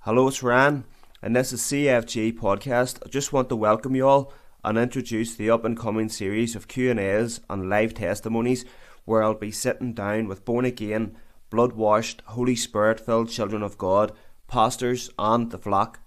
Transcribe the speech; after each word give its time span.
Hello, 0.00 0.26
it's 0.26 0.42
Ryan, 0.42 0.84
and 1.22 1.36
this 1.36 1.52
is 1.52 1.62
CFG 1.62 2.32
Podcast. 2.32 2.98
I 3.06 3.08
just 3.08 3.32
want 3.32 3.48
to 3.50 3.56
welcome 3.56 3.94
you 3.94 4.08
all 4.08 4.32
and 4.64 4.76
introduce 4.76 5.36
the 5.36 5.48
up 5.48 5.64
and 5.64 5.78
coming 5.78 6.08
series 6.08 6.56
of 6.56 6.66
Q&As 6.66 7.40
and 7.48 7.68
live 7.68 7.94
testimonies 7.94 8.64
where 9.04 9.22
I'll 9.22 9.34
be 9.34 9.52
sitting 9.52 9.94
down 9.94 10.26
with 10.26 10.44
born 10.44 10.64
again, 10.64 11.16
blood 11.50 11.74
washed, 11.74 12.20
Holy 12.26 12.56
Spirit 12.56 12.98
filled 12.98 13.30
children 13.30 13.62
of 13.62 13.78
God, 13.78 14.10
pastors 14.48 15.08
and 15.20 15.52
the 15.52 15.58
flock, 15.58 16.00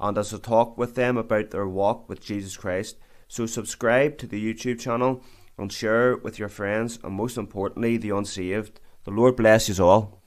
and 0.00 0.16
as 0.16 0.32
I 0.32 0.38
talk 0.38 0.78
with 0.78 0.94
them 0.94 1.16
about 1.16 1.50
their 1.50 1.66
walk 1.66 2.08
with 2.08 2.24
Jesus 2.24 2.56
Christ. 2.56 2.96
So 3.26 3.46
subscribe 3.46 4.18
to 4.18 4.26
the 4.26 4.42
YouTube 4.42 4.80
channel 4.80 5.22
and 5.58 5.72
share 5.72 6.16
with 6.16 6.38
your 6.38 6.48
friends 6.48 6.98
and 7.02 7.14
most 7.14 7.36
importantly 7.36 7.96
the 7.96 8.10
unsaved. 8.10 8.80
The 9.04 9.10
Lord 9.10 9.36
bless 9.36 9.68
you 9.68 9.84
all. 9.84 10.22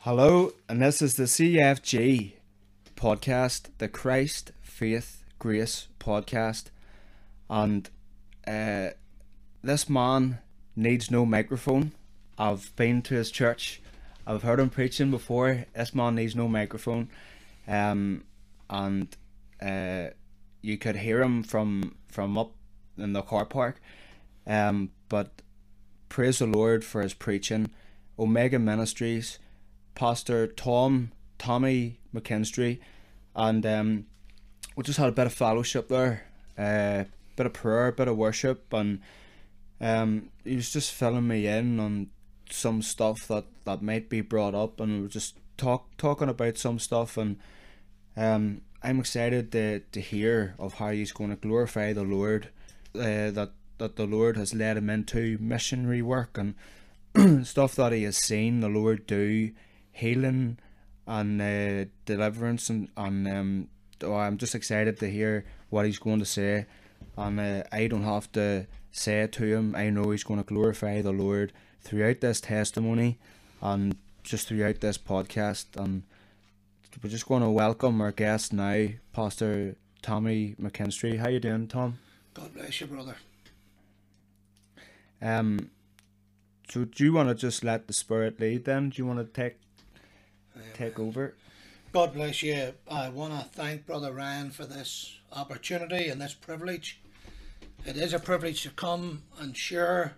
Hello, 0.00 0.52
and 0.68 0.82
this 0.82 1.00
is 1.00 1.14
the 1.14 1.24
CFG 1.24 2.32
podcast, 2.96 3.68
the 3.78 3.88
Christ 3.88 4.52
Faith 4.60 5.24
Grace 5.38 5.88
podcast. 5.98 6.66
And 7.48 7.88
uh, 8.46 8.90
this 9.62 9.88
man 9.88 10.38
needs 10.76 11.10
no 11.10 11.24
microphone. 11.24 11.92
I've 12.36 12.74
been 12.76 13.00
to 13.02 13.14
his 13.14 13.30
church, 13.30 13.80
I've 14.26 14.42
heard 14.42 14.60
him 14.60 14.70
preaching 14.70 15.10
before. 15.10 15.66
This 15.74 15.94
man 15.94 16.16
needs 16.16 16.34
no 16.34 16.48
microphone. 16.48 17.08
Um, 17.68 18.24
and 18.74 19.16
uh, 19.62 20.10
you 20.62 20.76
could 20.76 20.96
hear 20.96 21.22
him 21.22 21.42
from, 21.42 21.96
from 22.08 22.36
up 22.36 22.52
in 22.98 23.12
the 23.12 23.22
car 23.22 23.44
park. 23.44 23.80
Um, 24.46 24.90
but 25.08 25.42
praise 26.08 26.38
the 26.40 26.46
Lord 26.46 26.84
for 26.84 27.00
his 27.00 27.14
preaching. 27.14 27.70
Omega 28.18 28.58
Ministries 28.58 29.38
Pastor 29.94 30.46
Tom 30.46 31.12
Tommy 31.38 32.00
McKinstry, 32.14 32.80
and 33.34 33.64
um, 33.64 34.06
we 34.76 34.82
just 34.82 34.98
had 34.98 35.08
a 35.08 35.12
bit 35.12 35.26
of 35.26 35.32
fellowship 35.32 35.88
there, 35.88 36.26
uh, 36.58 37.04
bit 37.36 37.46
of 37.46 37.52
prayer, 37.52 37.88
a 37.88 37.92
bit 37.92 38.08
of 38.08 38.16
worship, 38.16 38.72
and 38.72 39.00
um, 39.80 40.30
he 40.44 40.56
was 40.56 40.72
just 40.72 40.92
filling 40.92 41.28
me 41.28 41.46
in 41.46 41.78
on 41.78 42.08
some 42.50 42.82
stuff 42.82 43.26
that, 43.28 43.44
that 43.64 43.82
might 43.82 44.08
be 44.08 44.20
brought 44.20 44.54
up, 44.54 44.80
and 44.80 44.96
we 44.96 45.02
were 45.02 45.08
just 45.08 45.36
talk 45.56 45.96
talking 45.96 46.28
about 46.28 46.58
some 46.58 46.78
stuff, 46.78 47.16
and 47.16 47.36
um, 48.16 48.62
I'm 48.82 49.00
excited 49.00 49.52
to, 49.52 49.80
to 49.80 50.00
hear 50.00 50.54
of 50.58 50.74
how 50.74 50.90
he's 50.90 51.12
going 51.12 51.30
to 51.30 51.36
glorify 51.36 51.92
the 51.92 52.02
Lord, 52.04 52.48
uh, 52.94 53.30
that 53.30 53.52
that 53.78 53.96
the 53.96 54.06
Lord 54.06 54.36
has 54.36 54.54
led 54.54 54.76
him 54.76 54.88
into 54.88 55.36
missionary 55.40 56.02
work 56.02 56.38
and 56.38 56.54
stuff 57.46 57.74
that 57.74 57.92
he 57.92 58.04
has 58.04 58.16
seen 58.16 58.60
the 58.60 58.68
Lord 58.68 59.06
do 59.06 59.50
healing 59.92 60.58
and 61.06 61.40
uh, 61.40 61.90
deliverance 62.06 62.70
and, 62.70 62.88
and 62.96 63.28
um, 63.28 63.68
oh, 64.02 64.14
I'm 64.14 64.38
just 64.38 64.54
excited 64.54 64.98
to 65.00 65.10
hear 65.10 65.44
what 65.70 65.86
he's 65.86 65.98
going 65.98 66.20
to 66.20 66.24
say. 66.24 66.66
And 67.16 67.38
uh, 67.38 67.64
I 67.72 67.86
don't 67.86 68.04
have 68.04 68.30
to 68.32 68.66
say 68.90 69.20
it 69.20 69.32
to 69.32 69.44
him. 69.44 69.74
I 69.74 69.90
know 69.90 70.10
he's 70.10 70.24
going 70.24 70.40
to 70.42 70.46
glorify 70.46 71.02
the 71.02 71.12
Lord 71.12 71.52
throughout 71.80 72.20
this 72.20 72.40
testimony 72.40 73.18
and 73.60 73.96
just 74.22 74.48
throughout 74.48 74.80
this 74.80 74.98
podcast. 74.98 75.66
And 75.76 76.04
we're 77.02 77.10
just 77.10 77.26
going 77.26 77.42
to 77.42 77.50
welcome 77.50 78.00
our 78.00 78.12
guest 78.12 78.52
now 78.52 78.86
Pastor 79.12 79.76
Tommy 80.02 80.54
McKinstry 80.60 81.18
how 81.18 81.28
you 81.28 81.40
doing 81.40 81.68
Tom 81.68 81.98
God 82.34 82.54
bless 82.54 82.80
you 82.80 82.86
brother 82.86 83.16
um 85.22 85.70
so 86.68 86.84
do 86.84 87.04
you 87.04 87.12
want 87.12 87.28
to 87.28 87.34
just 87.34 87.64
let 87.64 87.86
the 87.86 87.92
spirit 87.92 88.40
lead 88.40 88.64
then 88.64 88.90
do 88.90 89.02
you 89.02 89.06
want 89.06 89.18
to 89.18 89.24
take 89.24 89.56
take 90.74 90.98
over. 90.98 91.34
God 91.92 92.14
bless 92.14 92.42
you. 92.42 92.74
I 92.90 93.08
want 93.08 93.32
to 93.32 93.48
thank 93.48 93.86
Brother 93.86 94.12
Ryan 94.12 94.50
for 94.50 94.66
this 94.66 95.18
opportunity 95.32 96.08
and 96.08 96.20
this 96.20 96.34
privilege. 96.34 97.00
It 97.86 97.96
is 97.96 98.12
a 98.12 98.18
privilege 98.18 98.62
to 98.62 98.70
come 98.70 99.22
and 99.38 99.56
share 99.56 100.16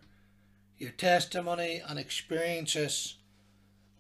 your 0.79 0.91
testimony 0.91 1.83
and 1.87 1.99
experiences, 1.99 3.16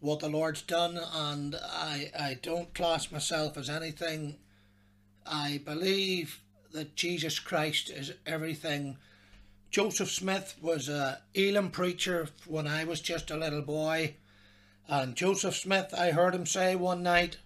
what 0.06 0.20
the 0.20 0.28
Lord's 0.28 0.62
done, 0.62 0.98
and 1.12 1.56
I, 1.56 2.10
I 2.18 2.38
don't 2.40 2.72
class 2.74 3.12
myself 3.12 3.56
as 3.56 3.68
anything. 3.68 4.36
I 5.26 5.60
believe 5.64 6.40
that 6.72 6.96
Jesus 6.96 7.38
Christ 7.38 7.90
is 7.90 8.12
everything. 8.24 8.96
Joseph 9.70 10.10
Smith 10.10 10.56
was 10.62 10.88
a 10.88 11.20
Elim 11.34 11.70
preacher 11.70 12.28
when 12.46 12.66
I 12.66 12.84
was 12.84 13.00
just 13.00 13.30
a 13.30 13.36
little 13.36 13.62
boy 13.62 14.14
and 14.88 15.16
Joseph 15.16 15.56
Smith, 15.56 15.92
I 15.96 16.12
heard 16.12 16.34
him 16.34 16.46
say 16.46 16.76
one 16.76 17.02
night, 17.02 17.38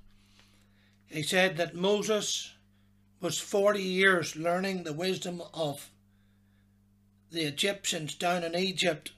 he 1.07 1.23
said 1.23 1.57
that 1.57 1.75
Moses 1.75 2.53
was 3.21 3.39
40 3.39 3.83
years 3.83 4.37
learning 4.37 4.83
the 4.83 4.93
wisdom 4.93 5.43
of 5.55 5.91
the 7.31 7.43
Egyptians 7.43 8.15
down 8.15 8.45
in 8.45 8.55
Egypt, 8.55 9.13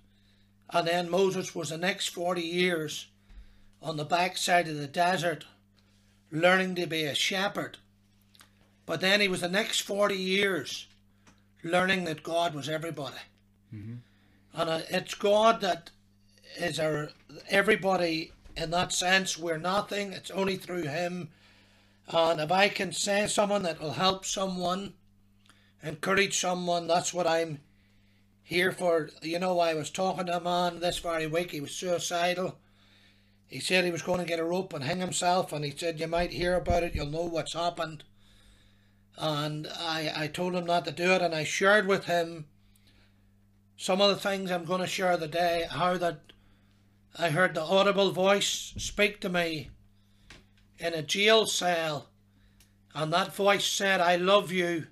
and 0.71 0.87
then 0.87 1.11
Moses 1.11 1.55
was 1.55 1.71
the 1.71 1.79
next 1.79 2.09
40 2.09 2.43
years 2.43 3.09
on 3.83 3.97
the 3.97 4.05
backside 4.05 4.69
of 4.69 4.77
the 4.77 4.87
desert 4.87 5.45
learning 6.31 6.75
to 6.77 6.87
be 6.87 7.03
a 7.03 7.15
shepherd. 7.15 7.79
But 8.87 9.01
then 9.01 9.21
he 9.21 9.29
was 9.29 9.41
the 9.41 9.49
next 9.49 9.81
40 9.81 10.15
years 10.15 10.87
learning 11.63 12.05
that 12.05 12.23
God 12.23 12.55
was 12.55 12.69
everybody. 12.69 13.17
Mm-hmm. 13.75 13.95
And 14.55 14.85
it's 14.91 15.15
God 15.15 15.61
that 15.61 15.91
is 16.57 16.79
our 16.79 17.11
everybody 17.49 18.33
in 18.57 18.71
that 18.71 18.93
sense. 18.93 19.39
We're 19.39 19.59
nothing. 19.59 20.13
It's 20.13 20.31
only 20.31 20.57
through 20.57 20.83
Him. 20.83 21.31
And 22.09 22.41
if 22.41 22.53
I 22.53 22.69
can 22.69 22.93
say 22.93 23.27
someone 23.27 23.63
that 23.63 23.81
will 23.81 23.93
help 23.93 24.27
someone, 24.27 24.95
encourage 25.83 26.39
someone, 26.39 26.87
that's 26.87 27.15
what 27.15 27.27
I'm 27.27 27.61
here 28.43 28.73
for. 28.73 29.11
You 29.23 29.39
know, 29.39 29.59
I 29.61 29.75
was 29.75 29.89
talking 29.89 30.27
to 30.27 30.37
a 30.37 30.41
man 30.41 30.81
this 30.81 30.99
very 30.99 31.27
week. 31.27 31.53
He 31.53 31.61
was 31.61 31.73
suicidal. 31.73 32.59
He 33.53 33.61
said 33.61 33.85
he 33.85 33.91
was 33.91 34.01
going 34.01 34.19
to 34.19 34.25
get 34.25 34.39
a 34.39 34.45
rope 34.45 34.73
and 34.73 34.83
hang 34.83 35.01
himself, 35.01 35.53
and 35.53 35.63
he 35.63 35.75
said 35.77 36.01
you 36.01 36.07
might 36.07 36.33
hear 36.33 36.55
about 36.55 36.85
it. 36.85 36.95
You'll 36.95 37.11
know 37.11 37.25
what's 37.25 37.53
happened. 37.53 38.03
And 39.19 39.69
I, 39.79 40.11
I 40.17 40.27
told 40.29 40.55
him 40.55 40.65
not 40.65 40.87
to 40.87 40.91
do 40.91 41.13
it, 41.13 41.21
and 41.21 41.35
I 41.35 41.45
shared 41.45 41.87
with 41.87 42.07
him 42.07 42.47
some 43.77 44.01
of 44.01 44.09
the 44.09 44.17
things 44.17 44.51
I'm 44.51 44.65
going 44.65 44.81
to 44.81 44.87
share 44.87 45.19
today. 45.19 45.67
How 45.71 45.99
that 45.99 46.33
I 47.19 47.29
heard 47.29 47.55
the 47.55 47.61
audible 47.61 48.11
voice 48.11 48.73
speak 48.79 49.21
to 49.21 49.29
me 49.29 49.69
in 50.79 50.95
a 50.95 51.03
jail 51.03 51.45
cell, 51.45 52.09
and 52.95 53.13
that 53.13 53.35
voice 53.35 53.67
said, 53.67 54.01
I 54.01 54.17
love 54.17 54.51
you 54.51 54.87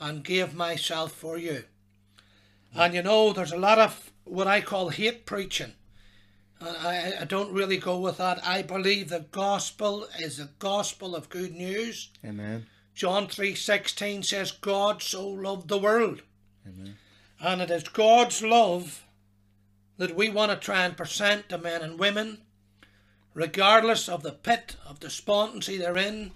and 0.00 0.24
gave 0.24 0.56
myself 0.56 1.12
for 1.12 1.38
you. 1.38 1.66
And 2.74 2.94
you 2.94 3.02
know, 3.04 3.32
there's 3.32 3.52
a 3.52 3.56
lot 3.56 3.78
of 3.78 4.10
what 4.24 4.48
I 4.48 4.60
call 4.60 4.88
hate 4.88 5.24
preaching. 5.24 5.74
I, 6.60 7.14
I 7.20 7.24
don't 7.24 7.52
really 7.52 7.78
go 7.78 7.98
with 7.98 8.18
that. 8.18 8.46
I 8.46 8.62
believe 8.62 9.08
the 9.08 9.26
gospel 9.30 10.06
is 10.18 10.36
the 10.36 10.50
gospel 10.58 11.16
of 11.16 11.30
good 11.30 11.54
news. 11.54 12.10
Amen. 12.24 12.66
John 12.94 13.28
3.16 13.28 14.24
says, 14.24 14.52
God 14.52 15.02
so 15.02 15.26
loved 15.26 15.68
the 15.68 15.78
world. 15.78 16.22
Amen. 16.66 16.96
And 17.40 17.62
it 17.62 17.70
is 17.70 17.84
God's 17.84 18.42
love 18.42 19.04
that 19.96 20.14
we 20.14 20.28
want 20.28 20.50
to 20.50 20.56
try 20.56 20.84
and 20.84 20.96
present 20.96 21.48
to 21.48 21.58
men 21.58 21.80
and 21.80 21.98
women, 21.98 22.38
regardless 23.32 24.08
of 24.08 24.22
the 24.22 24.32
pit 24.32 24.76
of 24.86 25.00
despondency 25.00 25.78
they're 25.78 25.96
in, 25.96 26.32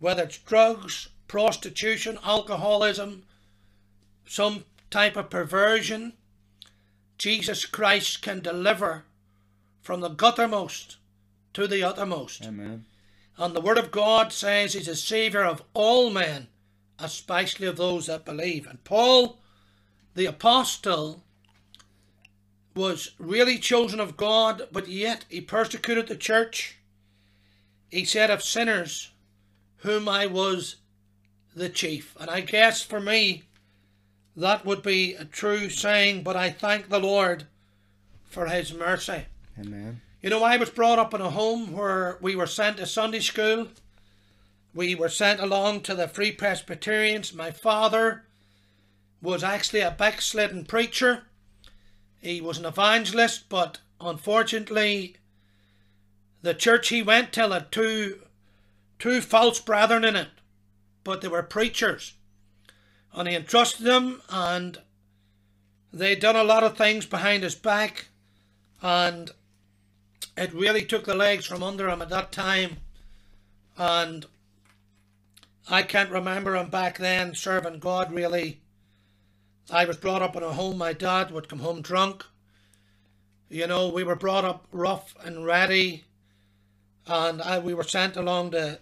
whether 0.00 0.24
it's 0.24 0.38
drugs, 0.38 1.08
prostitution, 1.28 2.18
alcoholism, 2.24 3.24
some 4.26 4.64
type 4.90 5.16
of 5.16 5.30
perversion, 5.30 6.14
Jesus 7.18 7.64
Christ 7.64 8.22
can 8.22 8.40
deliver 8.40 9.04
from 9.86 10.00
the 10.00 10.10
guttermost 10.10 10.96
to 11.54 11.68
the 11.68 11.84
uttermost. 11.84 12.44
Amen. 12.44 12.84
And 13.38 13.54
the 13.54 13.60
Word 13.60 13.78
of 13.78 13.92
God 13.92 14.32
says 14.32 14.72
He's 14.72 14.88
a 14.88 14.96
Saviour 14.96 15.44
of 15.44 15.62
all 15.74 16.10
men, 16.10 16.48
especially 16.98 17.68
of 17.68 17.76
those 17.76 18.06
that 18.06 18.24
believe. 18.24 18.66
And 18.66 18.82
Paul, 18.82 19.38
the 20.16 20.26
Apostle, 20.26 21.22
was 22.74 23.12
really 23.20 23.58
chosen 23.58 24.00
of 24.00 24.16
God, 24.16 24.66
but 24.72 24.88
yet 24.88 25.24
he 25.28 25.40
persecuted 25.40 26.08
the 26.08 26.16
church. 26.16 26.78
He 27.88 28.04
said 28.04 28.28
of 28.28 28.42
sinners, 28.42 29.12
whom 29.78 30.08
I 30.08 30.26
was 30.26 30.76
the 31.54 31.68
chief. 31.68 32.16
And 32.18 32.28
I 32.28 32.40
guess 32.40 32.82
for 32.82 32.98
me, 32.98 33.44
that 34.36 34.66
would 34.66 34.82
be 34.82 35.14
a 35.14 35.24
true 35.24 35.70
saying, 35.70 36.24
but 36.24 36.34
I 36.34 36.50
thank 36.50 36.88
the 36.88 36.98
Lord 36.98 37.44
for 38.24 38.46
his 38.46 38.74
mercy. 38.74 39.26
Amen. 39.58 40.00
You 40.22 40.30
know, 40.30 40.42
I 40.42 40.56
was 40.56 40.70
brought 40.70 40.98
up 40.98 41.14
in 41.14 41.20
a 41.20 41.30
home 41.30 41.72
where 41.72 42.18
we 42.20 42.36
were 42.36 42.46
sent 42.46 42.76
to 42.78 42.86
Sunday 42.86 43.20
school. 43.20 43.68
we 44.74 44.94
were 44.94 45.08
sent 45.08 45.40
along 45.40 45.80
to 45.82 45.94
the 45.94 46.06
Free 46.08 46.32
Presbyterians. 46.32 47.32
My 47.32 47.50
father 47.50 48.24
was 49.22 49.42
actually 49.42 49.80
a 49.80 49.90
backslidden 49.90 50.66
preacher. 50.66 51.22
He 52.20 52.40
was 52.40 52.58
an 52.58 52.66
evangelist, 52.66 53.48
but 53.48 53.78
unfortunately, 54.00 55.16
the 56.42 56.52
church 56.54 56.88
he 56.88 57.02
went 57.02 57.32
to 57.32 57.48
had 57.48 57.72
two, 57.72 58.20
two 58.98 59.22
false 59.22 59.60
brethren 59.60 60.04
in 60.04 60.16
it, 60.16 60.28
but 61.04 61.22
they 61.22 61.28
were 61.28 61.42
preachers. 61.42 62.12
And 63.14 63.26
he 63.26 63.34
entrusted 63.34 63.86
them, 63.86 64.20
and 64.28 64.78
they'd 65.92 66.20
done 66.20 66.36
a 66.36 66.44
lot 66.44 66.62
of 66.64 66.76
things 66.76 67.06
behind 67.06 67.42
his 67.42 67.54
back, 67.54 68.08
and 68.82 69.30
it 70.36 70.52
really 70.52 70.84
took 70.84 71.04
the 71.04 71.14
legs 71.14 71.46
from 71.46 71.62
under 71.62 71.88
him 71.88 72.02
at 72.02 72.10
that 72.10 72.32
time. 72.32 72.78
And 73.78 74.26
I 75.68 75.82
can't 75.82 76.10
remember 76.10 76.56
him 76.56 76.68
back 76.68 76.98
then 76.98 77.34
serving 77.34 77.78
God 77.78 78.12
really. 78.12 78.60
I 79.70 79.84
was 79.84 79.96
brought 79.96 80.22
up 80.22 80.36
in 80.36 80.42
a 80.42 80.52
home, 80.52 80.78
my 80.78 80.92
dad 80.92 81.30
would 81.32 81.48
come 81.48 81.58
home 81.58 81.82
drunk. 81.82 82.24
You 83.48 83.66
know, 83.66 83.88
we 83.88 84.04
were 84.04 84.16
brought 84.16 84.44
up 84.44 84.66
rough 84.70 85.14
and 85.24 85.44
ready, 85.44 86.04
and 87.06 87.40
I, 87.40 87.58
we 87.58 87.74
were 87.74 87.84
sent 87.84 88.16
along 88.16 88.52
to 88.52 88.80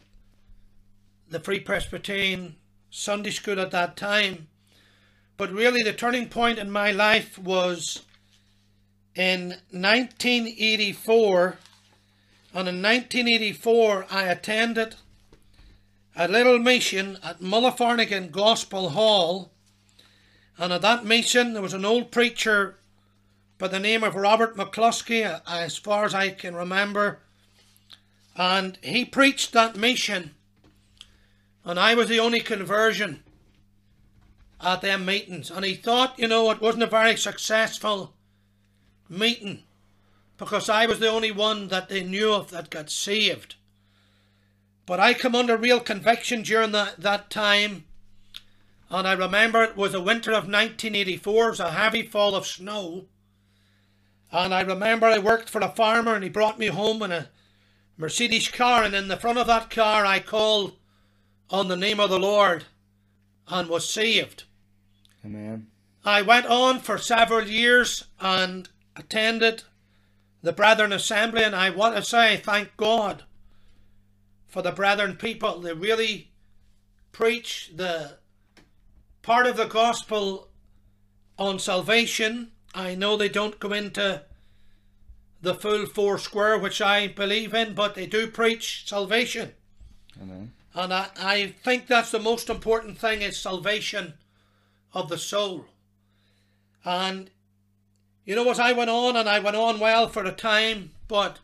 the 1.29 1.41
Free 1.41 1.61
Presbyterian 1.61 2.57
Sunday 2.91 3.31
school 3.31 3.61
at 3.61 3.71
that 3.73 3.97
time. 3.97 4.49
But 5.37 5.53
really, 5.53 5.83
the 5.83 5.93
turning 5.93 6.29
point 6.29 6.59
in 6.59 6.71
my 6.71 6.93
life 6.93 7.39
was 7.39 8.03
in 9.15 9.57
1984. 9.71 11.59
And 12.57 12.69
in 12.69 12.83
1984, 12.83 14.07
I 14.11 14.25
attended 14.25 14.97
a 16.17 16.29
little 16.29 16.59
mission 16.59 17.19
at 17.23 17.41
Mullafernaghan 17.41 18.31
Gospel 18.31 18.91
Hall. 18.91 19.51
And 20.57 20.73
at 20.73 20.83
that 20.83 21.05
mission, 21.05 21.53
there 21.53 21.63
was 21.63 21.73
an 21.73 21.85
old 21.85 22.13
preacher 22.13 22.77
by 23.59 23.69
the 23.69 23.81
name 23.81 24.05
of 24.05 24.15
Robert 24.15 24.57
McCluskey, 24.57 25.41
as 25.49 25.77
far 25.77 26.05
as 26.05 26.15
I 26.15 26.31
can 26.31 26.55
remember. 26.55 27.19
And 28.37 28.79
he 28.83 29.05
preached 29.05 29.53
that 29.53 29.77
mission. 29.77 30.35
And 31.65 31.81
I 31.81 31.95
was 31.95 32.09
the 32.09 32.21
only 32.21 32.41
conversion 32.41 33.23
at 34.61 34.81
them 34.81 35.05
meetings. 35.05 35.51
And 35.51 35.65
he 35.65 35.75
thought, 35.75 36.19
you 36.19 36.29
know, 36.29 36.51
it 36.51 36.61
wasn't 36.61 36.85
a 36.85 36.89
very 36.89 37.17
successful 37.17 38.15
meeting 39.09 39.63
because 40.37 40.69
I 40.69 40.87
was 40.87 40.99
the 40.99 41.09
only 41.09 41.31
one 41.31 41.69
that 41.69 41.89
they 41.89 42.03
knew 42.03 42.33
of 42.33 42.51
that 42.51 42.71
got 42.71 42.91
saved. 42.91 43.57
But 44.87 45.01
I 45.01 45.15
come 45.15 45.35
under 45.35 45.57
real 45.57 45.81
conviction 45.81 46.43
during 46.43 46.73
that, 46.73 47.01
that 47.01 47.31
time. 47.31 47.85
And 48.91 49.09
I 49.09 49.13
remember 49.13 49.63
it 49.63 49.77
was 49.77 49.95
a 49.95 50.01
winter 50.01 50.31
of 50.31 50.45
1984, 50.45 51.47
it 51.47 51.51
was 51.51 51.61
a 51.61 51.71
heavy 51.71 52.03
fall 52.03 52.35
of 52.35 52.47
snow. 52.47 53.07
And 54.31 54.53
I 54.53 54.63
remember 54.63 55.07
I 55.07 55.19
worked 55.19 55.49
for 55.49 55.61
a 55.61 55.69
farmer 55.69 56.15
and 56.15 56.25
he 56.25 56.31
brought 56.31 56.59
me 56.59 56.67
home 56.67 57.03
in 57.03 57.13
a 57.13 57.29
Mercedes 57.97 58.49
car. 58.49 58.83
And 58.83 58.95
in 58.95 59.09
the 59.09 59.17
front 59.17 59.39
of 59.39 59.47
that 59.47 59.71
car, 59.71 60.05
I 60.05 60.19
called 60.19 60.77
on 61.51 61.69
the 61.69 61.77
name 61.77 62.01
of 62.01 62.11
the 62.11 62.19
Lord 62.19 62.65
and 63.49 63.69
was 63.69 63.89
saved. 63.89 64.45
Amen. 65.25 65.69
I 66.05 66.23
went 66.23 66.47
on 66.47 66.81
for 66.81 66.99
several 66.99 67.49
years 67.49 68.05
and 68.21 68.69
attended 68.97 69.65
the 70.43 70.53
Brethren 70.53 70.93
Assembly, 70.93 71.43
and 71.43 71.57
I 71.57 71.71
want 71.71 71.97
to 71.97 72.03
say 72.03 72.37
thank 72.37 72.77
God 72.77 73.25
for 74.47 74.63
the 74.63 74.73
Brethren 74.73 75.17
people. 75.17 75.61
They 75.61 75.73
really 75.73 76.33
preach 77.13 77.73
the 77.75 78.19
part 79.23 79.47
of 79.47 79.57
the 79.57 79.67
gospel 79.67 80.49
on 81.39 81.59
salvation. 81.59 82.53
I 82.75 82.95
know 82.95 83.17
they 83.17 83.29
don't 83.29 83.59
go 83.59 83.73
into 83.73 84.23
the 85.41 85.55
full 85.55 85.87
four 85.87 86.19
square, 86.19 86.59
which 86.59 86.81
I 86.81 87.07
believe 87.09 87.55
in, 87.55 87.75
but 87.75 87.95
they 87.95 88.07
do 88.07 88.27
preach 88.27 88.85
salvation. 88.87 89.53
Amen. 90.21 90.53
And 90.75 90.93
I, 90.93 91.09
I 91.19 91.55
think 91.63 91.87
that's 91.87 92.11
the 92.11 92.19
most 92.19 92.51
important 92.51 92.99
thing 92.99 93.23
is 93.23 93.39
salvation 93.39 94.15
of 94.93 95.09
the 95.09 95.19
soul. 95.19 95.67
And 96.85 97.31
you 98.25 98.35
know 98.35 98.45
what, 98.45 98.59
I 98.59 98.73
went 98.73 98.91
on 98.91 99.17
and 99.17 99.29
I 99.29 99.39
went 99.39 99.57
on 99.57 99.79
well 99.79 100.09
for 100.09 100.25
a 100.25 100.33
time, 100.33 100.93
but 101.09 101.39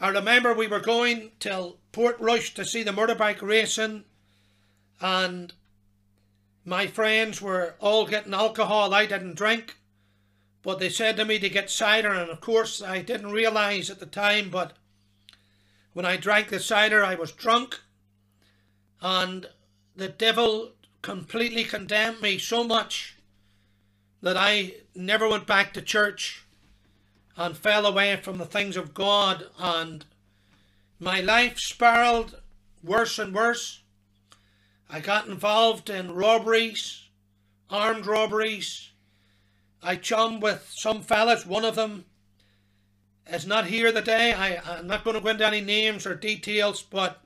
I 0.00 0.08
remember 0.08 0.54
we 0.54 0.68
were 0.68 0.80
going 0.80 1.32
till 1.40 1.78
Portrush 1.92 2.54
to 2.54 2.64
see 2.64 2.82
the 2.82 2.92
motorbike 2.92 3.42
racing 3.42 4.04
and 5.00 5.52
my 6.64 6.86
friends 6.86 7.40
were 7.40 7.74
all 7.80 8.06
getting 8.06 8.34
alcohol. 8.34 8.94
I 8.94 9.06
didn't 9.06 9.36
drink, 9.36 9.76
but 10.62 10.78
they 10.78 10.90
said 10.90 11.16
to 11.16 11.24
me 11.24 11.38
to 11.38 11.48
get 11.48 11.70
cider, 11.70 12.12
and 12.12 12.30
of 12.30 12.40
course 12.40 12.82
I 12.82 13.00
didn't 13.00 13.32
realise 13.32 13.90
at 13.90 14.00
the 14.00 14.06
time, 14.06 14.50
but 14.50 14.74
when 15.94 16.04
I 16.04 16.16
drank 16.16 16.48
the 16.48 16.60
cider, 16.60 17.04
I 17.04 17.14
was 17.14 17.32
drunk, 17.32 17.80
and 19.00 19.46
the 19.96 20.08
devil 20.08 20.72
completely 21.02 21.64
condemned 21.64 22.20
me 22.20 22.38
so 22.38 22.62
much 22.62 23.16
that 24.22 24.36
I 24.36 24.74
never 24.94 25.28
went 25.28 25.46
back 25.46 25.72
to 25.74 25.82
church 25.82 26.44
and 27.36 27.56
fell 27.56 27.86
away 27.86 28.16
from 28.16 28.38
the 28.38 28.44
things 28.44 28.76
of 28.76 28.94
God, 28.94 29.46
and 29.58 30.04
my 30.98 31.20
life 31.20 31.58
spiraled 31.58 32.40
worse 32.82 33.18
and 33.18 33.34
worse. 33.34 33.82
I 34.90 35.00
got 35.00 35.28
involved 35.28 35.88
in 35.88 36.14
robberies, 36.14 37.08
armed 37.70 38.06
robberies. 38.06 38.90
I 39.82 39.96
chummed 39.96 40.42
with 40.42 40.68
some 40.74 41.02
fellas, 41.02 41.46
one 41.46 41.64
of 41.64 41.76
them 41.76 42.06
is 43.30 43.46
not 43.46 43.66
here 43.66 43.92
today. 43.92 44.32
I, 44.32 44.56
I'm 44.78 44.86
not 44.86 45.04
going 45.04 45.14
to 45.14 45.20
go 45.20 45.28
into 45.28 45.46
any 45.46 45.60
names 45.60 46.06
or 46.06 46.14
details, 46.14 46.82
but 46.82 47.20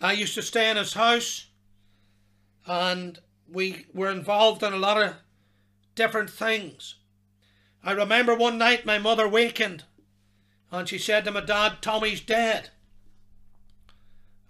I 0.00 0.12
used 0.12 0.34
to 0.34 0.42
stay 0.42 0.70
in 0.70 0.76
his 0.76 0.94
house 0.94 1.46
and 2.66 3.18
we 3.50 3.86
were 3.92 4.10
involved 4.10 4.62
in 4.62 4.72
a 4.72 4.78
lot 4.78 5.02
of 5.02 5.14
different 6.00 6.30
things. 6.30 6.94
I 7.84 7.92
remember 7.92 8.34
one 8.34 8.56
night 8.56 8.86
my 8.86 8.96
mother 8.96 9.28
wakened 9.28 9.84
and 10.72 10.88
she 10.88 10.96
said 10.96 11.26
to 11.26 11.30
my 11.30 11.42
dad, 11.42 11.82
Tommy's 11.82 12.22
dead. 12.22 12.70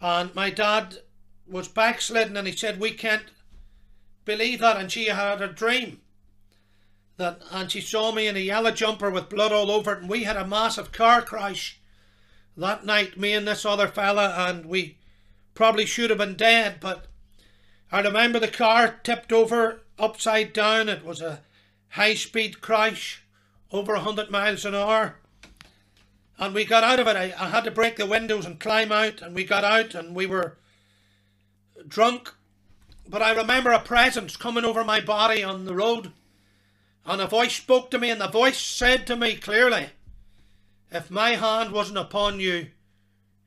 And 0.01 0.33
my 0.33 0.51
dad 0.51 0.99
was 1.49 1.67
backslidden 1.67 2.37
and 2.37 2.47
he 2.47 2.55
said, 2.55 2.79
We 2.79 2.93
can't 2.93 3.25
believe 4.25 4.61
that. 4.61 4.77
And 4.77 4.93
she 4.93 5.07
had 5.07 5.43
a 5.43 5.49
dream 5.49 6.03
that 7.17 7.43
and 7.51 7.69
she 7.69 7.81
saw 7.81 8.13
me 8.13 8.29
in 8.29 8.37
a 8.37 8.39
yellow 8.41 8.71
jumper 8.71 9.11
with 9.11 9.29
blood 9.29 9.51
all 9.51 9.73
over 9.73 9.95
it 9.95 10.03
and 10.03 10.09
we 10.09 10.23
had 10.23 10.37
a 10.37 10.47
massive 10.47 10.93
car 10.93 11.21
crash 11.21 11.81
that 12.57 12.87
night 12.87 13.19
me 13.19 13.33
and 13.33 13.47
this 13.47 13.67
other 13.67 13.89
fella 13.89 14.35
and 14.49 14.65
we 14.67 14.97
probably 15.55 15.85
should 15.85 16.09
have 16.11 16.19
been 16.19 16.37
dead 16.37 16.79
but 16.81 17.07
I 17.93 18.01
remember 18.01 18.39
the 18.39 18.49
car 18.49 19.01
tipped 19.03 19.33
over 19.33 19.83
upside 20.01 20.53
down. 20.53 20.89
It 20.89 21.05
was 21.05 21.21
a 21.21 21.41
high 21.91 22.15
speed 22.15 22.61
crash 22.61 23.23
over 23.71 23.95
a 23.95 24.01
hundred 24.01 24.31
miles 24.31 24.65
an 24.65 24.75
hour. 24.75 25.17
And 26.39 26.55
we 26.55 26.65
got 26.65 26.85
out 26.85 27.01
of 27.01 27.07
it. 27.07 27.17
I, 27.17 27.35
I 27.39 27.51
had 27.51 27.65
to 27.65 27.71
break 27.71 27.97
the 27.97 28.07
windows 28.07 28.47
and 28.47 28.59
climb 28.59 28.91
out 28.91 29.21
and 29.21 29.35
we 29.35 29.45
got 29.45 29.65
out 29.65 29.95
and 29.95 30.15
we 30.15 30.27
were 30.27 30.57
drunk. 31.87 32.35
But 33.09 33.23
I 33.23 33.33
remember 33.33 33.71
a 33.71 33.81
presence 33.81 34.37
coming 34.37 34.65
over 34.65 34.85
my 34.85 35.01
body 35.01 35.43
on 35.43 35.65
the 35.65 35.75
road 35.75 36.13
and 37.05 37.21
a 37.21 37.27
voice 37.27 37.57
spoke 37.57 37.91
to 37.91 37.99
me, 37.99 38.11
and 38.11 38.21
the 38.21 38.29
voice 38.29 38.59
said 38.59 39.07
to 39.07 39.17
me 39.17 39.35
clearly, 39.35 39.91
If 40.91 41.11
my 41.11 41.31
hand 41.31 41.73
wasn't 41.73 41.99
upon 41.99 42.41
you, 42.41 42.69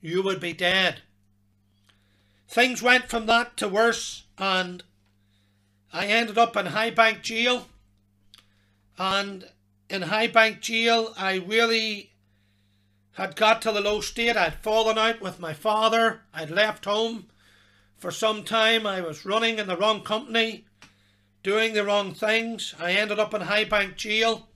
you 0.01 0.21
would 0.23 0.39
be 0.39 0.53
dead. 0.53 1.01
Things 2.47 2.81
went 2.81 3.09
from 3.09 3.25
that 3.27 3.55
to 3.57 3.67
worse, 3.67 4.23
and 4.37 4.83
I 5.93 6.07
ended 6.07 6.39
up 6.39 6.57
in 6.57 6.65
Hydebank 6.65 7.21
Jail. 7.21 7.67
And 8.97 9.47
in 9.89 10.01
Hydebank 10.01 10.59
Jail, 10.59 11.13
I 11.15 11.35
really 11.35 12.11
had 13.13 13.35
got 13.35 13.61
to 13.61 13.71
the 13.71 13.79
low 13.79 14.01
state. 14.01 14.35
I'd 14.35 14.55
fallen 14.55 14.97
out 14.97 15.21
with 15.21 15.39
my 15.39 15.53
father. 15.53 16.21
I'd 16.33 16.49
left 16.49 16.85
home 16.85 17.27
for 17.95 18.09
some 18.09 18.43
time. 18.43 18.87
I 18.87 19.01
was 19.01 19.25
running 19.25 19.59
in 19.59 19.67
the 19.67 19.77
wrong 19.77 20.01
company 20.01 20.65
doing 21.43 21.73
the 21.73 21.83
wrong 21.83 22.13
things. 22.13 22.73
I 22.79 22.93
ended 22.93 23.19
up 23.19 23.33
in 23.33 23.41
Hydebank 23.41 23.95
Jail. 23.95 24.47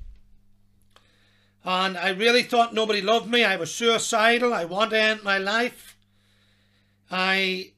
And 1.63 1.97
I 1.97 2.09
really 2.09 2.43
thought 2.43 2.73
nobody 2.73 3.01
loved 3.01 3.29
me. 3.29 3.43
I 3.43 3.57
was 3.57 3.75
suicidal. 3.75 4.53
I 4.53 4.65
wanted 4.65 4.91
to 4.91 5.01
end 5.01 5.23
my 5.23 5.37
life. 5.37 5.97
I, 7.11 7.73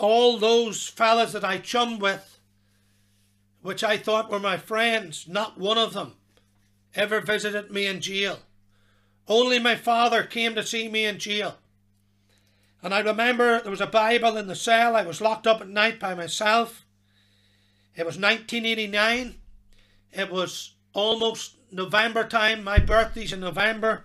all 0.00 0.38
those 0.38 0.88
fellas 0.88 1.32
that 1.32 1.44
I 1.44 1.58
chummed 1.58 2.00
with, 2.00 2.29
which 3.62 3.84
I 3.84 3.96
thought 3.96 4.30
were 4.30 4.40
my 4.40 4.56
friends, 4.56 5.26
not 5.28 5.58
one 5.58 5.78
of 5.78 5.92
them 5.92 6.14
ever 6.94 7.20
visited 7.20 7.70
me 7.70 7.86
in 7.86 8.00
jail. 8.00 8.40
Only 9.28 9.58
my 9.58 9.76
father 9.76 10.24
came 10.24 10.54
to 10.54 10.66
see 10.66 10.88
me 10.88 11.04
in 11.04 11.18
jail. 11.18 11.56
And 12.82 12.94
I 12.94 13.00
remember 13.00 13.60
there 13.60 13.70
was 13.70 13.80
a 13.80 13.86
Bible 13.86 14.36
in 14.36 14.46
the 14.46 14.54
cell. 14.54 14.96
I 14.96 15.02
was 15.02 15.20
locked 15.20 15.46
up 15.46 15.60
at 15.60 15.68
night 15.68 16.00
by 16.00 16.14
myself. 16.14 16.86
It 17.94 18.06
was 18.06 18.16
1989. 18.16 19.36
It 20.12 20.30
was 20.30 20.74
almost 20.92 21.56
November 21.70 22.24
time. 22.24 22.64
My 22.64 22.78
birthday's 22.78 23.32
in 23.32 23.40
November, 23.40 24.04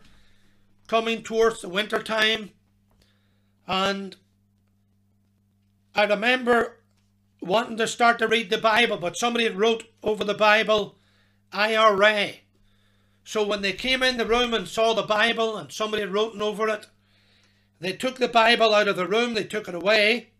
coming 0.87 1.23
towards 1.23 1.61
the 1.61 1.69
winter 1.69 2.03
time. 2.03 2.51
And 3.67 4.15
I 5.95 6.03
remember 6.03 6.74
wanting 7.45 7.77
to 7.77 7.87
start 7.87 8.19
to 8.19 8.27
read 8.27 8.49
the 8.49 8.57
Bible, 8.57 8.97
but 8.97 9.17
somebody 9.17 9.45
had 9.45 9.57
wrote 9.57 9.85
over 10.01 10.23
the 10.23 10.33
Bible, 10.33 10.97
IRA. 11.53 12.31
So 13.23 13.45
when 13.45 13.61
they 13.61 13.73
came 13.73 14.01
in 14.03 14.17
the 14.17 14.25
room 14.25 14.53
and 14.53 14.67
saw 14.67 14.93
the 14.93 15.03
Bible 15.03 15.55
and 15.55 15.71
somebody 15.71 16.01
had 16.01 16.11
written 16.11 16.41
over 16.41 16.67
it, 16.67 16.87
they 17.79 17.93
took 17.93 18.17
the 18.17 18.27
Bible 18.27 18.73
out 18.73 18.87
of 18.87 18.95
the 18.95 19.07
room, 19.07 19.33
they 19.33 19.43
took 19.43 19.67
it 19.67 19.75
away, 19.75 20.31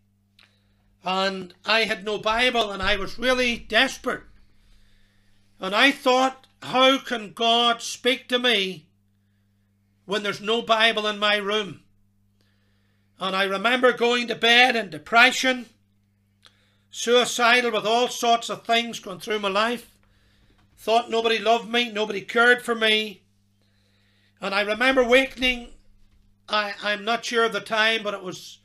and 1.04 1.54
I 1.64 1.84
had 1.84 2.04
no 2.04 2.18
Bible 2.18 2.72
and 2.72 2.82
I 2.82 2.96
was 2.96 3.18
really 3.18 3.56
desperate. 3.56 4.24
And 5.60 5.74
I 5.74 5.92
thought, 5.92 6.46
how 6.62 6.98
can 6.98 7.32
God 7.32 7.82
speak 7.82 8.28
to 8.28 8.38
me 8.38 8.88
when 10.04 10.22
there's 10.22 10.40
no 10.40 10.60
Bible 10.60 11.06
in 11.06 11.18
my 11.18 11.36
room? 11.36 11.82
And 13.20 13.34
I 13.36 13.44
remember 13.44 13.92
going 13.92 14.26
to 14.28 14.34
bed 14.34 14.76
in 14.76 14.90
depression, 14.90 15.66
suicidal 16.90 17.72
with 17.72 17.86
all 17.86 18.08
sorts 18.08 18.48
of 18.48 18.64
things 18.64 19.00
going 19.00 19.20
through 19.20 19.40
my 19.40 19.48
life. 19.48 19.90
Thought 20.78 21.10
nobody 21.10 21.38
loved 21.38 21.68
me, 21.68 21.90
nobody 21.90 22.20
cared 22.20 22.62
for 22.62 22.74
me. 22.74 23.22
And 24.40 24.54
I 24.54 24.60
remember 24.60 25.02
wakening, 25.02 25.70
I, 26.48 26.74
I'm 26.82 27.04
not 27.04 27.24
sure 27.24 27.44
of 27.44 27.52
the 27.52 27.60
time, 27.60 28.02
but 28.02 28.14
it 28.14 28.22
was 28.22 28.58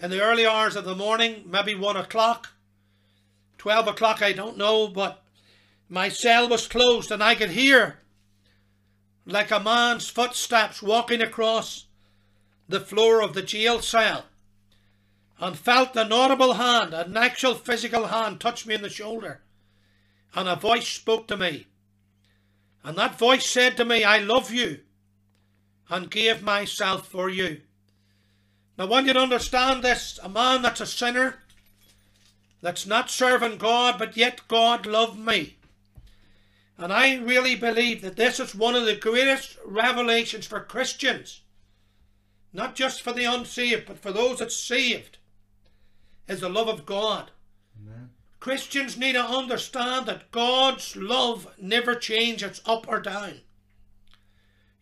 in 0.00 0.10
the 0.10 0.22
early 0.22 0.44
hours 0.44 0.74
of 0.74 0.84
the 0.84 0.96
morning, 0.96 1.44
maybe 1.46 1.74
one 1.74 1.96
o'clock, 1.96 2.50
12 3.58 3.88
o'clock, 3.88 4.20
I 4.20 4.32
don't 4.32 4.58
know, 4.58 4.88
but 4.88 5.22
my 5.88 6.08
cell 6.08 6.48
was 6.48 6.66
closed 6.66 7.12
and 7.12 7.22
I 7.22 7.34
could 7.34 7.50
hear 7.50 7.98
like 9.24 9.50
a 9.50 9.60
man's 9.60 10.08
footsteps 10.08 10.82
walking 10.82 11.20
across 11.20 11.86
the 12.68 12.80
floor 12.80 13.22
of 13.22 13.34
the 13.34 13.42
jail 13.42 13.80
cell 13.80 14.24
and 15.42 15.58
felt 15.58 15.96
an 15.96 16.12
audible 16.12 16.52
hand, 16.52 16.94
an 16.94 17.16
actual 17.16 17.54
physical 17.54 18.06
hand, 18.06 18.40
touch 18.40 18.64
me 18.64 18.76
in 18.76 18.82
the 18.82 18.88
shoulder. 18.88 19.42
And 20.36 20.48
a 20.48 20.54
voice 20.54 20.86
spoke 20.86 21.26
to 21.26 21.36
me. 21.36 21.66
And 22.84 22.96
that 22.96 23.18
voice 23.18 23.44
said 23.44 23.76
to 23.76 23.84
me, 23.84 24.04
I 24.04 24.18
love 24.18 24.52
you 24.52 24.78
and 25.90 26.08
gave 26.08 26.44
myself 26.44 27.08
for 27.08 27.28
you. 27.28 27.60
Now, 28.78 28.84
I 28.84 28.88
want 28.88 29.06
you 29.08 29.14
to 29.14 29.18
understand 29.18 29.82
this 29.82 30.20
a 30.22 30.28
man 30.28 30.62
that's 30.62 30.80
a 30.80 30.86
sinner, 30.86 31.40
that's 32.60 32.86
not 32.86 33.10
serving 33.10 33.58
God, 33.58 33.98
but 33.98 34.16
yet 34.16 34.46
God 34.46 34.86
loved 34.86 35.18
me. 35.18 35.56
And 36.78 36.92
I 36.92 37.16
really 37.16 37.56
believe 37.56 38.00
that 38.02 38.14
this 38.14 38.38
is 38.38 38.54
one 38.54 38.76
of 38.76 38.86
the 38.86 38.94
greatest 38.94 39.58
revelations 39.66 40.46
for 40.46 40.60
Christians 40.60 41.40
not 42.52 42.74
just 42.74 43.02
for 43.02 43.12
the 43.12 43.24
unsaved, 43.24 43.86
but 43.86 43.98
for 43.98 44.12
those 44.12 44.38
that 44.38 44.52
saved, 44.52 45.18
is 46.28 46.40
the 46.40 46.48
love 46.48 46.68
of 46.68 46.86
God. 46.86 47.30
Amen. 47.80 48.10
Christians 48.40 48.96
need 48.96 49.12
to 49.12 49.22
understand 49.22 50.06
that 50.06 50.30
God's 50.30 50.96
love 50.96 51.48
never 51.58 51.94
changes 51.94 52.60
up 52.66 52.88
or 52.88 53.00
down. 53.00 53.40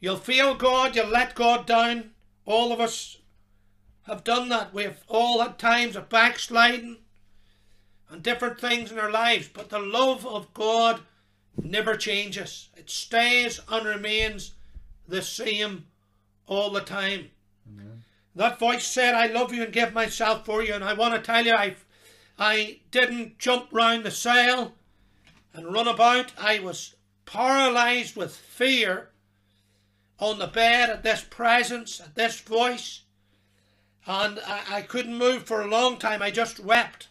You'll 0.01 0.17
feel 0.17 0.55
God, 0.55 0.97
you'll 0.97 1.09
let 1.09 1.35
God 1.35 1.67
down. 1.67 2.13
All 2.47 2.73
of 2.73 2.81
us 2.81 3.19
have 4.05 4.25
done 4.25 4.49
that. 4.49 4.73
We've 4.73 4.99
all 5.09 5.43
had 5.43 5.59
times 5.59 5.95
of 5.95 6.09
backsliding 6.09 6.99
and 8.09 8.23
different 8.23 8.59
things 8.61 8.91
in 8.91 8.99
our 8.99 9.11
lives, 9.11 9.49
but 9.49 9.69
the 9.69 9.79
love 9.79 10.27
of 10.27 10.53
God 10.55 11.01
never 11.63 11.97
changes. 11.97 12.71
It 12.77 12.91
stays 12.91 13.61
and 13.69 13.87
remains 13.87 14.55
the 15.07 15.23
same 15.23 15.87
all 16.47 16.71
the 16.71 16.81
time. 16.81 17.31
That 18.41 18.59
voice 18.59 18.87
said, 18.87 19.15
I 19.15 19.27
love 19.27 19.53
you 19.53 19.65
and 19.65 19.71
give 19.71 19.93
myself 19.93 20.47
for 20.47 20.63
you. 20.63 20.73
And 20.73 20.83
I 20.83 20.95
want 20.95 21.13
to 21.13 21.21
tell 21.21 21.45
you, 21.45 21.53
I, 21.53 21.77
I 22.39 22.81
didn't 22.91 23.39
jump 23.39 23.69
round 23.71 24.03
the 24.03 24.11
cell 24.11 24.77
and 25.53 25.71
run 25.71 25.87
about. 25.87 26.33
I 26.41 26.59
was 26.59 26.95
paralyzed 27.27 28.17
with 28.17 28.35
fear 28.35 29.11
on 30.19 30.39
the 30.39 30.47
bed 30.47 30.89
at 30.89 31.03
this 31.03 31.23
presence, 31.29 32.01
at 32.01 32.15
this 32.15 32.41
voice. 32.41 33.03
And 34.07 34.41
I, 34.47 34.77
I 34.77 34.81
couldn't 34.81 35.19
move 35.19 35.43
for 35.43 35.61
a 35.61 35.69
long 35.69 35.99
time. 35.99 36.23
I 36.23 36.31
just 36.31 36.59
wept. 36.59 37.09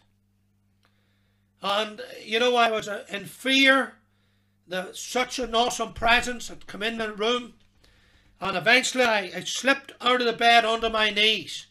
And, 1.62 2.00
you 2.24 2.40
know, 2.40 2.56
I 2.56 2.72
was 2.72 2.88
uh, 2.88 3.04
in 3.08 3.26
fear. 3.26 3.92
The, 4.66 4.88
such 4.94 5.38
an 5.38 5.54
awesome 5.54 5.92
presence 5.92 6.48
had 6.48 6.66
come 6.66 6.82
in 6.82 6.98
the 6.98 7.12
room. 7.12 7.54
And 8.40 8.56
eventually 8.56 9.04
I, 9.04 9.30
I 9.36 9.40
slipped 9.40 9.92
out 10.00 10.20
of 10.20 10.26
the 10.26 10.32
bed 10.32 10.64
onto 10.64 10.88
my 10.88 11.10
knees. 11.10 11.66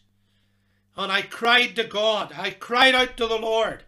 And 0.96 1.10
I 1.10 1.22
cried 1.22 1.74
to 1.76 1.84
God. 1.84 2.32
I 2.36 2.50
cried 2.50 2.94
out 2.94 3.16
to 3.16 3.26
the 3.26 3.38
Lord 3.38 3.84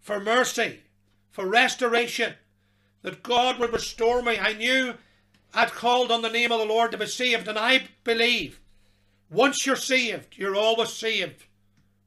for 0.00 0.20
mercy, 0.20 0.80
for 1.30 1.46
restoration, 1.46 2.34
that 3.02 3.22
God 3.22 3.58
would 3.58 3.72
restore 3.72 4.20
me. 4.22 4.38
I 4.38 4.52
knew 4.52 4.94
I'd 5.54 5.72
called 5.72 6.10
on 6.10 6.22
the 6.22 6.28
name 6.28 6.52
of 6.52 6.58
the 6.58 6.66
Lord 6.66 6.90
to 6.92 6.98
be 6.98 7.06
saved, 7.06 7.48
and 7.48 7.58
I 7.58 7.84
believe 8.04 8.60
once 9.30 9.64
you're 9.64 9.76
saved, 9.76 10.36
you're 10.36 10.56
always 10.56 10.92
saved 10.92 11.44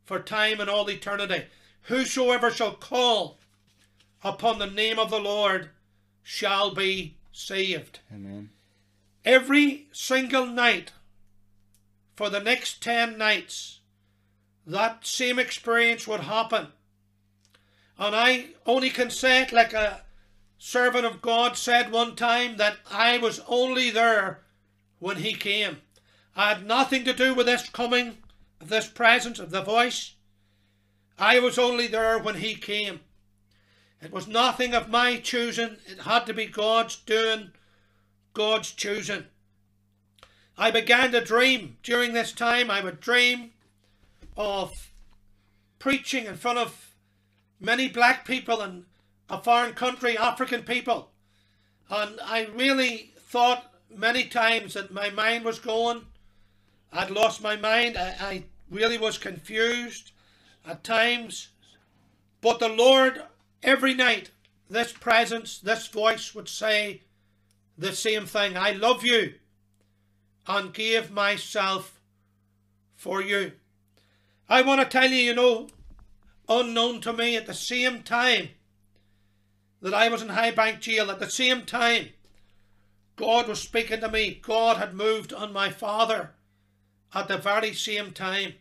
for 0.04 0.20
time 0.20 0.60
and 0.60 0.70
all 0.70 0.90
eternity. 0.90 1.46
Whosoever 1.84 2.52
shall 2.52 2.74
call 2.74 3.40
upon 4.24 4.60
the 4.60 4.68
name 4.68 5.00
of 5.00 5.10
the 5.10 5.20
Lord 5.20 5.70
shall 6.24 6.74
be 6.74 7.16
saved. 7.32 8.00
Amen 8.14 8.50
every 9.26 9.88
single 9.92 10.46
night 10.46 10.92
for 12.16 12.30
the 12.30 12.40
next 12.40 12.82
10 12.82 13.18
nights, 13.18 13.80
that 14.66 15.06
same 15.06 15.40
experience 15.40 16.08
would 16.08 16.22
happen. 16.22 16.68
And 17.98 18.16
I 18.16 18.48
only 18.66 18.90
can 18.90 19.10
say 19.10 19.42
it 19.42 19.52
like 19.52 19.74
a 19.74 20.02
servant 20.58 21.06
of 21.06 21.22
God 21.22 21.58
said 21.58 21.92
one 21.92 22.16
time 22.16 22.58
that 22.58 22.78
I 22.90 23.18
was 23.18 23.42
only 23.48 23.90
there 23.90 24.42
when 25.00 25.18
he 25.18 25.34
came. 25.34 25.78
I 26.36 26.50
had 26.50 26.66
nothing 26.66 27.06
to 27.06 27.14
do 27.14 27.34
with 27.34 27.46
this 27.46 27.70
coming, 27.70 28.18
this 28.60 28.88
presence, 28.88 29.40
of 29.40 29.52
the 29.52 29.62
voice. 29.62 30.16
I 31.18 31.40
was 31.40 31.58
only 31.58 31.88
there 31.88 32.20
when 32.20 32.36
he 32.36 32.56
came. 32.56 33.00
It 34.02 34.12
was 34.12 34.28
nothing 34.28 34.74
of 34.74 34.90
my 34.90 35.18
choosing. 35.18 35.78
It 35.86 36.02
had 36.02 36.26
to 36.26 36.34
be 36.34 36.46
God's 36.46 36.98
doing 36.98 37.52
God's 38.36 38.72
choosing. 38.72 39.26
I 40.58 40.70
began 40.70 41.12
to 41.14 41.22
dream 41.22 41.78
during 41.82 42.14
this 42.14 42.32
time. 42.32 42.70
I 42.70 42.84
would 42.84 43.00
dream 43.00 43.52
of 44.38 44.92
preaching 45.80 46.26
in 46.26 46.36
front 46.36 46.60
of 46.60 46.96
many 47.60 47.88
black 47.88 48.26
people 48.26 48.62
in 48.62 48.86
a 49.30 49.42
foreign 49.42 49.74
country, 49.74 50.18
African 50.18 50.64
people. 50.64 51.12
And 51.90 52.20
I 52.24 52.46
really 52.54 53.14
thought 53.18 53.72
many 53.90 54.26
times 54.26 54.74
that 54.74 54.94
my 54.94 55.10
mind 55.10 55.46
was 55.46 55.60
going. 55.60 56.06
I'd 56.92 57.12
lost 57.12 57.42
my 57.42 57.56
mind. 57.56 57.98
I, 57.98 58.16
I 58.20 58.44
really 58.70 58.98
was 58.98 59.18
confused 59.18 60.12
at 60.68 60.84
times. 60.84 61.50
But 62.42 62.60
the 62.60 62.70
Lord, 62.70 63.24
every 63.64 63.94
night, 63.94 64.32
this 64.70 64.92
presence, 64.92 65.60
this 65.60 65.88
voice 65.88 66.36
would 66.36 66.50
say, 66.50 67.02
the 67.78 67.94
same 67.94 68.26
thing. 68.26 68.58
I 68.58 68.72
love 68.72 69.04
you 69.04 69.36
and 70.48 70.74
gave 70.74 71.12
myself 71.12 72.00
for 72.96 73.22
you. 73.22 73.54
I 74.48 74.62
want 74.62 74.82
to 74.82 74.88
tell 74.88 75.10
you, 75.10 75.18
you 75.18 75.34
know, 75.34 75.68
unknown 76.48 77.02
to 77.02 77.14
me 77.14 77.36
at 77.36 77.48
the 77.48 77.54
same 77.54 78.04
time 78.04 78.50
that 79.82 79.94
I 79.94 80.10
was 80.10 80.22
in 80.22 80.30
Hydebank 80.30 80.80
Jail, 80.80 81.12
at 81.12 81.20
the 81.20 81.30
same 81.30 81.66
time, 81.66 82.10
God 83.16 83.48
was 83.48 83.62
speaking 83.62 84.02
to 84.02 84.10
me. 84.10 84.40
God 84.42 84.78
had 84.78 84.94
moved 84.94 85.34
on 85.34 85.54
my 85.54 85.70
father 85.70 86.32
at 87.14 87.28
the 87.28 87.38
very 87.38 87.74
same 87.74 88.12
time. 88.12 88.54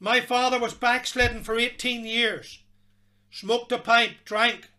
My 0.00 0.20
father 0.20 0.58
was 0.58 0.74
backslidden 0.74 1.42
for 1.42 1.58
18 1.58 2.04
years, 2.04 2.62
smoked 3.30 3.72
a 3.72 3.78
pipe, 3.78 4.12
drank, 4.24 4.70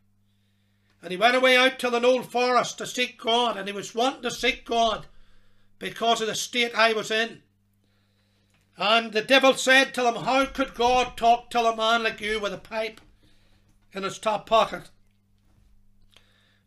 and 1.02 1.12
he 1.12 1.18
went 1.18 1.36
away 1.36 1.56
out 1.56 1.80
to 1.80 1.90
the 1.90 2.06
old 2.06 2.32
forest 2.32 2.78
to 2.78 2.86
seek 2.86 3.18
God, 3.18 3.58
and 3.58 3.68
he 3.68 3.74
was 3.74 3.96
wanting 3.96 4.24
to 4.24 4.32
seek 4.32 4.66
God 4.66 5.06
because 5.78 6.22
of 6.22 6.28
the 6.28 6.36
state 6.36 6.74
I 6.76 6.94
was 6.94 7.10
in. 7.10 7.42
And 8.78 9.12
the 9.12 9.22
devil 9.22 9.54
said 9.56 9.94
to 9.94 10.08
him, 10.08 10.24
How 10.24 10.46
could 10.46 10.74
God 10.74 11.18
talk 11.18 11.50
to 11.50 11.60
a 11.60 11.76
man 11.76 12.04
like 12.04 12.22
you 12.22 12.40
with 12.40 12.54
a 12.54 12.58
pipe 12.58 13.02
in 13.94 14.04
his 14.04 14.20
top 14.20 14.46
pocket? 14.46 14.90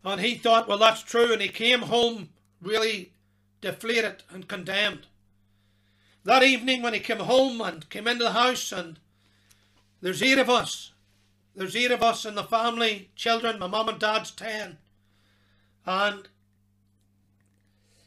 And 0.03 0.21
he 0.21 0.35
thought, 0.35 0.67
Well, 0.67 0.77
that's 0.77 1.01
true. 1.01 1.33
And 1.33 1.41
he 1.41 1.49
came 1.49 1.81
home 1.81 2.29
really 2.61 3.13
deflated 3.61 4.23
and 4.29 4.47
condemned. 4.47 5.07
that 6.23 6.43
evening 6.43 6.81
when 6.81 6.93
he 6.93 6.99
came 6.99 7.19
home 7.19 7.61
and 7.61 7.89
came 7.89 8.07
into 8.07 8.23
the 8.23 8.31
house 8.31 8.71
and 8.71 8.99
there's 10.01 10.23
eight 10.23 10.37
of 10.37 10.49
us. 10.49 10.92
There's 11.55 11.75
eight 11.75 11.91
of 11.91 12.01
us 12.01 12.25
in 12.25 12.35
the 12.35 12.43
family, 12.43 13.11
children, 13.15 13.59
my 13.59 13.67
mum 13.67 13.89
and 13.89 13.99
dad's 13.99 14.31
ten. 14.31 14.77
And 15.85 16.27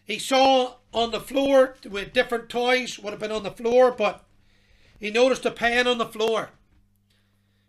he 0.04 0.18
saw 0.18 0.76
on 0.92 1.10
the 1.10 1.20
floor 1.20 1.76
with 1.88 2.12
different 2.12 2.48
toys 2.48 2.98
would 2.98 3.10
have 3.10 3.20
been 3.20 3.32
on 3.32 3.42
the 3.42 3.50
floor, 3.50 3.92
but 3.92 4.24
he 4.98 5.10
noticed 5.10 5.44
a 5.44 5.50
pen 5.50 5.86
on 5.86 5.98
the 5.98 6.06
floor. 6.06 6.50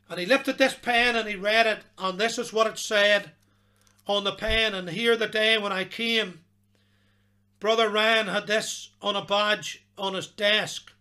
And 0.10 0.20
he 0.20 0.26
lifted 0.26 0.58
this 0.58 0.74
pen 0.74 1.16
and 1.16 1.28
he 1.28 1.36
read 1.36 1.68
it, 1.68 1.80
and 1.98 2.20
this 2.20 2.38
is 2.38 2.54
what 2.54 2.68
it 2.68 2.80
said 2.80 3.32
on 4.08 4.24
the 4.24 4.32
pen. 4.32 4.74
And 4.74 4.90
here 4.90 5.18
the 5.18 5.28
day 5.28 5.58
when 5.58 5.72
I 5.72 5.84
came, 5.84 6.42
Brother 7.60 7.90
Ryan 7.90 8.28
had 8.28 8.48
this 8.48 8.92
on 9.02 9.16
a 9.16 9.26
badge 9.26 9.86
on 9.98 10.14
his 10.14 10.28
desk. 10.28 10.94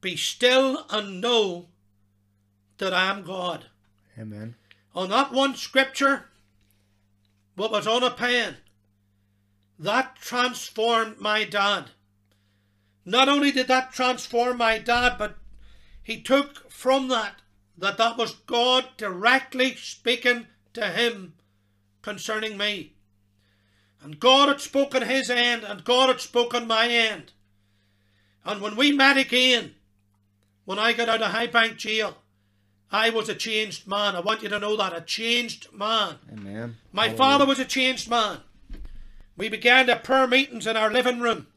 Be 0.00 0.16
still 0.16 0.84
and 0.90 1.20
know 1.20 1.68
that 2.78 2.94
I 2.94 3.10
am 3.10 3.22
God. 3.22 3.66
Amen. 4.18 4.54
On 4.94 5.10
that 5.10 5.32
one 5.32 5.54
scripture, 5.56 6.26
what 7.56 7.70
was 7.70 7.86
on 7.86 8.02
a 8.02 8.10
pen, 8.10 8.56
that 9.78 10.16
transformed 10.16 11.20
my 11.20 11.44
dad. 11.44 11.90
Not 13.04 13.28
only 13.28 13.50
did 13.50 13.68
that 13.68 13.92
transform 13.92 14.58
my 14.58 14.78
dad, 14.78 15.16
but 15.18 15.36
he 16.02 16.20
took 16.20 16.70
from 16.70 17.08
that 17.08 17.36
that 17.76 17.98
that 17.98 18.16
was 18.16 18.34
God 18.46 18.88
directly 18.96 19.74
speaking 19.74 20.46
to 20.74 20.86
him 20.86 21.34
concerning 22.02 22.56
me. 22.56 22.92
And 24.00 24.20
God 24.20 24.48
had 24.48 24.60
spoken 24.60 25.02
his 25.02 25.30
end, 25.30 25.64
and 25.64 25.82
God 25.82 26.08
had 26.08 26.20
spoken 26.20 26.66
my 26.66 26.88
end. 26.88 27.32
And 28.44 28.60
when 28.60 28.76
we 28.76 28.92
met 28.92 29.16
again, 29.16 29.74
when 30.66 30.78
I 30.78 30.92
got 30.92 31.08
out 31.08 31.22
of 31.22 31.32
Hydebank 31.32 31.78
jail, 31.78 32.18
I 32.90 33.10
was 33.10 33.28
a 33.28 33.34
changed 33.34 33.86
man. 33.86 34.14
I 34.14 34.20
want 34.20 34.42
you 34.42 34.48
to 34.48 34.58
know 34.58 34.76
that. 34.76 34.96
A 34.96 35.00
changed 35.00 35.72
man. 35.72 36.16
Amen. 36.32 36.76
My 36.92 37.08
Hallelujah. 37.08 37.18
father 37.18 37.46
was 37.46 37.58
a 37.58 37.64
changed 37.64 38.08
man. 38.08 38.38
We 39.36 39.48
began 39.48 39.86
to 39.86 39.96
prayer 39.96 40.26
meetings 40.26 40.66
in 40.66 40.76
our 40.76 40.92
living 40.92 41.20
room. 41.20 41.48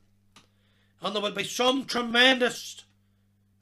And 1.01 1.13
there 1.13 1.21
would 1.21 1.35
be 1.35 1.43
some 1.43 1.85
tremendous 1.85 2.83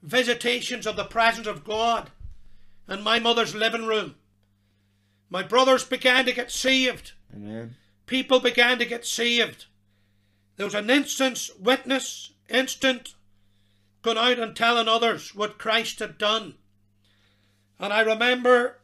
visitations 0.02 0.88
of 0.88 0.96
the 0.96 1.04
presence 1.04 1.48
of 1.48 1.66
God 1.66 2.12
in 2.88 3.02
my 3.02 3.20
mother's 3.20 3.56
living 3.56 3.86
room. 3.86 4.16
My 5.30 5.44
brothers 5.44 5.84
began 5.84 6.26
to 6.26 6.34
get 6.34 6.52
saved. 6.52 7.12
Amen. 7.36 7.76
People 8.06 8.40
began 8.40 8.78
to 8.78 8.86
get 8.86 9.06
saved. 9.06 9.66
There 10.56 10.66
was 10.66 10.76
an 10.76 10.90
instant 10.90 11.50
witness, 11.60 12.32
instant 12.50 13.16
going 14.02 14.18
out 14.18 14.40
and 14.40 14.56
telling 14.56 14.88
others 14.88 15.36
what 15.36 15.58
Christ 15.58 16.00
had 16.00 16.18
done. 16.18 16.54
And 17.80 17.92
I 17.92 18.02
remember, 18.02 18.80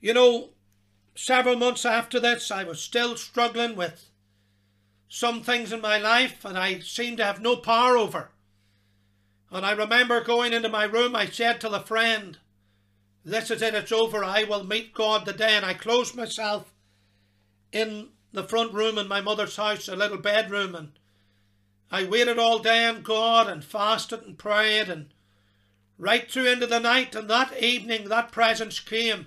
you 0.00 0.14
know, 0.14 0.50
several 1.14 1.56
months 1.56 1.84
after 1.84 2.20
this, 2.20 2.50
I 2.50 2.64
was 2.64 2.80
still 2.80 3.16
struggling 3.16 3.74
with 3.76 4.10
some 5.08 5.42
things 5.42 5.72
in 5.72 5.80
my 5.80 5.98
life 5.98 6.44
and 6.44 6.56
I 6.56 6.80
seemed 6.80 7.16
to 7.18 7.24
have 7.24 7.40
no 7.40 7.56
power 7.56 7.96
over. 7.96 8.30
And 9.50 9.64
I 9.64 9.72
remember 9.72 10.22
going 10.22 10.52
into 10.52 10.68
my 10.68 10.84
room, 10.84 11.16
I 11.16 11.26
said 11.26 11.60
to 11.60 11.68
the 11.68 11.80
friend, 11.80 12.38
This 13.24 13.50
is 13.50 13.62
it, 13.62 13.74
it's 13.74 13.92
over, 13.92 14.22
I 14.22 14.44
will 14.44 14.64
meet 14.64 14.94
God 14.94 15.24
today. 15.24 15.56
And 15.56 15.64
I 15.64 15.74
closed 15.74 16.14
myself 16.14 16.72
in 17.72 18.10
the 18.32 18.44
front 18.44 18.74
room 18.74 18.98
in 18.98 19.08
my 19.08 19.20
mother's 19.20 19.56
house, 19.56 19.88
a 19.88 19.96
little 19.96 20.18
bedroom, 20.18 20.74
and 20.74 20.92
I 21.90 22.04
waited 22.04 22.38
all 22.38 22.58
day 22.58 22.84
on 22.86 23.02
God 23.02 23.48
and 23.48 23.64
fasted 23.64 24.22
and 24.22 24.38
prayed 24.38 24.90
and 24.90 25.08
right 25.98 26.30
through 26.30 26.46
into 26.46 26.66
the 26.66 26.78
night. 26.78 27.14
And 27.14 27.28
that 27.28 27.60
evening, 27.62 28.08
that 28.08 28.32
presence 28.32 28.80
came, 28.80 29.26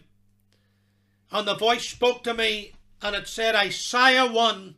and 1.31 1.47
the 1.47 1.55
voice 1.55 1.87
spoke 1.87 2.23
to 2.23 2.33
me, 2.33 2.73
and 3.01 3.15
it 3.15 3.27
said, 3.27 3.55
Isaiah 3.55 4.31
1 4.31 4.75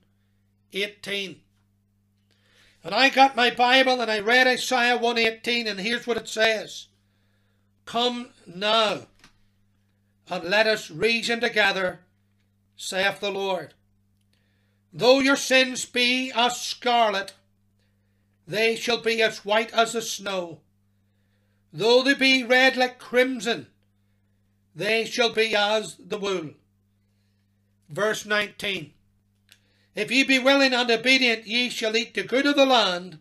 18. 0.74 1.40
And 2.84 2.94
I 2.94 3.10
got 3.10 3.36
my 3.36 3.50
Bible 3.50 4.02
and 4.02 4.12
I 4.12 4.20
read 4.20 4.48
Isaiah 4.48 4.98
118, 4.98 5.68
and 5.68 5.80
here's 5.80 6.06
what 6.06 6.18
it 6.18 6.28
says 6.28 6.88
Come 7.86 8.30
now, 8.46 9.08
and 10.30 10.44
let 10.44 10.68
us 10.68 10.90
reason 10.90 11.40
together, 11.40 12.00
saith 12.76 13.20
the 13.20 13.32
Lord. 13.32 13.74
Though 14.92 15.20
your 15.20 15.38
sins 15.38 15.86
be 15.86 16.32
as 16.36 16.62
scarlet, 16.62 17.34
they 18.46 18.76
shall 18.76 19.02
be 19.02 19.22
as 19.22 19.46
white 19.46 19.74
as 19.74 19.94
the 19.94 20.02
snow. 20.02 20.60
Though 21.76 22.04
they 22.04 22.14
be 22.14 22.44
red 22.44 22.78
like 22.78 23.00
crimson, 23.00 23.66
they 24.76 25.06
shall 25.06 25.34
be 25.34 25.56
as 25.56 25.96
the 25.98 26.20
wool. 26.20 26.52
Verse 27.90 28.26
19 28.28 28.94
If 29.96 30.12
ye 30.12 30.24
be 30.24 30.38
willing 30.38 30.74
and 30.74 30.92
obedient, 30.92 31.48
ye 31.48 31.70
shall 31.70 31.98
eat 31.98 32.14
the 32.14 32.24
good 32.24 32.46
of 32.46 32.56
the 32.56 32.68
land. 32.68 33.18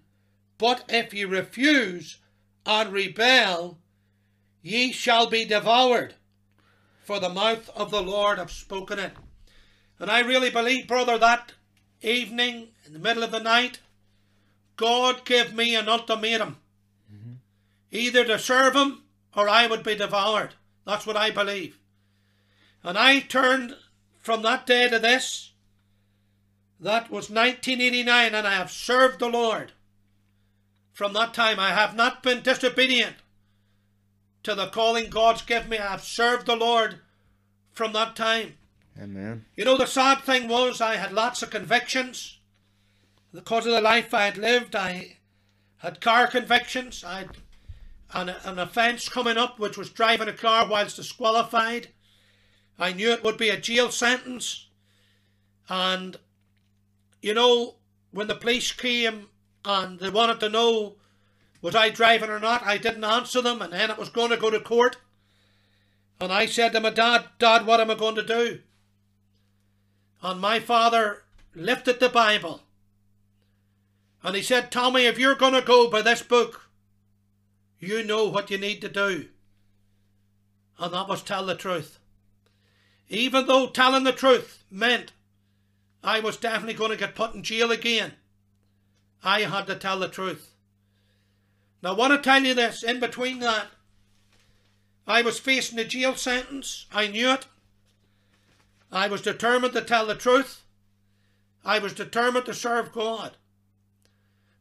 But 0.58 0.84
if 0.90 1.14
ye 1.14 1.24
refuse 1.24 2.18
and 2.66 2.92
rebel, 2.92 3.78
ye 4.60 4.92
shall 4.92 5.28
be 5.28 5.46
devoured. 5.46 6.14
For 7.04 7.18
the 7.18 7.30
mouth 7.30 7.70
of 7.70 7.90
the 7.90 8.02
Lord 8.02 8.38
have 8.38 8.52
spoken 8.52 8.98
it. 8.98 9.14
And 9.98 10.10
I 10.10 10.20
really 10.20 10.50
believe, 10.50 10.86
brother, 10.86 11.16
that 11.16 11.52
evening, 12.02 12.68
in 12.84 12.92
the 12.92 12.98
middle 12.98 13.22
of 13.22 13.30
the 13.30 13.40
night, 13.40 13.80
God 14.76 15.24
gave 15.24 15.54
me 15.54 15.74
an 15.74 15.88
ultimatum. 15.88 16.58
Either 17.92 18.24
to 18.24 18.38
serve 18.38 18.74
him 18.74 19.02
or 19.36 19.48
I 19.48 19.66
would 19.66 19.84
be 19.84 19.94
devoured. 19.94 20.54
That's 20.84 21.06
what 21.06 21.16
I 21.16 21.30
believe. 21.30 21.78
And 22.82 22.98
I 22.98 23.20
turned 23.20 23.76
from 24.20 24.42
that 24.42 24.66
day 24.66 24.88
to 24.88 24.98
this. 24.98 25.52
That 26.80 27.10
was 27.10 27.30
1989, 27.30 28.34
and 28.34 28.46
I 28.46 28.54
have 28.54 28.72
served 28.72 29.20
the 29.20 29.28
Lord. 29.28 29.72
From 30.92 31.12
that 31.12 31.32
time, 31.32 31.60
I 31.60 31.70
have 31.70 31.94
not 31.94 32.22
been 32.22 32.42
disobedient 32.42 33.16
to 34.42 34.54
the 34.54 34.66
calling 34.66 35.08
God's 35.08 35.42
given 35.42 35.70
me. 35.70 35.78
I 35.78 35.92
have 35.92 36.02
served 36.02 36.46
the 36.46 36.56
Lord 36.56 36.98
from 37.72 37.92
that 37.92 38.16
time. 38.16 38.54
Amen. 39.00 39.44
You 39.56 39.64
know, 39.64 39.78
the 39.78 39.86
sad 39.86 40.22
thing 40.22 40.48
was 40.48 40.80
I 40.80 40.96
had 40.96 41.12
lots 41.12 41.42
of 41.42 41.50
convictions. 41.50 42.38
Because 43.32 43.64
of 43.64 43.72
the 43.72 43.80
life 43.80 44.12
I 44.12 44.24
had 44.24 44.36
lived, 44.36 44.74
I 44.74 45.18
had 45.78 46.00
car 46.00 46.26
convictions. 46.26 47.04
I 47.04 47.20
had 47.20 47.30
an, 48.14 48.30
an 48.44 48.58
offence 48.58 49.08
coming 49.08 49.36
up, 49.36 49.58
which 49.58 49.76
was 49.76 49.90
driving 49.90 50.28
a 50.28 50.32
car 50.32 50.66
whilst 50.68 50.96
disqualified. 50.96 51.88
I 52.78 52.92
knew 52.92 53.10
it 53.10 53.24
would 53.24 53.36
be 53.36 53.50
a 53.50 53.60
jail 53.60 53.90
sentence. 53.90 54.68
And, 55.68 56.16
you 57.20 57.34
know, 57.34 57.76
when 58.10 58.26
the 58.26 58.34
police 58.34 58.72
came 58.72 59.28
and 59.64 59.98
they 59.98 60.10
wanted 60.10 60.40
to 60.40 60.48
know 60.48 60.96
was 61.60 61.76
I 61.76 61.90
driving 61.90 62.30
or 62.30 62.40
not, 62.40 62.64
I 62.64 62.76
didn't 62.76 63.04
answer 63.04 63.40
them, 63.40 63.62
and 63.62 63.72
then 63.72 63.90
it 63.90 63.98
was 63.98 64.08
going 64.08 64.30
to 64.30 64.36
go 64.36 64.50
to 64.50 64.58
court. 64.58 64.96
And 66.20 66.32
I 66.32 66.46
said 66.46 66.72
to 66.72 66.80
my 66.80 66.90
dad, 66.90 67.26
Dad, 67.38 67.66
what 67.66 67.80
am 67.80 67.90
I 67.90 67.94
going 67.94 68.16
to 68.16 68.24
do? 68.24 68.60
And 70.22 70.40
my 70.40 70.58
father 70.58 71.22
lifted 71.54 72.00
the 72.00 72.08
Bible 72.08 72.62
and 74.22 74.36
he 74.36 74.42
said, 74.42 74.70
Tommy, 74.70 75.04
if 75.04 75.18
you're 75.18 75.34
going 75.34 75.54
to 75.54 75.62
go 75.62 75.90
by 75.90 76.02
this 76.02 76.22
book, 76.22 76.61
you 77.82 78.04
know 78.04 78.28
what 78.28 78.50
you 78.50 78.58
need 78.58 78.80
to 78.80 78.88
do. 78.88 79.26
And 80.78 80.94
that 80.94 81.08
was 81.08 81.22
tell 81.22 81.44
the 81.44 81.56
truth. 81.56 81.98
Even 83.08 83.46
though 83.46 83.66
telling 83.66 84.04
the 84.04 84.12
truth 84.12 84.62
meant 84.70 85.12
I 86.02 86.20
was 86.20 86.36
definitely 86.36 86.74
going 86.74 86.92
to 86.92 86.96
get 86.96 87.16
put 87.16 87.34
in 87.34 87.42
jail 87.42 87.72
again, 87.72 88.12
I 89.24 89.40
had 89.40 89.66
to 89.66 89.74
tell 89.74 89.98
the 89.98 90.08
truth. 90.08 90.54
Now, 91.82 91.90
I 91.90 91.96
want 91.96 92.12
to 92.12 92.18
tell 92.18 92.42
you 92.42 92.54
this 92.54 92.84
in 92.84 93.00
between 93.00 93.40
that, 93.40 93.66
I 95.04 95.22
was 95.22 95.40
facing 95.40 95.78
a 95.80 95.84
jail 95.84 96.14
sentence. 96.14 96.86
I 96.92 97.08
knew 97.08 97.30
it. 97.32 97.46
I 98.92 99.08
was 99.08 99.22
determined 99.22 99.74
to 99.74 99.82
tell 99.82 100.06
the 100.06 100.14
truth. 100.14 100.62
I 101.64 101.80
was 101.80 101.92
determined 101.92 102.46
to 102.46 102.54
serve 102.54 102.92
God. 102.92 103.36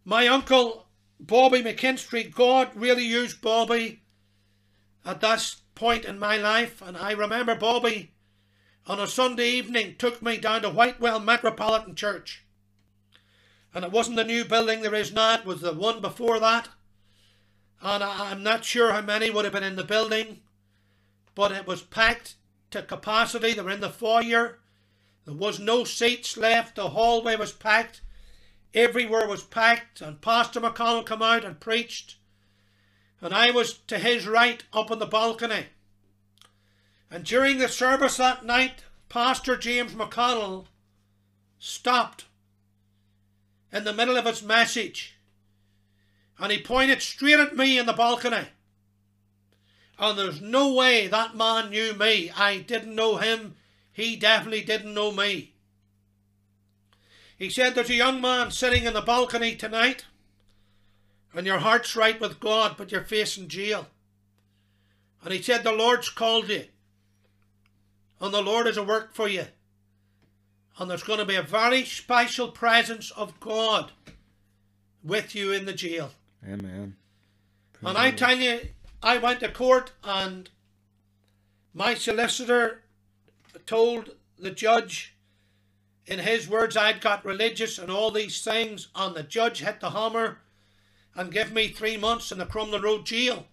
My 0.03 0.27
uncle, 0.27 0.87
Bobby 1.21 1.61
McKinstry, 1.61 2.33
God 2.33 2.71
really 2.75 3.05
used 3.05 3.41
Bobby 3.41 4.01
at 5.05 5.21
that 5.21 5.55
point 5.75 6.03
in 6.03 6.17
my 6.17 6.35
life. 6.35 6.81
And 6.81 6.97
I 6.97 7.11
remember 7.11 7.55
Bobby 7.55 8.11
on 8.87 8.99
a 8.99 9.05
Sunday 9.05 9.51
evening 9.51 9.95
took 9.97 10.21
me 10.21 10.37
down 10.37 10.63
to 10.63 10.69
Whitewell 10.69 11.19
Metropolitan 11.19 11.95
Church. 11.95 12.43
And 13.73 13.85
it 13.85 13.91
wasn't 13.91 14.17
the 14.17 14.23
new 14.23 14.43
building 14.43 14.81
there 14.81 14.95
is 14.95 15.13
now, 15.13 15.35
it 15.35 15.45
was 15.45 15.61
the 15.61 15.73
one 15.73 16.01
before 16.01 16.39
that. 16.39 16.69
And 17.81 18.03
I, 18.03 18.31
I'm 18.31 18.41
not 18.41 18.65
sure 18.65 18.91
how 18.91 19.01
many 19.01 19.29
would 19.29 19.45
have 19.45 19.53
been 19.53 19.63
in 19.63 19.75
the 19.75 19.83
building, 19.83 20.41
but 21.35 21.51
it 21.51 21.67
was 21.67 21.83
packed 21.83 22.35
to 22.71 22.81
capacity. 22.81 23.53
They 23.53 23.61
were 23.61 23.69
in 23.69 23.79
the 23.79 23.89
foyer. 23.89 24.59
There 25.25 25.35
was 25.35 25.59
no 25.59 25.83
seats 25.83 26.35
left. 26.35 26.75
The 26.75 26.89
hallway 26.89 27.35
was 27.35 27.51
packed. 27.51 28.01
Everywhere 28.73 29.27
was 29.27 29.43
packed, 29.43 30.01
and 30.01 30.21
Pastor 30.21 30.61
McConnell 30.61 31.05
come 31.05 31.21
out 31.21 31.43
and 31.43 31.59
preached, 31.59 32.17
and 33.19 33.33
I 33.33 33.51
was 33.51 33.73
to 33.87 33.99
his 33.99 34.27
right 34.27 34.63
up 34.73 34.91
on 34.91 34.99
the 34.99 35.05
balcony. 35.05 35.67
And 37.09 37.23
during 37.25 37.57
the 37.57 37.67
service 37.67 38.17
that 38.17 38.45
night, 38.45 38.85
Pastor 39.09 39.57
James 39.57 39.93
McConnell 39.93 40.67
stopped 41.59 42.25
in 43.71 43.83
the 43.83 43.93
middle 43.93 44.17
of 44.17 44.25
his 44.25 44.41
message 44.41 45.15
and 46.41 46.51
he 46.51 46.59
pointed 46.59 47.01
straight 47.01 47.39
at 47.39 47.55
me 47.55 47.77
in 47.77 47.85
the 47.85 47.93
balcony. 47.93 48.47
And 49.99 50.17
there's 50.17 50.41
no 50.41 50.73
way 50.73 51.07
that 51.07 51.35
man 51.35 51.69
knew 51.69 51.93
me. 51.93 52.31
I 52.35 52.57
didn't 52.57 52.95
know 52.95 53.17
him. 53.17 53.55
He 53.91 54.15
definitely 54.15 54.63
didn't 54.63 54.95
know 54.95 55.11
me. 55.11 55.53
He 57.41 57.49
said, 57.49 57.73
There's 57.73 57.89
a 57.89 57.95
young 57.95 58.21
man 58.21 58.51
sitting 58.51 58.83
in 58.83 58.93
the 58.93 59.01
balcony 59.01 59.55
tonight, 59.55 60.05
and 61.33 61.47
your 61.47 61.57
heart's 61.57 61.95
right 61.95 62.21
with 62.21 62.39
God, 62.39 62.75
but 62.77 62.91
you're 62.91 63.01
facing 63.01 63.47
jail. 63.47 63.87
And 65.23 65.33
he 65.33 65.41
said, 65.41 65.63
The 65.63 65.71
Lord's 65.71 66.09
called 66.09 66.49
you, 66.49 66.65
and 68.19 68.31
the 68.31 68.43
Lord 68.43 68.67
has 68.67 68.77
a 68.77 68.83
work 68.83 69.15
for 69.15 69.27
you. 69.27 69.47
And 70.77 70.87
there's 70.87 71.01
going 71.01 71.17
to 71.17 71.25
be 71.25 71.35
a 71.35 71.41
very 71.41 71.83
special 71.83 72.49
presence 72.49 73.09
of 73.09 73.39
God 73.39 73.91
with 75.03 75.33
you 75.33 75.51
in 75.51 75.65
the 75.65 75.73
jail. 75.73 76.11
Amen. 76.45 76.95
Praise 77.73 77.89
And 77.89 77.97
I 77.97 78.11
tell 78.11 78.37
you, 78.37 78.59
I 79.01 79.17
went 79.17 79.39
to 79.39 79.49
court 79.49 79.93
and 80.03 80.47
my 81.73 81.95
solicitor 81.95 82.83
told 83.65 84.11
the 84.37 84.51
judge, 84.51 85.15
in 86.11 86.19
his 86.19 86.49
words, 86.49 86.75
I'd 86.75 86.99
got 86.99 87.23
religious 87.23 87.77
and 87.77 87.89
all 87.89 88.11
these 88.11 88.43
things, 88.43 88.89
and 88.93 89.15
the 89.15 89.23
judge 89.23 89.59
hit 89.61 89.79
the 89.79 89.91
hammer 89.91 90.41
and 91.15 91.31
gave 91.31 91.53
me 91.53 91.69
three 91.69 91.95
months 91.95 92.33
in 92.33 92.37
the 92.37 92.45
Crumlin 92.45 92.83
Road 92.83 93.05
jail. 93.05 93.47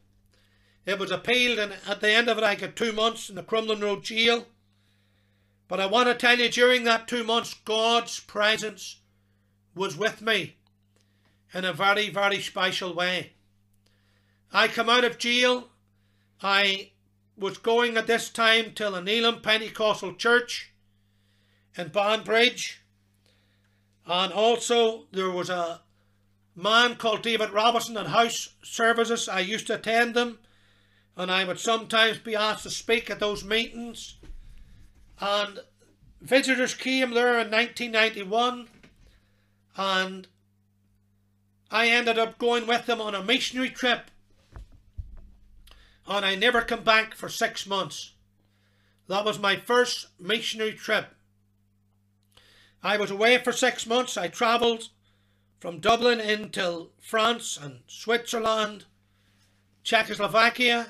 It 0.85 0.99
was 0.99 1.13
appealed, 1.13 1.61
and 1.61 1.77
at 1.87 2.01
the 2.01 2.11
end 2.11 2.29
of 2.29 2.37
it, 2.37 2.43
I 2.43 2.57
got 2.57 2.75
two 2.75 2.91
months 2.91 3.31
in 3.31 3.37
the 3.37 3.45
Crumlin 3.45 3.81
Road 3.81 4.03
jail. 4.03 4.49
But 5.69 5.79
I 5.79 5.87
want 5.87 6.09
to 6.09 6.17
tell 6.17 6.37
you, 6.37 6.49
during 6.49 6.83
that 6.83 7.07
two 7.07 7.23
months, 7.23 7.55
God's 7.55 8.19
presence 8.19 8.97
was 9.77 9.97
with 9.97 10.21
me 10.21 10.57
in 11.55 11.65
a 11.65 11.73
very, 11.73 12.11
very 12.11 12.41
special 12.41 12.93
way. 12.93 13.35
I 14.53 14.67
come 14.67 14.89
out 14.89 15.05
of 15.05 15.19
jail. 15.19 15.69
I 16.43 16.91
was 17.37 17.57
going 17.57 17.97
at 17.97 18.09
this 18.09 18.29
time 18.29 18.73
to 18.75 18.91
the 18.91 18.99
Elim 18.99 19.43
Pentecostal 19.43 20.15
Church 20.15 20.73
in 21.79 21.89
Banbridge. 21.89 22.83
And 24.05 24.33
also 24.33 25.07
there 25.13 25.31
was 25.31 25.49
a 25.49 25.81
man 26.57 26.97
called 26.97 27.23
David 27.23 27.51
Robinson 27.51 27.97
at 27.97 28.09
house 28.09 28.51
services. 28.63 29.29
I 29.29 29.41
used 29.41 29.69
to 29.69 29.77
attend 29.77 30.15
them 30.15 30.41
and 31.17 31.31
I 31.31 31.45
would 31.45 31.61
sometimes 31.61 32.19
be 32.19 32.35
asked 32.35 32.65
to 32.65 32.71
speak 32.71 33.09
at 33.09 33.21
those 33.21 33.45
meetings. 33.45 34.17
And 35.21 35.61
visitors 36.21 36.75
came 36.75 37.13
there 37.13 37.39
in 37.39 37.51
1991 37.51 38.69
and 39.77 40.27
I 41.71 41.89
ended 41.89 42.19
up 42.19 42.39
going 42.39 42.67
with 42.67 42.87
them 42.87 43.01
on 43.01 43.15
a 43.15 43.23
missionary 43.23 43.71
trip 43.71 44.11
and 46.09 46.25
I 46.25 46.35
never 46.35 46.63
come 46.63 46.83
back 46.83 47.15
for 47.15 47.29
six 47.29 47.67
months. 47.67 48.15
That 49.07 49.25
was 49.25 49.39
my 49.39 49.57
first 49.57 50.09
missionary 50.19 50.73
trip. 50.73 51.15
I 52.83 52.97
was 52.97 53.11
away 53.11 53.39
for 53.39 53.53
six 53.53 53.87
months. 53.87 54.17
I 54.17 54.29
travelled 54.29 54.89
from 55.61 55.81
Dublin 55.81 56.21
into 56.21 56.91
France 57.01 57.59
and 57.61 57.81
Switzerland, 57.87 58.85
Czechoslovakia, 59.83 60.89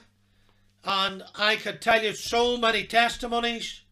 and 0.84 1.24
I 1.34 1.56
could 1.56 1.80
tell 1.80 2.02
you 2.02 2.12
so 2.12 2.56
many 2.56 2.84
testimonies 2.84 3.82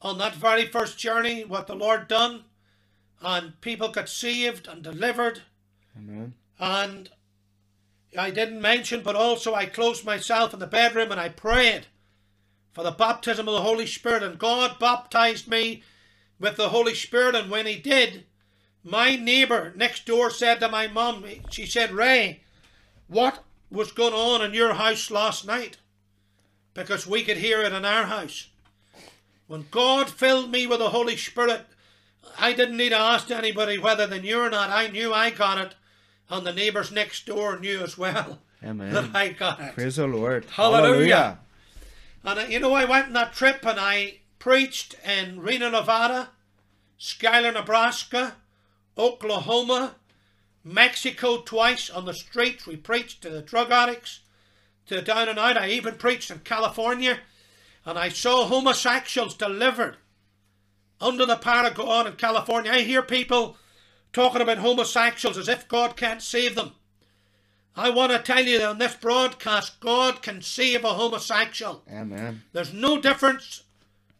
on 0.00 0.18
that 0.18 0.34
very 0.34 0.66
first 0.66 0.98
journey, 0.98 1.44
what 1.44 1.66
the 1.66 1.74
Lord 1.74 2.06
done, 2.08 2.44
and 3.20 3.60
people 3.60 3.88
got 3.88 4.08
saved 4.08 4.68
and 4.68 4.82
delivered. 4.82 5.42
Amen. 5.96 6.34
And 6.58 7.10
I 8.16 8.30
didn't 8.30 8.60
mention, 8.60 9.02
but 9.02 9.16
also 9.16 9.54
I 9.54 9.66
closed 9.66 10.04
myself 10.04 10.54
in 10.54 10.60
the 10.60 10.66
bedroom 10.66 11.10
and 11.10 11.20
I 11.20 11.28
prayed 11.28 11.86
for 12.72 12.84
the 12.84 12.90
baptism 12.90 13.48
of 13.48 13.54
the 13.54 13.62
Holy 13.62 13.86
Spirit. 13.86 14.22
And 14.22 14.38
God 14.38 14.78
baptized 14.78 15.48
me 15.48 15.82
with 16.40 16.56
the 16.56 16.70
Holy 16.70 16.94
Spirit. 16.94 17.34
And 17.34 17.50
when 17.50 17.66
He 17.66 17.76
did, 17.76 18.24
my 18.84 19.16
neighbour 19.16 19.72
next 19.76 20.06
door 20.06 20.30
said 20.30 20.60
to 20.60 20.68
my 20.68 20.86
mum, 20.86 21.24
she 21.50 21.66
said, 21.66 21.92
Ray, 21.92 22.40
what 23.08 23.44
was 23.70 23.92
going 23.92 24.14
on 24.14 24.42
in 24.42 24.54
your 24.54 24.74
house 24.74 25.10
last 25.10 25.46
night? 25.46 25.78
Because 26.74 27.06
we 27.06 27.24
could 27.24 27.38
hear 27.38 27.60
it 27.62 27.72
in 27.72 27.84
our 27.84 28.04
house. 28.04 28.48
When 29.46 29.66
God 29.70 30.10
filled 30.10 30.50
me 30.50 30.66
with 30.66 30.78
the 30.78 30.90
Holy 30.90 31.16
Spirit, 31.16 31.66
I 32.38 32.52
didn't 32.52 32.76
need 32.76 32.90
to 32.90 32.98
ask 32.98 33.30
anybody 33.30 33.78
whether 33.78 34.06
they 34.06 34.20
knew 34.20 34.40
or 34.40 34.50
not. 34.50 34.70
I 34.70 34.88
knew 34.88 35.12
I 35.12 35.30
got 35.30 35.58
it, 35.58 35.74
and 36.28 36.46
the 36.46 36.52
neighbours 36.52 36.92
next 36.92 37.26
door 37.26 37.58
knew 37.58 37.80
as 37.80 37.96
well 37.96 38.38
Amen. 38.64 38.92
that 38.92 39.14
I 39.14 39.30
got 39.30 39.60
it. 39.60 39.74
Praise 39.74 39.96
the 39.96 40.06
Lord. 40.06 40.44
Hallelujah. 40.44 41.38
And 42.24 42.38
uh, 42.38 42.42
you 42.42 42.60
know, 42.60 42.74
I 42.74 42.84
went 42.84 43.06
on 43.06 43.12
that 43.14 43.32
trip 43.32 43.64
and 43.64 43.78
I 43.80 44.18
preached 44.38 44.94
in 45.04 45.40
Reno, 45.40 45.70
Nevada, 45.70 46.30
Schuyler, 46.96 47.52
Nebraska, 47.52 48.36
Oklahoma, 48.96 49.96
Mexico 50.64 51.40
twice 51.42 51.88
on 51.88 52.04
the 52.04 52.14
streets. 52.14 52.66
We 52.66 52.76
preached 52.76 53.22
to 53.22 53.30
the 53.30 53.42
drug 53.42 53.70
addicts, 53.70 54.20
to 54.86 54.96
the 54.96 55.02
down 55.02 55.28
and 55.28 55.38
out. 55.38 55.56
I 55.56 55.68
even 55.70 55.96
preached 55.96 56.30
in 56.30 56.40
California, 56.40 57.20
and 57.84 57.98
I 57.98 58.08
saw 58.08 58.46
homosexuals 58.46 59.34
delivered 59.34 59.96
under 61.00 61.24
the 61.24 61.36
power 61.36 61.68
of 61.68 61.74
God 61.74 62.06
in 62.06 62.14
California. 62.14 62.72
I 62.72 62.80
hear 62.80 63.02
people 63.02 63.56
talking 64.12 64.40
about 64.40 64.58
homosexuals 64.58 65.38
as 65.38 65.48
if 65.48 65.68
God 65.68 65.96
can't 65.96 66.22
save 66.22 66.54
them. 66.54 66.72
I 67.76 67.90
want 67.90 68.10
to 68.10 68.18
tell 68.18 68.44
you 68.44 68.58
that 68.58 68.68
on 68.68 68.78
this 68.78 68.96
broadcast, 68.96 69.78
God 69.78 70.20
can 70.20 70.42
save 70.42 70.84
a 70.84 70.94
homosexual. 70.94 71.84
Amen. 71.88 72.42
There's 72.52 72.72
no 72.72 73.00
difference 73.00 73.62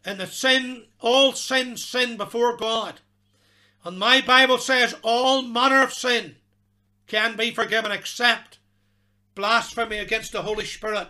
in 0.09 0.16
the 0.16 0.27
sin, 0.27 0.85
all 1.01 1.33
sin, 1.33 1.77
sin 1.77 2.16
before 2.16 2.57
God. 2.57 3.01
And 3.85 3.99
my 3.99 4.23
Bible 4.23 4.57
says 4.57 4.97
all 5.03 5.42
manner 5.42 5.83
of 5.83 5.92
sin 5.92 6.37
can 7.07 7.37
be 7.37 7.51
forgiven 7.51 7.92
except 7.92 8.59
blasphemy 9.35 9.99
against 9.99 10.33
the 10.33 10.42
Holy 10.42 10.64
Spirit. 10.64 11.09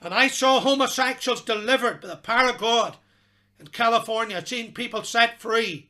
And 0.00 0.14
I 0.14 0.28
saw 0.28 0.60
homosexuals 0.60 1.42
delivered 1.42 2.00
by 2.00 2.08
the 2.08 2.16
power 2.16 2.50
of 2.50 2.58
God 2.58 2.96
in 3.58 3.66
California. 3.68 4.44
Seen 4.46 4.72
people 4.72 5.02
set 5.02 5.40
free 5.40 5.88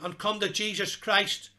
and 0.00 0.18
come 0.18 0.40
to 0.40 0.48
Jesus 0.48 0.96
Christ 0.96 1.50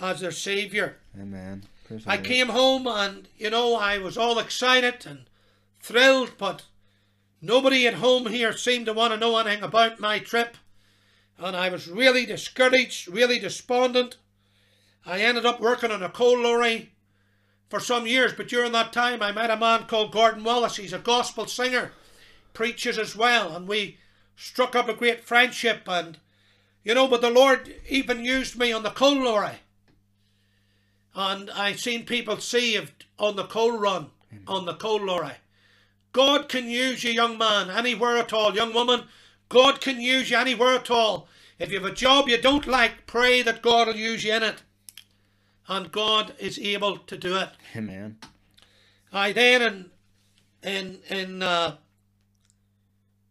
as 0.00 0.20
their 0.20 0.32
Saviour. 0.32 0.96
Amen. 1.18 1.62
I 2.04 2.18
came 2.18 2.48
home 2.48 2.86
and, 2.88 3.28
you 3.38 3.50
know, 3.50 3.76
I 3.76 3.98
was 3.98 4.18
all 4.18 4.40
excited 4.40 5.06
and 5.06 5.26
thrilled, 5.80 6.32
but 6.36 6.64
nobody 7.40 7.86
at 7.86 7.94
home 7.94 8.26
here 8.26 8.56
seemed 8.56 8.86
to 8.86 8.92
want 8.92 9.12
to 9.12 9.18
know 9.18 9.36
anything 9.38 9.62
about 9.62 10.00
my 10.00 10.18
trip. 10.18 10.56
And 11.38 11.56
I 11.56 11.68
was 11.68 11.88
really 11.88 12.26
discouraged, 12.26 13.08
really 13.08 13.38
despondent. 13.38 14.16
I 15.06 15.20
ended 15.20 15.46
up 15.46 15.60
working 15.60 15.90
on 15.90 16.02
a 16.02 16.08
coal 16.08 16.38
lorry 16.38 16.92
for 17.68 17.80
some 17.80 18.06
years, 18.06 18.32
but 18.32 18.48
during 18.48 18.72
that 18.72 18.92
time 18.92 19.22
I 19.22 19.32
met 19.32 19.50
a 19.50 19.56
man 19.56 19.84
called 19.84 20.12
Gordon 20.12 20.44
Wallace. 20.44 20.76
He's 20.76 20.92
a 20.92 20.98
gospel 20.98 21.46
singer, 21.46 21.92
preaches 22.52 22.98
as 22.98 23.16
well, 23.16 23.56
and 23.56 23.66
we 23.66 23.98
struck 24.36 24.76
up 24.76 24.88
a 24.88 24.94
great 24.94 25.24
friendship. 25.24 25.82
And, 25.86 26.18
you 26.84 26.94
know, 26.94 27.08
but 27.08 27.20
the 27.20 27.30
Lord 27.30 27.74
even 27.88 28.24
used 28.24 28.58
me 28.58 28.72
on 28.72 28.82
the 28.82 28.90
coal 28.90 29.22
lorry 29.22 29.60
and 31.14 31.50
I've 31.50 31.80
seen 31.80 32.04
people 32.04 32.38
saved 32.38 33.04
on 33.18 33.36
the 33.36 33.44
coal 33.44 33.78
run, 33.78 34.10
on 34.46 34.64
the 34.64 34.74
coal 34.74 35.04
lorry. 35.04 35.34
God 36.12 36.48
can 36.48 36.68
use 36.68 37.04
you, 37.04 37.12
young 37.12 37.38
man, 37.38 37.70
anywhere 37.70 38.16
at 38.16 38.32
all, 38.32 38.54
young 38.54 38.74
woman. 38.74 39.04
God 39.48 39.80
can 39.80 40.00
use 40.00 40.30
you 40.30 40.36
anywhere 40.36 40.74
at 40.74 40.90
all. 40.90 41.28
If 41.58 41.70
you 41.70 41.80
have 41.80 41.90
a 41.90 41.94
job 41.94 42.28
you 42.28 42.40
don't 42.40 42.66
like, 42.66 43.06
pray 43.06 43.42
that 43.42 43.62
God 43.62 43.86
will 43.86 43.96
use 43.96 44.24
you 44.24 44.32
in 44.32 44.42
it. 44.42 44.62
And 45.68 45.92
God 45.92 46.34
is 46.38 46.58
able 46.58 46.98
to 46.98 47.16
do 47.16 47.36
it. 47.36 47.50
Amen. 47.76 48.18
I 49.12 49.32
then 49.32 49.62
in 49.62 49.90
in 50.62 51.00
in 51.08 51.42
uh, 51.42 51.76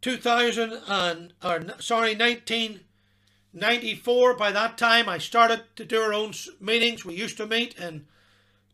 2000 0.01 0.73
and 0.87 1.33
or 1.43 1.65
sorry 1.79 2.15
1994 2.15 4.33
by 4.35 4.51
that 4.51 4.77
time 4.77 5.09
I 5.09 5.17
started 5.17 5.63
to 5.75 5.83
do 5.85 6.01
our 6.01 6.13
own 6.13 6.33
meetings 6.59 7.05
we 7.05 7.15
used 7.15 7.37
to 7.37 7.45
meet 7.45 7.77
in 7.77 8.07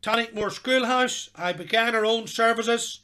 Tannaghmore 0.02 0.52
Schoolhouse 0.52 1.30
I 1.36 1.54
began 1.54 1.96
our 1.96 2.06
own 2.06 2.28
services 2.28 3.02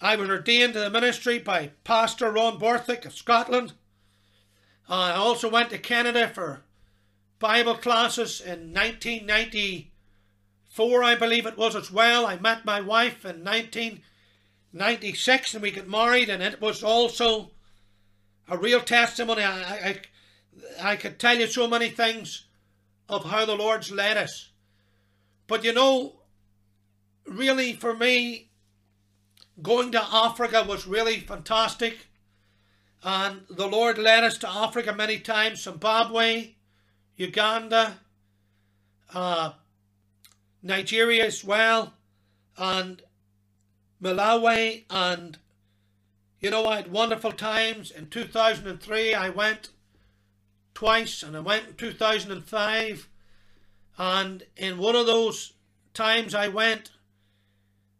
I 0.00 0.16
was 0.16 0.28
ordained 0.28 0.74
to 0.74 0.80
the 0.80 0.90
ministry 0.90 1.38
by 1.38 1.70
Pastor 1.84 2.30
Ron 2.30 2.58
Borthwick 2.58 3.04
of 3.04 3.14
Scotland 3.14 3.74
I 4.88 5.12
also 5.12 5.48
went 5.48 5.70
to 5.70 5.78
Canada 5.78 6.28
for 6.28 6.64
Bible 7.38 7.76
classes 7.76 8.40
in 8.40 8.72
1994, 8.72 11.02
I 11.02 11.14
believe 11.14 11.46
it 11.46 11.56
was 11.56 11.74
as 11.74 11.90
well. 11.90 12.26
I 12.26 12.38
met 12.38 12.66
my 12.66 12.80
wife 12.80 13.24
in 13.24 13.42
1996 13.44 15.54
and 15.54 15.62
we 15.62 15.70
got 15.70 15.88
married, 15.88 16.28
and 16.28 16.42
it 16.42 16.60
was 16.60 16.82
also 16.82 17.52
a 18.48 18.58
real 18.58 18.80
testimony. 18.80 19.42
I, 19.42 19.62
I, 19.62 20.00
I 20.82 20.96
could 20.96 21.18
tell 21.18 21.38
you 21.38 21.46
so 21.46 21.66
many 21.66 21.88
things 21.88 22.44
of 23.08 23.24
how 23.24 23.46
the 23.46 23.56
Lord's 23.56 23.90
led 23.90 24.18
us. 24.18 24.50
But 25.46 25.64
you 25.64 25.72
know, 25.72 26.16
really 27.26 27.72
for 27.72 27.94
me, 27.94 28.50
going 29.62 29.92
to 29.92 30.02
Africa 30.02 30.64
was 30.66 30.86
really 30.86 31.20
fantastic. 31.20 32.08
And 33.02 33.42
the 33.50 33.66
Lord 33.66 33.98
led 33.98 34.24
us 34.24 34.38
to 34.38 34.48
Africa 34.48 34.92
many 34.92 35.18
times 35.18 35.62
Zimbabwe, 35.62 36.54
Uganda, 37.16 37.98
uh, 39.12 39.52
Nigeria 40.62 41.26
as 41.26 41.44
well, 41.44 41.92
and 42.56 43.02
Malawi. 44.02 44.84
And, 44.88 45.38
you 46.40 46.50
know, 46.50 46.66
I 46.66 46.76
had 46.76 46.90
wonderful 46.90 47.32
times. 47.32 47.90
In 47.90 48.08
2003, 48.08 49.14
I 49.14 49.28
went 49.28 49.68
twice, 50.72 51.22
and 51.22 51.36
I 51.36 51.40
went 51.40 51.68
in 51.68 51.74
2005. 51.74 53.08
And 53.96 54.42
in 54.56 54.78
one 54.78 54.96
of 54.96 55.06
those 55.06 55.52
times 55.92 56.34
I 56.34 56.48
went, 56.48 56.90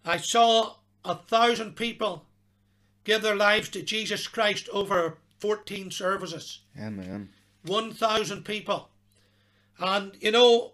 I 0.04 0.16
saw 0.16 0.76
a 1.04 1.14
thousand 1.14 1.76
people 1.76 2.24
give 3.04 3.22
their 3.22 3.36
lives 3.36 3.68
to 3.70 3.82
Jesus 3.82 4.26
Christ 4.26 4.68
over 4.72 5.18
14 5.38 5.90
services. 5.90 6.60
Amen. 6.80 7.28
1,000 7.64 8.44
people. 8.44 8.88
And, 9.78 10.16
you 10.20 10.30
know, 10.30 10.72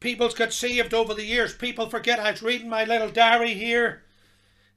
people's 0.00 0.34
got 0.34 0.52
saved 0.52 0.94
over 0.94 1.14
the 1.14 1.24
years. 1.24 1.54
People 1.54 1.88
forget. 1.88 2.18
I 2.18 2.30
was 2.30 2.42
reading 2.42 2.68
my 2.68 2.84
little 2.84 3.10
diary 3.10 3.54
here. 3.54 4.02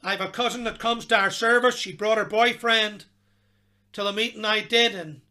I 0.04 0.12
have 0.12 0.22
a 0.22 0.30
cousin 0.30 0.64
that 0.66 0.80
comes 0.80 1.06
to 1.08 1.18
our 1.18 1.32
service. 1.32 1.78
She 1.78 1.94
brought 1.94 2.18
her 2.18 2.26
boyfriend 2.26 3.06
to 3.94 4.04
the 4.04 4.14
meeting 4.14 4.46
I 4.46 4.62
did 4.62 4.94
in 4.94 5.22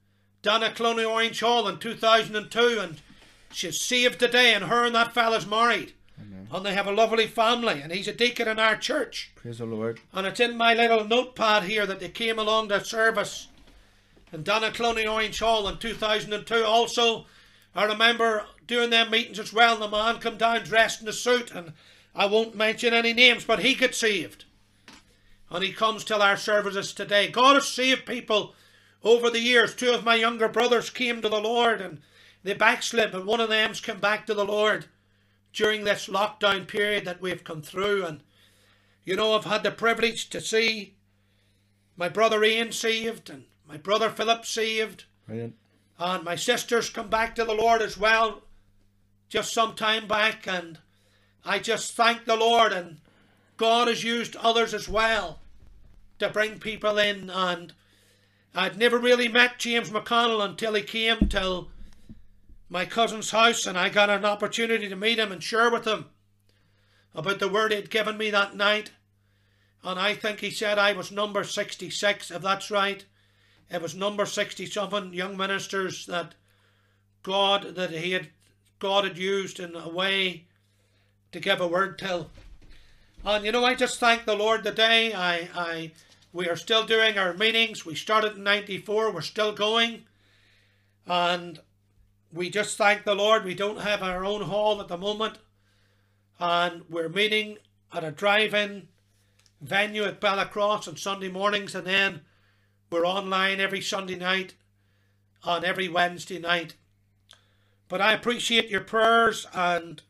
Donaghcloney 0.42 1.08
Orange 1.08 1.40
Hall 1.40 1.68
in 1.68 1.78
2002. 1.78 2.78
And 2.80 3.00
she's 3.52 3.80
saved 3.80 4.18
today, 4.18 4.54
and 4.54 4.64
her 4.64 4.84
and 4.84 4.94
that 4.94 5.12
fella's 5.12 5.46
married. 5.46 5.92
Amen. 6.48 6.56
And 6.56 6.66
they 6.66 6.74
have 6.74 6.86
a 6.86 6.92
lovely 6.92 7.26
family, 7.26 7.80
and 7.80 7.92
he's 7.92 8.08
a 8.08 8.12
deacon 8.12 8.48
in 8.48 8.58
our 8.58 8.76
church. 8.76 9.32
Praise 9.34 9.58
the 9.58 9.66
Lord. 9.66 10.00
And 10.12 10.26
it's 10.26 10.40
in 10.40 10.56
my 10.56 10.74
little 10.74 11.04
notepad 11.04 11.64
here 11.64 11.86
that 11.86 12.00
they 12.00 12.08
came 12.08 12.38
along 12.38 12.68
the 12.68 12.80
service 12.80 13.48
in 14.32 14.44
Donaghcloney 14.44 15.10
Orange 15.10 15.38
Hall 15.40 15.68
in 15.68 15.78
2002. 15.78 16.64
Also, 16.64 17.26
I 17.74 17.84
remember 17.84 18.46
doing 18.66 18.90
them 18.90 19.10
meetings 19.10 19.38
as 19.38 19.52
well, 19.52 19.74
and 19.74 19.82
the 19.82 19.88
man 19.88 20.18
come 20.18 20.36
down 20.36 20.62
dressed 20.64 21.02
in 21.02 21.08
a 21.08 21.12
suit, 21.12 21.50
and 21.50 21.72
I 22.14 22.26
won't 22.26 22.54
mention 22.54 22.94
any 22.94 23.12
names, 23.12 23.44
but 23.44 23.60
he 23.60 23.74
got 23.74 23.94
saved. 23.94 24.44
And 25.50 25.62
he 25.62 25.72
comes 25.72 26.04
to 26.04 26.20
our 26.20 26.36
services 26.36 26.92
today. 26.92 27.30
God 27.30 27.54
has 27.54 27.68
saved 27.68 28.06
people 28.06 28.54
over 29.04 29.30
the 29.30 29.40
years. 29.40 29.74
Two 29.74 29.92
of 29.92 30.04
my 30.04 30.16
younger 30.16 30.48
brothers 30.48 30.90
came 30.90 31.22
to 31.22 31.28
the 31.28 31.40
Lord, 31.40 31.80
and 31.80 32.00
they 32.42 32.54
backslid, 32.54 33.12
but 33.12 33.26
one 33.26 33.40
of 33.40 33.48
them's 33.48 33.80
come 33.80 33.98
back 33.98 34.26
to 34.26 34.34
the 34.34 34.44
Lord 34.44 34.86
during 35.56 35.84
this 35.84 36.06
lockdown 36.06 36.68
period 36.68 37.06
that 37.06 37.20
we've 37.20 37.42
come 37.42 37.62
through. 37.62 38.04
And, 38.04 38.22
you 39.04 39.16
know, 39.16 39.34
I've 39.34 39.46
had 39.46 39.62
the 39.62 39.70
privilege 39.70 40.28
to 40.30 40.40
see 40.40 40.94
my 41.96 42.10
brother 42.10 42.44
Ian 42.44 42.72
saved 42.72 43.30
and 43.30 43.44
my 43.66 43.78
brother 43.78 44.10
Philip 44.10 44.44
saved. 44.44 45.04
Brilliant. 45.26 45.56
And 45.98 46.22
my 46.24 46.36
sisters 46.36 46.90
come 46.90 47.08
back 47.08 47.34
to 47.34 47.44
the 47.44 47.54
Lord 47.54 47.80
as 47.80 47.96
well 47.96 48.42
just 49.30 49.52
some 49.52 49.74
time 49.74 50.06
back. 50.06 50.46
And 50.46 50.78
I 51.42 51.58
just 51.58 51.92
thank 51.92 52.26
the 52.26 52.36
Lord. 52.36 52.72
And 52.72 52.98
God 53.56 53.88
has 53.88 54.04
used 54.04 54.36
others 54.36 54.74
as 54.74 54.90
well 54.90 55.40
to 56.18 56.28
bring 56.28 56.58
people 56.58 56.98
in. 56.98 57.30
And 57.30 57.72
I'd 58.54 58.78
never 58.78 58.98
really 58.98 59.28
met 59.28 59.58
James 59.58 59.88
McConnell 59.88 60.44
until 60.44 60.74
he 60.74 60.82
came 60.82 61.28
till 61.28 61.70
my 62.68 62.84
cousin's 62.84 63.30
house. 63.30 63.66
And 63.66 63.78
I 63.78 63.88
got 63.88 64.10
an 64.10 64.24
opportunity 64.24 64.88
to 64.88 64.96
meet 64.96 65.18
him 65.18 65.32
and 65.32 65.42
share 65.42 65.70
with 65.70 65.86
him 65.86 66.06
about 67.14 67.38
the 67.38 67.48
word 67.48 67.72
he'd 67.72 67.90
given 67.90 68.16
me 68.16 68.30
that 68.30 68.56
night. 68.56 68.90
And 69.82 69.98
I 70.00 70.14
think 70.14 70.40
he 70.40 70.50
said 70.50 70.78
I 70.78 70.92
was 70.92 71.12
number 71.12 71.44
66, 71.44 72.30
if 72.30 72.42
that's 72.42 72.70
right. 72.70 73.04
It 73.70 73.82
was 73.82 73.94
number 73.94 74.26
67 74.26 75.12
young 75.12 75.36
ministers 75.36 76.06
that 76.06 76.34
God, 77.22 77.74
that 77.74 77.90
he 77.90 78.12
had, 78.12 78.28
God 78.78 79.04
had 79.04 79.18
used 79.18 79.58
in 79.58 79.74
a 79.74 79.88
way 79.88 80.44
to 81.32 81.40
give 81.40 81.60
a 81.60 81.66
word 81.66 81.98
to. 81.98 82.26
And 83.24 83.44
you 83.44 83.52
know, 83.52 83.64
I 83.64 83.74
just 83.74 83.98
thank 83.98 84.24
the 84.24 84.36
Lord 84.36 84.62
today. 84.62 85.12
I, 85.12 85.48
I, 85.54 85.92
we 86.32 86.48
are 86.48 86.56
still 86.56 86.84
doing 86.84 87.18
our 87.18 87.34
meetings. 87.34 87.84
We 87.84 87.94
started 87.94 88.36
in 88.36 88.44
94. 88.44 89.10
We're 89.10 89.20
still 89.20 89.52
going. 89.52 90.04
And 91.06 91.60
we 92.36 92.50
just 92.50 92.76
thank 92.76 93.04
the 93.04 93.14
Lord. 93.14 93.44
We 93.44 93.54
don't 93.54 93.80
have 93.80 94.02
our 94.02 94.24
own 94.24 94.42
hall 94.42 94.80
at 94.80 94.88
the 94.88 94.98
moment. 94.98 95.38
And 96.38 96.82
we're 96.90 97.08
meeting 97.08 97.58
at 97.92 98.04
a 98.04 98.10
drive-in 98.10 98.88
venue 99.60 100.04
at 100.04 100.20
Bellacross 100.20 100.86
on 100.86 100.96
Sunday 100.96 101.28
mornings. 101.28 101.74
And 101.74 101.86
then 101.86 102.20
we're 102.90 103.06
online 103.06 103.58
every 103.58 103.80
Sunday 103.80 104.16
night 104.16 104.54
and 105.44 105.64
every 105.64 105.88
Wednesday 105.88 106.38
night. 106.38 106.74
But 107.88 108.00
I 108.00 108.12
appreciate 108.12 108.68
your 108.68 108.82
prayers 108.82 109.46
and 109.54 110.02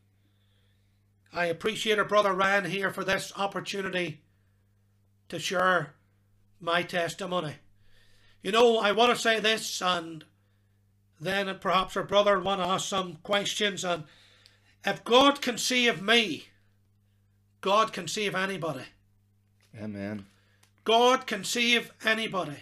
I 1.33 1.47
appreciate 1.47 1.99
our 1.99 2.05
brother 2.05 2.33
Ryan 2.33 2.65
here 2.65 2.91
for 2.91 3.05
this 3.05 3.33
opportunity 3.37 4.23
to 5.29 5.39
share 5.39 5.95
my 6.61 6.83
testimony. 6.83 7.55
You 8.43 8.53
know, 8.53 8.79
I 8.79 8.93
want 8.93 9.15
to 9.15 9.21
say 9.21 9.41
this 9.41 9.83
and 9.83 10.25
then 11.21 11.55
perhaps 11.61 11.95
her 11.95 12.03
brother 12.03 12.39
want 12.39 12.61
to 12.61 12.67
ask 12.67 12.89
some 12.89 13.17
questions 13.23 13.85
and 13.85 14.05
if 14.85 15.03
God 15.03 15.43
can 15.43 15.59
save 15.59 16.01
me, 16.01 16.47
God 17.61 17.93
can 17.93 18.07
save 18.07 18.37
anybody. 18.37 18.85
Amen. 19.77 20.27
God 20.85 21.27
can 21.27 21.43
save 21.43 21.91
anybody. 22.05 22.59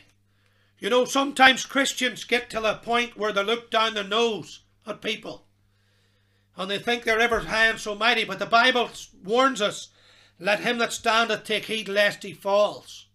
You 0.78 0.88
know, 0.88 1.04
sometimes 1.04 1.66
Christians 1.66 2.24
get 2.24 2.48
to 2.50 2.60
the 2.60 2.74
point 2.74 3.16
where 3.16 3.32
they 3.32 3.44
look 3.44 3.70
down 3.70 3.94
their 3.94 4.04
nose 4.04 4.60
at 4.86 5.02
people 5.02 5.44
and 6.56 6.70
they 6.70 6.78
think 6.78 7.04
they're 7.04 7.20
ever 7.20 7.40
high 7.40 7.66
and 7.66 7.78
so 7.78 7.94
mighty, 7.94 8.24
but 8.24 8.38
the 8.38 8.46
Bible 8.46 8.88
warns 9.22 9.60
us, 9.60 9.88
let 10.38 10.60
him 10.60 10.78
that 10.78 10.92
standeth 10.92 11.44
take 11.44 11.66
heed 11.66 11.88
lest 11.88 12.22
he 12.22 12.32
falls. 12.32 13.06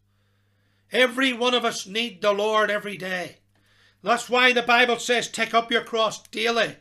Every 0.92 1.34
one 1.34 1.54
of 1.54 1.66
us 1.66 1.88
need 1.88 2.22
the 2.22 2.32
Lord 2.32 2.70
every 2.70 2.98
day. 2.98 3.38
That's 4.02 4.30
why 4.30 4.54
the 4.54 4.62
Bible 4.62 4.98
says, 4.98 5.28
take 5.28 5.54
up 5.54 5.72
your 5.72 5.84
cross 5.84 6.26
daily 6.28 6.78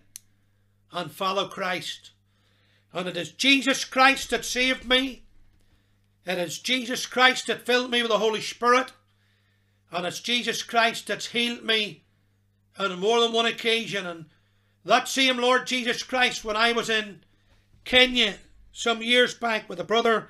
and 0.93 1.11
follow 1.11 1.49
Christ. 1.49 2.13
And 2.93 3.09
it 3.09 3.17
is 3.17 3.33
Jesus 3.33 3.85
Christ 3.85 4.31
that 4.31 4.45
saved 4.45 4.89
me. 4.89 5.25
It 6.25 6.39
is 6.39 6.59
Jesus 6.59 7.07
Christ 7.07 7.49
that 7.49 7.67
filled 7.67 7.91
me 7.91 8.03
with 8.03 8.11
the 8.11 8.19
Holy 8.19 8.41
Spirit. 8.41 8.93
And 9.91 10.07
it's 10.07 10.21
Jesus 10.21 10.63
Christ 10.63 11.07
that's 11.07 11.27
healed 11.27 11.65
me 11.65 12.05
on 12.79 12.99
more 12.99 13.21
than 13.21 13.33
one 13.33 13.47
occasion. 13.47 14.07
And 14.07 14.27
that 14.85 15.09
same 15.09 15.39
Lord 15.39 15.67
Jesus 15.67 16.03
Christ, 16.03 16.45
when 16.45 16.57
I 16.57 16.73
was 16.73 16.89
in 16.89 17.21
Kenya 17.85 18.37
some 18.73 19.03
years 19.03 19.35
back 19.35 19.69
with 19.69 19.81
a 19.81 19.85
brother, 19.85 20.29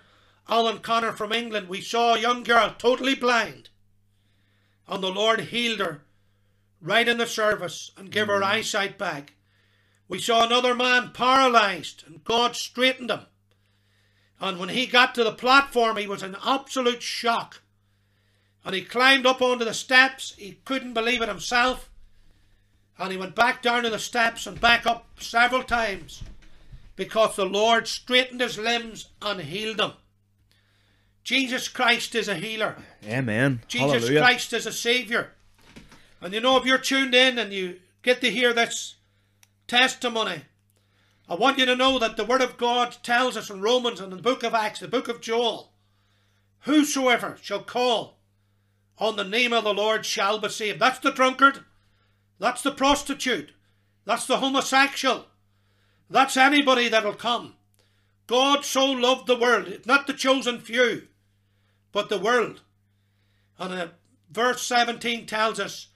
Alan 0.49 0.79
Connor 0.79 1.13
from 1.13 1.33
England, 1.33 1.69
we 1.69 1.81
saw 1.81 2.15
a 2.15 2.21
young 2.21 2.43
girl 2.43 2.75
totally 2.79 3.15
blind. 3.15 3.69
And 4.89 5.03
the 5.03 5.11
Lord 5.11 5.41
healed 5.41 5.81
her 5.81 6.03
right 6.81 7.09
in 7.09 7.19
the 7.19 7.27
service 7.27 7.91
and 7.97 8.11
give 8.11 8.29
her 8.29 8.41
mm. 8.41 8.45
eyesight 8.45 8.99
back. 8.99 9.35
We 10.09 10.19
saw 10.19 10.45
another 10.45 10.75
man 10.75 11.11
paralyzed 11.13 12.05
and 12.07 12.25
God 12.25 12.57
straightened 12.57 13.11
him. 13.11 13.27
And 14.41 14.59
when 14.59 14.69
he 14.69 14.87
got 14.87 15.15
to 15.17 15.25
the 15.25 15.33
platform, 15.33 15.97
he 15.97 16.07
was 16.07 16.23
in 16.23 16.37
absolute 16.45 17.03
shock. 17.03 17.63
And 18.65 18.75
he 18.75 18.83
climbed 18.83 19.27
up 19.27 19.43
onto 19.43 19.65
the 19.65 19.75
steps. 19.75 20.35
He 20.39 20.61
couldn't 20.65 20.95
believe 20.95 21.23
it 21.23 21.29
himself. 21.29 21.91
And 22.99 23.13
he 23.13 23.19
went 23.19 23.35
back 23.35 23.63
down 23.63 23.83
to 23.85 23.91
the 23.91 23.99
steps 23.99 24.47
and 24.47 24.61
back 24.61 24.87
up 24.87 25.07
several 25.21 25.63
times 25.63 26.23
because 26.97 27.37
the 27.37 27.47
Lord 27.47 27.87
straightened 27.87 28.41
his 28.41 28.59
limbs 28.59 29.09
and 29.23 29.41
healed 29.41 29.81
him. 29.81 29.93
Jesus 31.23 31.69
Christ 31.69 32.15
is 32.15 32.27
a 32.27 32.35
healer. 32.35 32.77
Amen. 33.05 33.61
Jesus 33.69 34.03
Hallelujah. 34.03 34.21
Christ 34.21 34.53
is 34.53 34.67
a 34.67 34.73
Saviour. 34.73 35.33
And 36.21 36.35
you 36.35 36.41
know, 36.41 36.57
if 36.57 36.65
you're 36.65 36.79
tuned 36.79 37.15
in 37.15 37.39
and 37.39 37.53
you 37.53 37.81
get 38.03 38.21
to 38.21 38.31
hear 38.31 38.53
this 38.53 38.97
testimony, 39.67 40.43
I 41.29 41.35
want 41.35 41.59
you 41.59 41.67
to 41.67 41.77
know 41.77 41.99
that 41.99 42.17
the 42.17 42.25
Word 42.25 42.41
of 42.41 42.57
God 42.57 42.97
tells 43.03 43.37
us 43.37 43.51
in 43.51 43.61
Romans 43.61 44.01
and 44.01 44.13
in 44.13 44.17
the 44.17 44.23
book 44.23 44.43
of 44.43 44.55
Acts, 44.55 44.81
the 44.81 44.89
book 44.89 45.09
of 45.09 45.21
Joel, 45.21 45.73
whosoever 46.61 47.37
shall 47.41 47.63
call 47.63 48.19
on 48.99 49.17
the 49.17 49.25
name 49.25 49.53
of 49.53 49.65
the 49.65 49.75
Lord 49.75 50.05
shall 50.05 50.39
be 50.39 50.49
saved. 50.49 50.81
That's 50.81 50.99
the 50.99 51.13
drunkard, 51.13 51.65
that's 52.39 52.63
the 52.63 52.73
prostitute, 52.73 53.53
That's 54.05 54.27
the 54.27 54.39
homosexual. 54.39 55.27
That's 56.11 56.37
anybody 56.37 56.89
that'll 56.89 57.13
come. 57.13 57.55
God 58.27 58.65
so 58.65 58.87
loved 58.87 59.27
the 59.27 59.39
world, 59.39 59.69
not 59.87 60.07
the 60.07 60.15
chosen 60.15 60.61
few, 60.61 61.09
but 61.93 62.09
the 62.09 62.19
world. 62.19 62.63
And 63.59 63.75
uh, 63.75 63.89
verse 64.31 64.63
17 64.63 65.27
tells 65.27 65.61
us 65.61 65.89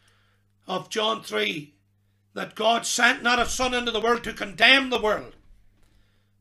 of 0.67 0.89
John 0.89 1.23
3 1.23 1.73
that 2.35 2.55
God 2.55 2.87
sent 2.87 3.23
not 3.23 3.39
a 3.39 3.47
son 3.47 3.75
into 3.75 3.91
the 3.91 4.01
world 4.01 4.25
to 4.25 4.33
condemn 4.33 4.91
the 4.91 5.01
world, 5.01 5.37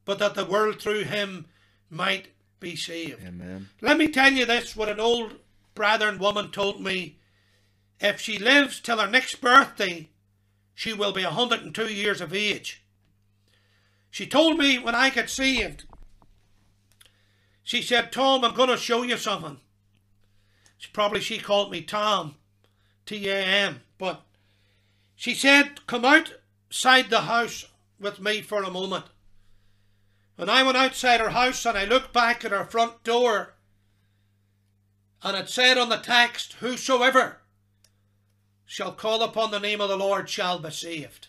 but 0.06 0.20
that 0.20 0.36
the 0.36 0.46
world 0.46 0.82
through 0.82 1.04
him 1.04 1.46
might 1.90 2.30
be 2.60 2.76
saved. 2.76 3.22
Amen. 3.26 3.70
Let 3.82 3.98
me 3.98 4.08
tell 4.08 4.32
you 4.32 4.46
this 4.46 4.76
what 4.76 4.90
an 4.90 5.00
old 5.00 5.36
brother 5.76 6.08
and 6.08 6.20
woman 6.20 6.52
told 6.52 6.82
me. 6.82 7.18
If 8.00 8.20
she 8.20 8.40
lives 8.40 8.80
till 8.80 8.98
her 8.98 9.10
next 9.10 9.42
birthday, 9.42 10.10
she 10.74 10.94
will 10.94 11.12
be 11.12 11.24
102 11.24 11.86
years 11.86 12.22
of 12.22 12.34
age. 12.34 12.84
She 14.10 14.26
told 14.26 14.58
me 14.58 14.80
when 14.80 14.96
I 14.96 15.10
got 15.10 15.30
saved, 15.30 15.86
she 17.64 17.82
said, 17.82 18.12
Tom, 18.12 18.44
I'm 18.44 18.56
going 18.56 18.70
to 18.70 18.78
show 18.78 19.04
you 19.04 19.18
something. 19.18 19.60
She, 20.78 20.90
probably 20.92 21.20
she 21.20 21.38
called 21.38 21.72
me 21.72 21.82
Tom, 21.82 22.36
T 23.12 23.28
A 23.28 23.44
M, 23.44 23.82
but 23.98 24.22
she 25.18 25.34
said, 25.34 25.86
come 25.86 26.06
outside 26.06 27.10
the 27.10 27.24
house 27.24 27.66
with 28.00 28.22
me 28.22 28.42
for 28.42 28.64
a 28.64 28.72
moment. 28.72 29.04
And 30.38 30.50
I 30.50 30.64
went 30.64 30.78
outside 30.78 31.20
her 31.20 31.32
house 31.32 31.66
and 31.66 31.78
I 31.78 31.84
looked 31.84 32.14
back 32.14 32.46
at 32.46 32.52
her 32.52 32.64
front 32.64 33.04
door 33.04 33.56
and 35.22 35.36
it 35.36 35.50
said 35.50 35.78
on 35.78 35.90
the 35.90 35.98
text, 35.98 36.54
Whosoever 36.62 37.42
shall 38.66 38.94
call 38.94 39.22
upon 39.24 39.52
the 39.52 39.60
name 39.60 39.82
of 39.82 39.90
the 39.90 39.98
Lord 39.98 40.30
shall 40.30 40.60
be 40.60 40.72
saved. 40.72 41.28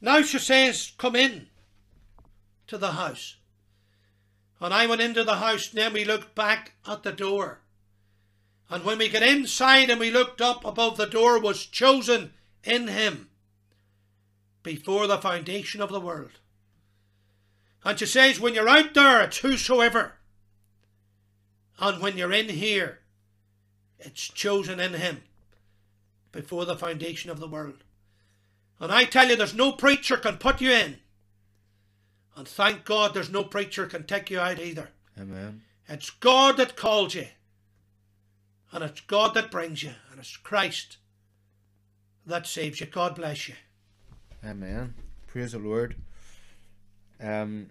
Now 0.00 0.22
she 0.22 0.38
says, 0.38 0.92
Come 0.96 1.14
in 1.14 1.48
to 2.68 2.78
the 2.78 2.92
house. 2.92 3.36
And 4.60 4.72
I 4.72 4.86
went 4.86 5.02
into 5.02 5.24
the 5.24 5.36
house, 5.36 5.68
and 5.68 5.78
then 5.78 5.92
we 5.92 6.06
looked 6.06 6.34
back 6.34 6.72
at 6.88 7.02
the 7.02 7.12
door. 7.12 7.60
And 8.74 8.84
when 8.84 8.98
we 8.98 9.08
got 9.08 9.22
inside 9.22 9.88
and 9.88 10.00
we 10.00 10.10
looked 10.10 10.40
up 10.40 10.64
above 10.64 10.96
the 10.96 11.06
door 11.06 11.38
was 11.38 11.64
chosen 11.64 12.32
in 12.64 12.88
him 12.88 13.28
before 14.64 15.06
the 15.06 15.18
foundation 15.18 15.80
of 15.80 15.92
the 15.92 16.00
world. 16.00 16.40
And 17.84 17.96
she 17.96 18.06
says, 18.06 18.40
when 18.40 18.52
you're 18.52 18.68
out 18.68 18.92
there, 18.94 19.20
it's 19.20 19.38
whosoever. 19.38 20.14
And 21.78 22.02
when 22.02 22.18
you're 22.18 22.32
in 22.32 22.48
here, 22.48 22.98
it's 24.00 24.26
chosen 24.26 24.80
in 24.80 24.94
him 24.94 25.22
before 26.32 26.64
the 26.64 26.74
foundation 26.74 27.30
of 27.30 27.38
the 27.38 27.46
world. 27.46 27.84
And 28.80 28.90
I 28.90 29.04
tell 29.04 29.28
you, 29.28 29.36
there's 29.36 29.54
no 29.54 29.70
preacher 29.70 30.16
can 30.16 30.38
put 30.38 30.60
you 30.60 30.72
in. 30.72 30.96
And 32.36 32.48
thank 32.48 32.84
God 32.84 33.14
there's 33.14 33.30
no 33.30 33.44
preacher 33.44 33.86
can 33.86 34.02
take 34.02 34.32
you 34.32 34.40
out 34.40 34.58
either. 34.58 34.88
Amen. 35.16 35.62
It's 35.88 36.10
God 36.10 36.56
that 36.56 36.74
called 36.74 37.14
you. 37.14 37.28
And 38.74 38.82
it's 38.82 39.00
God 39.02 39.34
that 39.34 39.52
brings 39.52 39.84
you. 39.84 39.92
And 40.10 40.18
it's 40.18 40.36
Christ 40.36 40.96
that 42.26 42.44
saves 42.44 42.80
you. 42.80 42.86
God 42.86 43.14
bless 43.14 43.48
you. 43.48 43.54
Amen. 44.44 44.94
Praise 45.28 45.52
the 45.52 45.60
Lord. 45.60 45.94
Um, 47.22 47.70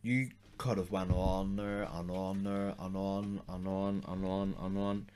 you 0.00 0.28
could 0.58 0.78
have 0.78 0.92
went 0.92 1.10
on 1.10 1.56
there 1.56 1.88
and 1.92 2.08
on 2.08 2.44
there 2.44 2.74
and 2.78 2.96
on 2.96 3.42
and 3.48 3.66
on 3.66 4.04
and 4.06 4.24
on 4.24 4.54
and 4.60 4.78
on. 4.78 5.06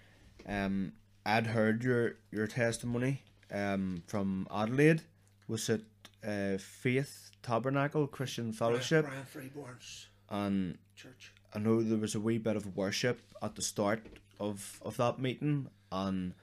Um, 0.47 0.93
I'd 1.25 1.47
heard 1.47 1.85
your 1.85 2.17
your 2.33 2.49
testimony 2.49 3.23
um 3.53 4.03
from 4.07 4.49
Adelaide. 4.51 5.03
Was 5.47 5.69
it 5.69 5.83
uh, 6.27 6.59
Faith 6.59 7.31
Tabernacle 7.43 8.07
Christian 8.09 8.53
Fellowship? 8.53 9.07
Brian 9.07 9.25
Freeborn's 9.25 10.09
And 10.29 10.79
church. 10.97 11.34
I 11.55 11.59
know 11.59 11.83
there 11.83 11.99
was 11.99 12.15
a 12.15 12.21
wee 12.21 12.39
bit 12.39 12.57
of 12.57 12.77
worship 12.77 13.21
at 13.43 13.55
the 13.55 13.63
start 13.63 14.05
of 14.41 14.81
of 14.83 14.97
that 14.97 15.19
meeting, 15.19 15.69
and 15.93 16.35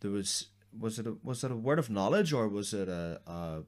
there 0.00 0.10
was 0.10 0.46
was 0.78 0.98
it 0.98 1.06
a, 1.06 1.16
was 1.22 1.44
it 1.44 1.50
a 1.50 1.56
word 1.56 1.78
of 1.78 1.90
knowledge 1.90 2.32
or 2.32 2.48
was 2.48 2.74
it 2.74 2.88
a, 2.88 3.20
a 3.26 3.62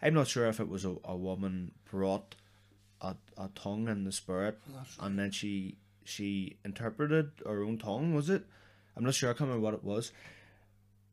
I'm 0.00 0.14
not 0.14 0.28
sure 0.28 0.46
if 0.46 0.60
it 0.60 0.68
was 0.68 0.84
a, 0.84 0.96
a 1.04 1.16
woman 1.16 1.72
brought 1.90 2.34
a, 3.00 3.14
a 3.36 3.50
tongue 3.54 3.88
in 3.88 4.04
the 4.04 4.12
spirit 4.12 4.58
and 5.00 5.18
then 5.18 5.30
she 5.30 5.76
she 6.04 6.56
interpreted 6.64 7.30
her 7.44 7.62
own 7.62 7.78
tongue 7.78 8.14
was 8.14 8.30
it? 8.30 8.46
I'm 8.96 9.04
not 9.04 9.14
sure 9.14 9.30
I 9.30 9.32
can't 9.34 9.48
remember 9.48 9.64
what 9.64 9.74
it 9.74 9.84
was. 9.84 10.12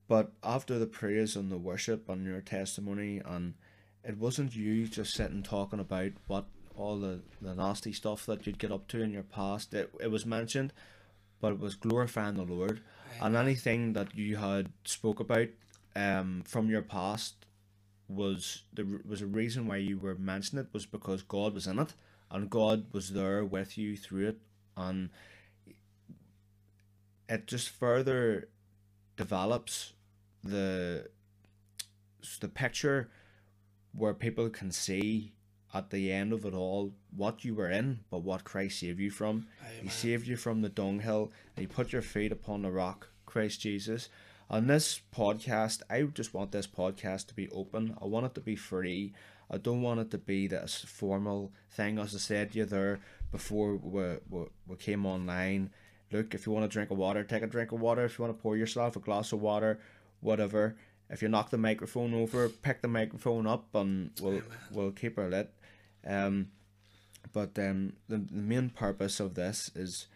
But 0.07 0.31
after 0.43 0.79
the 0.79 0.85
praise 0.85 1.35
and 1.35 1.51
the 1.51 1.57
worship 1.57 2.07
and 2.09 2.25
your 2.25 2.41
testimony 2.41 3.21
and 3.25 3.55
it 4.03 4.17
wasn't 4.17 4.55
you 4.55 4.87
just 4.87 5.13
sitting 5.13 5.43
talking 5.43 5.79
about 5.79 6.11
what 6.27 6.45
all 6.77 6.99
the, 6.99 7.21
the 7.41 7.55
nasty 7.55 7.93
stuff 7.93 8.25
that 8.25 8.45
you'd 8.45 8.59
get 8.59 8.71
up 8.71 8.87
to 8.89 9.01
in 9.01 9.11
your 9.11 9.23
past. 9.23 9.73
It, 9.73 9.93
it 9.99 10.11
was 10.11 10.25
mentioned 10.25 10.73
but 11.45 11.53
it 11.53 11.59
was 11.59 11.75
glorifying 11.75 12.35
the 12.35 12.43
Lord. 12.43 12.81
And 13.21 13.35
anything 13.35 13.93
that 13.93 14.15
you 14.15 14.37
had 14.37 14.69
spoke 14.83 15.19
about 15.19 15.49
um 15.95 16.41
from 16.43 16.69
your 16.69 16.81
past 16.81 17.45
was 18.07 18.63
there 18.73 18.85
was 19.07 19.21
a 19.21 19.27
reason 19.27 19.67
why 19.67 19.77
you 19.77 19.99
were 19.99 20.15
mentioning 20.15 20.65
it 20.65 20.73
was 20.73 20.87
because 20.87 21.21
God 21.21 21.53
was 21.53 21.67
in 21.67 21.77
it 21.77 21.93
and 22.31 22.49
God 22.49 22.87
was 22.91 23.11
there 23.11 23.45
with 23.45 23.77
you 23.77 23.95
through 23.95 24.29
it. 24.29 24.39
And 24.75 25.09
it 27.29 27.45
just 27.45 27.69
further 27.69 28.49
develops 29.15 29.93
the 30.43 31.09
the 32.41 32.47
picture 32.47 33.09
where 33.93 34.15
people 34.15 34.49
can 34.49 34.71
see 34.71 35.31
at 35.75 35.89
the 35.89 36.09
end 36.09 36.31
of 36.31 36.45
it 36.45 36.53
all 36.53 36.93
what 37.15 37.43
you 37.43 37.53
were 37.53 37.69
in 37.69 37.99
but 38.09 38.23
what 38.23 38.45
Christ 38.45 38.79
saved 38.79 38.99
you 38.99 39.11
from. 39.11 39.45
He 39.81 39.89
saved 39.89 40.25
you 40.25 40.37
from 40.37 40.61
the 40.61 40.69
dunghill 40.69 41.33
and 41.55 41.63
he 41.63 41.67
put 41.67 41.91
your 41.91 42.01
feet 42.01 42.31
upon 42.31 42.61
the 42.61 42.71
rock 42.71 43.09
Christ 43.25 43.59
Jesus. 43.59 44.07
On 44.49 44.67
this 44.67 45.01
podcast 45.13 45.81
I 45.89 46.03
just 46.03 46.33
want 46.33 46.53
this 46.53 46.65
podcast 46.65 47.27
to 47.27 47.33
be 47.33 47.49
open. 47.49 47.97
I 48.01 48.05
want 48.05 48.25
it 48.25 48.35
to 48.35 48.41
be 48.41 48.55
free. 48.55 49.13
I 49.51 49.57
don't 49.57 49.81
want 49.81 49.99
it 49.99 50.11
to 50.11 50.17
be 50.17 50.47
this 50.47 50.85
formal 50.87 51.51
thing. 51.69 51.99
As 51.99 52.15
I 52.15 52.19
said 52.19 52.53
to 52.53 52.59
you 52.59 52.65
there 52.65 53.01
before 53.33 53.75
we, 53.75 54.15
we, 54.29 54.45
we 54.67 54.75
came 54.77 55.05
online 55.05 55.71
look 56.11 56.33
if 56.33 56.45
you 56.45 56.53
want 56.53 56.63
to 56.63 56.73
drink 56.73 56.89
of 56.91 56.97
water 56.97 57.25
take 57.25 57.43
a 57.43 57.47
drink 57.47 57.73
of 57.73 57.81
water. 57.81 58.05
If 58.05 58.17
you 58.17 58.23
want 58.23 58.37
to 58.37 58.41
pour 58.41 58.55
yourself 58.55 58.95
a 58.95 58.99
glass 59.01 59.33
of 59.33 59.41
water 59.41 59.81
whatever. 60.21 60.77
If 61.09 61.21
you 61.21 61.27
knock 61.27 61.49
the 61.49 61.57
microphone 61.57 62.13
over 62.13 62.47
pick 62.47 62.81
the 62.81 62.87
microphone 62.87 63.45
up 63.45 63.75
and 63.75 64.11
we'll 64.21 64.41
we'll 64.71 64.91
keep 64.91 65.17
her 65.17 65.29
lit 65.29 65.51
um 66.05 66.47
but 67.33 67.57
um 67.59 67.93
the, 68.07 68.17
the 68.17 68.41
main 68.41 68.69
purpose 68.69 69.19
of 69.19 69.35
this 69.35 69.71
is 69.75 70.07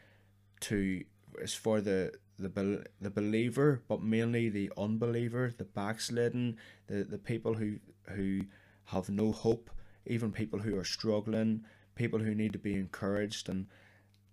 to 0.59 1.03
is 1.39 1.53
for 1.53 1.81
the 1.81 2.11
the 2.37 2.49
bel- 2.49 2.83
the 3.01 3.09
believer 3.09 3.81
but 3.87 4.01
mainly 4.01 4.49
the 4.49 4.71
unbeliever 4.77 5.53
the 5.57 5.63
backslidden 5.63 6.57
the 6.87 7.03
the 7.03 7.17
people 7.17 7.55
who 7.55 7.77
who 8.09 8.41
have 8.85 9.09
no 9.09 9.31
hope 9.31 9.69
even 10.05 10.31
people 10.31 10.59
who 10.59 10.77
are 10.77 10.83
struggling 10.83 11.63
people 11.99 12.19
who 12.19 12.33
need 12.33 12.53
to 12.53 12.59
be 12.59 12.75
encouraged. 12.75 13.49
And 13.49 13.67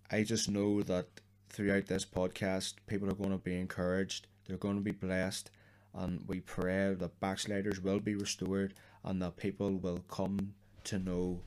I 0.09 0.23
just 0.23 0.49
know 0.49 0.81
that 0.83 1.07
throughout 1.49 1.87
this 1.87 2.05
podcast, 2.05 2.75
people 2.87 3.09
are 3.09 3.21
going 3.21 3.31
to 3.31 3.37
be 3.37 3.59
encouraged, 3.59 4.27
they're 4.47 4.57
going 4.57 4.77
to 4.77 4.81
be 4.81 4.91
blessed, 4.91 5.51
and 5.93 6.23
we 6.27 6.39
pray 6.39 6.93
that 6.93 7.19
backsliders 7.19 7.81
will 7.81 7.99
be 7.99 8.15
restored 8.15 8.73
and 9.03 9.21
that 9.21 9.35
people 9.35 9.71
will 9.77 9.99
come 10.09 10.53
to 10.87 10.99
know 10.99 11.41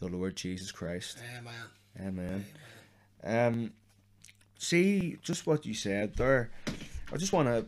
the 0.00 0.08
Lord 0.08 0.36
Jesus 0.36 0.72
Christ. 0.72 1.18
Amen. 1.38 1.54
Amen. 2.00 2.44
Um, 3.24 3.72
see, 4.58 5.18
just 5.22 5.46
what 5.46 5.66
you 5.66 5.74
said 5.74 6.16
there. 6.16 6.50
I 7.12 7.16
just 7.16 7.32
want 7.32 7.48
to, 7.48 7.66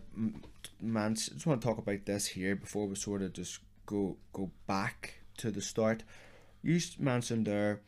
man, 0.81 1.13
I 1.13 1.15
just 1.15 1.47
want 1.47 1.61
to 1.61 1.67
talk 1.67 1.79
about 1.79 2.07
this 2.07 2.27
here 2.27 2.57
before 2.57 2.87
we 2.87 2.95
sort 2.95 3.23
of 3.23 3.35
just 3.35 3.61
go 3.87 4.17
go 4.33 4.51
back 4.67 5.21
to 5.37 5.51
the 5.51 5.61
start. 5.61 6.03
You 6.63 6.81
mentioned 6.99 7.47
there 7.47 7.81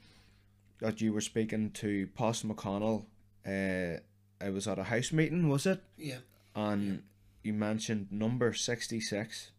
that 0.81 1.01
you 1.01 1.13
were 1.13 1.23
speaking 1.23 1.71
to 1.71 2.09
Pastor 2.15 2.49
McConnell. 2.49 3.07
Uh, 3.47 4.01
it 4.39 4.53
was 4.53 4.69
at 4.69 4.79
a 4.79 4.85
house 4.85 5.13
meeting, 5.13 5.49
was 5.49 5.65
it? 5.65 5.83
Yeah. 5.97 6.19
And 6.55 7.03
you 7.43 7.55
mentioned 7.55 8.09
number 8.11 8.53
sixty 8.53 9.01
six. 9.01 9.51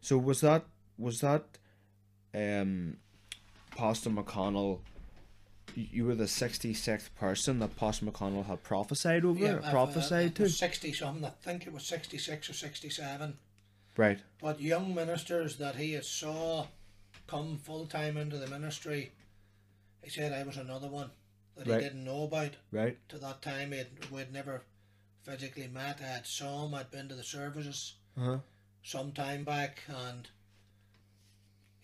So 0.00 0.16
was 0.18 0.40
that 0.42 0.66
was 0.96 1.20
that, 1.20 1.58
um, 2.34 2.96
Pastor 3.76 4.10
McConnell? 4.10 4.80
you- 5.74 6.06
were 6.06 6.14
the 6.14 6.26
sixty 6.26 6.74
sixth 6.74 7.14
person 7.14 7.58
that 7.60 7.76
Pastor 7.76 8.06
McConnell 8.06 8.46
had 8.46 8.62
prophesied 8.64 9.24
over, 9.24 9.38
Yeah, 9.38 9.52
uh, 9.56 9.70
prophesied 9.70 10.34
to. 10.36 10.48
60 10.48 10.92
something. 10.92 11.24
I 11.24 11.30
think 11.30 11.66
it 11.66 11.72
was 11.72 11.84
66 11.86 12.50
or 12.50 12.52
67. 12.54 13.36
Right. 13.96 14.18
But 14.40 14.60
young 14.60 14.94
ministers 14.94 15.56
that 15.58 15.76
he 15.76 15.92
had 15.92 16.04
saw 16.04 16.66
come 17.26 17.58
full 17.58 17.86
time 17.86 18.16
into 18.16 18.38
the 18.38 18.46
ministry, 18.48 19.12
he 20.02 20.10
said 20.10 20.32
I 20.32 20.42
was 20.42 20.56
another 20.56 20.88
one 20.88 21.10
that 21.56 21.66
Right. 21.66 21.82
he 21.82 21.88
didn't 21.88 22.04
know 22.04 22.24
about. 22.24 22.56
Right. 22.72 22.96
To 23.10 23.18
that 23.18 23.42
time, 23.42 23.72
he'd, 23.72 24.10
we'd 24.10 24.32
never 24.32 24.62
physically 25.22 25.68
met. 25.68 26.00
I 26.00 26.04
had 26.06 26.26
some. 26.26 26.74
I'd 26.74 26.90
been 26.90 27.08
to 27.08 27.14
the 27.14 27.22
services 27.24 27.94
Uh-huh. 28.16 28.38
some 28.82 29.12
time 29.12 29.44
back, 29.44 29.82
and 29.88 30.28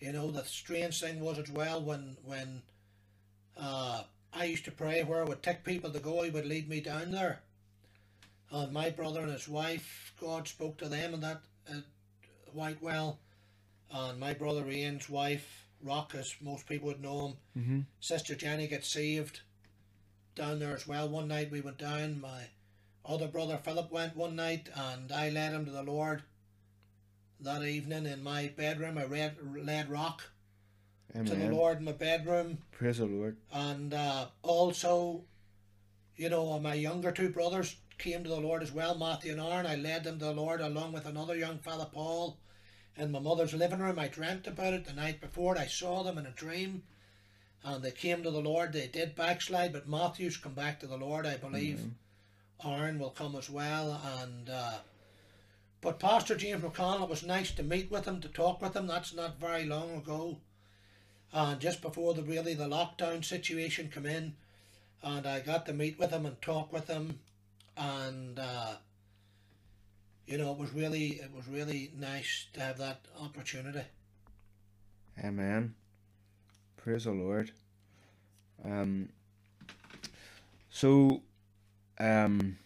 you 0.05 0.11
know 0.11 0.29
the 0.29 0.45
strange 0.45 1.01
thing 1.01 1.19
was 1.19 1.39
as 1.39 1.49
well 1.49 1.81
when 1.81 2.15
when 2.23 2.61
uh, 3.57 4.03
I 4.31 4.45
used 4.45 4.65
to 4.65 4.71
pray 4.71 5.03
where 5.03 5.21
I 5.21 5.27
would 5.27 5.41
take 5.41 5.63
people 5.63 5.89
to 5.89 5.99
go, 5.99 6.21
he 6.21 6.29
would 6.29 6.45
lead 6.45 6.69
me 6.69 6.79
down 6.79 7.11
there. 7.11 7.41
And 8.51 8.71
my 8.71 8.89
brother 8.91 9.21
and 9.21 9.31
his 9.31 9.47
wife, 9.47 10.13
God 10.21 10.47
spoke 10.47 10.77
to 10.77 10.89
them 10.89 11.13
in 11.15 11.21
that 11.21 11.41
uh, 11.69 11.79
Whitewell, 12.53 13.17
and 13.89 14.19
my 14.19 14.33
brother 14.33 14.69
Ian's 14.69 15.09
wife, 15.09 15.67
Rock, 15.81 16.13
as 16.15 16.35
most 16.41 16.67
people 16.67 16.89
would 16.89 17.01
know 17.01 17.27
him, 17.27 17.33
Mm-hmm. 17.57 17.79
Sister 17.99 18.35
Jenny 18.35 18.67
gets 18.67 18.89
saved 18.91 19.39
down 20.35 20.59
there 20.59 20.75
as 20.75 20.85
well. 20.85 21.07
One 21.09 21.29
night 21.29 21.49
we 21.49 21.61
went 21.61 21.77
down. 21.79 22.21
My 22.21 22.43
other 23.05 23.27
brother 23.27 23.57
Philip 23.57 23.91
went 23.91 24.15
one 24.15 24.35
night, 24.35 24.69
and 24.75 25.11
I 25.11 25.29
led 25.29 25.53
him 25.53 25.65
to 25.65 25.71
the 25.71 25.83
Lord. 25.83 26.21
That 27.41 27.63
evening 27.63 28.05
in 28.05 28.23
my 28.23 28.51
bedroom, 28.55 28.97
I 28.97 29.05
read, 29.05 29.35
led 29.61 29.89
Rock 29.89 30.23
to 31.13 31.23
the 31.23 31.49
Lord 31.49 31.79
in 31.79 31.85
my 31.85 31.91
bedroom, 31.91 32.57
Praise 32.71 32.97
the 32.97 33.05
Lord. 33.05 33.37
and 33.53 33.93
uh, 33.93 34.27
also, 34.41 35.23
you 36.17 36.29
know, 36.29 36.59
my 36.59 36.73
younger 36.73 37.11
two 37.11 37.29
brothers 37.29 37.75
came 37.97 38.23
to 38.23 38.29
the 38.29 38.39
Lord 38.39 38.63
as 38.63 38.71
well, 38.71 38.97
Matthew 38.97 39.31
and 39.33 39.41
Aaron. 39.41 39.65
I 39.65 39.75
led 39.75 40.03
them 40.03 40.19
to 40.19 40.25
the 40.25 40.33
Lord 40.33 40.59
along 40.61 40.91
with 40.93 41.05
another 41.05 41.35
young 41.35 41.59
fella, 41.59 41.89
Paul, 41.93 42.37
in 42.97 43.11
my 43.11 43.19
mother's 43.19 43.53
living 43.53 43.79
room. 43.79 43.99
I 43.99 44.07
dreamt 44.07 44.47
about 44.47 44.73
it 44.73 44.85
the 44.85 44.93
night 44.93 45.21
before. 45.21 45.57
I 45.57 45.67
saw 45.67 46.03
them 46.03 46.17
in 46.17 46.25
a 46.25 46.31
dream, 46.31 46.83
and 47.63 47.83
they 47.83 47.91
came 47.91 48.23
to 48.23 48.31
the 48.31 48.41
Lord. 48.41 48.73
They 48.73 48.87
did 48.87 49.15
backslide, 49.15 49.71
but 49.73 49.87
Matthew's 49.87 50.37
come 50.37 50.53
back 50.53 50.79
to 50.79 50.87
the 50.87 50.97
Lord, 50.97 51.25
I 51.25 51.37
believe. 51.37 51.81
Aaron 52.65 52.97
will 52.99 53.11
come 53.11 53.35
as 53.35 53.49
well, 53.49 54.01
and. 54.21 54.49
Uh, 54.49 54.77
but 55.85 55.99
Pastor 55.99 56.35
James 56.35 56.63
McConnell, 56.63 57.03
it 57.03 57.09
was 57.09 57.23
nice 57.23 57.51
to 57.51 57.63
meet 57.63 57.89
with 57.89 58.05
him, 58.05 58.19
to 58.21 58.27
talk 58.27 58.61
with 58.61 58.75
him. 58.75 58.87
That's 58.87 59.13
not 59.13 59.39
very 59.39 59.65
long 59.65 59.95
ago 59.95 60.39
and 61.35 61.59
just 61.59 61.81
before 61.81 62.13
the 62.13 62.23
really 62.23 62.53
the 62.53 62.67
lockdown 62.67 63.23
situation 63.23 63.91
come 63.93 64.05
in 64.05 64.33
and 65.03 65.27
I 65.27 65.41
got 65.41 65.65
to 65.65 65.73
meet 65.73 65.99
with 65.99 66.11
him 66.11 66.25
and 66.25 66.41
talk 66.41 66.71
with 66.71 66.87
him 66.87 67.19
and 67.75 68.39
uh, 68.39 68.75
you 70.25 70.37
know 70.37 70.51
it 70.53 70.57
was 70.57 70.73
really 70.73 71.19
it 71.21 71.31
was 71.35 71.47
really 71.47 71.91
nice 71.99 72.47
to 72.53 72.61
have 72.61 72.77
that 72.77 73.01
opportunity 73.19 73.83
Amen. 75.23 75.73
Praise 76.75 77.05
the 77.05 77.11
Lord. 77.11 77.51
Um. 78.65 79.07
So, 80.69 81.21
um. 81.97 82.57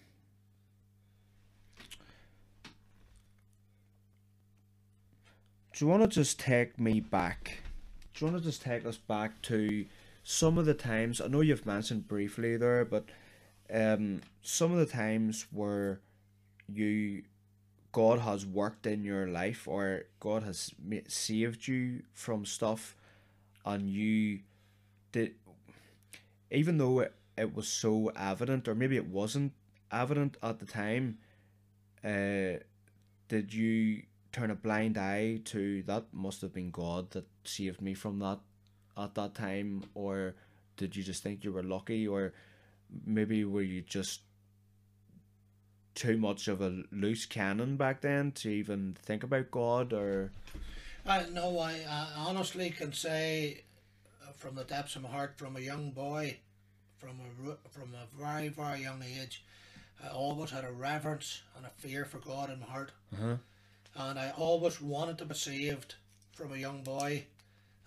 Do 5.80 5.86
you 5.86 5.92
want 5.92 6.04
to 6.04 6.10
just 6.10 6.42
take 6.42 6.78
me 6.78 7.00
back? 7.00 7.60
Do 8.14 8.26
you 8.26 8.30
want 8.30 8.44
to 8.44 8.50
just 8.50 8.62
take 8.62 8.86
us 8.86 8.98
back 8.98 9.42
to 9.44 9.86
some 10.26 10.58
of 10.58 10.66
the 10.66 10.74
times? 10.74 11.22
I 11.22 11.28
know 11.28 11.40
you've 11.40 11.66
mentioned 11.66 12.06
briefly 12.06 12.58
there, 12.58 12.84
but 12.84 13.06
um, 13.74 14.20
some 14.42 14.74
of 14.74 14.80
the 14.80 14.86
times 14.86 15.46
where 15.54 16.02
you 16.68 17.24
God 17.94 18.20
has 18.20 18.46
worked 18.46 18.88
in 18.88 19.06
your 19.06 19.28
life 19.28 19.70
or 19.70 20.04
God 20.20 20.44
has 20.44 20.70
saved 21.08 21.66
you 21.66 22.04
from 22.12 22.46
stuff 22.46 22.98
and 23.64 23.90
you 23.90 24.40
did 25.14 25.36
even 26.52 26.78
though 26.78 27.00
it, 27.00 27.14
it 27.38 27.56
was 27.56 27.70
so 27.70 28.12
evident 28.18 28.68
or 28.68 28.76
maybe 28.76 28.98
it 28.98 29.08
wasn't 29.08 29.54
evident 29.94 30.36
at 30.44 30.60
the 30.60 30.66
time 30.66 31.20
uh 32.04 32.60
did 33.30 33.54
you 33.54 34.02
turn 34.32 34.52
a 34.52 34.56
blind 34.56 34.98
eye 34.98 35.40
to 35.46 35.84
that 35.84 36.06
must 36.14 36.42
have 36.42 36.54
been 36.54 36.72
God 36.72 37.12
that 37.12 37.26
saved 37.44 37.82
me 37.82 37.94
from 37.94 38.20
that 38.20 38.40
at 38.98 39.16
that 39.16 39.34
time 39.34 39.84
or 39.96 40.36
did 40.78 40.96
you 40.96 41.04
just 41.04 41.24
think 41.24 41.44
you 41.44 41.52
were 41.52 41.64
lucky 41.64 42.08
or 42.08 42.34
maybe 43.06 43.44
were 43.46 43.62
you 43.62 43.82
just 43.82 44.22
too 45.96 46.18
much 46.18 46.48
of 46.48 46.62
a 46.62 46.84
loose 46.92 47.26
cannon 47.26 47.76
back 47.76 48.02
then 48.02 48.32
to 48.32 48.50
even 48.50 48.96
think 49.02 49.24
about 49.24 49.52
God 49.52 49.94
or 49.94 50.32
I 51.06 51.26
no 51.32 51.60
I, 51.60 51.82
I 51.90 52.08
honestly 52.18 52.70
can 52.70 52.94
say 52.94 53.64
uh, 54.24 54.32
from 54.34 54.56
the 54.56 54.64
depths 54.64 54.96
of 54.96 55.02
my 55.02 55.10
heart 55.10 55.38
from 55.38 55.56
a 55.56 55.60
young 55.60 55.92
boy 55.92 56.38
from 57.00 57.20
a 57.20 57.70
from 57.70 57.94
a 57.96 58.22
very 58.22 58.50
very 58.50 58.82
young 58.82 59.04
age 59.04 59.44
I 60.04 60.10
always 60.10 60.52
had 60.52 60.64
a 60.64 60.72
reverence 60.72 61.42
and 61.58 61.66
a 61.66 61.70
fear 61.70 62.06
for 62.06 62.20
God 62.20 62.50
in 62.50 62.60
my 62.60 62.68
heart 62.68 62.92
uh-huh. 63.14 63.36
And 63.96 64.20
I 64.20 64.32
always 64.32 64.82
wanted 64.82 65.18
to 65.20 65.26
be 65.26 65.36
saved 65.36 65.96
from 66.34 66.54
a 66.54 66.58
young 66.58 66.84
boy. 66.84 67.26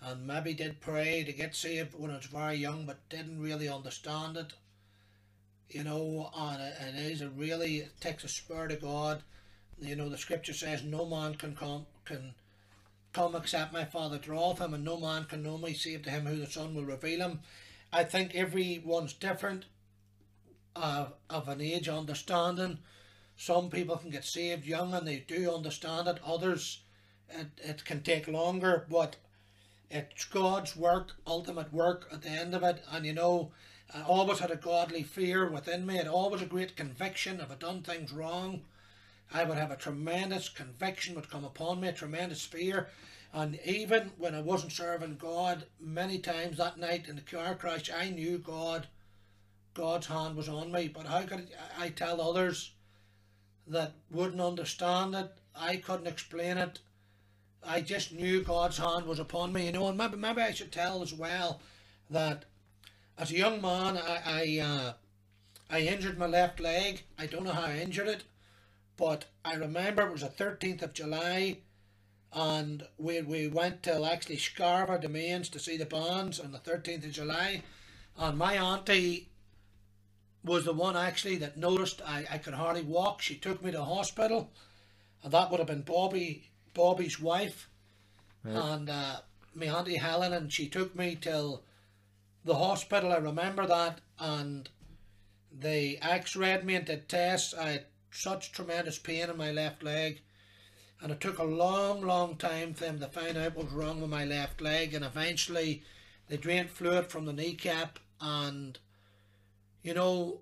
And 0.01 0.27
maybe 0.27 0.53
did 0.53 0.81
pray 0.81 1.23
to 1.23 1.31
get 1.31 1.55
saved 1.55 1.93
when 1.97 2.11
I 2.11 2.17
was 2.17 2.25
very 2.25 2.55
young 2.55 2.85
but 2.85 3.07
didn't 3.09 3.39
really 3.39 3.69
understand 3.69 4.35
it 4.35 4.53
you 5.73 5.83
know 5.83 6.29
and 6.37 6.61
it, 6.61 6.75
it 6.95 7.11
is 7.11 7.21
a 7.21 7.29
really 7.29 7.77
it 7.77 7.99
takes 7.99 8.23
a 8.23 8.27
spirit 8.27 8.71
of 8.71 8.81
God. 8.81 9.23
You 9.79 9.95
know 9.95 10.07
the 10.07 10.17
scripture 10.17 10.53
says 10.53 10.83
no 10.83 11.05
man 11.05 11.35
can 11.35 11.55
come 11.55 11.85
can 12.05 12.35
come 13.11 13.35
except 13.35 13.73
my 13.73 13.85
father 13.85 14.17
draweth 14.17 14.59
him 14.59 14.73
and 14.73 14.83
no 14.83 14.99
man 14.99 15.25
can 15.25 15.43
know 15.43 15.57
me 15.57 15.73
save 15.73 16.03
to 16.03 16.11
him 16.11 16.25
who 16.25 16.37
the 16.37 16.47
son 16.47 16.75
will 16.75 16.85
reveal 16.85 17.19
him. 17.19 17.39
I 17.91 18.03
think 18.03 18.35
everyone's 18.35 19.13
different 19.13 19.65
uh, 20.75 21.07
of 21.29 21.47
an 21.47 21.61
age 21.61 21.89
understanding 21.89 22.79
some 23.35 23.69
people 23.69 23.97
can 23.97 24.09
get 24.09 24.25
saved 24.25 24.65
young 24.65 24.93
and 24.93 25.07
they 25.07 25.19
do 25.19 25.53
understand 25.53 26.07
it. 26.07 26.19
Others, 26.25 26.81
it, 27.29 27.47
it 27.57 27.85
can 27.85 28.01
take 28.01 28.27
longer, 28.27 28.85
but 28.89 29.15
it's 29.89 30.25
God's 30.25 30.75
work, 30.75 31.11
ultimate 31.25 31.73
work 31.73 32.07
at 32.11 32.21
the 32.21 32.29
end 32.29 32.53
of 32.55 32.63
it. 32.63 32.83
And 32.91 33.05
you 33.05 33.13
know, 33.13 33.51
I 33.93 34.01
always 34.01 34.39
had 34.39 34.51
a 34.51 34.55
godly 34.55 35.03
fear 35.03 35.49
within 35.49 35.85
me. 35.85 35.97
It 35.97 36.07
always 36.07 36.41
a 36.41 36.47
great 36.47 36.75
conviction 36.75 37.39
if 37.39 37.51
I 37.51 37.55
done 37.55 37.81
things 37.81 38.11
wrong. 38.11 38.65
I 39.31 39.43
would 39.43 39.57
have 39.57 39.71
a 39.71 39.75
tremendous 39.75 40.49
conviction 40.49 41.15
would 41.15 41.29
come 41.29 41.43
upon 41.43 41.79
me, 41.79 41.87
a 41.87 41.93
tremendous 41.93 42.45
fear. 42.45 42.89
And 43.33 43.59
even 43.65 44.11
when 44.17 44.35
I 44.35 44.41
wasn't 44.41 44.73
serving 44.73 45.17
God, 45.17 45.65
many 45.79 46.19
times 46.19 46.57
that 46.57 46.77
night 46.77 47.07
in 47.07 47.15
the 47.15 47.21
car 47.21 47.55
crash, 47.55 47.89
I 47.89 48.09
knew 48.09 48.37
God, 48.37 48.87
God's 49.73 50.05
hand 50.05 50.35
was 50.35 50.47
on 50.47 50.71
me. 50.71 50.87
But 50.87 51.07
how 51.07 51.23
could 51.23 51.49
I 51.79 51.85
I 51.85 51.89
tell 51.89 52.21
others? 52.21 52.72
That 53.67 53.93
wouldn't 54.11 54.41
understand 54.41 55.15
it. 55.15 55.31
I 55.55 55.77
couldn't 55.77 56.07
explain 56.07 56.57
it. 56.57 56.79
I 57.65 57.81
just 57.81 58.11
knew 58.11 58.43
God's 58.43 58.77
hand 58.77 59.05
was 59.05 59.19
upon 59.19 59.53
me, 59.53 59.67
you 59.67 59.71
know. 59.71 59.87
And 59.87 59.97
maybe 59.97 60.17
maybe 60.17 60.41
I 60.41 60.51
should 60.51 60.71
tell 60.71 61.01
as 61.01 61.13
well 61.13 61.61
that 62.09 62.45
as 63.17 63.31
a 63.31 63.37
young 63.37 63.61
man, 63.61 63.97
I 63.97 64.21
I, 64.25 64.59
uh, 64.59 64.93
I 65.69 65.79
injured 65.81 66.17
my 66.17 66.25
left 66.25 66.59
leg. 66.59 67.03
I 67.17 67.25
don't 67.25 67.43
know 67.43 67.53
how 67.53 67.67
I 67.67 67.77
injured 67.77 68.07
it, 68.07 68.23
but 68.97 69.25
I 69.45 69.53
remember 69.53 70.03
it 70.03 70.11
was 70.11 70.21
the 70.21 70.27
thirteenth 70.27 70.81
of 70.81 70.93
July, 70.93 71.59
and 72.33 72.87
we 72.97 73.21
we 73.21 73.47
went 73.47 73.83
to 73.83 74.03
actually 74.03 74.37
Scarva 74.37 74.99
Domains 74.99 75.47
to 75.49 75.59
see 75.59 75.77
the 75.77 75.85
bands 75.85 76.39
on 76.39 76.51
the 76.51 76.59
thirteenth 76.59 77.05
of 77.05 77.11
July, 77.11 77.63
and 78.17 78.37
my 78.37 78.57
auntie 78.57 79.29
was 80.43 80.65
the 80.65 80.73
one 80.73 80.97
actually 80.97 81.37
that 81.37 81.57
noticed 81.57 82.01
I, 82.05 82.25
I 82.29 82.37
could 82.37 82.53
hardly 82.53 82.83
walk. 82.83 83.21
She 83.21 83.35
took 83.35 83.63
me 83.63 83.71
to 83.71 83.83
hospital, 83.83 84.51
and 85.23 85.31
that 85.31 85.49
would 85.49 85.59
have 85.59 85.67
been 85.67 85.81
Bobby 85.83 86.49
Bobby's 86.73 87.19
wife, 87.19 87.69
and 88.43 88.89
uh, 88.89 89.17
my 89.53 89.67
auntie 89.67 89.97
Helen, 89.97 90.33
and 90.33 90.51
she 90.51 90.67
took 90.67 90.95
me 90.95 91.15
till 91.19 91.63
the 92.43 92.55
hospital. 92.55 93.11
I 93.11 93.17
remember 93.17 93.65
that, 93.67 94.01
and 94.19 94.69
they 95.51 95.97
X-rayed 96.01 96.65
me 96.65 96.75
and 96.75 96.85
did 96.85 97.07
tests. 97.07 97.53
I 97.53 97.69
had 97.69 97.85
such 98.11 98.51
tremendous 98.51 98.99
pain 98.99 99.29
in 99.29 99.37
my 99.37 99.51
left 99.51 99.83
leg, 99.83 100.21
and 101.01 101.11
it 101.11 101.21
took 101.21 101.37
a 101.37 101.43
long, 101.43 102.01
long 102.01 102.35
time 102.35 102.73
for 102.73 102.85
them 102.85 102.99
to 102.99 103.07
find 103.07 103.37
out 103.37 103.55
what 103.55 103.65
was 103.65 103.73
wrong 103.73 104.01
with 104.01 104.09
my 104.09 104.25
left 104.25 104.61
leg, 104.61 104.93
and 104.93 105.05
eventually 105.05 105.83
they 106.27 106.37
drained 106.37 106.69
fluid 106.69 107.07
from 107.07 107.25
the 107.25 107.33
kneecap 107.33 107.99
and 108.19 108.79
you 109.83 109.93
know, 109.93 110.39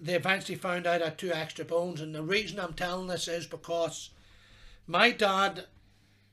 they 0.00 0.14
eventually 0.14 0.56
found 0.56 0.86
out 0.86 1.02
I 1.02 1.06
had 1.06 1.18
two 1.18 1.32
extra 1.32 1.64
bones. 1.64 2.00
And 2.00 2.14
the 2.14 2.22
reason 2.22 2.58
I'm 2.58 2.72
telling 2.72 3.08
this 3.08 3.28
is 3.28 3.46
because 3.46 4.10
my 4.86 5.10
dad 5.10 5.66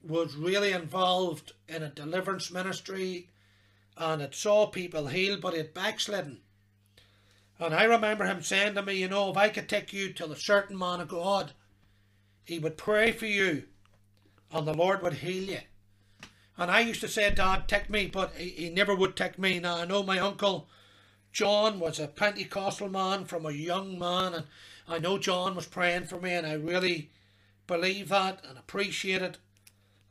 was 0.01 0.35
really 0.35 0.71
involved 0.71 1.51
in 1.67 1.83
a 1.83 1.89
deliverance 1.89 2.49
ministry 2.49 3.29
and 3.97 4.21
it 4.21 4.35
saw 4.35 4.67
people 4.67 5.07
healed, 5.07 5.41
but 5.41 5.55
it 5.55 5.73
backslidden. 5.73 6.39
And 7.59 7.73
I 7.73 7.83
remember 7.83 8.25
him 8.25 8.43
saying 8.43 8.75
to 8.75 8.83
me, 8.83 8.93
you 8.93 9.09
know, 9.09 9.31
if 9.31 9.37
I 9.37 9.49
could 9.49 9.67
take 9.67 9.91
you 9.91 10.13
to 10.13 10.31
a 10.31 10.35
certain 10.35 10.77
man 10.77 11.01
of 11.01 11.07
God, 11.07 11.53
he 12.45 12.59
would 12.59 12.77
pray 12.77 13.11
for 13.11 13.25
you 13.25 13.63
and 14.51 14.67
the 14.67 14.73
Lord 14.73 15.01
would 15.01 15.15
heal 15.15 15.49
you. 15.49 15.59
And 16.57 16.71
I 16.71 16.79
used 16.79 17.01
to 17.01 17.07
say, 17.07 17.29
Dad, 17.31 17.67
take 17.67 17.89
me, 17.89 18.07
but 18.07 18.33
he, 18.35 18.49
he 18.49 18.69
never 18.69 18.95
would 18.95 19.15
take 19.15 19.37
me. 19.37 19.59
Now, 19.59 19.77
I 19.77 19.85
know 19.85 20.03
my 20.03 20.19
uncle 20.19 20.67
John 21.31 21.79
was 21.79 21.99
a 21.99 22.07
Pentecostal 22.07 22.89
man 22.89 23.25
from 23.25 23.45
a 23.45 23.51
young 23.51 23.99
man, 23.99 24.33
and 24.33 24.45
I 24.87 24.99
know 24.99 25.17
John 25.17 25.55
was 25.55 25.67
praying 25.67 26.05
for 26.05 26.19
me, 26.19 26.33
and 26.33 26.47
I 26.47 26.53
really 26.53 27.11
believe 27.67 28.09
that 28.09 28.43
and 28.47 28.57
appreciated 28.57 29.37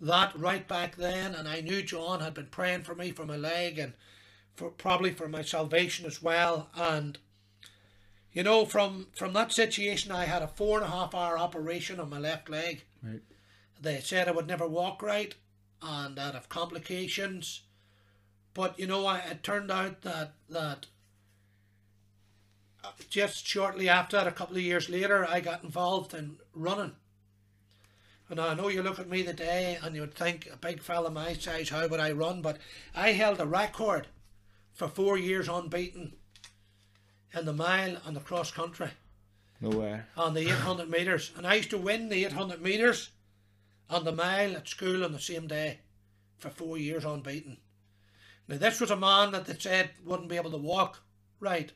that 0.00 0.38
right 0.38 0.68
back 0.68 0.96
then. 0.96 1.34
And 1.34 1.48
I 1.48 1.60
knew 1.60 1.82
John 1.82 2.20
had 2.20 2.34
been 2.34 2.46
praying 2.46 2.82
for 2.82 2.94
me 2.94 3.12
for 3.12 3.24
my 3.24 3.36
leg 3.36 3.78
and 3.78 3.94
for 4.54 4.70
probably 4.70 5.12
for 5.12 5.28
my 5.28 5.42
salvation 5.42 6.06
as 6.06 6.22
well. 6.22 6.68
And 6.74 7.18
you 8.32 8.42
know, 8.42 8.66
from 8.66 9.08
from 9.16 9.32
that 9.32 9.52
situation, 9.52 10.12
I 10.12 10.26
had 10.26 10.42
a 10.42 10.48
four 10.48 10.78
and 10.78 10.86
a 10.86 10.90
half 10.90 11.14
hour 11.14 11.38
operation 11.38 11.98
on 11.98 12.10
my 12.10 12.18
left 12.18 12.50
leg. 12.50 12.84
Right. 13.02 13.22
They 13.80 14.00
said 14.00 14.28
I 14.28 14.32
would 14.32 14.46
never 14.46 14.68
walk 14.68 15.02
right, 15.02 15.34
and 15.80 16.18
I'd 16.18 16.34
have 16.34 16.48
complications. 16.48 17.62
But 18.52 18.78
you 18.78 18.86
know, 18.86 19.06
I, 19.06 19.18
it 19.18 19.42
turned 19.42 19.70
out 19.70 20.02
that 20.02 20.34
that 20.50 20.86
just 23.09 23.47
shortly 23.47 23.89
after 23.89 24.16
that, 24.16 24.26
a 24.26 24.32
couple 24.32 24.57
of 24.57 24.62
years 24.62 24.89
later, 24.89 25.26
I 25.26 25.41
got 25.41 25.64
involved 25.64 26.14
in 26.14 26.37
running. 26.55 26.93
And 28.28 28.41
I 28.41 28.55
know 28.55 28.68
you 28.68 28.82
look 28.82 28.99
at 28.99 29.09
me 29.09 29.22
today 29.22 29.78
and 29.82 29.95
you 29.95 30.01
would 30.01 30.14
think 30.14 30.49
a 30.53 30.57
big 30.57 30.82
fella 30.82 31.11
my 31.11 31.32
size, 31.34 31.68
how 31.68 31.87
would 31.87 32.01
I 32.01 32.11
run? 32.12 32.43
But 32.43 32.59
I 32.95 33.12
held 33.12 33.41
a 33.41 33.47
record 33.47 34.09
for 34.72 34.89
four 34.89 35.16
years 35.16 35.49
unbeaten 35.49 36.14
in 37.39 37.45
the 37.45 37.53
mile 37.53 37.97
and 38.05 38.16
the 38.16 38.20
cross 38.20 38.51
country 38.51 38.91
No 39.61 39.70
way. 39.70 40.01
on 40.16 40.34
the 40.34 40.41
800 40.41 40.91
metres. 40.91 41.30
And 41.37 41.47
I 41.47 41.55
used 41.55 41.70
to 41.70 41.78
win 41.78 42.09
the 42.09 42.24
800 42.24 42.61
metres 42.61 43.11
on 43.89 44.05
the 44.05 44.12
mile 44.12 44.57
at 44.57 44.68
school 44.68 45.05
on 45.05 45.12
the 45.12 45.20
same 45.20 45.47
day 45.47 45.78
for 46.39 46.51
four 46.51 46.76
years 46.78 47.05
unbeaten. 47.05 47.59
Now, 48.49 48.59
this 48.59 48.80
was 48.80 48.91
a 48.91 48.97
man 48.97 49.32
that 49.32 49.47
they 49.47 49.57
said 49.59 49.91
wouldn't 50.05 50.28
be 50.28 50.37
able 50.37 50.51
to 50.51 50.57
walk 50.57 51.03
right. 51.41 51.72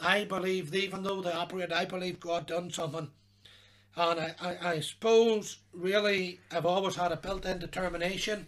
I 0.00 0.24
believe, 0.24 0.74
even 0.74 1.02
though 1.02 1.20
they 1.22 1.32
operated, 1.32 1.72
I 1.72 1.84
believe 1.84 2.20
God 2.20 2.46
done 2.46 2.70
something. 2.70 3.10
And 3.96 4.20
I, 4.20 4.34
I, 4.40 4.68
I 4.72 4.80
suppose, 4.80 5.58
really, 5.72 6.40
I've 6.50 6.66
always 6.66 6.96
had 6.96 7.12
a 7.12 7.16
built 7.16 7.44
in 7.44 7.58
determination. 7.58 8.46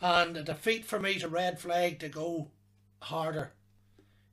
And 0.00 0.36
a 0.36 0.42
defeat 0.42 0.84
for 0.84 0.98
me 1.00 1.12
is 1.12 1.22
a 1.22 1.28
red 1.28 1.58
flag 1.60 1.98
to 2.00 2.08
go 2.08 2.48
harder 3.00 3.52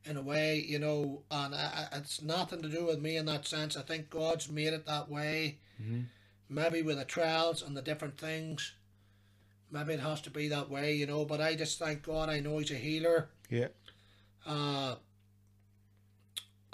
in 0.05 0.15
a 0.17 0.21
way, 0.21 0.57
you 0.65 0.79
know, 0.79 1.23
and 1.31 1.53
I, 1.53 1.87
I- 1.91 1.97
it's 1.97 2.21
nothing 2.21 2.61
to 2.61 2.69
do 2.69 2.85
with 2.85 2.99
me 3.01 3.17
in 3.17 3.25
that 3.25 3.45
sense. 3.45 3.75
I 3.75 3.81
think 3.81 4.09
God's 4.09 4.49
made 4.49 4.73
it 4.73 4.85
that 4.85 5.09
way. 5.09 5.57
Maybe 6.49 6.81
with 6.81 6.97
the 6.97 7.03
trials 7.05 7.61
and 7.61 7.75
the 7.75 7.81
different 7.81 8.17
things, 8.17 8.73
maybe 9.69 9.93
it 9.93 9.99
has 9.99 10.21
to 10.21 10.29
be 10.29 10.47
that 10.47 10.69
way, 10.69 10.93
you 10.93 11.05
know. 11.05 11.25
But 11.25 11.41
I 11.41 11.55
just 11.55 11.77
thank 11.79 12.03
God. 12.03 12.29
I 12.29 12.39
know 12.39 12.57
He's 12.57 12.71
a 12.71 12.75
healer. 12.75 13.27
Yeah. 13.49 13.67
Uh, 14.45 14.95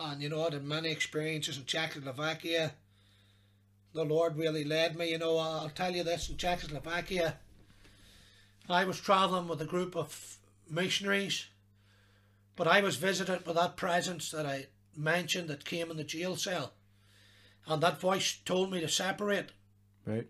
and 0.04 0.22
you 0.22 0.30
know, 0.30 0.42
I 0.42 0.52
had 0.52 0.64
many 0.64 0.90
experiences 0.92 1.58
in 1.58 1.66
Czechoslovakia. 1.66 2.74
The 3.94 4.04
Lord 4.04 4.38
really 4.38 4.64
led 4.64 4.98
me. 4.98 5.12
You 5.12 5.18
know, 5.20 5.38
I'll 5.38 5.70
tell 5.70 5.96
you 5.96 6.04
this 6.04 6.30
in 6.30 6.38
Czechoslovakia, 6.38 7.36
I 8.70 8.86
was 8.86 9.00
traveling 9.00 9.48
with 9.48 9.62
a 9.62 9.66
group 9.66 9.96
of 9.96 10.38
missionaries, 10.70 11.48
but 12.56 12.68
I 12.68 12.82
was 12.82 12.96
visited 12.98 13.46
with 13.46 13.56
that 13.56 13.78
presence 13.78 14.32
that 14.32 14.46
I 14.46 14.68
mentioned 14.96 15.48
that 15.50 15.66
came 15.66 15.90
in 15.92 15.98
the 15.98 16.04
jail 16.04 16.36
cell. 16.36 16.74
And 17.68 17.82
that 17.82 18.00
voice 18.00 18.38
told 18.46 18.72
me 18.72 18.82
to 18.82 18.90
separate 18.90 19.52
Right. 20.06 20.28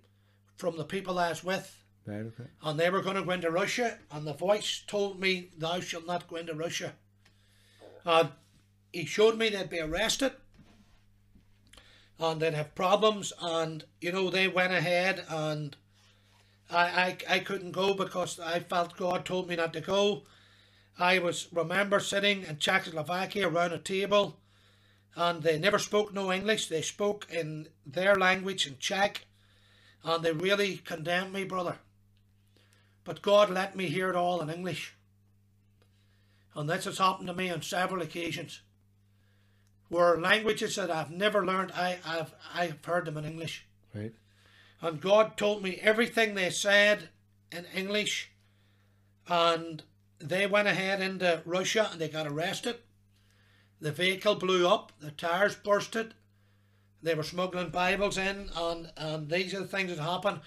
from 0.55 0.77
the 0.77 0.83
people 0.85 1.17
I 1.17 1.29
was 1.29 1.43
with 1.43 1.79
Right. 2.05 2.25
Okay. 2.25 2.49
and 2.61 2.79
they 2.79 2.89
were 2.89 3.01
going 3.01 3.15
to 3.15 3.23
go 3.23 3.31
into 3.31 3.49
Russia, 3.49 3.97
and 4.11 4.27
the 4.27 4.33
voice 4.33 4.83
told 4.85 5.19
me, 5.19 5.49
Thou 5.57 5.79
shalt 5.79 6.05
not 6.05 6.27
go 6.27 6.35
into 6.35 6.53
Russia. 6.53 6.93
And 8.05 8.29
he 8.93 9.05
showed 9.05 9.37
me 9.37 9.49
they'd 9.49 9.69
be 9.69 9.79
arrested 9.79 10.31
and 12.19 12.41
they'd 12.41 12.53
have 12.53 12.75
problems, 12.75 13.33
and 13.41 13.83
you 13.99 14.11
know, 14.11 14.29
they 14.29 14.47
went 14.47 14.71
ahead, 14.71 15.25
and 15.29 15.75
I, 16.69 17.17
I, 17.27 17.35
I 17.35 17.39
couldn't 17.39 17.71
go 17.71 17.93
because 17.93 18.39
I 18.39 18.59
felt 18.59 18.97
God 18.97 19.25
told 19.25 19.49
me 19.49 19.55
not 19.55 19.73
to 19.73 19.81
go. 19.81 20.23
I 20.97 21.19
was 21.19 21.47
remember 21.51 21.99
sitting 21.99 22.43
in 22.43 22.59
Czechoslovakia 22.59 23.49
around 23.49 23.73
a 23.73 23.79
table, 23.79 24.37
and 25.15 25.41
they 25.41 25.57
never 25.57 25.79
spoke 25.79 26.13
no 26.13 26.31
English. 26.31 26.67
They 26.67 26.81
spoke 26.81 27.27
in 27.31 27.67
their 27.85 28.15
language 28.15 28.67
in 28.67 28.77
Czech, 28.79 29.25
and 30.03 30.23
they 30.23 30.31
really 30.31 30.77
condemned 30.77 31.33
me, 31.33 31.43
brother. 31.43 31.77
But 33.03 33.21
God 33.21 33.49
let 33.49 33.75
me 33.75 33.87
hear 33.87 34.09
it 34.09 34.15
all 34.15 34.41
in 34.41 34.49
English. 34.49 34.93
And 36.55 36.69
this 36.69 36.85
has 36.85 36.99
happened 36.99 37.27
to 37.27 37.33
me 37.33 37.49
on 37.49 37.63
several 37.63 38.01
occasions. 38.01 38.61
Where 39.93 40.19
languages 40.19 40.75
that 40.77 40.89
I've 40.89 41.11
never 41.11 41.45
learned, 41.45 41.71
I, 41.71 41.99
I've 42.03 42.33
I've 42.51 42.83
heard 42.83 43.05
them 43.05 43.17
in 43.17 43.25
English. 43.25 43.65
Right. 43.93 44.13
And 44.81 44.99
God 44.99 45.37
told 45.37 45.61
me 45.61 45.79
everything 45.83 46.33
they 46.33 46.49
said 46.49 47.09
in 47.51 47.65
English. 47.75 48.31
And 49.27 49.83
they 50.17 50.47
went 50.47 50.67
ahead 50.67 50.99
into 50.99 51.43
Russia 51.45 51.89
and 51.91 52.01
they 52.01 52.09
got 52.09 52.25
arrested. 52.25 52.77
The 53.79 53.91
vehicle 53.91 54.33
blew 54.33 54.67
up, 54.67 54.93
the 54.99 55.11
tires 55.11 55.55
bursted. 55.55 56.15
They 57.03 57.13
were 57.13 57.21
smuggling 57.21 57.69
Bibles 57.69 58.17
in, 58.17 58.49
and, 58.55 58.91
and 58.97 59.29
these 59.29 59.53
are 59.53 59.59
the 59.59 59.67
things 59.67 59.95
that 59.95 60.01
happened. 60.01 60.39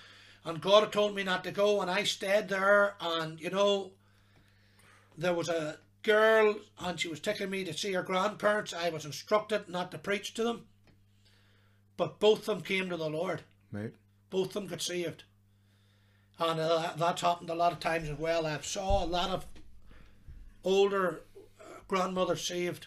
And 0.45 0.61
God 0.61 0.83
had 0.83 0.93
told 0.93 1.15
me 1.15 1.23
not 1.23 1.45
to 1.45 1.53
go, 1.53 1.81
and 1.83 1.89
I 1.89 2.03
stayed 2.03 2.49
there. 2.49 2.95
And 3.01 3.41
you 3.41 3.51
know, 3.51 3.93
there 5.17 5.35
was 5.35 5.49
a 5.49 5.79
girl, 6.07 6.55
and 6.79 6.99
she 6.99 7.09
was 7.09 7.21
taking 7.21 7.51
me 7.51 7.65
to 7.65 7.77
see 7.77 7.93
her 7.93 8.03
grandparents. 8.03 8.73
I 8.73 8.89
was 8.91 9.05
instructed 9.05 9.69
not 9.69 9.91
to 9.91 9.99
preach 9.99 10.33
to 10.35 10.45
them, 10.45 10.67
but 11.97 12.21
both 12.21 12.41
of 12.41 12.47
them 12.47 12.61
came 12.63 12.89
to 12.89 12.97
the 12.97 13.11
Lord 13.11 13.43
Right. 13.73 13.93
both 14.31 14.49
of 14.49 14.53
them 14.55 14.67
got 14.69 14.81
saved. 14.81 15.25
And 16.39 16.61
uh, 16.61 16.93
that's 16.97 17.23
happened 17.23 17.51
a 17.51 17.55
lot 17.55 17.73
of 17.73 17.81
times 17.81 18.09
as 18.09 18.19
well. 18.19 18.47
I've 18.47 18.65
saw 18.65 19.05
a 19.05 19.07
lot 19.07 19.31
of 19.31 19.47
older 20.65 21.23
uh, 21.61 21.65
grandmothers 21.89 22.47
saved, 22.47 22.87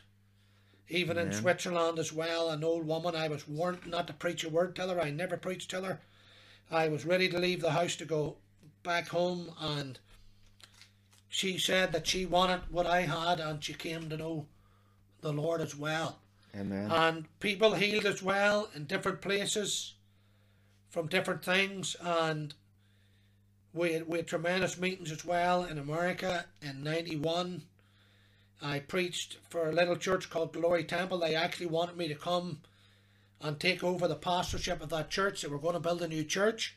even 0.88 1.18
in 1.18 1.34
Switzerland 1.34 2.00
as 2.00 2.14
well. 2.14 2.50
An 2.50 2.64
old 2.64 2.88
woman, 2.88 3.16
I 3.16 3.28
was 3.28 3.48
warned 3.48 3.86
not 3.86 4.08
to 4.08 4.14
preach 4.14 4.44
a 4.44 4.50
word 4.50 4.76
to 4.78 4.88
her. 4.88 5.02
I 5.02 5.10
never 5.12 5.36
preached 5.36 5.70
to 5.72 5.82
her. 5.82 6.02
I 6.72 6.88
was 6.88 7.06
ready 7.06 7.28
to 7.30 7.40
leave 7.40 7.62
the 7.62 7.72
house 7.72 7.96
to 7.98 8.06
go 8.06 8.38
back 8.84 9.08
home, 9.10 9.52
and 9.60 10.00
she 11.30 11.58
said 11.58 11.92
that 11.94 12.08
she 12.08 12.26
wanted 12.26 12.62
what 12.70 12.88
I 12.88 13.02
had, 13.02 13.40
and 13.40 13.64
she 13.64 13.74
came 13.74 14.10
to 14.10 14.18
know 14.18 14.48
the 15.22 15.32
Lord 15.32 15.62
as 15.62 15.76
well. 15.76 16.20
Amen. 16.58 16.90
and 16.90 17.28
people 17.40 17.76
healed 17.76 18.08
as 18.08 18.24
well 18.24 18.70
in 18.76 18.86
different 18.86 19.22
places 19.22 19.94
from 20.90 21.06
different 21.06 21.46
things. 21.46 21.96
And 22.02 22.56
we 23.72 23.94
had, 23.94 24.08
we 24.08 24.18
had 24.18 24.28
tremendous 24.28 24.80
meetings 24.80 25.12
as 25.12 25.24
well 25.24 25.64
in 25.64 25.78
America 25.78 26.46
in 26.62 26.84
91 26.84 27.62
I 28.62 28.80
preached 28.80 29.38
for 29.50 29.70
a 29.70 29.74
little 29.74 29.96
church 29.96 30.30
called 30.30 30.54
Glory 30.54 30.84
Temple. 30.84 31.20
They 31.20 31.36
actually 31.36 31.68
wanted 31.68 31.96
me 31.96 32.08
to 32.10 32.16
come 32.16 32.60
and 33.42 33.58
take 33.60 33.84
over 33.84 34.08
the 34.08 34.16
pastorship 34.16 34.82
of 34.82 34.90
that 34.90 35.10
church. 35.10 35.42
They 35.42 35.48
were 35.48 35.60
going 35.60 35.76
to 35.76 35.80
build 35.80 36.02
a 36.02 36.08
new 36.08 36.26
church. 36.26 36.76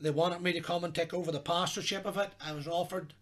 They 0.00 0.10
wanted 0.10 0.42
me 0.42 0.52
to 0.52 0.60
come 0.60 0.84
and 0.84 0.94
take 0.94 1.14
over 1.14 1.32
the 1.32 1.40
pastorship 1.40 2.04
of 2.04 2.18
it. 2.18 2.30
I 2.40 2.52
was 2.52 2.68
offered 2.68 3.14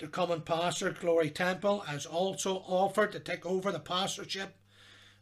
to 0.00 0.08
common 0.08 0.40
pastor 0.40 0.90
Glory 0.90 1.28
Temple 1.30 1.80
has 1.80 2.06
also 2.06 2.56
offered 2.66 3.12
to 3.12 3.20
take 3.20 3.44
over 3.44 3.70
the 3.70 3.78
pastorship 3.78 4.56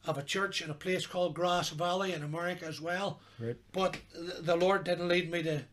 of 0.06 0.16
a 0.16 0.22
church 0.22 0.62
in 0.62 0.70
a 0.70 0.74
place 0.74 1.04
called 1.04 1.34
Grass 1.34 1.70
Valley 1.70 2.12
in 2.12 2.22
America 2.22 2.64
as 2.64 2.80
well. 2.80 3.20
Right. 3.40 3.56
But 3.72 3.98
the 4.40 4.54
Lord 4.56 4.84
didn't 4.84 5.08
lead 5.08 5.30
me 5.30 5.42
to 5.42 5.64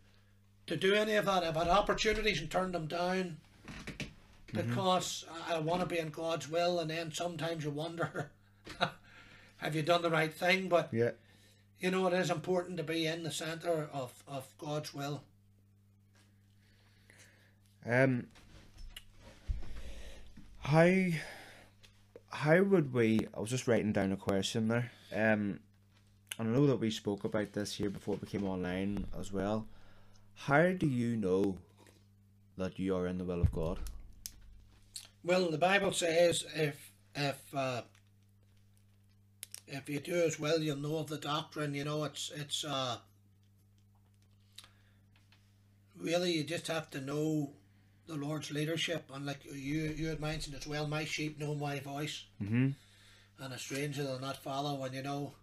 to 0.67 0.75
do 0.75 0.95
any 0.95 1.13
of 1.13 1.25
that. 1.25 1.43
I've 1.43 1.55
had 1.55 1.67
opportunities 1.67 2.41
and 2.41 2.49
turned 2.49 2.73
them 2.73 2.87
down 2.87 3.37
because 4.51 5.23
I 5.47 5.55
I 5.55 5.59
want 5.59 5.81
to 5.81 5.85
be 5.85 5.99
in 5.99 6.09
God's 6.09 6.49
will, 6.49 6.79
and 6.79 6.89
then 6.89 7.11
sometimes 7.11 7.63
you 7.63 7.69
wonder, 7.69 8.31
have 9.57 9.75
you 9.75 9.83
done 9.83 10.01
the 10.01 10.09
right 10.09 10.33
thing? 10.33 10.67
But 10.67 10.89
Yeah. 10.91 11.11
you 11.79 11.91
know, 11.91 12.07
it 12.07 12.13
is 12.13 12.31
important 12.31 12.77
to 12.77 12.83
be 12.83 13.05
in 13.05 13.21
the 13.21 13.31
center 13.31 13.87
of, 13.93 14.23
of 14.27 14.47
God's 14.57 14.95
will. 14.95 15.21
Um. 17.85 18.25
How 20.65 20.89
how 22.29 22.63
would 22.63 22.91
we? 22.91 23.27
I 23.35 23.39
was 23.39 23.51
just 23.51 23.67
writing 23.67 23.93
down 23.93 24.11
a 24.11 24.17
question 24.17 24.67
there. 24.67 24.91
Um, 25.13 25.59
I 26.39 26.43
know 26.43 26.65
that 26.65 26.79
we 26.79 26.89
spoke 26.89 27.23
about 27.23 27.53
this 27.53 27.75
here 27.75 27.91
before 27.91 28.15
it 28.15 28.21
became 28.21 28.45
online 28.45 29.05
as 29.15 29.31
well. 29.31 29.67
How 30.33 30.71
do 30.71 30.87
you 30.87 31.17
know 31.17 31.59
that 32.57 32.79
you 32.79 32.95
are 32.95 33.05
in 33.05 33.19
the 33.19 33.23
will 33.23 33.41
of 33.41 33.51
God? 33.51 33.77
Well, 35.23 35.51
the 35.51 35.59
Bible 35.59 35.91
says 35.91 36.43
if 36.55 36.91
if 37.13 37.37
uh, 37.55 37.83
if 39.67 39.87
you 39.87 39.99
do 39.99 40.15
as 40.15 40.39
well, 40.39 40.57
you'll 40.57 40.77
know 40.77 40.97
of 40.97 41.09
the 41.09 41.19
doctrine. 41.19 41.75
You 41.75 41.83
know, 41.83 42.05
it's 42.05 42.31
it's 42.35 42.65
uh, 42.65 42.97
really 45.95 46.31
you 46.31 46.43
just 46.43 46.65
have 46.69 46.89
to 46.89 47.01
know 47.01 47.51
the 48.07 48.15
Lord's 48.15 48.51
leadership, 48.51 49.09
and 49.13 49.25
like 49.25 49.43
you 49.45 49.93
you 49.97 50.07
had 50.07 50.19
mentioned 50.19 50.55
as 50.55 50.67
well, 50.67 50.87
my 50.87 51.05
sheep 51.05 51.39
know 51.39 51.55
my 51.55 51.79
voice, 51.79 52.25
Mm-hmm. 52.41 52.69
and 53.39 53.53
a 53.53 53.57
stranger 53.57 54.03
they'll 54.03 54.19
not 54.19 54.37
follow. 54.43 54.83
And 54.83 54.93
you 54.93 55.03
know, 55.03 55.33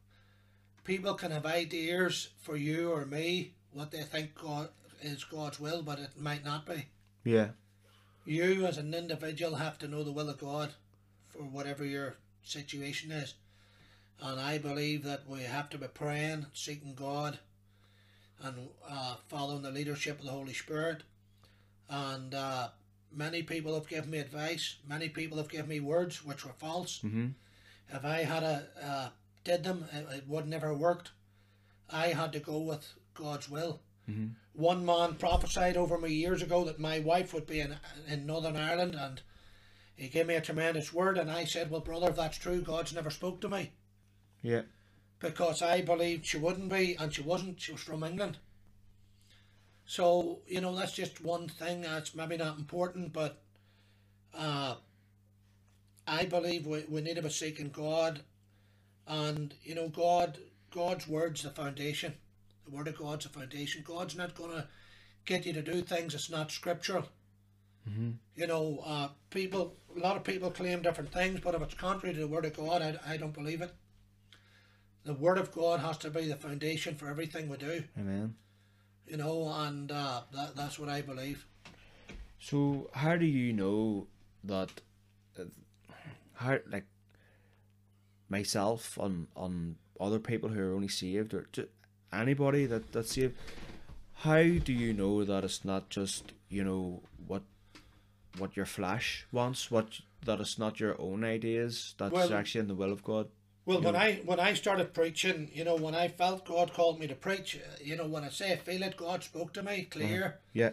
people 0.85 1.15
can 1.15 1.31
have 1.31 1.47
ideas 1.47 2.29
for 2.41 2.57
you 2.57 2.91
or 2.93 3.05
me 3.05 3.53
what 3.73 3.91
they 3.91 4.03
think 4.03 4.35
God 4.35 4.69
is 5.03 5.25
God's 5.25 5.59
will, 5.59 5.83
but 5.83 5.99
it 5.99 6.11
might 6.21 6.45
not 6.45 6.67
be. 6.67 6.87
Yeah. 7.25 7.49
You 8.25 8.67
as 8.67 8.79
an 8.79 8.95
individual 8.95 9.57
have 9.57 9.79
to 9.79 9.89
know 9.89 10.05
the 10.05 10.13
will 10.13 10.29
of 10.29 10.39
God 10.39 10.71
for 11.29 11.43
whatever 11.43 11.85
your 11.85 12.15
situation 12.45 13.11
is. 13.11 13.35
And 14.21 14.39
I 14.41 14.59
believe 14.59 15.03
that 15.03 15.27
we 15.29 15.43
have 15.43 15.69
to 15.71 15.79
be 15.79 15.89
praying, 15.89 16.47
seeking 16.55 16.95
God, 16.95 17.41
and 18.41 18.69
uh, 18.89 19.17
following 19.29 19.63
the 19.63 19.71
leadership 19.73 20.21
of 20.21 20.25
the 20.27 20.31
Holy 20.31 20.53
Spirit. 20.55 21.03
And 21.93 22.35
uh, 22.35 22.69
many 23.13 23.43
people 23.43 23.75
have 23.75 23.87
given 23.87 24.11
me 24.11 24.19
advice. 24.19 24.77
Many 24.89 25.11
people 25.11 25.37
have 25.37 25.51
given 25.51 25.69
me 25.69 25.81
words 25.81 26.25
which 26.25 26.45
were 26.47 26.55
false. 26.55 27.01
Mm-hmm. 27.01 27.27
If 27.95 28.05
I 28.05 28.23
had 28.23 28.43
a 28.43 28.67
uh, 28.83 29.09
did 29.45 29.63
them, 29.65 29.85
it, 29.93 30.07
it 30.11 30.29
would 30.29 30.49
never 30.49 30.73
worked. 30.73 31.11
I 31.91 32.09
had 32.09 32.33
to 32.33 32.41
go 32.41 32.59
with 32.61 32.95
God's 33.13 33.51
will. 33.51 33.81
Mhm. 34.09 34.31
One 34.55 34.87
man 34.87 35.17
prophesied 35.17 35.77
over 35.77 35.99
me 35.99 36.13
years 36.13 36.41
ago 36.43 36.65
that 36.65 36.81
my 36.81 36.99
wife 36.99 37.35
would 37.35 37.47
be 37.47 37.61
in 37.61 37.77
in 38.09 38.25
Northern 38.25 38.57
Ireland, 38.57 38.95
and 38.95 39.21
he 39.95 40.09
gave 40.09 40.27
me 40.27 40.35
a 40.35 40.41
tremendous 40.41 40.93
word. 40.95 41.19
And 41.19 41.31
I 41.31 41.45
said, 41.45 41.71
"Well, 41.71 41.83
brother, 41.83 42.09
if 42.09 42.17
that's 42.17 42.39
true, 42.39 42.63
God's 42.63 42.95
never 42.95 43.11
spoke 43.11 43.41
to 43.43 43.49
me 43.51 43.73
Yeah. 44.43 44.63
because 45.19 45.61
I 45.61 45.83
believed 45.83 46.25
she 46.25 46.39
wouldn't 46.39 46.71
be, 46.71 46.97
and 46.97 47.15
she 47.15 47.21
wasn't. 47.23 47.61
She 47.61 47.73
was 47.73 47.83
from 47.83 48.03
England." 48.03 48.39
So 49.93 50.39
you 50.47 50.63
know 50.63 50.75
that's 50.75 50.93
just 50.93 51.23
one 51.23 51.49
thing. 51.49 51.83
That's 51.83 52.15
maybe 52.15 52.39
not 52.39 52.57
important, 52.57 53.13
but 53.13 53.43
uh, 54.35 54.77
I 56.07 56.25
believe 56.25 56.67
we, 56.67 56.87
we 56.89 57.03
need 57.03 57.17
to 57.17 57.23
be 57.23 57.29
seeking 57.29 57.69
God, 57.69 58.23
and 59.07 59.53
you 59.63 59.75
know 59.75 59.91
God 59.91 60.39
God's 60.71 61.07
word's 61.07 61.43
the 61.43 61.51
foundation. 61.51 62.15
The 62.65 62.71
word 62.75 62.89
of 62.89 62.97
God's 62.97 63.27
the 63.27 63.39
foundation. 63.39 63.85
God's 63.87 64.17
not 64.17 64.35
gonna 64.35 64.67
get 65.27 65.45
you 65.45 65.53
to 65.53 65.61
do 65.61 65.83
things 65.83 66.15
that's 66.15 66.31
not 66.31 66.51
scriptural. 66.51 67.05
Mm-hmm. 67.87 68.13
You 68.35 68.47
know, 68.47 68.83
uh, 68.87 69.09
people. 69.29 69.77
A 69.95 70.01
lot 70.01 70.17
of 70.17 70.25
people 70.25 70.51
claim 70.51 70.81
different 70.81 71.13
things, 71.13 71.41
but 71.41 71.55
if 71.55 71.61
it's 71.61 71.75
contrary 71.75 72.15
to 72.15 72.21
the 72.23 72.29
word 72.29 72.47
of 72.47 72.57
God, 72.57 72.81
I, 72.81 73.13
I 73.13 73.17
don't 73.19 73.35
believe 73.35 73.61
it. 73.61 73.75
The 75.05 75.13
word 75.13 75.37
of 75.37 75.53
God 75.53 75.81
has 75.81 75.99
to 75.99 76.09
be 76.09 76.29
the 76.29 76.37
foundation 76.37 76.95
for 76.95 77.09
everything 77.09 77.47
we 77.51 77.59
do. 77.59 77.85
Amen. 77.99 78.37
You 79.07 79.17
know, 79.17 79.53
and 79.55 79.91
uh, 79.91 80.23
that, 80.33 80.57
that's 80.57 80.79
what 80.79 80.89
I 80.89 81.03
believe. 81.03 81.47
So 82.39 82.91
how 82.93 83.17
do 83.17 83.27
you 83.27 83.53
know 83.53 84.07
that? 84.45 84.71
Uh, 85.39 85.45
how 86.35 86.59
like 86.71 86.87
myself 88.29 88.99
on 88.99 89.29
on 89.37 89.77
other 90.01 90.19
people 90.19 90.49
who 90.49 90.61
are 90.61 90.75
only 90.75 90.89
saved 90.89 91.35
or 91.35 91.47
anybody 92.13 92.67
that 92.67 92.93
that's 92.93 93.15
saved? 93.15 93.37
How 94.15 94.43
do 94.43 94.73
you 94.73 94.93
know 94.93 95.25
that 95.25 95.45
it's 95.45 95.65
not 95.65 95.91
just 95.91 96.33
you 96.49 96.65
know 96.65 97.03
what 97.27 97.43
what 98.39 98.57
your 98.57 98.67
flesh 98.67 99.27
wants? 99.31 99.71
What 99.71 100.01
that 100.25 100.41
it's 100.41 100.59
not 100.59 100.81
your 100.81 101.01
own 101.01 101.25
ideas? 101.25 101.95
That's 101.99 102.13
Well- 102.13 102.35
actually 102.35 102.63
in 102.63 102.69
the 102.69 102.75
will 102.75 102.93
of 102.93 103.05
God. 103.05 103.29
Well, 103.65 103.79
You 103.79 103.85
when 103.85 103.95
know- 103.95 104.01
I 104.01 104.15
when 104.25 104.41
I 104.41 104.55
started 104.55 104.93
preaching, 104.93 105.51
you 105.55 105.65
know, 105.65 105.77
when 105.77 105.95
I 105.95 106.09
felt 106.09 106.45
God 106.45 106.73
called 106.73 106.99
me 106.99 107.07
to 107.07 107.15
preach, 107.15 107.57
uh, 107.57 107.77
you 107.81 107.97
know, 107.97 108.07
when 108.09 108.25
I 108.25 108.29
say 108.31 108.53
I 108.53 108.57
feel 108.57 108.83
it, 108.83 108.97
God 108.97 109.23
spoke 109.23 109.53
to 109.55 109.63
me 109.63 109.85
clear. 109.85 110.41
Yeah. 110.53 110.71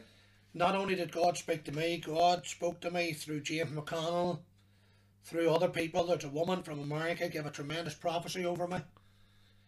Not 0.54 0.76
only 0.76 0.96
did 0.96 1.12
God 1.12 1.38
speak 1.38 1.64
to 1.66 1.72
me, 1.72 1.98
God 2.04 2.48
spoke 2.48 2.80
to 2.82 2.90
me 2.90 3.14
through 3.14 3.42
James 3.42 3.70
McConnell, 3.72 4.40
through 5.24 5.52
other 5.52 5.70
people. 5.70 6.06
There's 6.08 6.24
a 6.24 6.30
woman 6.30 6.64
from 6.64 6.80
America 6.80 7.30
gave 7.30 7.46
a 7.46 7.52
tremendous 7.52 7.94
prophecy 7.94 8.44
over 8.46 8.68
me. 8.68 8.80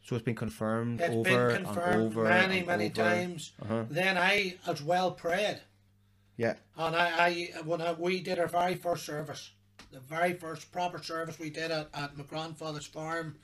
So 0.03 0.15
it's 0.15 0.25
been 0.25 0.33
confirmed 0.33 0.99
It's 0.99 1.13
over 1.13 1.23
been 1.53 1.63
confirmed 1.63 1.93
and 1.93 2.01
over 2.17 2.23
many, 2.23 2.57
and 2.59 2.67
many 2.67 2.85
over. 2.85 2.93
times. 2.95 3.51
Uh-huh. 3.61 3.83
Then 3.87 4.17
I 4.17 4.55
as 4.65 4.81
well 4.81 5.11
prayed. 5.11 5.61
Yeah. 6.37 6.55
And 6.75 6.95
I, 6.95 7.27
I 7.27 7.61
when 7.65 7.81
I, 7.81 7.91
we 7.91 8.19
did 8.21 8.39
our 8.39 8.47
very 8.47 8.73
first 8.73 9.05
service, 9.05 9.51
the 9.91 9.99
very 9.99 10.33
first 10.33 10.71
proper 10.71 11.01
service 11.01 11.39
we 11.39 11.49
did 11.49 11.71
at, 11.71 11.89
at 11.93 12.17
my 12.17 12.23
grandfather's 12.23 12.85
farm, 12.85 13.35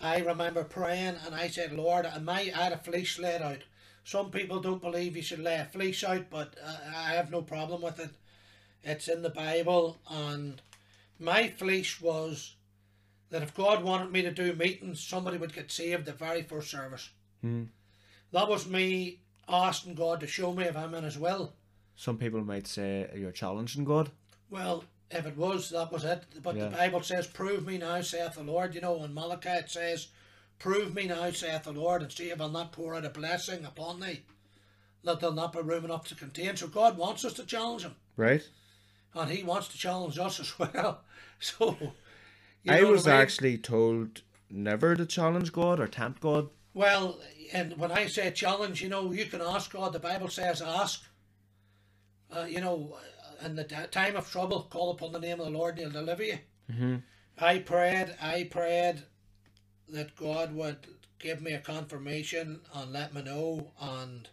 I 0.00 0.18
remember 0.18 0.64
praying 0.64 1.16
and 1.24 1.34
I 1.34 1.48
said, 1.48 1.72
Lord, 1.72 2.06
I 2.06 2.18
might 2.18 2.56
I 2.56 2.64
had 2.64 2.72
a 2.72 2.78
fleece 2.78 3.18
laid 3.18 3.42
out. 3.42 3.62
Some 4.04 4.30
people 4.30 4.60
don't 4.60 4.80
believe 4.80 5.16
you 5.16 5.22
should 5.22 5.40
lay 5.40 5.56
a 5.56 5.66
fleece 5.66 6.02
out, 6.02 6.30
but 6.30 6.54
I 6.64 7.12
have 7.12 7.30
no 7.30 7.42
problem 7.42 7.82
with 7.82 8.00
it. 8.00 8.10
It's 8.82 9.08
in 9.08 9.22
the 9.22 9.28
Bible, 9.28 9.98
and 10.08 10.62
my 11.18 11.48
fleece 11.48 12.00
was 12.00 12.54
that 13.28 13.42
if 13.42 13.54
God 13.54 13.82
wanted 13.82 14.10
me 14.10 14.22
to 14.22 14.30
do 14.30 14.54
meetings, 14.54 15.00
somebody 15.00 15.36
would 15.36 15.52
get 15.52 15.70
saved 15.70 16.06
the 16.06 16.12
very 16.12 16.42
first 16.42 16.70
service. 16.70 17.10
Hmm. 17.42 17.64
That 18.32 18.48
was 18.48 18.66
me 18.66 19.20
asking 19.48 19.94
God 19.94 20.20
to 20.20 20.26
show 20.26 20.54
me 20.54 20.64
if 20.64 20.76
I'm 20.76 20.94
in 20.94 21.04
His 21.04 21.18
will. 21.18 21.52
Some 21.96 22.16
people 22.16 22.42
might 22.42 22.66
say 22.66 23.10
you're 23.14 23.32
challenging 23.32 23.84
God. 23.84 24.10
Well, 24.48 24.84
if 25.10 25.26
it 25.26 25.36
was, 25.36 25.70
that 25.70 25.90
was 25.90 26.04
it. 26.04 26.24
But 26.42 26.56
Yeah. 26.56 26.68
the 26.68 26.76
Bible 26.76 27.02
says, 27.02 27.26
Prove 27.26 27.66
me 27.66 27.78
now, 27.78 28.00
saith 28.02 28.34
the 28.34 28.42
Lord. 28.42 28.74
You 28.74 28.80
know, 28.80 29.02
in 29.04 29.14
Malachi 29.14 29.48
it 29.48 29.70
says, 29.70 30.08
Prove 30.58 30.94
me 30.94 31.06
now, 31.06 31.30
saith 31.30 31.64
the 31.64 31.72
Lord, 31.72 32.02
and 32.02 32.12
see 32.12 32.30
if 32.30 32.40
I'll 32.40 32.48
not 32.48 32.72
pour 32.72 32.94
out 32.94 33.04
a 33.04 33.10
blessing 33.10 33.64
upon 33.64 34.00
thee, 34.00 34.22
that 35.04 35.20
there'll 35.20 35.34
not 35.34 35.52
be 35.52 35.60
room 35.60 35.84
enough 35.84 36.08
to 36.08 36.14
contain. 36.14 36.56
So 36.56 36.66
God 36.66 36.98
wants 36.98 37.24
us 37.24 37.32
to 37.34 37.44
challenge 37.46 37.82
Him, 37.82 37.94
Right. 38.16 38.46
and 39.14 39.30
He 39.30 39.42
wants 39.42 39.68
to 39.68 39.78
challenge 39.78 40.18
us 40.18 40.40
as 40.40 40.58
well. 40.58 41.02
So, 41.40 41.76
you 42.64 42.72
I 42.72 42.82
was 42.82 43.06
mean? 43.06 43.14
actually 43.14 43.58
told 43.58 44.22
never 44.50 44.96
to 44.96 45.06
challenge 45.06 45.52
God 45.52 45.78
or 45.78 45.86
tempt 45.86 46.20
God. 46.20 46.50
Well, 46.74 47.18
and 47.52 47.76
when 47.78 47.90
I 47.92 48.06
say 48.06 48.30
challenge, 48.30 48.82
you 48.82 48.88
know, 48.88 49.10
you 49.12 49.24
can 49.26 49.40
ask 49.40 49.72
God. 49.72 49.92
The 49.92 49.98
Bible 50.00 50.28
says 50.28 50.60
ask. 50.60 51.02
Uh, 52.30 52.42
you 52.44 52.60
know, 52.60 52.98
in 53.44 53.56
the 53.56 53.64
time 53.64 54.16
of 54.16 54.30
trouble, 54.30 54.62
call 54.70 54.90
upon 54.90 55.12
the 55.12 55.20
name 55.20 55.40
of 55.40 55.46
the 55.46 55.58
Lord 55.58 55.78
and 55.78 55.92
He'll 55.92 56.02
deliver 56.02 56.24
you. 56.24 56.38
Mm-hmm. 56.70 56.96
I 57.38 57.58
prayed, 57.58 58.14
I 58.20 58.44
prayed 58.50 59.02
that 59.88 60.16
God 60.16 60.54
would 60.54 60.78
give 61.18 61.40
me 61.40 61.52
a 61.52 61.60
confirmation 61.60 62.60
and 62.74 62.92
let 62.92 63.14
me 63.14 63.22
know. 63.22 63.70
And 63.80 64.28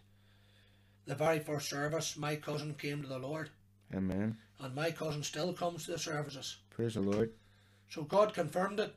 the 1.06 1.14
very 1.14 1.38
first 1.38 1.68
service, 1.68 2.16
my 2.16 2.36
cousin 2.36 2.74
came 2.74 3.02
to 3.02 3.08
the 3.08 3.18
Lord, 3.18 3.50
Amen. 3.94 4.36
and 4.60 4.74
my 4.74 4.90
cousin 4.90 5.22
still 5.22 5.52
comes 5.52 5.84
to 5.84 5.92
the 5.92 5.98
services. 5.98 6.56
Praise 6.70 6.94
the 6.94 7.00
Lord. 7.00 7.30
So 7.88 8.02
God 8.02 8.34
confirmed 8.34 8.80
it. 8.80 8.94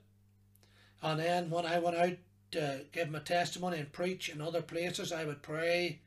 And 1.02 1.20
then 1.20 1.50
when 1.50 1.66
I 1.66 1.80
went 1.80 1.96
out 1.96 2.18
to 2.52 2.82
give 2.92 3.10
my 3.10 3.20
testimony 3.20 3.78
and 3.78 3.92
preach 3.92 4.30
in 4.30 4.42
other 4.42 4.62
places, 4.62 5.12
I 5.12 5.24
would 5.24 5.42
pray 5.42 6.00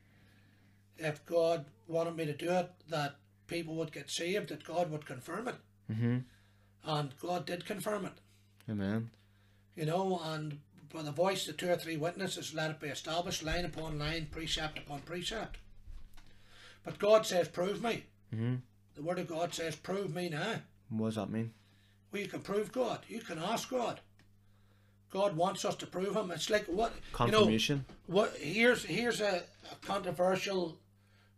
if 0.97 1.25
God 1.25 1.65
wanted 1.87 2.15
me 2.15 2.25
to 2.25 2.33
do 2.33 2.51
it, 2.51 2.71
that 2.89 3.15
people 3.47 3.75
would 3.75 3.91
get 3.91 4.09
saved, 4.09 4.49
that 4.49 4.63
God 4.63 4.89
would 4.91 5.05
confirm 5.05 5.47
it. 5.47 5.55
Mm-hmm. 5.91 6.17
And 6.85 7.13
God 7.19 7.45
did 7.45 7.65
confirm 7.65 8.05
it, 8.05 8.19
Amen. 8.69 9.09
you 9.75 9.85
know, 9.85 10.19
and 10.23 10.59
by 10.93 11.01
the 11.01 11.11
voice 11.11 11.47
of 11.47 11.57
two 11.57 11.69
or 11.69 11.77
three 11.77 11.97
witnesses, 11.97 12.53
let 12.53 12.71
it 12.71 12.79
be 12.79 12.87
established, 12.87 13.43
line 13.43 13.65
upon 13.65 13.97
line, 13.97 14.27
precept 14.29 14.77
upon 14.77 14.99
precept. 15.01 15.57
But 16.83 16.99
God 16.99 17.25
says, 17.25 17.47
prove 17.47 17.81
me. 17.81 18.03
Mm-hmm. 18.33 18.55
The 18.95 19.01
Word 19.01 19.19
of 19.19 19.27
God 19.27 19.53
says, 19.53 19.75
prove 19.75 20.13
me 20.13 20.29
now. 20.29 20.55
What 20.89 21.07
does 21.07 21.15
that 21.15 21.29
mean? 21.29 21.53
Well, 22.11 22.21
you 22.21 22.27
can 22.27 22.41
prove 22.41 22.71
God. 22.71 22.99
You 23.07 23.21
can 23.21 23.39
ask 23.39 23.69
God. 23.69 24.01
God 25.09 25.35
wants 25.35 25.63
us 25.65 25.75
to 25.75 25.87
prove 25.87 26.15
Him. 26.15 26.31
It's 26.31 26.49
like 26.49 26.65
what 26.65 26.93
you 27.19 27.31
know. 27.31 27.57
What 28.07 28.35
here's 28.37 28.83
here's 28.83 29.21
a, 29.21 29.43
a 29.71 29.75
controversial 29.85 30.77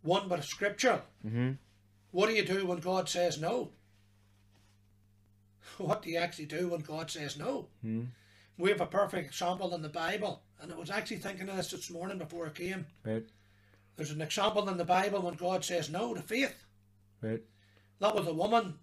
one, 0.02 0.28
but 0.28 0.42
scripture. 0.44 1.02
mm-hmm. 1.26 1.52
What 2.16 2.30
do 2.30 2.34
you 2.34 2.46
do 2.46 2.64
when 2.64 2.78
God 2.78 3.10
says 3.10 3.38
no? 3.38 3.72
What 5.76 6.00
do 6.00 6.08
you 6.08 6.16
actually 6.16 6.46
do 6.46 6.68
when 6.68 6.80
God 6.80 7.10
says 7.10 7.36
no? 7.36 7.66
Hmm. 7.82 8.04
We 8.56 8.70
have 8.70 8.80
a 8.80 8.86
perfect 8.86 9.26
example 9.28 9.74
in 9.74 9.82
the 9.82 9.90
Bible, 9.90 10.40
and 10.58 10.72
I 10.72 10.76
was 10.76 10.88
actually 10.88 11.18
thinking 11.18 11.46
of 11.50 11.58
this 11.58 11.72
this 11.72 11.90
morning 11.90 12.16
before 12.16 12.46
I 12.46 12.50
came. 12.58 12.86
Right. 13.04 13.26
There's 13.96 14.12
an 14.12 14.22
example 14.22 14.66
in 14.70 14.78
the 14.78 14.84
Bible 14.86 15.20
when 15.20 15.34
God 15.34 15.62
says 15.62 15.90
no 15.90 16.14
to 16.14 16.22
faith. 16.22 16.64
Right. 17.20 17.42
That 17.98 18.14
was 18.14 18.26
a 18.26 18.32
woman 18.32 18.78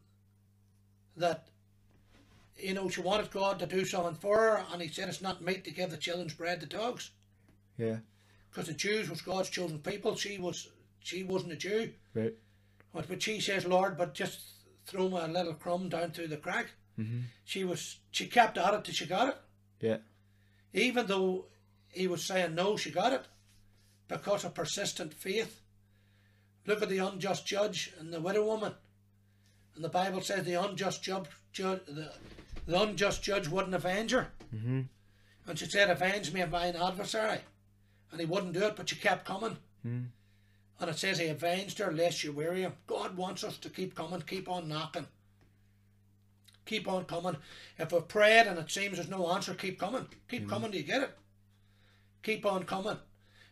that, 1.17 1.47
you 2.55 2.75
know, 2.75 2.87
she 2.87 3.01
wanted 3.01 3.31
God 3.31 3.57
to 3.57 3.65
do 3.65 3.83
something 3.83 4.13
for 4.13 4.37
her, 4.37 4.63
and 4.71 4.79
He 4.79 4.89
said 4.89 5.09
it's 5.09 5.23
not 5.23 5.41
meet 5.41 5.63
to 5.63 5.71
give 5.71 5.89
the 5.89 5.97
children's 5.97 6.35
bread 6.35 6.59
to 6.59 6.67
dogs, 6.67 7.09
Yeah. 7.79 7.97
because 8.51 8.67
the 8.67 8.73
Jews 8.75 9.09
was 9.09 9.23
God's 9.23 9.49
chosen 9.49 9.79
people. 9.79 10.15
She 10.15 10.37
was, 10.37 10.69
she 10.99 11.23
wasn't 11.23 11.53
a 11.53 11.55
Jew, 11.55 11.93
Right. 12.13 12.35
But 12.93 13.07
but 13.07 13.21
she 13.21 13.39
says, 13.39 13.65
Lord, 13.65 13.97
but 13.97 14.13
just 14.13 14.39
throw 14.85 15.09
me 15.09 15.17
a 15.19 15.27
little 15.27 15.53
crumb 15.53 15.89
down 15.89 16.11
through 16.11 16.27
the 16.27 16.37
crack. 16.37 16.67
Mm-hmm. 16.99 17.19
She 17.45 17.63
was, 17.63 17.97
she 18.11 18.27
kept 18.27 18.57
at 18.57 18.73
it 18.73 18.83
till 18.83 18.93
she 18.93 19.05
got 19.07 19.29
it, 19.29 19.37
Yeah. 19.79 19.97
even 20.73 21.07
though 21.07 21.45
He 21.89 22.07
was 22.07 22.23
saying 22.23 22.55
no, 22.55 22.75
she 22.77 22.91
got 22.91 23.13
it, 23.13 23.25
because 24.07 24.43
of 24.45 24.53
persistent 24.53 25.13
faith. 25.13 25.61
Look 26.65 26.81
at 26.81 26.89
the 26.89 26.99
unjust 26.99 27.45
judge 27.45 27.91
and 27.99 28.13
the 28.13 28.21
widow 28.21 28.45
woman. 28.45 28.73
And 29.75 29.83
the 29.83 29.89
Bible 29.89 30.21
says 30.21 30.43
the 30.45 30.53
unjust 30.53 31.03
judge, 31.03 31.25
ju- 31.51 31.79
the, 31.87 32.11
the 32.65 32.81
unjust 32.81 33.21
judge 33.23 33.47
wouldn't 33.47 33.75
avenge 33.75 34.11
her. 34.11 34.27
Mm-hmm. 34.55 34.81
And 35.47 35.59
she 35.59 35.65
said, 35.65 35.89
Avenge 35.89 36.31
me 36.31 36.41
of 36.41 36.51
mine 36.51 36.75
adversary. 36.75 37.39
And 38.11 38.19
he 38.19 38.25
wouldn't 38.25 38.53
do 38.53 38.63
it, 38.67 38.75
but 38.75 38.87
she 38.89 38.95
kept 38.95 39.25
coming. 39.25 39.57
Mm. 39.85 40.05
And 40.83 40.91
it 40.91 40.99
says 40.99 41.17
he 41.17 41.27
avenged 41.27 41.79
her 41.79 41.93
lest 41.93 42.25
you 42.25 42.33
weary 42.33 42.63
him. 42.63 42.73
God 42.87 43.15
wants 43.15 43.45
us 43.45 43.57
to 43.59 43.69
keep 43.69 43.95
coming, 43.95 44.19
keep 44.19 44.49
on 44.49 44.67
knocking. 44.67 45.07
Keep 46.65 46.89
on 46.89 47.05
coming. 47.05 47.37
If 47.79 47.93
we've 47.93 48.05
prayed 48.05 48.47
and 48.47 48.59
it 48.59 48.69
seems 48.69 48.97
there's 48.97 49.07
no 49.07 49.31
answer, 49.31 49.53
keep 49.53 49.79
coming. 49.79 50.05
Keep 50.27 50.41
mm-hmm. 50.41 50.49
coming 50.49 50.71
till 50.71 50.81
you 50.81 50.85
get 50.85 51.03
it. 51.03 51.17
Keep 52.21 52.45
on 52.45 52.65
coming. 52.65 52.97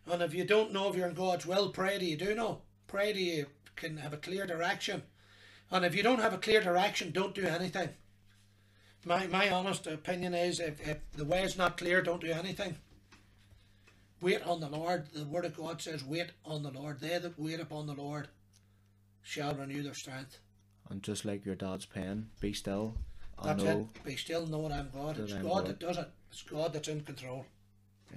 And 0.08 0.22
if 0.22 0.34
you 0.34 0.44
don't 0.44 0.74
know 0.74 0.90
if 0.90 0.98
you're 0.98 1.08
in 1.08 1.14
God's 1.14 1.46
will, 1.46 1.70
pray 1.70 1.98
till 2.00 2.10
you 2.10 2.18
do 2.18 2.36
know. 2.36 2.64
Pray 2.88 3.14
till 3.14 3.22
you 3.22 3.46
can 3.78 3.96
have 3.96 4.12
a 4.12 4.18
clear 4.18 4.46
direction. 4.46 5.02
And 5.72 5.86
if 5.86 5.96
you 5.96 6.04
don't 6.04 6.20
have 6.20 6.34
a 6.34 6.38
clear 6.38 6.60
direction, 6.60 7.14
don't 7.14 7.34
do 7.34 7.46
anything. 7.46 7.92
My 9.06 9.26
my 9.28 9.50
honest 9.50 9.88
opinion 9.88 10.34
is 10.34 10.60
if, 10.60 10.86
if 10.86 10.98
the 11.14 11.24
way 11.24 11.44
is 11.44 11.58
not 11.58 11.78
clear, 11.78 12.02
don't 12.02 12.20
do 12.20 12.34
anything. 12.34 12.76
Wait 14.22 14.46
on 14.46 14.60
the 14.60 14.70
Lord. 14.70 15.08
The 15.14 15.26
word 15.26 15.46
of 15.46 15.58
God 15.58 15.82
says, 15.82 16.04
Wait 16.04 16.32
on 16.46 16.64
the 16.64 16.72
Lord. 16.72 17.00
They 17.00 17.18
that 17.18 17.40
wait 17.40 17.60
upon 17.60 17.88
the 17.88 17.94
Lord 17.94 18.28
shall 19.24 19.54
renew 19.56 19.84
their 19.84 19.94
strength. 19.94 20.38
And 20.90 21.02
just 21.02 21.26
like 21.26 21.46
your 21.46 21.56
dad's 21.56 21.86
pen, 21.86 22.30
be 22.40 22.54
still. 22.54 22.96
I 23.40 23.48
That's 23.48 23.64
know. 23.64 23.90
it. 23.96 24.04
Be 24.04 24.16
still 24.16 24.46
knowing 24.46 24.72
I'm 24.72 24.90
God. 24.94 25.16
That 25.16 25.24
It's 25.24 25.34
I'm 25.34 25.42
God, 25.42 25.54
God. 25.54 25.66
that 25.68 25.80
does 25.80 25.98
it. 25.98 26.10
It's 26.32 26.44
God 26.44 26.74
that's 26.74 26.88
in 26.88 27.02
control. 27.02 27.46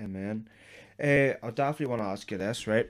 Amen. 0.00 0.48
Uh, 1.02 1.34
I 1.42 1.50
definitely 1.54 1.86
want 1.86 2.02
to 2.02 2.06
ask 2.06 2.30
you 2.30 2.38
this, 2.38 2.66
right? 2.66 2.88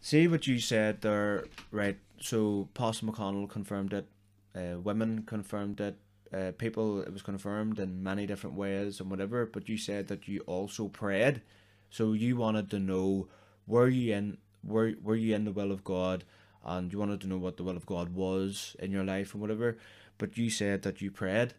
See 0.00 0.26
what 0.28 0.46
you 0.46 0.58
said 0.58 1.02
there, 1.02 1.44
right? 1.70 1.98
So, 2.20 2.68
Pastor 2.74 3.06
McConnell 3.06 3.48
confirmed 3.48 3.92
it, 3.92 4.06
uh, 4.54 4.78
women 4.80 5.24
confirmed 5.26 5.80
it, 5.80 5.96
uh, 6.32 6.52
people, 6.56 7.02
it 7.02 7.12
was 7.12 7.22
confirmed 7.22 7.78
in 7.78 8.02
many 8.02 8.26
different 8.26 8.56
ways 8.56 9.00
and 9.00 9.10
whatever, 9.10 9.46
but 9.46 9.68
you 9.68 9.76
said 9.76 10.08
that 10.08 10.26
you 10.26 10.40
also 10.46 10.88
prayed. 10.88 11.42
So, 11.90 12.12
you 12.12 12.36
wanted 12.36 12.70
to 12.70 12.78
know 12.78 13.28
were 13.66 13.88
you 13.88 14.14
in 14.14 14.38
were, 14.64 14.94
were 15.02 15.16
you 15.16 15.34
in 15.34 15.44
the 15.44 15.52
will 15.52 15.70
of 15.72 15.84
God 15.84 16.24
and 16.64 16.92
you 16.92 16.98
wanted 16.98 17.20
to 17.20 17.28
know 17.28 17.38
what 17.38 17.56
the 17.56 17.62
will 17.62 17.76
of 17.76 17.86
God 17.86 18.14
was 18.14 18.74
in 18.80 18.90
your 18.90 19.04
life 19.04 19.32
and 19.32 19.40
whatever, 19.40 19.78
but 20.18 20.36
you 20.36 20.50
said 20.50 20.82
that 20.82 21.00
you 21.00 21.10
prayed. 21.12 21.54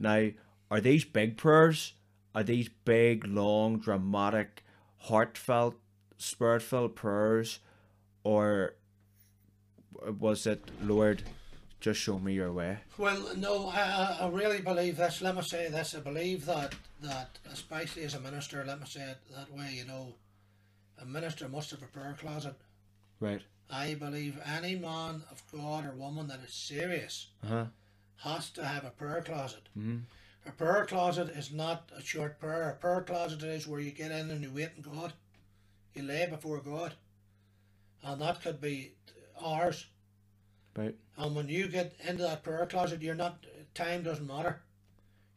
Now, 0.00 0.30
are 0.70 0.80
these 0.80 1.04
big 1.04 1.36
prayers? 1.36 1.94
Are 2.34 2.42
these 2.42 2.68
big, 2.84 3.26
long, 3.26 3.78
dramatic, 3.78 4.64
heartfelt, 4.98 5.76
spirit 6.18 6.62
filled 6.62 6.96
prayers? 6.96 7.60
Or 8.24 8.74
was 10.18 10.46
it, 10.46 10.70
Lord, 10.82 11.22
just 11.80 12.00
show 12.00 12.18
me 12.18 12.34
your 12.34 12.52
way? 12.52 12.78
Well, 12.96 13.36
no, 13.36 13.68
I, 13.68 14.18
I- 14.20 14.28
really 14.28 14.60
believe 14.60 14.96
this. 14.96 15.22
Let 15.22 15.36
me 15.36 15.42
say 15.42 15.68
this. 15.68 15.94
I 15.94 16.00
believe 16.00 16.44
that, 16.46 16.74
that, 17.02 17.38
especially 17.52 18.02
as 18.04 18.14
a 18.14 18.20
minister, 18.20 18.64
let 18.66 18.80
me 18.80 18.86
say 18.86 19.02
it 19.10 19.18
that 19.34 19.52
way, 19.52 19.72
you 19.74 19.84
know, 19.84 20.14
a 21.00 21.04
minister 21.06 21.48
must 21.48 21.70
have 21.70 21.82
a 21.82 21.86
prayer 21.86 22.16
closet. 22.18 22.54
Right. 23.20 23.42
I 23.70 23.94
believe 23.94 24.38
any 24.46 24.76
man 24.76 25.22
of 25.30 25.42
God 25.52 25.84
or 25.86 25.92
woman 25.92 26.26
that 26.28 26.40
is 26.46 26.52
serious 26.54 27.28
Uh 27.44 27.48
huh. 27.48 27.64
has 28.18 28.50
to 28.50 28.64
have 28.64 28.84
a 28.84 28.90
prayer 28.90 29.22
closet. 29.22 29.68
Mhm. 29.78 30.02
A 30.46 30.50
prayer 30.52 30.86
closet 30.86 31.28
is 31.30 31.52
not 31.52 31.90
a 31.94 32.00
short 32.00 32.40
prayer. 32.40 32.70
A 32.70 32.74
prayer 32.76 33.02
closet 33.02 33.42
is 33.42 33.66
where 33.66 33.80
you 33.80 33.90
get 33.90 34.10
in 34.10 34.30
and 34.30 34.42
you 34.42 34.50
wait 34.50 34.70
on 34.76 34.82
God. 34.94 35.12
You 35.94 36.02
lay 36.04 36.26
before 36.26 36.60
God. 36.60 36.94
And 38.02 38.20
that 38.22 38.40
could 38.40 38.60
be 38.60 38.92
hours. 39.44 39.86
Right. 40.76 40.96
And 41.16 41.34
when 41.36 41.48
you 41.48 41.68
get 41.68 41.94
into 42.06 42.22
that 42.22 42.42
prayer 42.44 42.64
closet, 42.66 43.02
you're 43.02 43.14
not, 43.14 43.44
time 43.74 44.02
doesn't 44.04 44.26
matter. 44.26 44.62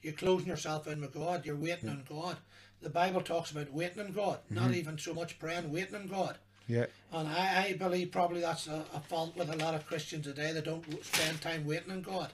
You're 0.01 0.13
closing 0.13 0.47
yourself 0.47 0.87
in 0.87 1.01
with 1.01 1.13
God. 1.13 1.45
You're 1.45 1.55
waiting 1.55 1.89
on 1.89 2.03
God. 2.07 2.37
The 2.81 2.89
Bible 2.89 3.21
talks 3.21 3.51
about 3.51 3.71
waiting 3.71 4.01
on 4.01 4.11
God, 4.11 4.39
not 4.49 4.65
mm-hmm. 4.65 4.73
even 4.75 4.97
so 4.97 5.13
much 5.13 5.37
praying, 5.37 5.71
waiting 5.71 5.95
on 5.95 6.07
God. 6.07 6.37
Yeah. 6.67 6.85
And 7.11 7.27
I, 7.27 7.65
I 7.67 7.73
believe 7.73 8.11
probably 8.11 8.41
that's 8.41 8.67
a, 8.67 8.85
a 8.93 8.99
fault 8.99 9.35
with 9.35 9.49
a 9.53 9.57
lot 9.57 9.75
of 9.75 9.85
Christians 9.85 10.25
today 10.25 10.53
that 10.53 10.65
don't 10.65 10.85
spend 11.05 11.41
time 11.41 11.67
waiting 11.67 11.91
on 11.91 12.01
God. 12.01 12.31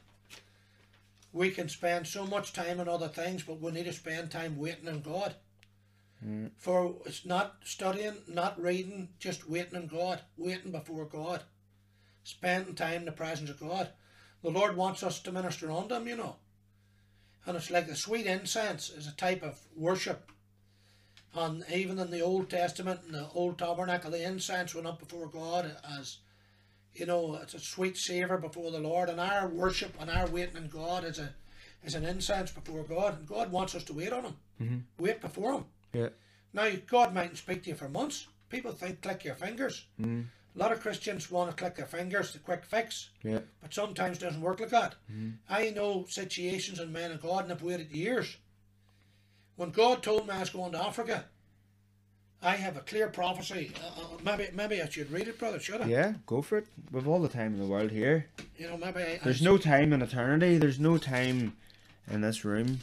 We 1.33 1.51
can 1.51 1.67
spend 1.67 2.07
so 2.07 2.25
much 2.25 2.53
time 2.53 2.79
on 2.79 2.87
other 2.87 3.09
things, 3.09 3.43
but 3.43 3.59
we 3.59 3.71
need 3.71 3.85
to 3.85 3.93
spend 3.93 4.31
time 4.31 4.57
waiting 4.57 4.87
on 4.87 5.01
God. 5.01 5.35
Mm. 6.25 6.51
For 6.57 6.95
it's 7.05 7.25
not 7.25 7.57
studying, 7.63 8.15
not 8.27 8.59
reading, 8.61 9.09
just 9.19 9.49
waiting 9.49 9.75
on 9.75 9.87
God, 9.87 10.21
waiting 10.37 10.71
before 10.71 11.05
God, 11.05 11.43
spending 12.23 12.75
time 12.75 13.01
in 13.01 13.05
the 13.05 13.11
presence 13.11 13.49
of 13.49 13.59
God. 13.59 13.89
The 14.43 14.49
Lord 14.49 14.77
wants 14.77 15.03
us 15.03 15.19
to 15.21 15.31
minister 15.31 15.71
unto 15.71 15.95
Him, 15.95 16.07
you 16.07 16.15
know. 16.15 16.35
And 17.47 17.55
it's 17.55 17.71
like 17.71 17.87
the 17.87 17.95
sweet 17.95 18.25
incense 18.25 18.89
is 18.89 19.07
a 19.07 19.15
type 19.15 19.41
of 19.41 19.57
worship. 19.75 20.31
And 21.33 21.63
even 21.73 21.97
in 21.97 22.11
the 22.11 22.21
Old 22.21 22.49
Testament, 22.49 22.99
in 23.07 23.13
the 23.13 23.29
Old 23.33 23.57
Tabernacle, 23.57 24.11
the 24.11 24.23
incense 24.23 24.75
went 24.75 24.85
up 24.85 24.99
before 24.99 25.27
God 25.27 25.71
as, 25.97 26.17
you 26.93 27.05
know, 27.05 27.35
it's 27.35 27.53
a 27.53 27.59
sweet 27.59 27.95
savour 27.97 28.37
before 28.37 28.71
the 28.71 28.79
Lord. 28.79 29.07
And 29.09 29.21
our 29.21 29.47
worship 29.47 29.95
and 29.99 30.09
our 30.09 30.27
waiting 30.27 30.57
on 30.57 30.67
God 30.67 31.05
is 31.05 31.19
a 31.19 31.29
is 31.83 31.95
an 31.95 32.05
incense 32.05 32.51
before 32.51 32.83
God. 32.83 33.17
And 33.17 33.27
God 33.27 33.51
wants 33.51 33.75
us 33.75 33.83
to 33.85 33.93
wait 33.93 34.11
on 34.11 34.25
Him, 34.25 34.35
wait 34.99 35.21
before 35.21 35.53
Him. 35.53 35.65
Yeah. 35.93 36.09
Now, 36.53 36.69
God 36.87 37.13
mightn't 37.13 37.37
speak 37.37 37.63
to 37.63 37.69
you 37.69 37.75
for 37.75 37.87
months. 37.87 38.27
People 38.49 38.71
think 38.71 39.01
click 39.01 39.23
your 39.23 39.35
fingers. 39.35 39.85
Mm. 40.01 40.25
A 40.57 40.59
lot 40.59 40.71
of 40.71 40.81
Christians 40.81 41.29
want 41.29 41.51
to 41.51 41.55
click 41.55 41.75
their 41.75 41.85
fingers, 41.85 42.33
the 42.33 42.39
quick 42.39 42.65
fix, 42.65 43.09
Yeah. 43.21 43.41
but 43.61 43.71
sometimes 43.71 44.17
it 44.17 44.21
doesn't 44.21 44.41
work 44.41 44.59
like 44.59 44.69
that. 44.69 44.95
I 45.47 45.69
know 45.69 46.05
situations 46.09 46.79
and 46.79 46.91
men 46.91 47.11
of 47.11 47.21
God 47.21 47.41
and 47.41 47.51
have 47.51 47.61
waited 47.61 47.91
years. 47.91 48.37
When 49.55 49.69
God 49.69 50.01
told 50.01 50.27
me 50.27 50.33
I 50.33 50.39
was 50.39 50.49
going 50.49 50.71
to 50.71 50.83
Africa, 50.83 51.25
I 52.41 52.55
have 52.55 52.75
a 52.75 52.79
clear 52.79 53.07
prophecy. 53.07 53.71
Uh, 53.83 54.01
uh, 54.01 54.17
maybe, 54.23 54.49
maybe 54.55 54.81
I 54.81 54.89
should 54.89 55.11
read 55.11 55.27
it, 55.27 55.37
brother. 55.37 55.59
Should 55.59 55.81
I? 55.81 55.85
Yeah. 55.85 56.13
Go 56.25 56.41
for 56.41 56.57
it. 56.57 56.67
We've 56.91 57.07
all 57.07 57.19
the 57.21 57.27
time 57.29 57.53
in 57.53 57.59
the 57.59 57.65
world 57.67 57.91
here. 57.91 58.27
You 58.57 58.67
know, 58.69 58.77
maybe 58.77 58.99
I, 59.01 59.19
There's 59.23 59.41
I, 59.43 59.45
no 59.45 59.57
time 59.59 59.93
in 59.93 60.01
eternity. 60.01 60.57
There's 60.57 60.79
no 60.79 60.97
time 60.97 61.55
in 62.09 62.21
this 62.21 62.43
room. 62.43 62.79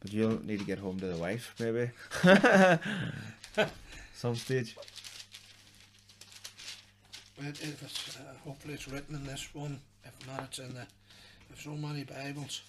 But 0.00 0.12
you'll 0.12 0.44
need 0.44 0.60
to 0.60 0.64
get 0.64 0.78
home 0.78 1.00
to 1.00 1.06
the 1.06 1.16
wife, 1.16 1.54
maybe. 1.58 1.90
Some 4.14 4.36
stage. 4.36 4.76
But 7.38 7.48
if 7.48 7.82
it's, 7.82 8.16
uh, 8.16 8.20
hopefully 8.44 8.74
it's 8.74 8.88
written 8.88 9.14
in 9.14 9.24
this 9.24 9.54
one. 9.54 9.80
If 10.04 10.26
not, 10.26 10.44
it's 10.44 10.58
in 10.58 10.74
the. 10.74 10.86
There's 11.48 11.62
so 11.62 11.70
many 11.70 12.04
Bibles. 12.04 12.62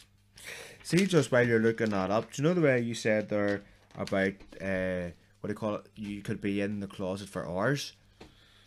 See, 0.83 1.05
just 1.05 1.31
while 1.31 1.45
you're 1.45 1.59
looking 1.59 1.89
that 1.89 2.11
up, 2.11 2.31
do 2.31 2.41
you 2.41 2.47
know 2.47 2.53
the 2.53 2.61
way 2.61 2.79
you 2.79 2.93
said 2.93 3.29
there 3.29 3.63
about 3.97 4.33
uh, 4.61 5.09
what 5.41 5.47
do 5.47 5.49
you 5.49 5.55
call 5.55 5.75
it? 5.75 5.87
You 5.95 6.21
could 6.21 6.39
be 6.39 6.61
in 6.61 6.79
the 6.79 6.87
closet 6.87 7.29
for 7.29 7.47
hours, 7.47 7.93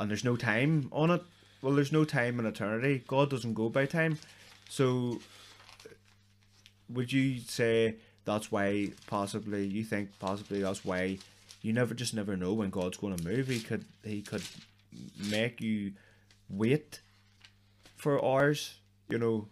and 0.01 0.11
there's 0.11 0.25
no 0.25 0.37
time 0.37 0.89
on 0.93 1.11
it. 1.11 1.23
Well, 1.63 1.75
there's 1.75 1.93
no 1.93 2.05
time 2.05 2.41
in 2.41 2.47
eternity. 2.47 3.05
God 3.07 3.31
doesn't 3.31 3.55
go 3.55 3.69
by 3.69 3.87
time, 3.87 4.19
so 4.69 5.21
would 6.89 7.13
you 7.13 7.39
say 7.39 7.95
that's 8.25 8.51
why 8.51 8.91
possibly 9.07 9.67
you 9.67 9.85
think 9.85 10.11
possibly 10.19 10.63
that's 10.63 10.85
why 10.85 11.19
you 11.63 11.73
never 11.73 11.95
just 11.95 12.13
never 12.13 12.37
know 12.37 12.53
when 12.53 12.71
God's 12.71 12.99
going 12.99 13.17
to 13.17 13.25
move. 13.25 13.49
He 13.49 13.61
could 13.61 13.85
he 14.05 14.21
could 14.21 14.43
make 15.31 15.61
you 15.61 15.93
wait 16.49 17.01
for 17.97 18.25
hours. 18.25 18.77
You 19.09 19.19
know. 19.19 19.49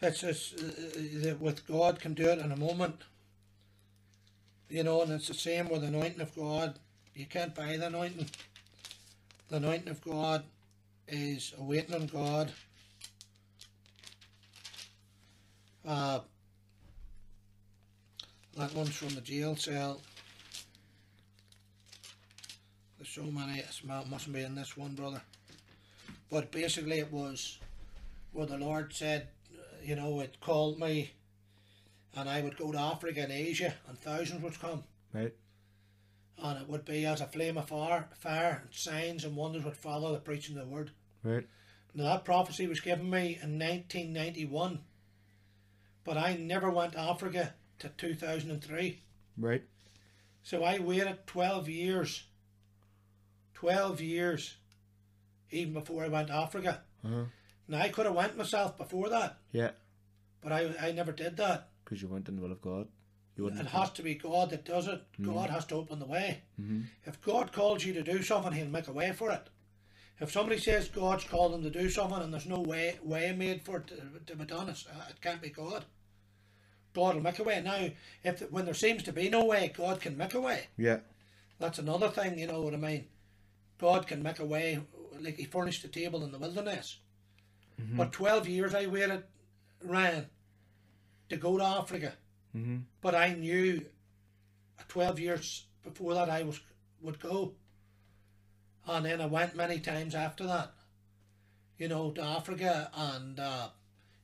It's, 0.00 0.20
just 0.20 0.60
uh, 0.60 0.64
uh, 0.64 1.24
that 1.24 1.40
with 1.40 1.66
God 1.66 2.00
can 2.00 2.14
do 2.14 2.28
it 2.28 2.38
in 2.38 2.50
a 2.50 2.56
moment. 2.56 3.02
You 4.68 4.82
know, 4.82 5.02
and 5.02 5.12
it's 5.12 5.28
the 5.28 5.34
same 5.34 5.68
with 5.68 5.82
the 5.82 5.88
anointing 5.88 6.20
of 6.20 6.34
God. 6.34 6.78
You 7.14 7.26
can't 7.26 7.54
buy 7.54 7.76
the 7.76 7.86
anointing. 7.86 8.28
The 9.48 9.56
anointing 9.56 9.90
of 9.90 10.02
God 10.02 10.44
is 11.06 11.52
waiting 11.58 11.94
on 11.94 12.06
God. 12.06 12.52
Uh, 15.86 16.20
that 18.56 18.74
one's 18.74 18.96
from 18.96 19.10
the 19.10 19.20
jail 19.20 19.56
cell. 19.56 20.00
There's 23.02 23.14
so 23.14 23.32
many, 23.32 23.58
it 23.58 23.80
mustn't 23.84 24.32
be 24.32 24.42
in 24.42 24.54
this 24.54 24.76
one, 24.76 24.94
brother. 24.94 25.20
But 26.30 26.52
basically, 26.52 27.00
it 27.00 27.10
was 27.10 27.58
where 28.30 28.46
the 28.46 28.58
Lord 28.58 28.92
said, 28.92 29.26
uh, 29.58 29.62
you 29.82 29.96
know, 29.96 30.20
it 30.20 30.38
called 30.40 30.78
me, 30.78 31.10
and 32.14 32.28
I 32.28 32.42
would 32.42 32.56
go 32.56 32.70
to 32.70 32.78
Africa 32.78 33.22
and 33.22 33.32
Asia, 33.32 33.74
and 33.88 33.98
thousands 33.98 34.40
would 34.40 34.60
come, 34.60 34.84
Right. 35.12 35.34
and 36.38 36.62
it 36.62 36.68
would 36.68 36.84
be 36.84 37.04
as 37.04 37.20
a 37.20 37.26
flame 37.26 37.58
of 37.58 37.70
fire, 37.70 38.08
fire, 38.20 38.62
and 38.64 38.72
signs 38.72 39.24
and 39.24 39.34
wonders 39.34 39.64
would 39.64 39.76
follow 39.76 40.12
the 40.12 40.20
preaching 40.20 40.56
of 40.56 40.68
the 40.68 40.72
word. 40.72 40.92
Right. 41.24 41.48
Now 41.94 42.04
that 42.04 42.24
prophecy 42.24 42.68
was 42.68 42.78
given 42.80 43.10
me 43.10 43.36
in 43.42 43.58
1991, 43.58 44.78
but 46.04 46.16
I 46.16 46.36
never 46.36 46.70
went 46.70 46.92
to 46.92 47.00
Africa 47.00 47.54
to 47.80 47.88
2003. 47.88 49.02
Right. 49.36 49.64
So 50.44 50.62
I 50.62 50.78
waited 50.78 51.26
12 51.26 51.68
years. 51.68 52.22
12 53.62 54.00
years 54.00 54.56
even 55.52 55.72
before 55.72 56.02
I 56.04 56.08
went 56.08 56.26
to 56.28 56.34
Africa. 56.34 56.80
Uh-huh. 57.04 57.22
Now 57.68 57.78
I 57.78 57.90
could 57.90 58.06
have 58.06 58.14
went 58.16 58.36
myself 58.36 58.76
before 58.76 59.08
that, 59.10 59.38
Yeah, 59.52 59.70
but 60.42 60.50
I 60.50 60.74
I 60.80 60.90
never 60.90 61.12
did 61.12 61.36
that. 61.36 61.68
because 61.84 62.02
you 62.02 62.08
weren't 62.08 62.28
in 62.28 62.34
the 62.34 62.42
will 62.42 62.50
of 62.50 62.60
God. 62.60 62.88
You 63.36 63.44
wouldn't. 63.44 63.62
It 63.62 63.68
has 63.68 63.90
to 63.92 64.02
be 64.02 64.16
God 64.16 64.50
that 64.50 64.64
does 64.64 64.88
it. 64.88 65.00
Mm-hmm. 65.12 65.32
God 65.32 65.48
has 65.48 65.64
to 65.66 65.76
open 65.76 66.00
the 66.00 66.06
way. 66.06 66.42
If 67.06 67.20
God 67.22 67.52
calls 67.52 67.84
you 67.84 67.92
to 67.94 68.02
do 68.02 68.20
something, 68.22 68.52
He'll 68.52 68.66
make 68.66 68.88
a 68.88 68.92
way 68.92 69.12
for 69.12 69.30
it. 69.30 69.48
If 70.20 70.32
somebody 70.32 70.58
says 70.58 70.88
God's 70.88 71.24
called 71.24 71.52
them 71.54 71.62
to 71.62 71.70
do 71.70 71.88
something 71.88 72.20
and 72.20 72.32
there's 72.32 72.46
no 72.46 72.60
way 72.60 72.98
way 73.04 73.32
made 73.32 73.62
for 73.62 73.76
it 73.78 73.86
to, 73.88 73.96
to 74.26 74.36
be 74.36 74.44
done, 74.44 74.68
uh, 74.70 75.04
it 75.08 75.20
can't 75.20 75.40
be 75.40 75.50
God. 75.50 75.84
God 76.94 77.14
will 77.14 77.22
make 77.22 77.38
a 77.38 77.44
way. 77.44 77.62
Now, 77.62 77.88
if 78.24 78.50
when 78.50 78.64
there 78.64 78.74
seems 78.74 79.04
to 79.04 79.12
be 79.12 79.28
no 79.30 79.44
way, 79.44 79.72
God 79.74 80.00
can 80.00 80.16
make 80.16 80.34
a 80.34 80.40
way. 80.40 80.66
Yeah. 80.76 80.98
That's 81.60 81.78
another 81.78 82.08
thing, 82.08 82.40
you 82.40 82.48
know 82.48 82.60
what 82.60 82.74
I 82.74 82.78
mean. 82.78 83.04
God 83.82 84.06
can 84.06 84.22
make 84.22 84.38
a 84.38 84.46
way, 84.46 84.80
like 85.20 85.36
He 85.36 85.44
furnished 85.44 85.84
a 85.84 85.88
table 85.88 86.24
in 86.24 86.32
the 86.32 86.38
wilderness. 86.38 87.00
But 87.96 88.12
twelve 88.12 88.48
years 88.48 88.74
I 88.74 88.86
waited, 88.86 89.24
Ryan, 89.82 90.26
to 91.28 91.36
go 91.36 91.58
to 91.58 91.64
Africa. 91.64 92.12
Mm-hmm. 92.56 92.76
But 93.00 93.16
I 93.16 93.34
knew, 93.34 93.84
twelve 94.86 95.18
years 95.18 95.66
before 95.82 96.14
that 96.14 96.30
I 96.30 96.44
was 96.44 96.60
would 97.00 97.18
go. 97.18 97.54
And 98.86 99.04
then 99.04 99.20
I 99.20 99.26
went 99.26 99.56
many 99.56 99.80
times 99.80 100.14
after 100.14 100.46
that. 100.46 100.74
You 101.76 101.88
know, 101.88 102.12
to 102.12 102.22
Africa, 102.22 102.88
and 102.94 103.40
uh, 103.40 103.68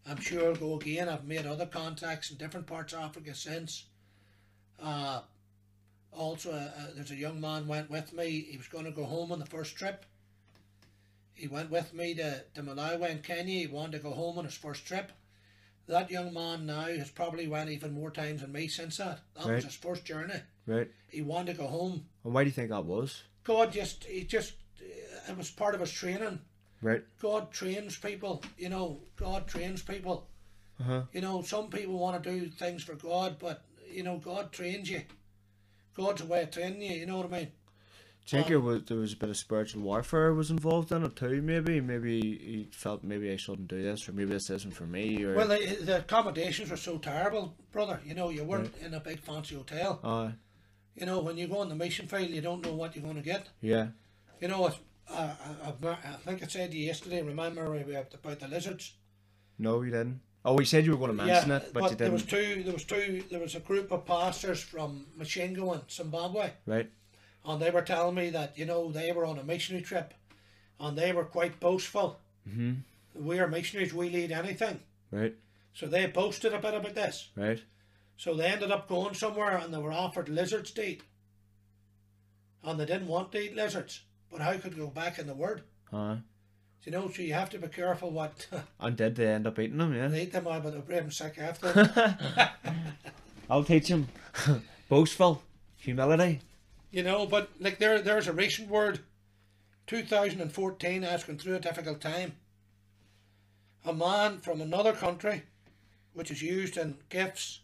I'm 0.06 0.20
sure 0.20 0.50
I'll 0.50 0.54
go 0.54 0.76
again. 0.76 1.08
I've 1.08 1.26
made 1.26 1.46
other 1.46 1.66
contacts 1.66 2.30
in 2.30 2.36
different 2.36 2.68
parts 2.68 2.92
of 2.92 3.00
Africa 3.00 3.34
since. 3.34 3.86
Uh, 4.80 5.22
also, 6.12 6.52
uh, 6.52 6.56
uh, 6.56 6.86
there's 6.94 7.10
a 7.10 7.16
young 7.16 7.40
man 7.40 7.66
went 7.66 7.90
with 7.90 8.12
me. 8.12 8.46
He 8.50 8.56
was 8.56 8.68
going 8.68 8.84
to 8.84 8.90
go 8.90 9.04
home 9.04 9.32
on 9.32 9.38
the 9.38 9.46
first 9.46 9.76
trip. 9.76 10.04
He 11.34 11.46
went 11.46 11.70
with 11.70 11.94
me 11.94 12.14
to, 12.14 12.42
to 12.54 12.62
Malawi 12.62 13.10
and 13.10 13.22
Kenya. 13.22 13.60
He 13.60 13.66
wanted 13.66 13.98
to 13.98 14.02
go 14.02 14.10
home 14.10 14.38
on 14.38 14.44
his 14.44 14.54
first 14.54 14.84
trip. 14.86 15.12
That 15.86 16.10
young 16.10 16.34
man 16.34 16.66
now 16.66 16.82
has 16.82 17.10
probably 17.10 17.46
went 17.46 17.70
even 17.70 17.92
more 17.92 18.10
times 18.10 18.40
than 18.42 18.52
me 18.52 18.68
since 18.68 18.96
that. 18.98 19.20
That 19.36 19.46
Right. 19.46 19.54
was 19.56 19.64
his 19.64 19.74
first 19.76 20.04
journey. 20.04 20.40
Right. 20.66 20.90
He 21.08 21.22
wanted 21.22 21.52
to 21.52 21.58
go 21.62 21.66
home. 21.68 22.04
And 22.24 22.34
why 22.34 22.44
do 22.44 22.48
you 22.48 22.54
think 22.54 22.70
that 22.70 22.84
was? 22.84 23.22
God 23.44 23.72
just, 23.72 24.04
he 24.04 24.24
just, 24.24 24.52
it 25.28 25.36
was 25.36 25.50
part 25.50 25.74
of 25.74 25.80
his 25.80 25.90
training. 25.92 26.40
Right. 26.82 27.02
God 27.20 27.50
trains 27.52 27.96
people, 27.96 28.42
you 28.58 28.68
know, 28.68 29.00
God 29.16 29.46
trains 29.46 29.82
people. 29.82 30.28
Uh 30.78 30.84
huh. 30.84 31.02
You 31.12 31.20
know, 31.22 31.42
some 31.42 31.70
people 31.70 31.98
want 31.98 32.22
to 32.22 32.30
do 32.30 32.48
things 32.50 32.82
for 32.84 32.94
God, 32.94 33.36
but, 33.38 33.64
you 33.90 34.02
know, 34.02 34.18
God 34.18 34.52
trains 34.52 34.90
you. 34.90 35.02
God's 35.98 36.22
way 36.22 36.42
of 36.44 36.50
training 36.52 36.80
you, 36.82 36.92
you 37.00 37.06
know 37.06 37.16
what 37.18 37.32
I 37.32 37.38
mean? 37.40 37.48
Think 38.26 38.50
it 38.50 38.58
was, 38.58 38.84
there 38.84 38.98
was 38.98 39.14
a 39.14 39.16
bit 39.16 39.30
of 39.30 39.36
spiritual 39.38 39.80
warfare 39.82 40.34
was 40.34 40.50
involved 40.50 40.92
in 40.92 41.02
it 41.02 41.16
too? 41.16 41.40
Maybe, 41.40 41.80
maybe 41.80 42.20
he 42.20 42.68
felt 42.70 43.02
maybe 43.02 43.32
I 43.32 43.36
shouldn't 43.36 43.68
do 43.68 43.82
this, 43.82 44.06
or 44.06 44.12
maybe 44.12 44.32
this 44.32 44.50
isn't 44.50 44.74
for 44.74 44.84
me, 44.84 45.24
or 45.24 45.34
Well, 45.34 45.48
the, 45.48 45.78
the 45.82 45.98
accommodations 46.00 46.70
were 46.70 46.76
so 46.76 46.98
terrible, 46.98 47.54
brother. 47.72 48.00
You 48.04 48.14
know, 48.14 48.28
you 48.28 48.44
weren't 48.44 48.74
in 48.84 48.92
a 48.92 49.00
big 49.00 49.20
fancy 49.20 49.54
hotel. 49.54 49.98
uh, 50.04 50.32
You 50.94 51.06
know, 51.06 51.20
when 51.20 51.38
you 51.38 51.46
go 51.48 51.58
on 51.60 51.70
the 51.70 51.74
mission 51.74 52.06
field, 52.06 52.28
you 52.28 52.42
don't 52.42 52.62
know 52.62 52.74
what 52.74 52.94
you're 52.94 53.02
going 53.04 53.16
to 53.16 53.22
get. 53.22 53.48
yeah, 53.62 53.88
You 54.42 54.48
know, 54.48 54.66
it's, 54.66 54.78
uh, 55.10 55.34
I, 55.64 55.88
I, 55.88 55.92
I 55.92 56.16
think 56.16 56.42
I 56.42 56.46
said 56.48 56.70
to 56.72 56.76
you 56.76 56.84
yesterday, 56.84 57.22
remember 57.22 57.64
about 57.74 58.40
the 58.40 58.48
lizards? 58.48 58.92
no, 59.58 59.80
you 59.80 59.90
didn't. 59.90 60.20
Oh, 60.44 60.58
you 60.58 60.64
said 60.64 60.84
you 60.84 60.92
were 60.92 60.98
going 60.98 61.16
to 61.16 61.24
mention 61.24 61.50
it, 61.50 61.72
but, 61.74 61.90
you 61.90 61.96
there 61.96 62.10
was 62.12 62.24
two. 62.24 62.62
There 62.62 62.72
was 62.72 62.84
two. 62.84 63.24
There 63.30 63.40
was 63.40 63.54
a 63.54 63.60
group 63.60 63.90
of 63.92 64.04
pastors 64.06 64.62
from 64.62 65.06
Masvingo 65.18 65.74
in 65.74 65.82
Zimbabwe, 65.90 66.52
Right. 66.64 66.90
and 67.44 67.60
they 67.60 67.70
were 67.70 67.82
telling 67.82 68.14
me 68.14 68.30
that 68.30 68.56
you 68.56 68.64
know 68.64 68.90
they 68.90 69.12
were 69.12 69.26
on 69.26 69.38
a 69.38 69.42
missionary 69.44 69.84
trip, 69.84 70.14
and 70.80 70.96
they 70.96 71.12
were 71.12 71.24
quite 71.24 71.60
boastful. 71.60 72.20
Mm-hmm. 72.48 72.74
We 73.26 73.40
are 73.40 73.48
missionaries. 73.48 73.92
We 73.92 74.10
lead 74.10 74.32
anything. 74.32 74.80
Right. 75.10 75.34
So 75.74 75.86
they 75.86 76.06
boasted 76.06 76.54
a 76.54 76.58
bit 76.60 76.74
about 76.74 76.94
this. 76.94 77.28
Right. 77.36 77.62
So 78.16 78.34
they 78.34 78.46
ended 78.46 78.70
up 78.70 78.88
going 78.88 79.14
somewhere, 79.14 79.56
and 79.56 79.72
they 79.74 79.78
were 79.78 79.92
offered 79.92 80.28
lizards 80.28 80.70
to 80.72 80.88
eat, 80.88 81.02
and 82.64 82.78
they 82.78 82.86
didn't 82.86 83.08
want 83.08 83.32
to 83.32 83.38
eat 83.40 83.54
lizards. 83.56 84.02
But 84.30 84.40
how 84.40 84.56
could 84.58 84.72
they 84.74 84.78
go 84.78 84.88
back 84.88 85.18
in 85.18 85.26
the 85.26 85.34
word? 85.34 85.62
Uh, 85.92 86.16
You 86.84 86.92
know, 86.92 87.10
so 87.10 87.22
you 87.22 87.34
have 87.34 87.50
to 87.50 87.58
be 87.58 87.68
careful 87.68 88.10
what 88.10 88.46
and 88.80 88.96
did 88.96 89.16
they 89.16 89.26
end 89.26 89.46
up 89.46 89.58
eating 89.58 89.78
them? 89.78 89.94
Yeah. 89.94 90.08
they 90.08 90.22
eat 90.22 90.32
them 90.32 90.46
out, 90.46 90.62
but 90.62 90.72
they're 90.72 90.80
brave 90.80 91.02
and 91.02 91.12
sick 91.12 91.38
after. 91.38 91.92
I'll 93.50 93.64
teach 93.64 93.88
him. 93.88 94.08
Boastful, 94.88 95.42
humility. 95.76 96.40
You 96.90 97.02
know, 97.02 97.26
but 97.26 97.50
like 97.60 97.78
there, 97.78 98.00
there's 98.00 98.28
a 98.28 98.32
recent 98.32 98.68
word, 98.68 99.00
2014, 99.86 101.04
I 101.04 101.12
was 101.12 101.24
going 101.24 101.38
through 101.38 101.56
a 101.56 101.60
difficult 101.60 102.00
time. 102.00 102.32
A 103.84 103.92
man 103.92 104.38
from 104.38 104.60
another 104.60 104.92
country, 104.92 105.42
which 106.14 106.30
is 106.30 106.42
used 106.42 106.76
in 106.76 106.96
gifts, 107.08 107.60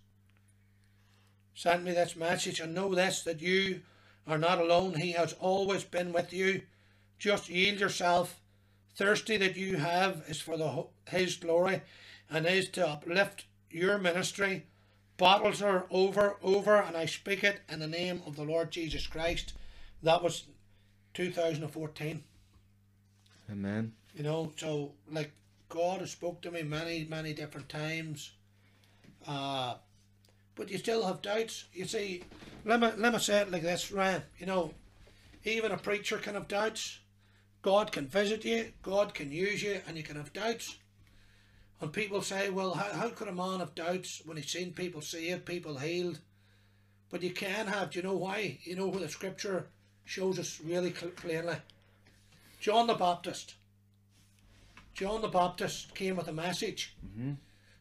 sent 1.55 1.85
me 1.85 1.93
this 1.93 2.17
message 2.17 2.61
and 2.61 2.75
know 2.75 2.95
this 2.95 3.23
that 3.23 3.41
you 3.41 3.81
are 4.27 4.39
not 4.39 4.59
alone. 4.59 4.95
He 4.95 5.13
has 5.13 5.35
always 5.35 5.85
been 5.85 6.13
with 6.13 6.33
you. 6.33 6.63
Just 7.19 7.49
yield 7.49 7.81
yourself. 7.81 8.41
Thirsty 8.97 9.37
that 9.39 9.57
you 9.57 9.77
have 9.77 10.23
is 10.29 10.41
for 10.41 10.57
the 10.57 10.87
His 11.09 11.37
glory, 11.37 11.83
and 12.31 12.47
is 12.47 12.69
to 12.71 12.89
uplift 12.89 13.47
your 13.71 13.99
ministry. 13.99 14.67
Battles 15.17 15.63
are 15.63 15.87
over, 15.91 16.37
over, 16.43 16.77
and 16.77 16.97
I 16.97 17.07
speak 17.07 17.45
it 17.45 17.61
in 17.69 17.81
the 17.81 17.87
name 17.87 18.23
of 18.27 18.37
the 18.37 18.45
Lord 18.45 18.71
Jesus 18.71 19.07
Christ. 19.07 19.53
That 20.03 20.23
was 20.23 20.45
2014. 21.15 22.23
Amen. 23.51 23.93
You 24.15 24.23
know, 24.23 24.53
so 24.57 24.93
like 25.11 25.33
God 25.69 26.01
has 26.01 26.11
spoke 26.11 26.41
to 26.43 26.51
me 26.51 26.63
many, 26.63 27.07
many 27.09 27.33
different 27.33 27.69
times. 27.69 28.33
Uh, 29.27 29.75
but 30.55 30.71
you 30.71 30.79
still 30.79 31.05
have 31.07 31.23
doubts. 31.23 31.65
You 31.73 31.85
see, 31.85 32.23
let 32.65 32.81
me 32.81 32.91
let 32.97 33.13
me 33.13 33.19
say 33.19 33.41
it 33.41 33.51
like 33.51 33.63
this, 33.63 33.91
Ryan. 33.91 34.23
You 34.39 34.47
know, 34.47 34.75
even 35.45 35.73
a 35.73 35.77
preacher 35.77 36.19
can 36.19 36.35
have 36.35 36.49
doubts. 36.49 37.01
God 37.65 37.93
can 37.93 38.07
visit 38.07 38.45
you. 38.45 38.73
God 38.83 39.15
can 39.15 39.33
use 39.33 39.63
you, 39.63 39.81
and 39.89 39.97
you 39.97 40.03
can 40.03 40.17
have 40.17 40.35
doubts. 40.35 40.77
And 41.81 41.91
people 41.91 42.21
say, 42.21 42.51
well, 42.51 42.75
how, 42.75 42.93
how 42.93 43.09
could 43.09 43.27
a 43.27 43.33
man 43.33 43.61
have 43.61 43.75
doubts 43.75 44.21
when 44.27 44.37
he's 44.37 44.53
seen 44.53 44.75
people 44.75 45.01
saved, 45.01 45.47
people 45.47 45.79
healed? 45.79 46.21
But 47.09 47.23
you 47.23 47.31
can 47.31 47.67
have. 47.67 47.91
Do 47.91 48.01
you 48.01 48.03
know 48.03 48.17
why? 48.17 48.59
You 48.65 48.77
know 48.77 48.89
where 48.89 49.01
the 49.01 49.09
scripture 49.09 49.69
shows 50.05 50.39
us 50.39 50.61
really 50.63 50.91
plainly. 50.91 51.57
John 52.61 52.87
the 52.87 52.95
Baptist. 52.95 53.55
John 54.93 55.23
the 55.23 55.29
Baptist 55.29 55.95
came 55.95 56.17
with 56.17 56.29
a 56.29 56.35
message. 56.35 56.95
Mm-hmm. 57.07 57.33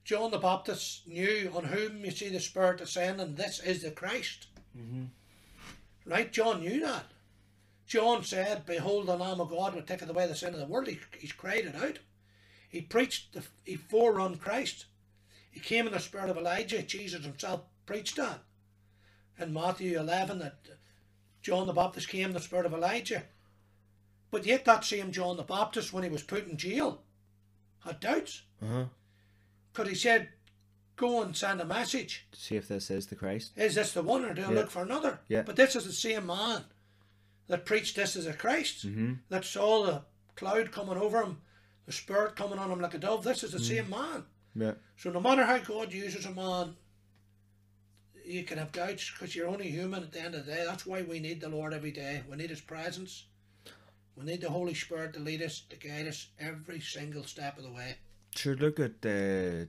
John 0.05 0.31
the 0.31 0.37
Baptist 0.37 1.05
knew 1.09 1.51
on 1.53 1.65
whom 1.65 2.05
you 2.05 2.11
see 2.11 2.29
the 2.29 2.39
Spirit 2.39 2.79
ascending, 2.79 3.35
this 3.35 3.59
is 3.59 3.81
the 3.81 3.91
Christ. 3.91 4.47
Mm-hmm. 4.77 5.03
Right? 6.09 6.31
John 6.31 6.61
knew 6.61 6.79
that. 6.79 7.05
John 7.93 8.23
said, 8.23 8.65
Behold 8.65 9.05
the 9.05 9.15
Lamb 9.15 9.39
of 9.39 9.51
God 9.51 9.75
which 9.75 9.85
taketh 9.85 10.09
away 10.09 10.25
the 10.25 10.33
sin 10.33 10.55
of 10.55 10.59
the 10.59 10.65
world. 10.65 10.87
He, 10.87 10.99
he's 11.19 11.31
cried 11.31 11.65
it 11.65 11.75
out. 11.75 11.99
He 12.67 12.81
preached, 12.81 13.33
the, 13.33 13.43
he 13.65 13.77
forerun 13.77 14.39
Christ. 14.39 14.85
He 15.51 15.59
came 15.59 15.85
in 15.85 15.93
the 15.93 15.99
spirit 15.99 16.31
of 16.31 16.37
Elijah. 16.37 16.81
Jesus 16.81 17.23
himself 17.23 17.61
preached 17.85 18.15
that. 18.15 18.39
In 19.37 19.53
Matthew 19.53 19.99
11, 19.99 20.39
that 20.39 20.57
John 21.43 21.67
the 21.67 21.73
Baptist 21.73 22.09
came 22.09 22.29
in 22.29 22.33
the 22.33 22.39
spirit 22.39 22.65
of 22.65 22.73
Elijah. 22.73 23.25
But 24.31 24.47
yet 24.47 24.65
that 24.65 24.83
same 24.83 25.11
John 25.11 25.37
the 25.37 25.43
Baptist, 25.43 25.93
when 25.93 26.01
he 26.03 26.09
was 26.09 26.23
put 26.23 26.47
in 26.47 26.57
jail, 26.57 27.03
had 27.85 27.99
doubts. 27.99 28.41
Uh-huh. 28.59 28.85
Because 29.71 29.89
he 29.89 29.95
said, 29.95 30.29
Go 30.95 31.21
and 31.21 31.37
send 31.37 31.61
a 31.61 31.65
message. 31.65 32.25
See 32.33 32.55
if 32.55 32.67
this 32.67 32.89
is 32.89 33.05
the 33.05 33.15
Christ. 33.15 33.51
Is 33.55 33.75
this 33.75 33.93
the 33.93 34.01
one 34.01 34.25
or 34.25 34.33
do 34.33 34.41
I 34.41 34.49
Yeah. 34.49 34.55
look 34.55 34.71
for 34.71 34.81
another? 34.81 35.19
Yeah. 35.27 35.43
But 35.43 35.57
this 35.57 35.75
is 35.75 35.85
the 35.85 35.93
same 35.93 36.25
man 36.25 36.63
that 37.47 37.65
preached 37.65 37.95
this 37.95 38.15
as 38.15 38.25
a 38.27 38.33
Christ, 38.33 38.85
Mm-hmm. 38.87 39.13
that 39.29 39.45
saw 39.45 39.85
the 39.85 40.01
cloud 40.35 40.71
coming 40.71 40.97
over 40.97 41.21
him, 41.21 41.37
the 41.85 41.91
Spirit 41.91 42.35
coming 42.35 42.59
on 42.59 42.71
him 42.71 42.79
like 42.81 42.93
a 42.93 42.97
dove. 42.97 43.23
This 43.23 43.43
is 43.43 43.51
the 43.51 43.59
same 43.59 43.89
man. 43.89 44.23
Yeah. 44.55 44.73
So 44.97 45.09
no 45.11 45.19
matter 45.19 45.43
how 45.43 45.57
God 45.57 45.91
uses 45.91 46.25
a 46.25 46.31
man, 46.31 46.75
you 48.25 48.43
can 48.43 48.57
have 48.57 48.71
doubts 48.71 49.11
because 49.11 49.35
you're 49.35 49.47
only 49.49 49.69
human 49.69 50.03
at 50.03 50.11
the 50.11 50.21
end 50.21 50.35
of 50.35 50.45
the 50.45 50.51
day. 50.53 50.63
That's 50.65 50.85
why 50.85 51.01
we 51.01 51.19
need 51.19 51.41
the 51.41 51.49
Lord 51.49 51.73
every 51.73 51.91
day. 51.91 52.23
We 52.29 52.37
need 52.37 52.49
His 52.49 52.61
presence. 52.61 53.25
We 54.15 54.23
need 54.25 54.41
the 54.41 54.49
Holy 54.49 54.73
Spirit 54.75 55.13
to 55.15 55.19
lead 55.19 55.41
us, 55.41 55.63
to 55.69 55.75
guide 55.75 56.07
us 56.07 56.27
every 56.39 56.79
single 56.79 57.23
step 57.23 57.57
of 57.57 57.63
the 57.63 57.71
way. 57.71 57.95
Sure. 58.35 58.55
Look 58.55 58.79
at 58.79 59.05
uh, 59.05 59.65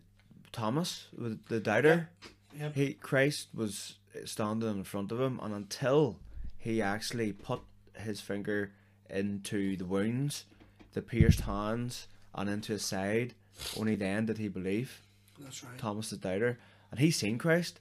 Thomas, 0.53 1.07
with 1.16 1.47
the 1.47 1.61
doubter. 1.61 2.11
Yep. 2.57 2.75
He 2.77 2.93
Christ 2.95 3.49
was 3.55 3.97
standing 4.25 4.68
in 4.70 4.85
front 4.85 5.11
of 5.11 5.20
him, 5.20 5.41
and 5.43 5.53
until 5.55 6.20
he 6.65 6.81
actually 6.81 7.31
put 7.31 7.61
his 7.95 8.23
finger 8.23 8.73
into 9.11 9.77
the 9.77 9.85
wounds, 9.85 10.47
the 10.95 11.03
pierced 11.03 11.43
hands, 11.43 12.09
and 12.35 12.49
into 12.49 12.73
his 12.73 12.83
side, 12.83 13.35
only 13.79 13.97
then 13.97 14.25
did 14.25 14.39
he 14.39 14.49
believe. 14.49 15.03
That's 15.39 15.62
right. 15.62 15.77
Thomas 15.77 16.09
the 16.09 16.17
doubter, 16.17 16.59
and 16.91 16.99
he 16.99 17.11
seen 17.11 17.37
Christ. 17.37 17.81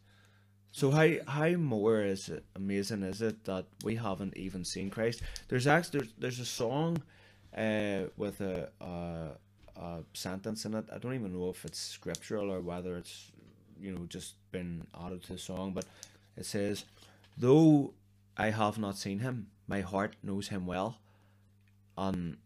So 0.73 0.91
how 0.91 1.09
how 1.27 1.51
more 1.51 2.01
is 2.01 2.27
it 2.27 2.43
amazing 2.57 3.03
is 3.03 3.21
it 3.21 3.45
that 3.45 3.67
we 3.85 3.95
haven't 3.95 4.35
even 4.35 4.65
seen 4.65 4.89
Christ? 4.89 5.21
There's 5.47 5.65
actually 5.65 5.99
there's, 5.99 6.13
there's 6.17 6.39
a 6.39 6.45
song 6.45 7.01
uh, 7.55 8.09
with 8.17 8.41
a, 8.41 8.69
a 8.81 9.29
a 9.79 9.99
sentence 10.13 10.65
in 10.65 10.73
it. 10.73 10.85
I 10.93 10.97
don't 10.97 11.13
even 11.13 11.31
know 11.31 11.49
if 11.49 11.63
it's 11.63 11.79
scriptural 11.79 12.51
or 12.51 12.59
whether 12.59 12.97
it's 12.97 13.31
you 13.79 13.93
know 13.93 14.05
just 14.09 14.35
been 14.51 14.85
added 15.05 15.23
to 15.23 15.33
the 15.33 15.39
song, 15.39 15.71
but 15.71 15.85
it 16.35 16.45
says, 16.45 16.83
"Though 17.37 17.93
I 18.37 18.49
have 18.49 18.77
not 18.77 18.97
seen 18.97 19.19
him, 19.19 19.51
my 19.67 19.81
heart 19.81 20.15
knows 20.23 20.47
him 20.47 20.65
well." 20.65 20.99
And 21.97 22.37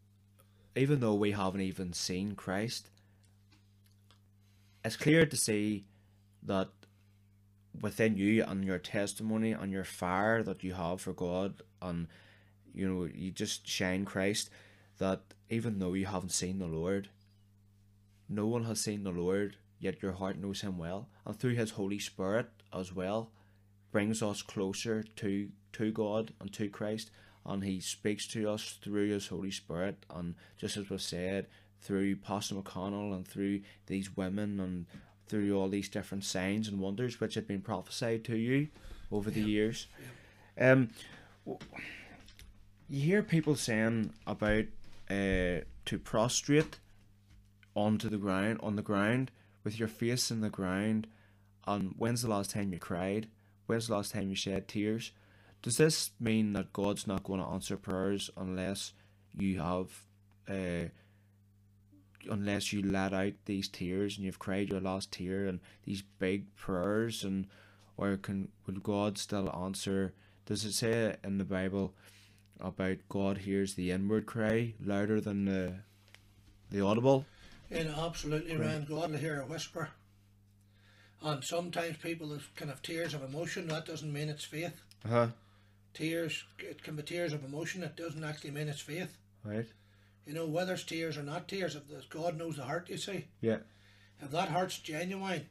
even 0.76 1.00
though 1.00 1.16
we 1.16 1.32
haven't 1.32 1.62
even 1.62 1.94
seen 1.94 2.36
Christ, 2.36 2.90
it's 4.84 4.96
clear 4.96 5.26
to 5.26 5.36
see 5.36 5.86
that 6.44 6.70
within 7.82 8.18
you 8.18 8.44
and 8.44 8.64
your 8.64 8.80
testimony 8.80 9.52
and 9.52 9.72
your 9.72 9.84
fire 9.84 10.44
that 10.44 10.64
you 10.64 10.74
have 10.74 11.02
for 11.02 11.14
God 11.14 11.62
and 11.82 12.08
you 12.74 12.88
know 12.88 13.06
you 13.06 13.32
just 13.32 13.68
shine 13.68 14.06
Christ 14.06 14.50
that 14.98 15.22
even 15.50 15.80
though 15.80 15.94
you 15.94 16.06
haven't 16.06 16.32
seen 16.32 16.60
the 16.60 16.66
Lord 16.66 17.10
no 18.30 18.48
one 18.48 18.64
has 18.64 18.82
seen 18.82 19.04
the 19.04 19.12
Lord 19.12 19.58
yet 19.80 20.02
your 20.02 20.14
heart 20.14 20.38
knows 20.38 20.62
him 20.62 20.78
well 20.78 21.10
and 21.26 21.38
through 21.38 21.56
his 21.56 21.72
Holy 21.72 22.00
Spirit 22.00 22.50
as 22.74 22.94
well 22.94 23.32
brings 23.92 24.24
us 24.24 24.42
closer 24.42 25.04
to 25.04 25.50
to 25.78 25.92
God 25.92 26.34
and 26.40 26.52
to 26.54 26.70
Christ 26.70 27.12
and 27.46 27.64
he 27.64 27.80
speaks 27.80 28.28
to 28.28 28.50
us 28.50 28.78
through 28.82 29.10
his 29.10 29.28
Holy 29.28 29.52
Spirit 29.52 30.06
and 30.14 30.36
just 30.58 30.78
as 30.78 30.90
we've 30.90 31.02
said 31.02 31.48
through 31.82 32.16
Pastor 32.18 32.56
McConnell 32.56 33.14
and 33.16 33.28
through 33.28 33.62
these 33.88 34.16
women 34.16 34.60
and 34.60 34.86
through 35.28 35.58
all 35.58 35.70
these 35.70 35.90
different 35.90 36.24
signs 36.24 36.68
and 36.68 36.80
wonders 36.80 37.20
which 37.20 37.36
had 37.36 37.48
been 37.48 37.62
prophesied 37.62 38.24
to 38.26 38.36
you 38.36 38.68
over 39.12 39.30
the 39.30 39.42
years. 39.42 39.88
Um, 40.60 40.90
you 42.90 43.02
hear 43.02 43.22
people 43.22 43.56
saying 43.56 44.14
about 44.26 44.66
uh, 45.10 45.64
to 45.86 46.00
prostrate 46.04 46.80
onto 47.76 48.10
the 48.10 48.18
ground 48.18 48.60
on 48.64 48.76
the 48.76 48.82
ground 48.82 49.32
with 49.64 49.78
your 49.78 49.88
face 49.88 50.32
in 50.32 50.42
the 50.42 50.50
ground. 50.50 51.08
And 51.66 51.94
when's 51.98 52.22
the 52.22 52.30
last 52.30 52.52
time 52.52 52.74
you 52.74 52.80
cried? 52.80 53.28
When's 53.68 53.88
the 53.88 53.96
last 53.96 54.14
time 54.14 54.30
you 54.30 54.36
shed 54.36 54.68
tears? 54.68 55.12
Does 55.62 55.78
this 55.78 56.12
mean 56.20 56.54
that 56.54 56.74
God's 56.74 57.08
not 57.08 57.24
going 57.24 57.42
to 57.42 57.48
answer 57.48 57.78
prayers 57.78 58.30
unless 58.38 58.94
you 59.38 59.60
have 59.60 59.90
uh, 60.50 60.90
unless 62.30 62.74
you 62.74 62.82
let 62.82 63.14
out 63.14 63.34
these 63.46 63.68
tears 63.68 64.18
and 64.18 64.26
you've 64.26 64.40
cried 64.40 64.70
your 64.70 64.82
last 64.82 65.12
tear 65.12 65.46
and 65.46 65.60
these 65.84 66.04
big 66.20 66.56
prayers 66.56 67.24
and 67.24 67.48
or 67.96 68.18
can 68.18 68.50
will 68.66 68.76
God 68.76 69.18
still 69.18 69.54
answer 69.56 70.14
does 70.46 70.64
it 70.64 70.74
say 70.74 71.16
in 71.24 71.38
the 71.38 71.44
Bible 71.44 71.94
about 72.60 72.98
God 73.10 73.40
hears 73.40 73.74
the 73.74 73.92
inward 73.92 74.26
cry 74.26 74.74
louder 74.84 75.20
than 75.20 75.46
the 75.46 75.76
the 76.70 76.82
audible? 76.82 77.26
Know, 77.70 78.06
absolutely, 78.06 78.56
Ryan. 78.56 78.86
God 78.86 79.12
will 79.12 79.18
hear 79.18 79.42
a 79.42 79.46
whisper. 79.46 79.90
And 81.22 81.44
sometimes 81.44 81.98
people 81.98 82.32
have- 82.32 82.54
can 82.56 82.70
have 82.70 82.82
tears 82.82 83.14
of 83.14 83.24
emotion. 83.24 83.68
That 83.68 83.86
doesn't 83.86 84.12
mean 84.12 84.30
it's 84.30 84.46
faith. 84.46 84.82
Uh-huh. 85.04 85.28
Tears, 85.98 86.44
it 86.60 86.84
can 86.84 86.96
be 86.96 87.02
tears 87.02 87.34
of 87.34 87.44
emotion. 87.44 87.82
It 87.82 87.96
doesn't 87.96 88.24
actually 88.24 88.52
mean 88.52 88.68
it's 88.68 88.80
faith. 88.80 89.18
Right. 89.44 89.66
You 90.28 90.34
know, 90.34 90.46
whether 90.46 90.74
it's 90.74 90.84
tears 90.84 91.18
or 91.18 91.24
not 91.24 91.48
tears, 91.48 91.76
if 91.76 91.88
the, 91.88 92.04
God 92.12 92.38
knows 92.38 92.58
the 92.58 92.64
heart, 92.64 92.88
you 92.88 92.98
see. 92.98 93.26
Yeah. 93.42 93.58
If 94.22 94.30
that 94.30 94.50
heart's 94.50 94.78
genuine, 94.78 95.48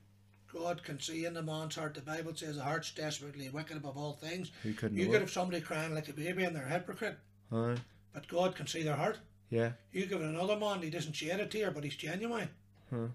God 0.52 0.84
can 0.84 1.00
see 1.00 1.24
in 1.24 1.34
the 1.34 1.42
man's 1.42 1.74
heart. 1.74 1.94
The 1.94 2.00
Bible 2.00 2.32
says 2.36 2.56
the 2.56 2.62
heart's 2.62 2.92
desperately 2.92 3.48
wicked 3.48 3.76
above 3.76 3.96
all 3.96 4.12
things. 4.12 4.52
Who 4.62 4.72
couldn't 4.72 4.96
You 4.96 5.08
could 5.08 5.20
have 5.20 5.32
somebody 5.32 5.60
crying 5.60 5.94
like 5.94 6.08
a 6.08 6.12
baby 6.12 6.44
and 6.44 6.54
they're 6.54 6.66
a 6.66 6.70
hypocrite, 6.70 7.18
Aye. 7.50 7.76
but 8.14 8.28
God 8.28 8.54
can 8.54 8.68
see 8.68 8.84
their 8.84 8.94
heart. 8.94 9.18
Yeah. 9.50 9.72
You 9.90 10.06
give 10.06 10.20
it 10.20 10.28
another 10.28 10.56
man, 10.56 10.80
he 10.80 10.90
doesn't 10.90 11.14
shed 11.14 11.40
a 11.40 11.46
tear, 11.46 11.72
but 11.72 11.82
he's 11.82 11.96
genuine. 11.96 12.50
Huh. 12.88 13.08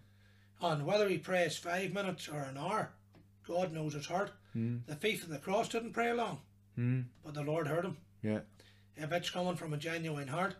And 0.61 0.85
whether 0.85 1.07
he 1.07 1.17
prays 1.17 1.57
five 1.57 1.93
minutes 1.93 2.27
or 2.27 2.41
an 2.41 2.57
hour, 2.57 2.91
God 3.47 3.71
knows 3.71 3.93
his 3.93 4.05
heart. 4.07 4.31
Hmm. 4.53 4.77
The 4.85 4.95
thief 4.95 5.23
on 5.23 5.31
the 5.31 5.37
cross 5.37 5.69
didn't 5.69 5.93
pray 5.93 6.11
long, 6.11 6.39
Hmm. 6.75 7.01
but 7.23 7.33
the 7.33 7.43
Lord 7.43 7.67
heard 7.67 7.85
him. 7.85 7.97
Yeah. 8.23 8.39
If 8.95 9.11
it's 9.11 9.29
coming 9.29 9.55
from 9.55 9.73
a 9.73 9.77
genuine 9.77 10.27
heart, 10.27 10.55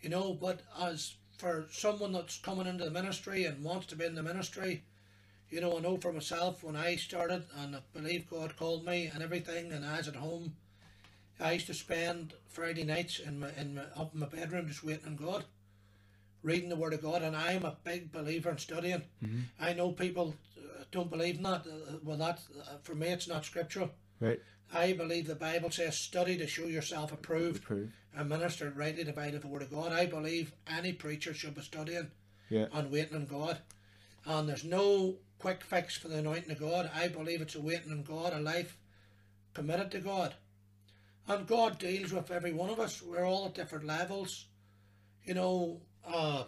you 0.00 0.08
know. 0.08 0.32
But 0.32 0.60
as 0.80 1.14
for 1.36 1.66
someone 1.70 2.12
that's 2.12 2.38
coming 2.38 2.66
into 2.66 2.84
the 2.84 2.90
ministry 2.90 3.44
and 3.44 3.62
wants 3.64 3.86
to 3.86 3.96
be 3.96 4.04
in 4.04 4.14
the 4.14 4.22
ministry, 4.22 4.84
you 5.50 5.60
know, 5.60 5.76
I 5.76 5.80
know 5.80 5.96
for 5.96 6.12
myself 6.12 6.62
when 6.62 6.76
I 6.76 6.96
started 6.96 7.44
and 7.58 7.76
I 7.76 7.80
believe 7.92 8.30
God 8.30 8.56
called 8.56 8.84
me 8.84 9.10
and 9.12 9.22
everything, 9.22 9.72
and 9.72 9.84
I 9.84 9.98
was 9.98 10.08
at 10.08 10.16
home, 10.16 10.54
I 11.40 11.52
used 11.52 11.66
to 11.68 11.74
spend 11.74 12.34
Friday 12.48 12.84
nights 12.84 13.18
in 13.20 13.40
my 13.40 13.50
in 13.56 13.74
my 13.74 13.82
up 13.96 14.12
in 14.14 14.20
my 14.20 14.26
bedroom 14.26 14.66
just 14.68 14.84
waiting 14.84 15.06
on 15.06 15.16
God, 15.16 15.44
reading 16.42 16.68
the 16.68 16.76
Word 16.76 16.94
of 16.94 17.02
God, 17.02 17.22
and 17.22 17.36
I'm 17.36 17.64
a 17.64 17.76
big 17.84 18.12
believer 18.12 18.50
in 18.50 18.58
studying. 18.58 19.02
I 19.60 19.72
know 19.72 19.92
people 19.92 20.34
uh, 20.58 20.84
don't 20.90 21.10
believe 21.10 21.36
in 21.36 21.44
that. 21.44 21.66
Uh, 21.66 21.98
well, 22.02 22.18
that 22.18 22.40
uh, 22.60 22.78
for 22.82 22.94
me, 22.94 23.08
it's 23.08 23.28
not 23.28 23.44
scriptural. 23.44 23.90
Right. 24.20 24.40
I 24.72 24.92
believe 24.92 25.26
the 25.26 25.34
Bible 25.34 25.70
says, 25.70 25.98
"Study 25.98 26.36
to 26.38 26.46
show 26.46 26.66
yourself 26.66 27.12
approved." 27.12 27.62
Prove. 27.62 27.92
a 28.14 28.24
minister 28.24 28.70
rightly 28.70 29.04
divided 29.04 29.42
the 29.42 29.46
word 29.46 29.62
of 29.62 29.70
God. 29.70 29.92
I 29.92 30.06
believe 30.06 30.52
any 30.66 30.92
preacher 30.92 31.32
should 31.32 31.54
be 31.54 31.62
studying 31.62 32.10
Yeah. 32.50 32.66
and 32.72 32.90
waiting 32.90 33.14
on 33.14 33.26
God. 33.26 33.60
And 34.24 34.48
there's 34.48 34.64
no 34.64 35.18
quick 35.38 35.62
fix 35.62 35.96
for 35.96 36.08
the 36.08 36.18
anointing 36.18 36.50
of 36.50 36.58
God. 36.58 36.90
I 36.92 37.08
believe 37.08 37.40
it's 37.40 37.54
a 37.54 37.60
waiting 37.60 37.92
on 37.92 38.02
God, 38.02 38.32
a 38.32 38.40
life 38.40 38.76
committed 39.54 39.90
to 39.92 40.00
God. 40.00 40.34
And 41.28 41.46
God 41.46 41.78
deals 41.78 42.12
with 42.12 42.30
every 42.30 42.52
one 42.52 42.70
of 42.70 42.80
us. 42.80 43.02
We're 43.02 43.24
all 43.26 43.46
at 43.46 43.54
different 43.54 43.84
levels. 43.86 44.46
You 45.24 45.34
know, 45.34 45.82
uh, 46.04 46.44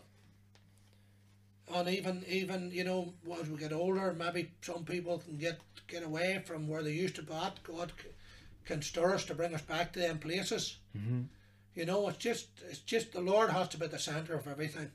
and 1.73 1.89
even 1.89 2.25
even 2.29 2.71
you 2.71 2.85
know 2.85 3.12
as 3.41 3.49
we 3.49 3.59
get 3.59 3.73
older, 3.73 4.12
maybe 4.12 4.53
some 4.62 4.85
people 4.85 5.18
can 5.18 5.37
get 5.37 5.61
get 5.89 6.03
away 6.03 6.43
from 6.45 6.68
where 6.68 6.83
they 6.83 6.93
used 6.93 7.16
to 7.16 7.23
be 7.23 7.33
at. 7.33 7.62
God 7.62 7.93
can 8.64 8.83
stir 8.83 9.14
us 9.14 9.25
to 9.27 9.35
bring 9.35 9.55
us 9.55 9.62
back 9.62 9.93
to 9.93 9.99
them 9.99 10.18
places. 10.18 10.79
Mm-hmm. 10.97 11.23
You 11.75 11.87
know, 11.87 12.09
it's 12.09 12.18
just 12.18 12.49
it's 12.68 12.81
just 12.81 13.12
the 13.12 13.21
Lord 13.21 13.51
has 13.51 13.68
to 13.68 13.79
be 13.79 13.85
at 13.87 13.91
the 13.91 13.99
center 13.99 14.35
of 14.35 14.47
everything. 14.47 14.91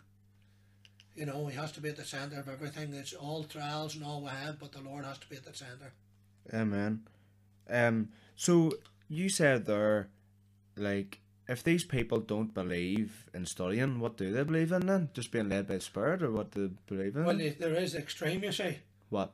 You 1.16 1.26
know, 1.26 1.48
He 1.48 1.56
has 1.56 1.72
to 1.74 1.82
be 1.82 1.90
at 1.90 1.98
the 1.98 2.06
center 2.06 2.40
of 2.40 2.50
everything. 2.50 2.94
It's 2.94 3.14
all 3.14 3.44
trials 3.44 3.96
and 3.96 4.04
all 4.04 4.22
we 4.22 4.30
have, 4.30 4.60
but 4.60 4.72
the 4.72 4.82
Lord 4.82 5.06
has 5.06 5.18
to 5.20 5.30
be 5.30 5.38
at 5.38 5.46
the 5.46 5.54
center. 5.54 5.94
Amen. 6.54 7.04
Um. 7.70 8.10
So 8.36 8.74
you 9.08 9.30
said 9.30 9.66
there, 9.66 10.10
like, 10.76 11.20
if 11.48 11.64
these 11.64 11.84
people 11.84 12.20
don't 12.20 12.54
believe 12.54 13.26
in 13.34 13.46
studying, 13.46 14.00
what 14.00 14.18
do 14.18 14.32
they 14.32 14.44
believe 14.44 14.72
in 14.72 14.88
then? 14.88 15.10
Just 15.14 15.32
being 15.32 15.50
led 15.50 15.68
by 15.68 15.76
the 15.76 15.82
Spirit, 15.82 16.24
or 16.24 16.32
what 16.32 16.52
do 16.52 16.68
they 16.68 16.74
believe 16.96 17.16
in? 17.16 17.26
Well, 17.26 17.38
there- 17.38 17.52
there 17.60 17.76
is 17.76 17.96
extreme, 17.96 18.44
you 18.44 18.52
see, 18.52 18.78
what? 19.10 19.32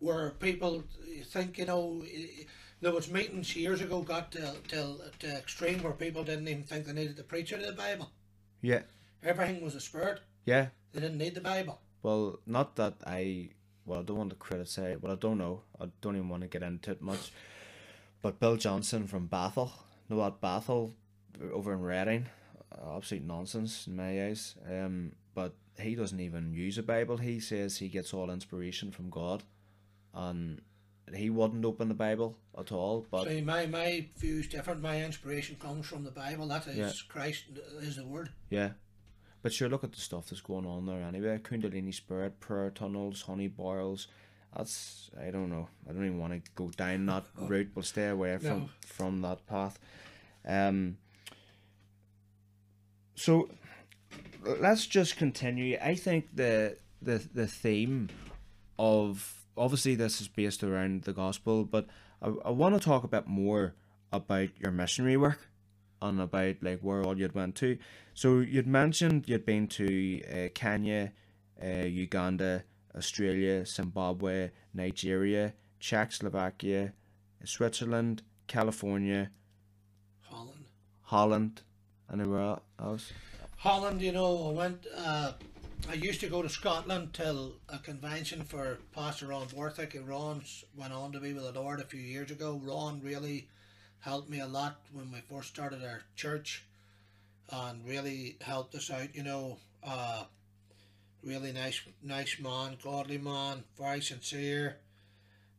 where 0.00 0.30
people 0.32 0.84
think, 1.26 1.56
you 1.56 1.64
know, 1.64 2.04
there 2.82 2.92
was 2.92 3.10
meetings 3.10 3.56
years 3.56 3.80
ago 3.80 4.02
got 4.02 4.30
to, 4.32 4.54
to, 4.68 4.96
to 5.18 5.26
extreme 5.36 5.82
where 5.82 5.92
people 5.94 6.22
didn't 6.24 6.48
even 6.48 6.64
think 6.64 6.84
they 6.84 6.92
needed 6.92 7.16
to 7.16 7.22
preach 7.22 7.52
out 7.52 7.60
of 7.60 7.66
the 7.66 7.72
Bible. 7.72 8.10
Yeah. 8.60 8.82
Everything 9.22 9.62
was 9.64 9.74
a 9.74 9.80
spirit. 9.80 10.20
Yeah. 10.44 10.66
They 10.92 11.00
didn't 11.00 11.16
need 11.18 11.34
the 11.34 11.40
Bible. 11.40 11.80
Well, 12.02 12.38
not 12.44 12.76
that 12.76 12.94
I. 13.06 13.50
Well, 13.86 14.00
I 14.00 14.02
don't 14.02 14.18
want 14.18 14.30
to 14.30 14.36
criticize. 14.36 14.98
but 15.00 15.10
I 15.10 15.14
don't 15.14 15.38
know. 15.38 15.62
I 15.80 15.86
don't 16.02 16.16
even 16.16 16.28
want 16.28 16.42
to 16.42 16.48
get 16.48 16.62
into 16.62 16.90
it 16.90 17.00
much. 17.00 17.32
But 18.20 18.40
Bill 18.40 18.56
Johnson 18.56 19.06
from 19.06 19.26
Bethel, 19.26 19.72
know 20.10 20.16
what 20.16 20.40
Bethel 20.42 20.92
over 21.52 21.72
in 21.72 21.80
Redding, 21.82 22.26
absolute 22.94 23.24
nonsense 23.24 23.86
in 23.86 23.96
my 23.96 24.26
eyes. 24.26 24.54
Um, 24.68 25.12
but 25.34 25.54
he 25.78 25.94
doesn't 25.94 26.20
even 26.20 26.52
use 26.54 26.78
a 26.78 26.82
Bible. 26.82 27.16
He 27.18 27.40
says 27.40 27.78
he 27.78 27.88
gets 27.88 28.14
all 28.14 28.30
inspiration 28.30 28.90
from 28.92 29.10
God, 29.10 29.42
and 30.14 30.60
he 31.14 31.30
wouldn't 31.30 31.64
open 31.64 31.88
the 31.88 31.94
Bible 31.94 32.36
at 32.58 32.72
all. 32.72 33.06
But 33.10 33.28
See, 33.28 33.40
my, 33.40 33.66
my 33.66 34.06
view 34.16 34.38
is 34.40 34.48
different. 34.48 34.80
My 34.82 35.02
inspiration 35.02 35.56
comes 35.60 35.86
from 35.86 36.04
the 36.04 36.10
Bible. 36.10 36.46
That 36.48 36.66
is 36.66 36.76
Yeah. 36.76 36.92
Christ 37.08 37.44
is 37.80 37.96
the 37.96 38.06
Word. 38.06 38.30
Yeah. 38.50 38.70
But 39.42 39.52
sure, 39.52 39.68
look 39.68 39.84
at 39.84 39.92
the 39.92 40.00
stuff 40.00 40.30
that's 40.30 40.40
going 40.40 40.64
on 40.64 40.86
there 40.86 41.02
anyway. 41.02 41.38
Kundalini 41.42 41.92
Spirit, 41.92 42.40
prayer 42.40 42.70
tunnels, 42.70 43.22
honey 43.22 43.48
barrels. 43.48 44.08
That's 44.56 45.10
I 45.20 45.30
don't 45.30 45.50
know. 45.50 45.68
I 45.88 45.92
don't 45.92 46.06
even 46.06 46.18
want 46.18 46.32
to 46.44 46.50
go 46.54 46.70
down 46.70 47.04
that 47.06 47.24
route. 47.36 47.70
We'll 47.74 47.82
stay 47.82 48.08
away 48.08 48.38
from 48.38 48.48
No. 48.60 48.68
from 48.86 49.20
that 49.22 49.44
path. 49.46 49.78
Um. 50.46 50.96
So, 53.14 53.48
let's 54.42 54.86
just 54.86 55.16
continue. 55.16 55.78
I 55.82 55.94
think 55.94 56.34
the 56.34 56.76
the 57.00 57.22
the 57.32 57.46
theme 57.46 58.08
of 58.78 59.44
obviously 59.56 59.94
this 59.94 60.20
is 60.20 60.28
based 60.28 60.62
around 60.62 61.02
the 61.02 61.12
gospel, 61.12 61.64
but 61.64 61.86
I, 62.20 62.28
I 62.44 62.50
want 62.50 62.74
to 62.74 62.80
talk 62.80 63.04
a 63.04 63.08
bit 63.08 63.26
more 63.26 63.74
about 64.12 64.48
your 64.58 64.70
missionary 64.70 65.16
work 65.16 65.48
and 66.00 66.20
about 66.20 66.56
like 66.62 66.80
where 66.80 67.02
all 67.02 67.18
you'd 67.18 67.34
went 67.34 67.54
to. 67.56 67.78
So 68.14 68.40
you'd 68.40 68.66
mentioned 68.66 69.28
you'd 69.28 69.46
been 69.46 69.66
to 69.68 70.22
uh, 70.24 70.48
Kenya, 70.54 71.12
uh, 71.62 71.84
Uganda, 71.84 72.64
Australia, 72.96 73.64
Zimbabwe, 73.66 74.50
Nigeria, 74.72 75.54
Czechoslovakia, 75.80 76.92
Switzerland, 77.44 78.22
California, 78.46 79.30
Holland. 80.22 80.64
Holland, 81.02 81.62
anywhere 82.12 82.58
else. 82.80 83.12
Holland, 83.56 84.02
you 84.02 84.12
know, 84.12 84.48
I 84.48 84.52
went. 84.52 84.86
Uh, 84.96 85.32
I 85.88 85.94
used 85.94 86.20
to 86.20 86.28
go 86.28 86.40
to 86.40 86.48
Scotland 86.48 87.12
till 87.12 87.56
a 87.68 87.78
convention 87.78 88.42
for 88.42 88.78
Pastor 88.92 89.26
Ron 89.26 89.46
Borthwick. 89.54 89.96
Ron 90.06 90.42
went 90.76 90.92
on 90.92 91.12
to 91.12 91.20
be 91.20 91.34
with 91.34 91.42
the 91.44 91.60
Lord 91.60 91.80
a 91.80 91.84
few 91.84 92.00
years 92.00 92.30
ago. 92.30 92.60
Ron 92.64 93.00
really 93.02 93.48
helped 94.00 94.30
me 94.30 94.40
a 94.40 94.46
lot 94.46 94.80
when 94.92 95.12
we 95.12 95.20
first 95.20 95.48
started 95.48 95.82
our 95.84 96.02
church, 96.16 96.64
and 97.50 97.86
really 97.86 98.36
helped 98.40 98.74
us 98.74 98.90
out. 98.90 99.14
You 99.14 99.24
know, 99.24 99.58
uh, 99.82 100.24
really 101.22 101.52
nice, 101.52 101.80
nice 102.02 102.38
man, 102.38 102.76
godly 102.82 103.18
man, 103.18 103.64
very 103.78 104.00
sincere. 104.00 104.76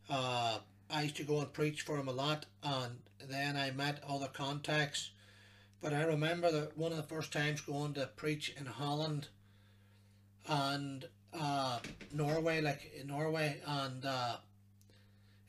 Uh, 0.09 0.59
I 0.89 1.03
used 1.03 1.17
to 1.17 1.23
go 1.23 1.39
and 1.39 1.51
preach 1.51 1.81
for 1.81 1.97
him 1.97 2.07
a 2.07 2.11
lot, 2.13 2.45
and 2.63 2.99
then 3.27 3.57
I 3.57 3.71
met 3.71 4.03
other 4.07 4.27
contacts. 4.27 5.09
But 5.85 5.93
I 5.93 6.01
remember 6.01 6.51
that 6.51 6.75
one 6.75 6.89
of 6.89 6.97
the 6.97 7.03
first 7.03 7.31
times 7.31 7.61
going 7.61 7.93
to 7.93 8.09
preach 8.15 8.55
in 8.59 8.65
Holland 8.65 9.27
and 10.47 11.05
uh, 11.31 11.77
Norway, 12.11 12.59
like 12.59 12.91
in 12.99 13.05
Norway, 13.05 13.61
and 13.63 14.03
uh, 14.03 14.37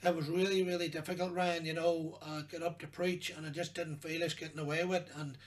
it 0.04 0.14
was 0.14 0.28
really, 0.28 0.62
really 0.62 0.90
difficult, 0.90 1.32
Ryan. 1.32 1.64
You 1.64 1.72
know, 1.72 2.18
uh, 2.20 2.42
get 2.42 2.62
up 2.62 2.78
to 2.80 2.86
preach, 2.86 3.30
and 3.30 3.46
I 3.46 3.48
just 3.48 3.74
didn't 3.74 4.02
feel 4.02 4.22
us 4.22 4.34
getting 4.34 4.58
away 4.58 4.84
with. 4.84 5.04
it. 5.04 5.08
And 5.16 5.38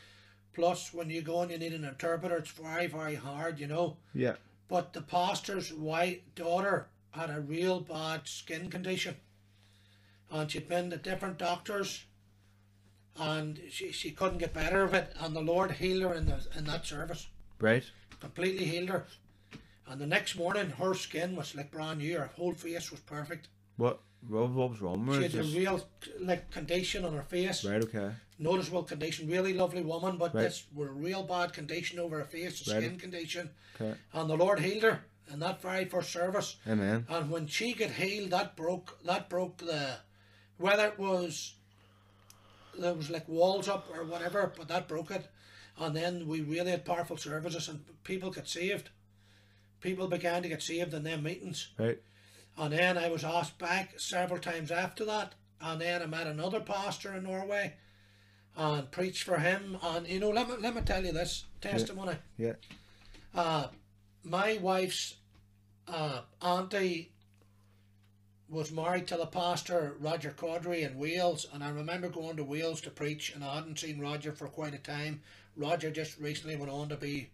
plus, 0.53 0.91
when 0.91 1.11
you 1.11 1.21
go 1.21 1.43
and 1.43 1.51
you 1.51 1.59
need 1.59 1.73
an 1.73 1.85
interpreter, 1.85 2.37
it's 2.37 2.49
very, 2.49 2.87
very 2.87 3.13
hard. 3.13 3.59
You 3.59 3.67
know. 3.67 3.97
Yeah. 4.15 4.37
But 4.69 4.93
the 4.93 5.03
pastor's 5.03 5.71
white 5.71 6.33
daughter 6.33 6.87
had 7.11 7.29
a 7.29 7.41
real 7.41 7.79
bad 7.79 8.27
skin 8.27 8.71
condition, 8.71 9.17
and 10.31 10.49
she'd 10.49 10.67
been 10.67 10.89
to 10.89 10.97
different 10.97 11.37
doctors, 11.37 12.05
and 13.17 13.59
she, 13.69 13.91
she 13.91 14.11
couldn't 14.11 14.37
get 14.39 14.53
better 14.53 14.83
of 14.83 14.93
it. 14.93 15.13
And 15.19 15.35
the 15.35 15.41
Lord 15.41 15.71
healed 15.71 16.03
her 16.03 16.13
in 16.13 16.25
the 16.25 16.39
in 16.57 16.65
that 16.65 16.85
service, 16.85 17.27
Right. 17.59 17.83
completely 18.19 18.65
healed 18.65 18.89
her. 18.89 19.05
And 19.87 19.99
the 19.99 20.05
next 20.07 20.35
morning, 20.35 20.69
her 20.71 20.93
skin 20.93 21.35
was 21.35 21.55
like 21.55 21.71
brand 21.71 21.99
new. 21.99 22.17
Her 22.17 22.27
whole 22.35 22.53
face 22.53 22.91
was 22.91 22.99
perfect. 23.01 23.47
What? 23.77 23.99
What, 24.27 24.49
what 24.51 24.69
was 24.71 24.81
wrong 24.81 25.05
with 25.05 25.15
She 25.17 25.37
had 25.37 25.45
a 25.45 25.57
real 25.57 25.87
like 26.19 26.51
condition 26.51 27.05
on 27.05 27.13
her 27.13 27.23
face, 27.23 27.63
Right. 27.63 27.81
Okay. 27.83 28.11
noticeable 28.37 28.83
condition. 28.83 29.29
Really 29.29 29.53
lovely 29.53 29.81
woman, 29.81 30.17
but 30.17 30.35
Right. 30.35 30.43
this 30.43 30.65
were 30.73 30.89
a 30.89 30.91
real 30.91 31.23
bad 31.23 31.53
condition 31.53 31.99
over 31.99 32.19
her 32.19 32.25
face, 32.25 32.67
a 32.67 32.73
Right. 32.73 32.83
skin 32.83 32.99
condition. 32.99 33.49
Okay. 33.75 33.97
And 34.13 34.29
the 34.29 34.35
Lord 34.35 34.59
healed 34.59 34.83
her 34.83 35.05
in 35.31 35.39
that 35.39 35.61
very 35.61 35.85
first 35.85 36.11
service. 36.11 36.57
Amen. 36.67 37.05
And 37.07 37.31
when 37.31 37.47
she 37.47 37.73
got 37.73 37.91
healed, 37.91 38.31
that 38.31 38.57
broke 38.57 39.01
that 39.05 39.29
broke 39.29 39.59
the 39.59 39.99
whether 40.57 40.87
it 40.87 40.99
was 40.99 41.55
there 42.77 42.93
was 42.93 43.09
like 43.09 43.27
walls 43.27 43.67
up 43.67 43.89
or 43.95 44.03
whatever, 44.05 44.51
but 44.55 44.67
that 44.67 44.87
broke 44.87 45.11
it. 45.11 45.27
And 45.77 45.95
then 45.95 46.27
we 46.27 46.41
really 46.41 46.71
had 46.71 46.85
powerful 46.85 47.17
services 47.17 47.69
and 47.69 47.83
people 48.03 48.31
got 48.31 48.47
saved. 48.47 48.89
People 49.81 50.07
began 50.07 50.41
to 50.43 50.49
get 50.49 50.61
saved 50.61 50.93
in 50.93 51.03
them 51.03 51.23
meetings. 51.23 51.69
Right. 51.77 51.99
And 52.57 52.73
then 52.73 52.97
I 52.97 53.09
was 53.09 53.23
asked 53.23 53.57
back 53.57 53.99
several 53.99 54.39
times 54.39 54.71
after 54.71 55.05
that. 55.05 55.35
And 55.61 55.79
then 55.79 56.01
I 56.01 56.05
met 56.05 56.27
another 56.27 56.59
pastor 56.59 57.15
in 57.15 57.23
Norway 57.23 57.73
and 58.55 58.91
preached 58.91 59.23
for 59.23 59.37
him. 59.37 59.77
And 59.81 60.07
you 60.07 60.19
know, 60.19 60.29
let 60.29 60.49
me 60.49 60.55
let 60.59 60.75
me 60.75 60.81
tell 60.81 61.03
you 61.03 61.13
this 61.13 61.45
testimony. 61.61 62.15
Yeah. 62.37 62.53
Uh, 63.33 63.67
my 64.23 64.59
wife's 64.61 65.15
uh, 65.87 66.21
auntie 66.41 67.13
was 68.49 68.71
married 68.71 69.07
to 69.07 69.17
the 69.17 69.25
pastor 69.27 69.95
Roger 69.99 70.31
Caudry 70.31 70.81
in 70.81 70.97
Wales, 70.97 71.45
and 71.53 71.63
I 71.63 71.69
remember 71.69 72.09
going 72.09 72.37
to 72.37 72.43
Wales 72.43 72.81
to 72.81 72.89
preach, 72.89 73.33
and 73.33 73.43
I 73.43 73.55
hadn't 73.55 73.79
seen 73.79 73.99
Roger 73.99 74.31
for 74.31 74.47
quite 74.47 74.73
a 74.73 74.79
time. 74.79 75.21
Roger 75.55 75.91
just 75.91 76.19
recently 76.19 76.55
went 76.55 76.71
on 76.71 76.89
to 76.89 76.95
be 76.95 77.29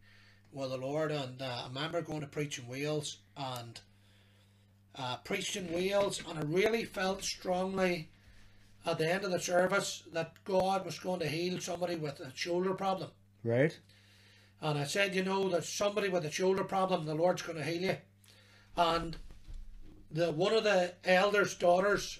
with 0.51 0.71
the 0.71 0.77
Lord, 0.77 1.11
and 1.11 1.41
uh, 1.41 1.63
I 1.63 1.67
remember 1.67 2.01
going 2.01 2.21
to 2.21 2.27
preach 2.27 2.59
in 2.59 2.67
Wales 2.67 3.17
and 3.37 3.79
uh, 4.95 5.17
preached 5.17 5.55
in 5.55 5.71
Wales, 5.71 6.21
and 6.27 6.37
I 6.37 6.41
really 6.41 6.83
felt 6.83 7.23
strongly 7.23 8.09
at 8.85 8.97
the 8.97 9.11
end 9.11 9.23
of 9.23 9.31
the 9.31 9.39
service 9.39 10.03
that 10.13 10.33
God 10.43 10.85
was 10.85 10.99
going 10.99 11.19
to 11.21 11.27
heal 11.27 11.59
somebody 11.59 11.95
with 11.95 12.19
a 12.19 12.31
shoulder 12.35 12.73
problem. 12.73 13.11
Right. 13.43 13.77
And 14.61 14.77
I 14.79 14.83
said, 14.83 15.15
you 15.15 15.23
know, 15.23 15.49
there's 15.49 15.69
somebody 15.69 16.09
with 16.09 16.25
a 16.25 16.31
shoulder 16.31 16.63
problem, 16.63 17.05
the 17.05 17.15
Lord's 17.15 17.41
going 17.41 17.57
to 17.57 17.63
heal 17.63 17.81
you. 17.81 17.97
And 18.77 19.17
the 20.15 20.31
one 20.31 20.53
of 20.53 20.63
the 20.63 20.93
elders' 21.03 21.55
daughters 21.55 22.19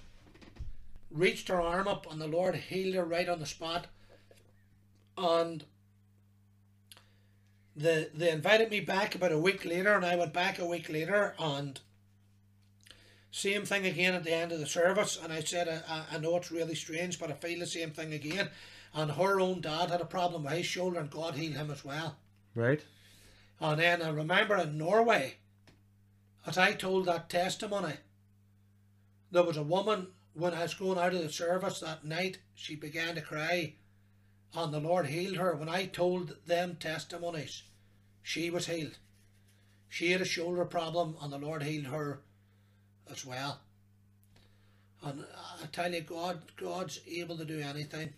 reached 1.09 1.47
her 1.47 1.61
arm 1.61 1.87
up, 1.87 2.11
and 2.11 2.19
the 2.19 2.27
Lord 2.27 2.55
healed 2.55 2.95
her 2.95 3.05
right 3.05 3.29
on 3.29 3.39
the 3.39 3.45
spot. 3.45 3.87
And 5.17 5.63
the 7.73 8.09
they 8.13 8.31
invited 8.31 8.69
me 8.69 8.81
back 8.81 9.15
about 9.15 9.31
a 9.31 9.39
week 9.39 9.63
later, 9.63 9.93
and 9.93 10.05
I 10.05 10.17
went 10.17 10.33
back 10.33 10.59
a 10.59 10.65
week 10.65 10.89
later, 10.89 11.35
and 11.39 11.79
same 13.31 13.63
thing 13.63 13.85
again 13.85 14.13
at 14.13 14.25
the 14.25 14.33
end 14.33 14.51
of 14.51 14.59
the 14.59 14.65
service. 14.65 15.17
And 15.21 15.31
I 15.31 15.39
said, 15.39 15.83
I, 15.87 16.03
I 16.11 16.17
know 16.17 16.35
it's 16.35 16.51
really 16.51 16.75
strange, 16.75 17.17
but 17.17 17.31
I 17.31 17.33
feel 17.33 17.59
the 17.59 17.65
same 17.65 17.91
thing 17.91 18.13
again. 18.13 18.49
And 18.93 19.11
her 19.11 19.39
own 19.39 19.61
dad 19.61 19.89
had 19.89 20.01
a 20.01 20.05
problem 20.05 20.43
with 20.43 20.53
his 20.53 20.65
shoulder, 20.65 20.99
and 20.99 21.09
God 21.09 21.35
healed 21.35 21.55
him 21.55 21.71
as 21.71 21.85
well. 21.85 22.17
Right. 22.55 22.81
And 23.61 23.79
then 23.79 24.01
I 24.01 24.09
remember 24.09 24.57
in 24.57 24.77
Norway, 24.77 25.35
as 26.45 26.57
I 26.57 26.73
told 26.73 27.05
that 27.05 27.29
testimony, 27.29 27.95
there 29.31 29.43
was 29.43 29.57
a 29.57 29.63
woman 29.63 30.07
when 30.33 30.53
I 30.53 30.63
was 30.63 30.73
going 30.73 30.99
out 30.99 31.13
of 31.13 31.21
the 31.21 31.31
service 31.31 31.79
that 31.79 32.03
night, 32.03 32.39
she 32.53 32.75
began 32.75 33.15
to 33.15 33.21
cry, 33.21 33.73
and 34.53 34.73
the 34.73 34.79
Lord 34.79 35.07
healed 35.07 35.37
her. 35.37 35.55
When 35.55 35.69
I 35.69 35.85
told 35.85 36.35
them 36.45 36.77
testimonies, 36.79 37.63
she 38.21 38.49
was 38.49 38.67
healed. 38.67 38.97
She 39.87 40.11
had 40.11 40.21
a 40.21 40.25
shoulder 40.25 40.65
problem, 40.65 41.15
and 41.21 41.31
the 41.31 41.37
Lord 41.37 41.63
healed 41.63 41.87
her 41.87 42.19
as 43.09 43.25
well. 43.25 43.61
And 45.03 45.23
I 45.61 45.67
tell 45.67 45.93
you, 45.93 46.01
God, 46.01 46.41
God's 46.57 46.99
able 47.09 47.37
to 47.37 47.45
do 47.45 47.59
anything. 47.59 48.13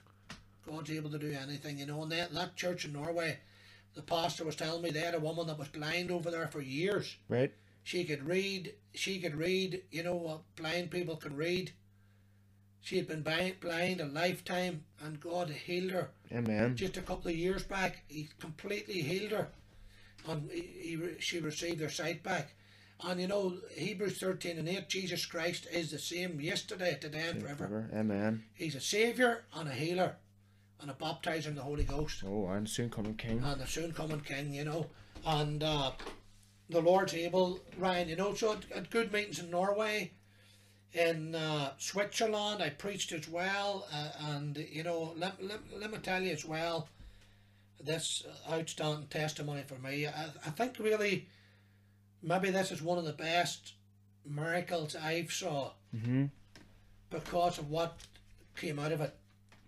God's 0.68 0.92
able 0.92 1.12
to 1.12 1.20
do 1.20 1.32
anything, 1.32 1.80
you 1.80 1.86
know. 1.86 2.02
And 2.02 2.12
that, 2.12 2.34
that 2.34 2.56
church 2.56 2.86
in 2.86 2.94
Norway, 2.94 3.38
the 3.94 4.02
pastor 4.02 4.44
was 4.44 4.56
telling 4.56 4.82
me 4.82 4.90
they 4.90 5.02
had 5.02 5.16
a 5.16 5.20
woman 5.20 5.48
that 5.48 5.60
was 5.60 5.68
blind 5.68 6.10
over 6.10 6.32
there 6.32 6.48
for 6.48 6.62
years. 6.62 7.16
Right. 7.30 7.54
She 7.88 8.04
could 8.04 8.28
read. 8.28 8.74
She 8.96 9.18
could 9.22 9.38
read. 9.38 9.82
You 9.92 10.04
know 10.04 10.16
what 10.16 10.42
blind 10.58 10.92
people 10.92 11.16
can 11.16 11.38
read. 11.38 11.72
She 12.82 12.98
had 12.98 13.08
been 13.08 13.22
blind, 13.22 14.02
a 14.02 14.06
lifetime, 14.06 14.84
and 15.02 15.22
God 15.22 15.50
healed 15.50 15.92
her. 15.92 16.10
Amen. 16.34 16.76
Just 16.76 16.98
a 16.98 17.02
couple 17.02 17.32
of 17.32 17.38
years 17.38 17.64
back, 17.64 18.04
He 18.10 18.28
completely 18.40 19.02
healed 19.02 19.32
her, 19.32 19.48
and 20.28 20.52
he, 20.52 20.60
he, 20.62 21.00
she 21.20 21.40
received 21.40 21.80
her 21.80 21.90
sight 21.90 22.24
back. 22.24 22.56
And 23.06 23.22
you 23.22 23.28
know, 23.30 23.56
Hebrews 23.74 24.18
thirteen 24.20 24.58
and 24.60 24.68
eight, 24.68 24.90
Jesus 24.90 25.26
Christ 25.26 25.66
is 25.72 25.90
the 25.92 26.00
same 26.00 26.42
yesterday, 26.42 26.98
today, 27.00 27.30
and 27.30 27.42
forever. 27.42 27.68
Forever. 27.68 27.90
Amen. 27.96 28.44
He's 28.54 28.76
a 28.76 28.82
saviour 28.82 29.46
and 29.56 29.70
a 29.70 29.74
healer, 29.74 30.18
and 30.82 30.92
a 30.92 30.94
baptizer 30.94 31.48
in 31.48 31.56
the 31.56 31.62
Holy 31.62 31.86
Ghost 31.86 32.22
Oh, 32.28 32.48
and 32.50 32.68
soon 32.70 32.90
coming 32.90 33.16
King. 33.16 33.42
and 33.46 33.62
the 33.62 33.66
soon 33.68 33.94
coming 33.94 34.20
King, 34.20 34.54
you 34.54 34.66
know. 34.66 34.88
And 35.26 35.64
uh, 35.64 35.92
the 36.70 36.82
Lord's 36.82 37.14
able, 37.14 37.60
Ryan, 37.78 38.10
you 38.10 38.16
know. 38.16 38.34
So 38.34 38.54
at, 38.54 38.60
at 38.76 38.90
good 38.90 39.12
meetings 39.14 39.40
in 39.40 39.50
Norway, 39.50 40.12
in 40.94 41.36
uh, 41.36 41.72
Switzerland, 41.78 42.62
I 42.62 42.70
preached 42.70 43.12
as 43.12 43.28
well. 43.30 43.88
Uh, 43.94 44.10
and, 44.32 44.58
you 44.58 44.84
know, 44.84 45.14
let, 45.18 45.42
let, 45.44 45.60
let 45.78 45.92
me 45.92 45.98
tell 46.00 46.22
you 46.22 46.32
as 46.32 46.46
well, 46.46 46.88
this 47.84 48.24
outstanding 48.52 49.08
testimony 49.08 49.64
for 49.66 49.76
me. 49.76 50.08
I, 50.08 50.26
I 50.46 50.50
think 50.50 50.78
really, 50.80 51.28
maybe 52.24 52.50
this 52.50 52.72
is 52.72 52.82
one 52.82 52.98
of 52.98 53.06
the 53.06 53.14
best 53.14 53.74
miracles 54.26 54.96
I've 54.96 55.32
saw 55.32 55.72
Mm-hmm. 55.96 56.26
because 57.10 57.58
of 57.58 57.70
what 57.70 57.98
came 58.58 58.78
out 58.78 58.92
of 58.92 59.00
it 59.00 59.16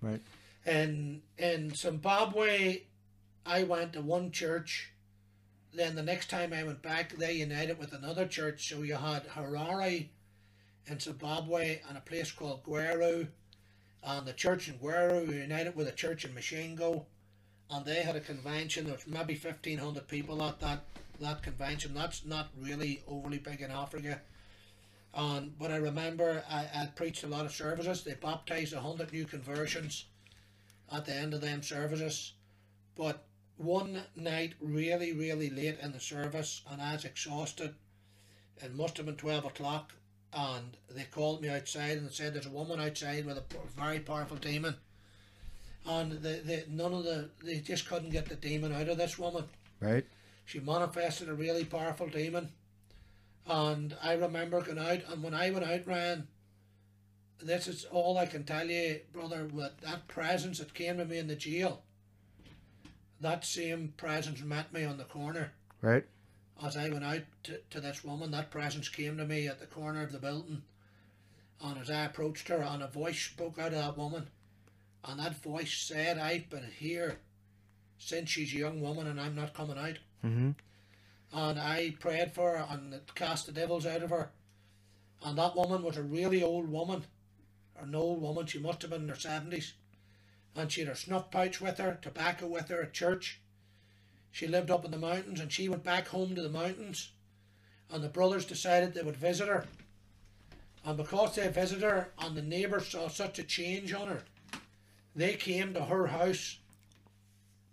Right. 0.01 0.19
in 0.65 1.21
in 1.37 1.73
Zimbabwe, 1.73 2.81
I 3.45 3.63
went 3.63 3.93
to 3.93 4.01
one 4.01 4.31
church. 4.31 4.91
Then 5.73 5.95
the 5.95 6.03
next 6.03 6.29
time 6.29 6.51
I 6.51 6.63
went 6.63 6.81
back, 6.81 7.15
they 7.15 7.33
united 7.33 7.77
with 7.77 7.93
another 7.93 8.25
church. 8.25 8.67
So 8.67 8.81
you 8.81 8.95
had 8.95 9.27
Harare 9.27 10.07
in 10.87 10.99
Zimbabwe 10.99 11.81
and 11.87 11.97
a 11.97 12.01
place 12.01 12.31
called 12.31 12.63
Gweru. 12.63 13.27
And 14.03 14.25
the 14.25 14.33
church 14.33 14.67
in 14.67 14.79
Gweru 14.79 15.31
united 15.31 15.75
with 15.75 15.87
a 15.87 15.91
church 15.91 16.25
in 16.25 16.33
Masvingo. 16.33 17.05
And 17.69 17.85
they 17.85 18.01
had 18.01 18.15
a 18.15 18.21
convention. 18.21 18.85
There 18.85 18.95
was 18.95 19.05
maybe 19.05 19.35
1,500 19.35 20.07
people 20.07 20.41
at 20.41 20.59
that, 20.59 20.85
that 21.19 21.43
convention. 21.43 21.93
That's 21.93 22.25
not 22.25 22.49
really 22.59 23.03
overly 23.07 23.37
big 23.37 23.61
in 23.61 23.69
Africa. 23.69 24.21
And 25.13 25.57
but 25.57 25.71
I 25.71 25.77
remember 25.77 26.43
I, 26.49 26.67
I 26.73 26.85
preached 26.95 27.23
a 27.23 27.27
lot 27.27 27.45
of 27.45 27.51
services. 27.51 28.03
They 28.03 28.13
baptized 28.13 28.73
a 28.73 28.81
hundred 28.81 29.11
new 29.11 29.25
conversions 29.25 30.05
at 30.91 31.05
the 31.05 31.13
end 31.13 31.33
of 31.33 31.41
them 31.41 31.61
services. 31.63 32.33
But 32.95 33.23
one 33.59 34.01
night, 34.15 34.53
really, 34.61 35.11
really 35.11 35.49
late 35.49 35.77
in 35.81 35.91
the 35.91 35.99
service, 35.99 36.61
and 36.71 36.81
I 36.81 36.93
was 36.93 37.03
exhausted. 37.03 37.75
It 38.63 38.73
must 38.73 38.97
have 38.97 39.05
been 39.05 39.15
twelve 39.15 39.45
o'clock, 39.45 39.93
and 40.33 40.77
they 40.89 41.03
called 41.03 41.41
me 41.41 41.49
outside 41.49 41.97
and 41.97 42.09
said 42.09 42.33
there's 42.33 42.45
a 42.45 42.51
woman 42.51 42.79
outside 42.79 43.25
with 43.25 43.37
a 43.37 43.43
very 43.77 43.99
powerful 43.99 44.37
demon. 44.37 44.75
And 45.85 46.13
the, 46.13 46.41
the 46.45 46.63
none 46.69 46.93
of 46.93 47.03
the 47.03 47.29
they 47.43 47.59
just 47.59 47.87
couldn't 47.87 48.11
get 48.11 48.27
the 48.27 48.35
demon 48.35 48.73
out 48.73 48.87
of 48.87 48.97
this 48.97 49.19
woman. 49.19 49.43
Right. 49.81 50.05
She 50.45 50.59
manifested 50.61 51.27
a 51.27 51.33
really 51.33 51.65
powerful 51.65 52.07
demon. 52.07 52.49
And 53.45 53.95
I 54.01 54.13
remember 54.13 54.61
going 54.61 54.77
out, 54.77 55.01
and 55.11 55.21
when 55.21 55.33
I 55.33 55.49
went 55.49 55.65
out, 55.65 55.85
Ryan, 55.85 56.27
this 57.41 57.67
is 57.67 57.85
all 57.85 58.17
I 58.17 58.25
can 58.25 58.43
tell 58.43 58.67
you, 58.67 59.01
brother, 59.11 59.49
with 59.51 59.79
that 59.81 60.07
presence 60.07 60.59
that 60.59 60.73
came 60.73 60.97
to 60.97 61.05
me 61.05 61.17
in 61.17 61.27
the 61.27 61.35
jail, 61.35 61.81
that 63.21 63.45
same 63.45 63.93
presence 63.97 64.41
met 64.41 64.73
me 64.73 64.83
on 64.83 64.97
the 64.97 65.03
corner. 65.03 65.51
Right. 65.81 66.05
As 66.63 66.75
I 66.75 66.89
went 66.89 67.05
out 67.05 67.21
to, 67.43 67.59
to 67.69 67.79
this 67.79 68.03
woman, 68.03 68.31
that 68.31 68.51
presence 68.51 68.89
came 68.89 69.17
to 69.17 69.25
me 69.25 69.47
at 69.47 69.59
the 69.59 69.65
corner 69.65 70.03
of 70.03 70.11
the 70.11 70.19
building. 70.19 70.61
And 71.61 71.77
as 71.79 71.89
I 71.89 72.05
approached 72.05 72.47
her, 72.47 72.61
and 72.61 72.81
a 72.83 72.87
voice 72.87 73.19
spoke 73.19 73.59
out 73.59 73.73
of 73.73 73.79
that 73.79 73.97
woman. 73.97 74.27
And 75.05 75.19
that 75.19 75.41
voice 75.41 75.73
said, 75.73 76.17
I've 76.17 76.49
been 76.49 76.69
here 76.77 77.19
since 77.97 78.29
she's 78.29 78.53
a 78.53 78.57
young 78.57 78.81
woman 78.81 79.07
and 79.07 79.19
I'm 79.19 79.35
not 79.35 79.53
coming 79.53 79.77
out. 79.77 79.99
Mm-hmm. 80.25 80.51
And 81.31 81.59
I 81.59 81.95
prayed 81.99 82.33
for 82.33 82.57
her 82.57 82.67
and 82.69 82.93
it 82.93 83.15
cast 83.15 83.45
the 83.45 83.51
devils 83.51 83.85
out 83.85 84.03
of 84.03 84.09
her. 84.09 84.29
And 85.23 85.37
that 85.37 85.55
woman 85.55 85.83
was 85.83 85.97
a 85.97 86.03
really 86.03 86.43
old 86.43 86.69
woman. 86.69 87.03
Or 87.75 87.83
an 87.83 87.95
old 87.95 88.21
woman, 88.21 88.45
she 88.45 88.59
must 88.59 88.81
have 88.81 88.91
been 88.91 89.03
in 89.03 89.09
her 89.09 89.15
70s. 89.15 89.73
And 90.55 90.71
she 90.71 90.81
had 90.81 90.89
her 90.89 90.95
snuff 90.95 91.31
pouch 91.31 91.61
with 91.61 91.77
her, 91.77 91.99
tobacco 92.01 92.47
with 92.47 92.69
her 92.69 92.81
at 92.83 92.93
church. 92.93 93.39
She 94.31 94.47
lived 94.47 94.71
up 94.71 94.85
in 94.85 94.91
the 94.91 94.97
mountains 94.97 95.39
and 95.39 95.51
she 95.51 95.69
went 95.69 95.83
back 95.83 96.07
home 96.07 96.35
to 96.35 96.41
the 96.41 96.49
mountains. 96.49 97.11
And 97.91 98.03
the 98.03 98.09
brothers 98.09 98.45
decided 98.45 98.93
they 98.93 99.01
would 99.01 99.17
visit 99.17 99.47
her. 99.47 99.65
And 100.85 100.97
because 100.97 101.35
they 101.35 101.47
visited 101.47 101.83
her 101.83 102.09
and 102.19 102.35
the 102.35 102.41
neighbours 102.41 102.87
saw 102.87 103.07
such 103.07 103.39
a 103.39 103.43
change 103.43 103.93
on 103.93 104.07
her, 104.07 104.23
they 105.15 105.33
came 105.33 105.73
to 105.73 105.85
her 105.85 106.07
house 106.07 106.59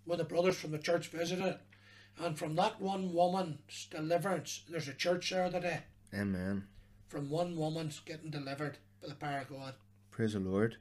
when 0.05 0.17
the 0.17 0.23
brothers 0.23 0.57
from 0.57 0.71
the 0.71 0.79
church 0.79 1.07
visited. 1.07 1.57
And 2.19 2.37
from 2.37 2.55
that 2.55 2.81
one 2.81 3.13
woman's 3.13 3.87
deliverance, 3.91 4.63
there's 4.69 4.87
a 4.87 4.93
church 4.93 5.29
there 5.29 5.49
today. 5.49 5.81
Amen. 6.13 6.65
From 7.09 7.29
one 7.29 7.55
woman's 7.55 7.99
getting 7.99 8.31
delivered 8.31 8.77
by 9.01 9.09
the 9.09 9.15
power 9.15 9.39
of 9.39 9.49
God. 9.49 9.73
Praise 10.11 10.33
the 10.33 10.39
Lord. 10.39 10.77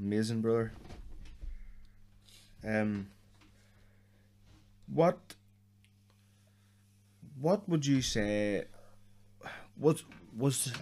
Amazing, 0.00 0.40
brother. 0.40 0.72
Um, 2.64 3.08
what 4.86 5.18
what 7.40 7.68
would 7.68 7.84
you 7.84 8.02
say 8.02 8.64
what 9.76 10.02
was 10.36 10.72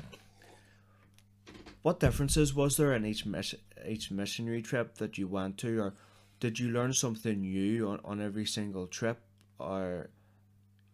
what 1.83 2.01
differences 2.01 2.55
was 2.55 2.77
there 2.77 2.93
in 2.93 3.07
each 3.07 3.25
miss, 3.25 3.55
each 3.87 4.11
missionary 4.11 4.61
trip 4.61 4.97
that 4.97 5.17
you 5.17 5.27
went 5.27 5.57
to, 5.59 5.81
or 5.81 5.95
did 6.39 6.59
you 6.59 6.69
learn 6.69 6.93
something 6.93 7.41
new 7.41 7.89
on, 7.89 8.01
on 8.05 8.21
every 8.21 8.45
single 8.45 8.87
trip, 8.87 9.21
or 9.59 10.11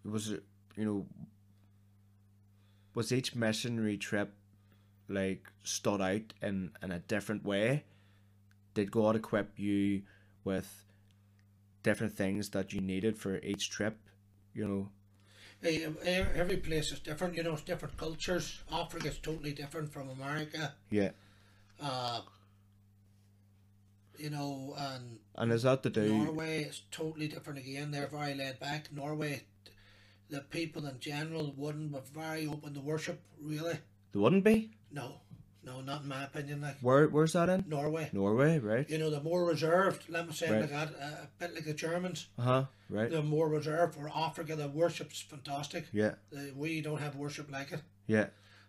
was 0.04 0.30
it 0.30 0.44
you 0.76 0.84
know 0.84 1.06
was 2.94 3.12
each 3.12 3.34
missionary 3.34 3.98
trip 3.98 4.32
like 5.08 5.50
stood 5.62 6.00
out 6.00 6.32
in, 6.40 6.70
in 6.82 6.92
a 6.92 6.98
different 7.00 7.44
way? 7.44 7.84
Did 8.76 8.90
God 8.90 9.16
equip 9.16 9.58
you 9.58 10.02
with 10.44 10.84
different 11.82 12.14
things 12.14 12.50
that 12.50 12.74
you 12.74 12.80
needed 12.82 13.16
for 13.18 13.38
each 13.38 13.70
trip? 13.70 13.96
You 14.54 14.68
know, 14.68 14.88
Eh, 15.62 15.88
eh, 16.04 16.24
Every 16.34 16.58
place 16.58 16.92
is 16.92 17.00
different, 17.00 17.34
you 17.36 17.42
know, 17.42 17.54
it's 17.54 17.62
different 17.62 17.96
cultures. 17.96 18.60
Africa 18.70 19.08
is 19.08 19.18
totally 19.18 19.52
different 19.52 19.90
from 19.90 20.10
America. 20.10 20.74
yeah. 20.90 21.12
Uh, 21.80 22.20
you 24.18 24.28
know, 24.30 24.74
and 24.78 25.18
And 25.34 25.52
is 25.52 25.62
that 25.62 25.82
to 25.84 25.90
do? 25.90 26.12
Norway 26.24 26.64
is 26.64 26.82
totally 26.90 27.28
different 27.28 27.58
again. 27.58 27.90
They're 27.90 28.06
very 28.08 28.34
laid 28.34 28.60
back. 28.60 28.92
Norway, 28.92 29.44
the 30.28 30.40
people 30.40 30.86
in 30.86 31.00
general 31.00 31.54
wouldn't 31.56 31.92
be 31.92 31.98
very 32.14 32.46
open 32.46 32.74
to 32.74 32.80
worship, 32.80 33.20
really. 33.40 33.78
They 34.12 34.18
wouldn't 34.20 34.44
be. 34.44 34.70
No, 34.90 35.20
no, 35.66 35.80
not 35.80 36.02
in 36.02 36.08
my 36.08 36.22
opinion. 36.24 36.60
Like 36.62 36.76
Where 36.80 37.08
where's 37.08 37.32
that 37.34 37.48
in? 37.48 37.64
Norway, 37.68 38.08
Norway, 38.12 38.58
right? 38.58 38.88
you 38.88 38.98
know, 38.98 39.10
they're 39.10 39.20
more 39.20 39.44
reserved. 39.44 40.04
Let 40.08 40.26
me 40.28 40.32
say 40.32 40.50
Right. 40.50 40.60
like 40.62 40.70
that, 40.70 40.88
uh, 41.00 41.24
a 41.24 41.28
bit 41.38 41.54
like 41.54 41.64
the 41.64 41.74
Germans. 41.74 42.28
Uh 42.38 42.42
huh. 42.42 42.64
Right. 42.88 43.10
They're 43.10 43.22
more 43.22 43.48
reserved. 43.48 43.94
For 43.96 44.08
Africa, 44.14 44.54
the 44.56 44.68
worship's 44.68 45.20
fantastic. 45.20 45.86
Yeah. 45.92 46.14
The, 46.30 46.52
we 46.56 46.80
don't 46.80 47.00
have 47.00 47.16
worship 47.16 47.50
like 47.50 47.72
it. 47.72 47.80
Yeah. 48.06 48.26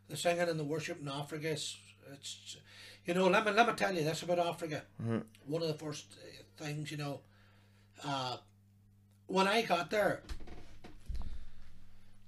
The 0.10 0.18
singing 0.18 0.50
and 0.50 0.60
the 0.60 0.64
worship 0.64 1.00
in 1.02 1.08
Africa 1.08 1.50
is, 1.50 1.78
it's, 2.14 2.58
you 3.06 3.14
know, 3.14 3.28
let 3.28 3.46
me 3.46 3.52
let 3.52 3.68
me 3.68 3.74
tell 3.76 3.94
you 3.94 4.04
this 4.04 4.24
about 4.24 4.40
Africa. 4.40 4.82
Mhm. 5.04 5.24
One 5.46 5.62
of 5.62 5.68
the 5.68 5.76
first 5.86 6.06
uh, 6.14 6.64
things, 6.64 6.90
you 6.92 6.98
know, 6.98 7.20
uh, 8.04 8.38
when 9.28 9.48
I 9.48 9.62
got 9.62 9.90
there, 9.92 10.24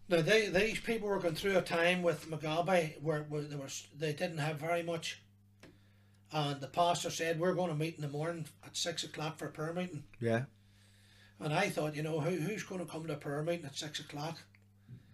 now 0.10 0.22
they 0.22 0.49
these 0.49 0.80
people 0.80 1.07
were 1.07 1.19
going 1.19 1.36
through 1.36 1.57
a 1.57 1.61
time 1.61 2.02
with 2.02 2.30
Mugabe 2.30 3.02
where, 3.02 3.23
where 3.23 3.41
they 3.41 3.56
were 3.56 3.68
they 3.98 4.14
didn't 4.14 4.40
have 4.40 4.57
very 4.57 4.84
much, 4.84 5.22
and 6.31 6.60
the 6.61 6.68
pastor 6.68 7.10
said 7.10 7.40
we're 7.40 7.53
going 7.53 7.69
to 7.69 7.76
meet 7.76 7.95
in 7.95 8.02
the 8.02 8.07
morning 8.07 8.45
at 8.65 8.76
six 8.76 9.03
o'clock 9.03 9.38
for 9.38 9.48
a 9.48 9.52
prayer 9.52 9.73
meeting, 9.73 10.03
Yeah. 10.19 10.44
and 11.40 11.53
I 11.53 11.69
thought, 11.69 11.95
you 11.95 12.03
know, 12.03 12.19
who, 12.19 12.31
who's 12.38 12.64
going 12.64 12.86
to 12.86 12.91
come 12.91 13.06
to 13.07 13.14
a 13.14 13.18
prayer 13.18 13.44
meeting 13.44 13.65
at 13.65 13.76
six 13.77 13.99
o'clock? 13.99 14.40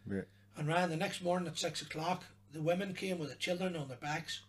Right. 0.07 0.25
And 0.57 0.67
ran 0.67 0.89
the 0.89 0.97
next 0.97 1.21
morning 1.21 1.47
at 1.47 1.57
six 1.57 1.81
o'clock. 1.81 2.23
The 2.53 2.61
women 2.61 2.93
came 2.93 3.17
with 3.19 3.29
the 3.29 3.35
children 3.35 3.75
on 3.75 3.87
their 3.89 3.97
backs. 3.97 4.41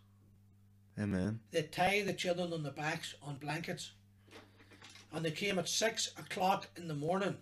Amen. 0.99 1.41
They 1.51 1.63
tie 1.63 2.03
the 2.03 2.13
children 2.13 2.53
on 2.53 2.63
their 2.63 2.73
backs 2.73 3.15
on 3.23 3.37
blankets. 3.37 3.91
And 5.13 5.25
they 5.25 5.31
came 5.33 5.59
at 5.59 5.69
six 5.69 6.13
o'clock 6.17 6.69
in 6.77 6.87
the 6.89 6.95
morning. 6.95 7.37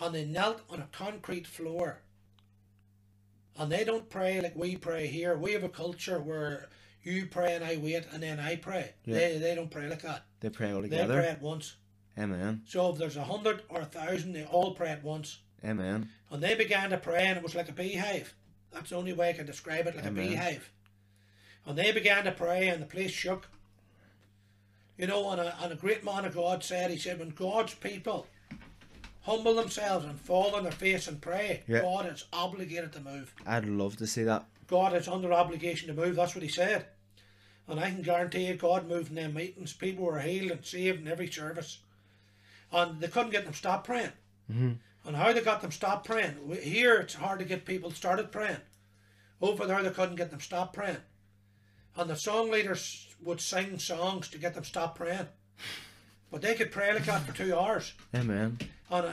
And 0.00 0.14
they 0.14 0.24
knelt 0.24 0.62
on 0.70 0.80
a 0.80 0.88
concrete 0.92 1.46
floor. 1.46 2.00
And 3.56 3.70
they 3.70 3.84
don't 3.84 4.08
pray 4.08 4.40
like 4.40 4.56
we 4.56 4.76
pray 4.76 5.06
here. 5.06 5.36
We 5.36 5.52
have 5.52 5.64
a 5.64 5.68
culture 5.68 6.18
where 6.18 6.68
you 7.02 7.26
pray 7.26 7.54
and 7.54 7.64
I 7.64 7.76
wait 7.76 8.06
and 8.12 8.22
then 8.22 8.40
I 8.40 8.56
pray. 8.56 8.94
Yeah. 9.04 9.14
They, 9.14 9.38
they 9.38 9.54
don't 9.54 9.70
pray 9.70 9.88
like 9.88 10.02
that. 10.02 10.24
They 10.40 10.50
pray 10.50 10.72
all 10.72 10.82
together. 10.82 11.14
They 11.14 11.20
pray 11.20 11.28
at 11.28 11.42
once. 11.42 11.76
Amen. 12.18 12.62
So 12.66 12.90
if 12.90 12.98
there's 12.98 13.16
a 13.16 13.24
hundred 13.24 13.62
or 13.68 13.80
a 13.80 13.86
thousand, 13.86 14.32
they 14.32 14.44
all 14.44 14.74
pray 14.74 14.90
at 14.90 15.02
once. 15.02 15.38
Amen. 15.64 16.08
And 16.30 16.42
they 16.42 16.54
began 16.54 16.90
to 16.90 16.98
pray, 16.98 17.26
and 17.26 17.36
it 17.36 17.42
was 17.42 17.54
like 17.54 17.68
a 17.68 17.72
beehive. 17.72 18.34
That's 18.72 18.90
the 18.90 18.96
only 18.96 19.12
way 19.12 19.30
I 19.30 19.34
can 19.34 19.46
describe 19.46 19.86
it, 19.86 19.96
like 19.96 20.06
Amen. 20.06 20.24
a 20.24 20.28
beehive. 20.28 20.70
And 21.66 21.78
they 21.78 21.92
began 21.92 22.24
to 22.24 22.32
pray, 22.32 22.68
and 22.68 22.82
the 22.82 22.86
place 22.86 23.12
shook. 23.12 23.48
You 24.98 25.06
know, 25.06 25.30
and 25.30 25.40
a, 25.40 25.56
and 25.62 25.72
a 25.72 25.76
great 25.76 26.04
man 26.04 26.24
of 26.24 26.34
God 26.34 26.62
said, 26.62 26.90
he 26.90 26.98
said, 26.98 27.18
when 27.18 27.30
God's 27.30 27.74
people 27.74 28.26
humble 29.22 29.54
themselves 29.54 30.04
and 30.04 30.18
fall 30.20 30.54
on 30.54 30.62
their 30.64 30.72
face 30.72 31.06
and 31.08 31.20
pray, 31.20 31.62
Yeah. 31.66 31.80
God 31.80 32.06
is 32.12 32.24
obligated 32.32 32.92
to 32.94 33.00
move. 33.00 33.34
I'd 33.46 33.66
love 33.66 33.96
to 33.98 34.06
see 34.06 34.24
that. 34.24 34.46
God 34.66 34.94
is 34.94 35.08
under 35.08 35.32
obligation 35.32 35.88
to 35.88 35.94
move. 35.94 36.16
That's 36.16 36.34
what 36.34 36.42
he 36.42 36.48
said. 36.48 36.86
And 37.68 37.78
I 37.78 37.90
can 37.90 38.02
guarantee 38.02 38.46
you, 38.46 38.54
God 38.54 38.88
moved 38.88 39.10
in 39.10 39.14
them 39.14 39.34
meetings. 39.34 39.72
People 39.72 40.04
were 40.04 40.20
healed 40.20 40.50
and 40.50 40.64
saved 40.64 41.00
in 41.00 41.08
every 41.08 41.30
service. 41.30 41.78
And 42.72 43.00
they 43.00 43.08
couldn't 43.08 43.30
get 43.30 43.44
them 43.44 43.54
stopped 43.54 43.86
praying. 43.86 44.12
Mhm. 44.50 44.78
And 45.04 45.16
how 45.16 45.32
they 45.32 45.40
got 45.40 45.62
them 45.62 45.70
stopped 45.72 46.06
praying. 46.06 46.36
Here, 46.62 46.96
it's 46.96 47.14
hard 47.14 47.38
to 47.38 47.44
get 47.44 47.64
people 47.64 47.90
started 47.90 48.32
praying. 48.32 48.60
Over 49.40 49.66
there, 49.66 49.82
they 49.82 49.90
couldn't 49.90 50.16
get 50.16 50.30
them 50.30 50.40
stopped 50.40 50.74
praying. 50.74 51.02
And 51.96 52.08
the 52.10 52.16
song 52.16 52.50
leaders 52.50 53.08
would 53.20 53.40
sing 53.40 53.78
songs 53.78 54.28
to 54.30 54.38
get 54.38 54.54
them 54.54 54.64
stopped 54.64 54.96
praying. 54.96 55.28
But 56.30 56.40
they 56.40 56.54
could 56.54 56.72
pray 56.72 56.92
like 56.94 57.04
that 57.04 57.26
for 57.26 57.32
two 57.32 57.56
hours. 57.56 57.92
Amen. 58.14 58.58
And 58.92 59.06
uh, 59.06 59.12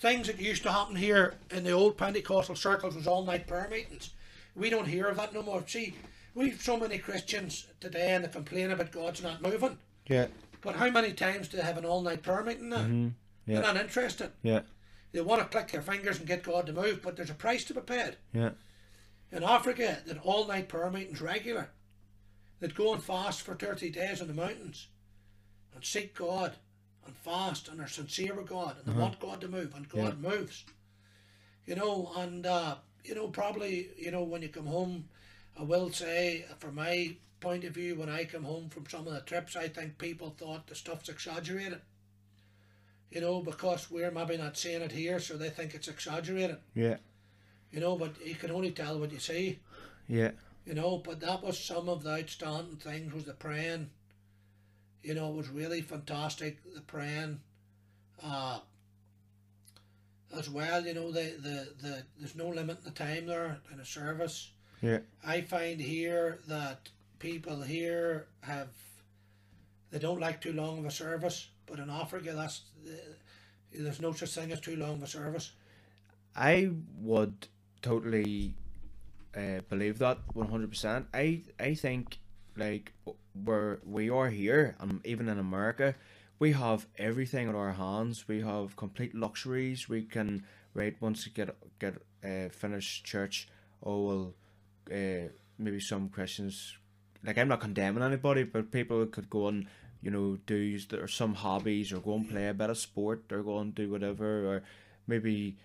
things 0.00 0.26
that 0.26 0.38
used 0.38 0.62
to 0.64 0.70
happen 0.70 0.94
here 0.94 1.34
in 1.50 1.64
the 1.64 1.70
old 1.70 1.96
Pentecostal 1.96 2.54
circles 2.54 2.94
was 2.94 3.06
all 3.06 3.24
night 3.24 3.46
prayer 3.46 3.66
meetings. 3.70 4.10
We 4.54 4.68
don't 4.68 4.86
hear 4.86 5.06
of 5.06 5.16
that 5.16 5.32
no 5.32 5.42
more. 5.42 5.66
See, 5.66 5.94
we've 6.34 6.60
so 6.60 6.76
many 6.76 6.98
Christians 6.98 7.66
today 7.80 8.12
and 8.12 8.22
they 8.22 8.28
complain 8.28 8.70
about 8.70 8.92
God's 8.92 9.22
not 9.22 9.40
moving. 9.40 9.78
Yeah. 10.06 10.26
But 10.60 10.76
how 10.76 10.90
many 10.90 11.14
times 11.14 11.48
do 11.48 11.56
they 11.56 11.62
have 11.62 11.78
an 11.78 11.86
all 11.86 12.02
night 12.02 12.22
prayer 12.22 12.42
meeting 12.42 12.68
now? 12.68 12.86
Yeah. 13.46 13.60
They're 13.60 13.72
not 13.72 13.80
interested. 13.80 14.32
Yeah. 14.42 14.60
They 15.12 15.22
want 15.22 15.40
to 15.40 15.48
click 15.48 15.72
their 15.72 15.80
fingers 15.80 16.18
and 16.18 16.28
get 16.28 16.42
God 16.42 16.66
to 16.66 16.72
move, 16.74 17.00
but 17.02 17.16
there's 17.16 17.30
a 17.30 17.34
price 17.34 17.64
to 17.64 17.74
be 17.74 17.80
paid. 17.80 18.16
Yeah. 18.34 18.50
In 19.32 19.42
Africa, 19.42 19.98
that 20.06 20.18
all 20.22 20.46
night 20.46 20.68
prayer 20.68 20.90
meetings 20.90 21.22
regular. 21.22 21.70
They'd 22.60 22.74
go 22.74 22.92
and 22.92 23.02
fast 23.02 23.40
for 23.40 23.54
30 23.54 23.88
days 23.88 24.20
in 24.20 24.28
the 24.28 24.34
mountains 24.34 24.88
and 25.74 25.82
seek 25.82 26.14
God 26.14 26.52
and 27.10 27.16
fast 27.18 27.68
and 27.68 27.80
are 27.80 27.88
sincere 27.88 28.34
with 28.34 28.46
God 28.48 28.76
and 28.78 28.86
they 28.86 28.98
want 28.98 29.18
God 29.18 29.40
to 29.40 29.48
move 29.48 29.74
and 29.74 29.88
God 29.88 30.20
moves. 30.20 30.64
You 31.66 31.74
know, 31.74 32.12
and, 32.16 32.46
uh, 32.46 32.76
you 33.04 33.14
know, 33.14 33.28
probably, 33.28 33.90
you 33.96 34.10
know, 34.10 34.22
when 34.22 34.42
you 34.42 34.48
come 34.48 34.66
home, 34.66 35.08
I 35.58 35.64
will 35.64 35.90
say, 35.90 36.44
from 36.58 36.76
my 36.76 37.16
point 37.40 37.64
of 37.64 37.74
view, 37.74 37.96
when 37.96 38.08
I 38.08 38.24
come 38.24 38.44
home 38.44 38.68
from 38.68 38.86
some 38.88 39.06
of 39.06 39.14
the 39.14 39.20
trips, 39.20 39.56
I 39.56 39.68
think 39.68 39.98
people 39.98 40.34
thought 40.38 40.66
the 40.66 40.74
stuff's 40.74 41.08
exaggerated. 41.08 41.80
You 43.10 43.20
know, 43.20 43.40
because 43.40 43.90
we're 43.90 44.12
maybe 44.12 44.36
not 44.36 44.56
seeing 44.56 44.82
it 44.82 44.92
here, 44.92 45.18
so 45.18 45.36
they 45.36 45.50
think 45.50 45.74
it's 45.74 45.88
exaggerated. 45.88 46.58
Yeah. 46.74 46.96
You 47.72 47.80
know, 47.80 47.96
but 47.96 48.24
you 48.24 48.36
can 48.36 48.52
only 48.52 48.70
tell 48.70 48.98
what 48.98 49.12
you 49.12 49.18
see. 49.18 49.58
Yeah. 50.08 50.30
You 50.64 50.74
know, 50.74 50.98
but 50.98 51.20
that 51.20 51.42
was 51.42 51.58
some 51.58 51.88
of 51.88 52.04
the 52.04 52.10
outstanding 52.10 52.76
things 52.76 53.12
was 53.12 53.24
the 53.24 53.32
praying. 53.32 53.90
You 55.02 55.14
know, 55.14 55.30
it 55.30 55.36
was 55.36 55.48
really 55.48 55.80
fantastic, 55.80 56.58
the 56.74 56.80
praying. 56.82 57.40
Uh, 58.22 58.60
as 60.36 60.48
well, 60.48 60.86
you 60.86 60.94
know, 60.94 61.10
the, 61.10 61.34
the, 61.40 61.68
the 61.82 62.02
there's 62.18 62.36
no 62.36 62.48
limit 62.48 62.78
in 62.78 62.84
the 62.84 62.90
time 62.90 63.26
there 63.26 63.58
in 63.72 63.80
a 63.80 63.84
service. 63.84 64.50
Yeah. 64.80 64.98
I 65.26 65.40
find 65.40 65.80
here 65.80 66.38
that 66.48 66.88
people 67.18 67.62
here 67.62 68.26
have 68.42 68.68
they 69.90 69.98
don't 69.98 70.20
like 70.20 70.40
too 70.40 70.52
long 70.52 70.78
of 70.78 70.84
a 70.84 70.90
service, 70.90 71.48
but 71.66 71.78
in 71.78 71.90
Africa, 71.90 72.32
that's 72.32 72.62
there's 73.72 74.00
no 74.00 74.12
such 74.12 74.34
thing 74.34 74.52
as 74.52 74.60
too 74.60 74.76
long 74.76 74.94
of 74.94 75.02
a 75.02 75.06
service. 75.06 75.52
I 76.36 76.70
would 77.00 77.48
totally 77.82 78.54
uh, 79.36 79.60
believe 79.68 79.98
that 79.98 80.18
one 80.32 80.48
hundred 80.48 80.70
percent. 80.70 81.06
I 81.12 81.42
I 81.58 81.74
think 81.74 82.18
like 82.56 82.92
where 83.32 83.80
we 83.84 84.10
are 84.10 84.28
here, 84.28 84.76
and 84.80 85.00
even 85.04 85.28
in 85.28 85.38
America, 85.38 85.94
we 86.38 86.52
have 86.52 86.86
everything 86.98 87.48
at 87.48 87.54
our 87.54 87.72
hands. 87.72 88.26
We 88.26 88.40
have 88.40 88.76
complete 88.76 89.14
luxuries. 89.14 89.88
We 89.88 90.02
can 90.02 90.44
right 90.74 90.96
once 91.00 91.26
you 91.26 91.32
get 91.32 91.56
get 91.78 91.94
uh, 92.24 92.48
finished 92.50 93.04
church. 93.04 93.48
Oh 93.84 94.00
well, 94.02 94.34
uh, 94.90 95.28
maybe 95.58 95.80
some 95.80 96.08
Christians 96.08 96.76
like 97.24 97.38
I'm 97.38 97.48
not 97.48 97.60
condemning 97.60 98.02
anybody, 98.02 98.44
but 98.44 98.70
people 98.70 99.06
could 99.06 99.28
go 99.30 99.48
and 99.48 99.66
you 100.02 100.10
know 100.10 100.38
do 100.46 100.78
or 100.94 101.08
some 101.08 101.34
hobbies 101.34 101.92
or 101.92 102.00
go 102.00 102.14
and 102.14 102.28
play 102.28 102.48
a 102.48 102.54
bit 102.54 102.70
of 102.70 102.78
sport 102.78 103.24
or 103.30 103.42
go 103.42 103.58
and 103.58 103.74
do 103.74 103.90
whatever 103.90 104.46
or 104.46 104.62
maybe 105.06 105.56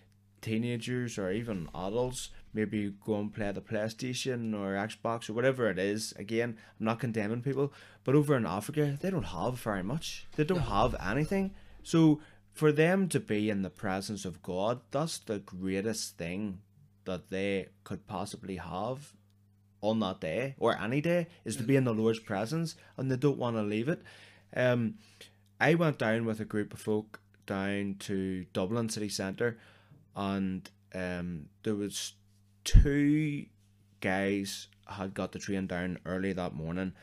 teenagers 0.42 1.18
or 1.18 1.32
even 1.32 1.70
adults 1.74 2.30
maybe 2.56 2.94
go 3.06 3.20
and 3.20 3.34
play 3.34 3.52
the 3.52 3.62
PlayStation 3.62 4.54
or 4.54 4.74
Xbox 4.74 5.30
or 5.30 5.34
whatever 5.34 5.70
it 5.70 5.78
is. 5.78 6.14
Again, 6.18 6.58
I'm 6.80 6.86
not 6.86 7.00
condemning 7.00 7.42
people, 7.42 7.74
but 8.04 8.16
over 8.16 8.36
in 8.36 8.46
Africa, 8.46 8.98
they 9.02 9.10
don't 9.10 9.24
have 9.24 9.60
very 9.60 9.84
much. 9.84 10.26
They 10.36 10.46
don't 10.46 10.60
have 10.60 10.96
anything. 11.06 11.54
So 11.84 12.22
for 12.54 12.72
them 12.72 13.10
to 13.10 13.20
be 13.20 13.50
in 13.50 13.62
the 13.62 13.70
presence 13.70 14.24
of 14.24 14.42
God, 14.42 14.80
that's 14.92 15.20
the 15.20 15.40
greatest 15.40 16.18
thing 16.18 16.62
that 17.04 17.30
they 17.30 17.68
could 17.84 18.08
possibly 18.08 18.56
have 18.56 19.14
on 19.82 20.00
that 20.00 20.22
day 20.22 20.56
or 20.58 20.76
any 20.78 21.02
day 21.02 21.28
is 21.44 21.56
to 21.58 21.64
be 21.64 21.76
in 21.76 21.84
the 21.84 21.94
Lord's 21.94 22.20
presence 22.20 22.76
and 22.98 23.12
they 23.12 23.18
don't 23.18 23.38
want 23.38 23.56
to 23.58 23.62
leave 23.62 23.90
it. 23.90 24.02
Um, 24.56 24.96
I 25.60 25.76
went 25.76 26.00
down 26.00 26.26
with 26.26 26.40
a 26.40 26.46
group 26.46 26.74
of 26.74 26.80
folk 26.80 27.20
down 27.46 27.98
to 28.00 28.46
Dublin 28.54 28.90
city 28.90 29.10
centre 29.10 29.58
and 30.16 30.70
um, 30.96 31.50
there 31.64 31.76
was 31.76 32.14
two 32.66 33.46
guys 34.02 34.68
had 34.88 35.14
got 35.14 35.32
the 35.32 35.40
train 35.40 35.68
down 35.68 36.00
early 36.06 36.34
that 36.34 36.54
morning, 36.54 36.94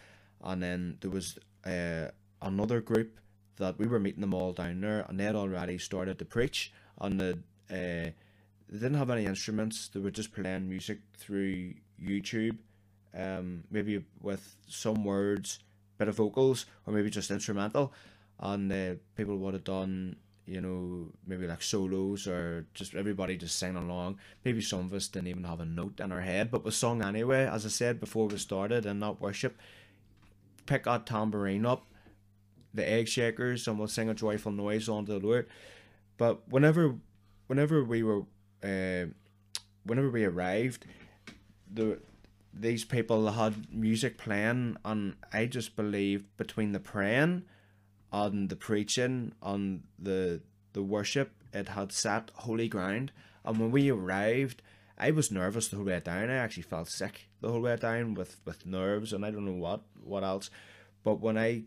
and 0.43 0.63
then 0.63 0.99
there 1.01 1.11
was 1.11 1.39
uh, 1.65 2.09
another 2.43 2.81
group 2.81 3.19
that 3.57 3.79
we 3.79 3.87
were 3.87 4.01
meeting 4.01 4.21
them 4.21 4.35
all 4.35 4.53
down 4.53 4.81
there, 4.81 5.07
and 5.09 5.19
they 5.19 5.25
had 5.25 5.37
already 5.37 5.79
started 5.79 6.19
to 6.19 6.25
preach. 6.25 6.73
And 7.01 7.19
the 7.19 7.33
uh, 7.71 8.11
they 8.69 8.79
didn't 8.79 8.95
have 8.95 9.11
any 9.11 9.25
instruments; 9.25 9.89
they 9.89 10.01
were 10.01 10.11
just 10.11 10.35
playing 10.35 10.69
music 10.69 10.99
through 11.17 11.75
YouTube, 12.03 12.59
um, 13.17 13.65
maybe 13.71 14.05
with 14.21 14.57
some 14.69 15.05
words, 15.05 15.61
bit 15.99 16.09
of 16.09 16.17
vocals, 16.17 16.67
or 16.87 16.93
maybe 16.93 17.11
just 17.11 17.31
instrumental. 17.31 17.93
And 18.39 18.73
uh, 18.73 18.95
people 19.17 19.37
would 19.39 19.55
have 19.55 19.65
done 19.65 20.17
you 20.47 20.60
know, 20.60 21.06
maybe 21.27 21.47
like 21.47 21.62
solos 21.62 22.27
or 22.27 22.66
just 22.74 22.94
everybody 22.94 23.36
just 23.36 23.59
singing 23.59 23.77
along. 23.77 24.19
Maybe 24.44 24.60
some 24.60 24.81
of 24.81 24.93
us 24.93 25.09
didn't 25.09 25.28
even 25.28 25.44
have 25.44 25.60
a 25.60 25.64
note 25.64 26.01
in 26.01 26.10
our 26.10 26.20
head, 26.20 26.51
but 26.51 26.64
we 26.64 26.70
sung 26.73 27.02
anyway. 27.02 27.47
As 27.47 27.64
I 27.64 27.69
said 27.69 28.01
before 28.01 28.27
we 28.27 28.39
started 28.39 28.85
in 28.85 29.01
that 29.01 29.20
worship, 29.20 29.56
pick 30.66 30.85
that 30.85 31.06
tambourine 31.06 31.64
up, 31.64 31.86
the 32.74 32.89
egg 32.89 33.09
shakers, 33.09 33.69
and 33.69 33.78
we'll 33.78 33.89
sing 33.89 34.09
a 34.09 34.14
joyful 34.14 34.52
noise 34.52 34.89
unto 34.89 35.19
the 35.19 35.24
Lord. 35.24 35.48
But 36.16 36.48
whenever, 36.48 36.97
whenever 37.47 37.85
we 37.85 38.02
were, 38.02 38.23
uh, 38.64 39.06
whenever 39.85 40.10
we 40.10 40.24
arrived, 40.24 40.86
the 41.73 42.01
these 42.55 42.85
people 42.85 43.31
had 43.31 43.73
music 43.73 44.19
playing, 44.19 44.77
and 44.85 45.14
I 45.32 45.47
just 45.47 45.74
believe 45.74 46.24
between 46.36 46.73
the 46.73 46.81
praying 46.81 47.44
on 48.13 48.49
the 48.49 48.57
preaching, 48.57 49.33
on 49.43 49.83
the 49.99 50.41
the 50.75 50.83
worship, 50.83 51.33
it 51.53 51.69
had 51.69 51.93
set 51.93 52.31
holy 52.35 52.69
ground. 52.69 53.13
And 53.45 53.59
when 53.59 53.71
we 53.71 53.91
arrived, 53.91 54.63
I 54.97 55.11
was 55.11 55.31
nervous 55.31 55.69
the 55.69 55.77
whole 55.77 55.87
way 55.87 56.01
down. 56.01 56.31
I 56.31 56.37
actually 56.37 56.63
felt 56.63 56.89
sick 56.89 57.29
the 57.41 57.51
whole 57.51 57.61
way 57.61 57.77
down 57.77 58.15
with, 58.15 58.37
with 58.45 58.65
nerves 58.65 59.13
and 59.13 59.25
I 59.25 59.31
don't 59.31 59.45
know 59.45 59.53
what 59.53 59.83
what 60.03 60.25
else. 60.25 60.51
But 61.03 61.21
when 61.21 61.37
I 61.37 61.65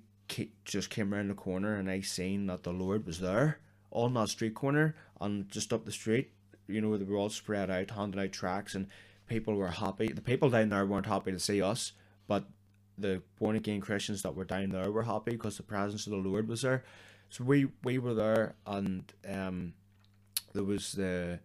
just 0.63 0.89
came 0.89 1.13
around 1.13 1.29
the 1.29 1.35
corner 1.35 1.75
and 1.75 1.89
I 1.89 2.01
seen 2.01 2.47
that 2.47 2.63
the 2.63 2.71
Lord 2.71 3.05
was 3.05 3.19
there 3.19 3.59
on 3.91 4.13
that 4.13 4.29
street 4.29 4.55
corner 4.55 4.95
and 5.19 5.49
just 5.49 5.73
up 5.73 5.85
the 5.85 5.91
street, 5.91 6.31
you 6.67 6.81
know, 6.81 6.97
they 6.97 7.05
were 7.05 7.17
all 7.17 7.29
spread 7.29 7.69
out, 7.69 7.91
handing 7.91 8.21
out 8.21 8.31
tracks, 8.31 8.75
and 8.75 8.87
people 9.27 9.55
were 9.55 9.67
happy. 9.67 10.07
The 10.07 10.21
people 10.21 10.49
down 10.49 10.69
there 10.69 10.85
weren't 10.85 11.05
happy 11.05 11.31
to 11.31 11.39
see 11.39 11.61
us, 11.61 11.91
but 12.27 12.45
the 12.97 13.21
born 13.39 13.55
again 13.55 13.81
Christians 13.81 14.21
that 14.23 14.35
were 14.35 14.45
down 14.45 14.69
there 14.69 14.91
were 14.91 15.03
happy 15.03 15.31
because 15.31 15.57
the 15.57 15.63
presence 15.63 16.05
of 16.07 16.11
the 16.11 16.17
Lord 16.29 16.47
was 16.47 16.61
there. 16.61 16.83
So 17.29 17.43
we 17.43 17.67
we 17.83 17.97
were 17.97 18.13
there, 18.13 18.55
and 18.65 19.03
um, 19.29 19.73
there 20.53 20.63
was 20.63 20.93
the 20.93 21.39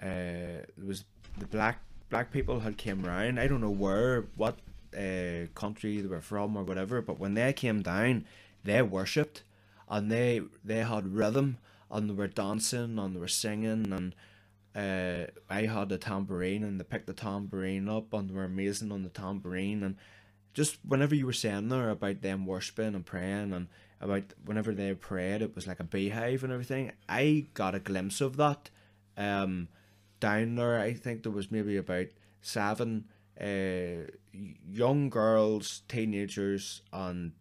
uh, 0.00 0.64
there 0.76 0.86
was 0.86 1.04
the 1.38 1.46
black 1.46 1.80
black 2.10 2.32
people 2.32 2.60
had 2.60 2.76
came 2.76 3.02
round. 3.02 3.38
I 3.38 3.46
don't 3.46 3.60
know 3.60 3.70
where 3.70 4.26
what 4.36 4.58
uh, 4.96 5.46
country 5.54 6.00
they 6.00 6.08
were 6.08 6.20
from 6.20 6.56
or 6.56 6.64
whatever, 6.64 7.02
but 7.02 7.18
when 7.18 7.34
they 7.34 7.52
came 7.52 7.82
down, 7.82 8.24
they 8.64 8.82
worshipped, 8.82 9.42
and 9.88 10.10
they 10.10 10.42
they 10.64 10.82
had 10.82 11.14
rhythm, 11.14 11.58
and 11.90 12.10
they 12.10 12.14
were 12.14 12.26
dancing, 12.28 12.98
and 12.98 13.14
they 13.14 13.20
were 13.20 13.28
singing, 13.28 13.92
and 13.92 14.14
uh, 14.74 15.30
I 15.50 15.62
had 15.62 15.88
the 15.88 15.98
tambourine, 15.98 16.64
and 16.64 16.78
they 16.80 16.84
picked 16.84 17.06
the 17.06 17.12
tambourine 17.12 17.88
up, 17.88 18.12
and 18.12 18.30
they 18.30 18.34
were 18.34 18.44
amazing 18.44 18.92
on 18.92 19.02
the 19.02 19.08
tambourine, 19.08 19.82
and 19.82 19.96
just 20.58 20.78
whenever 20.84 21.14
you 21.14 21.24
were 21.24 21.32
saying 21.32 21.68
there 21.68 21.90
about 21.90 22.20
them 22.20 22.44
worshipping 22.44 22.94
and 22.94 23.06
praying 23.06 23.52
and 23.52 23.68
about 24.00 24.24
whenever 24.44 24.72
they 24.72 24.92
prayed 24.92 25.40
it 25.40 25.54
was 25.54 25.66
like 25.68 25.80
a 25.80 25.84
beehive 25.84 26.42
and 26.42 26.52
everything 26.52 26.90
i 27.08 27.46
got 27.54 27.76
a 27.76 27.78
glimpse 27.78 28.20
of 28.20 28.36
that 28.36 28.68
um 29.16 29.68
down 30.20 30.56
there. 30.56 30.78
I 30.78 30.92
think 30.92 31.22
there 31.22 31.32
was 31.32 31.50
maybe 31.50 31.76
about 31.76 32.06
seven 32.40 33.04
uh 33.40 34.10
young 34.32 35.10
girls 35.10 35.82
teenagers 35.88 36.82
and 36.92 37.32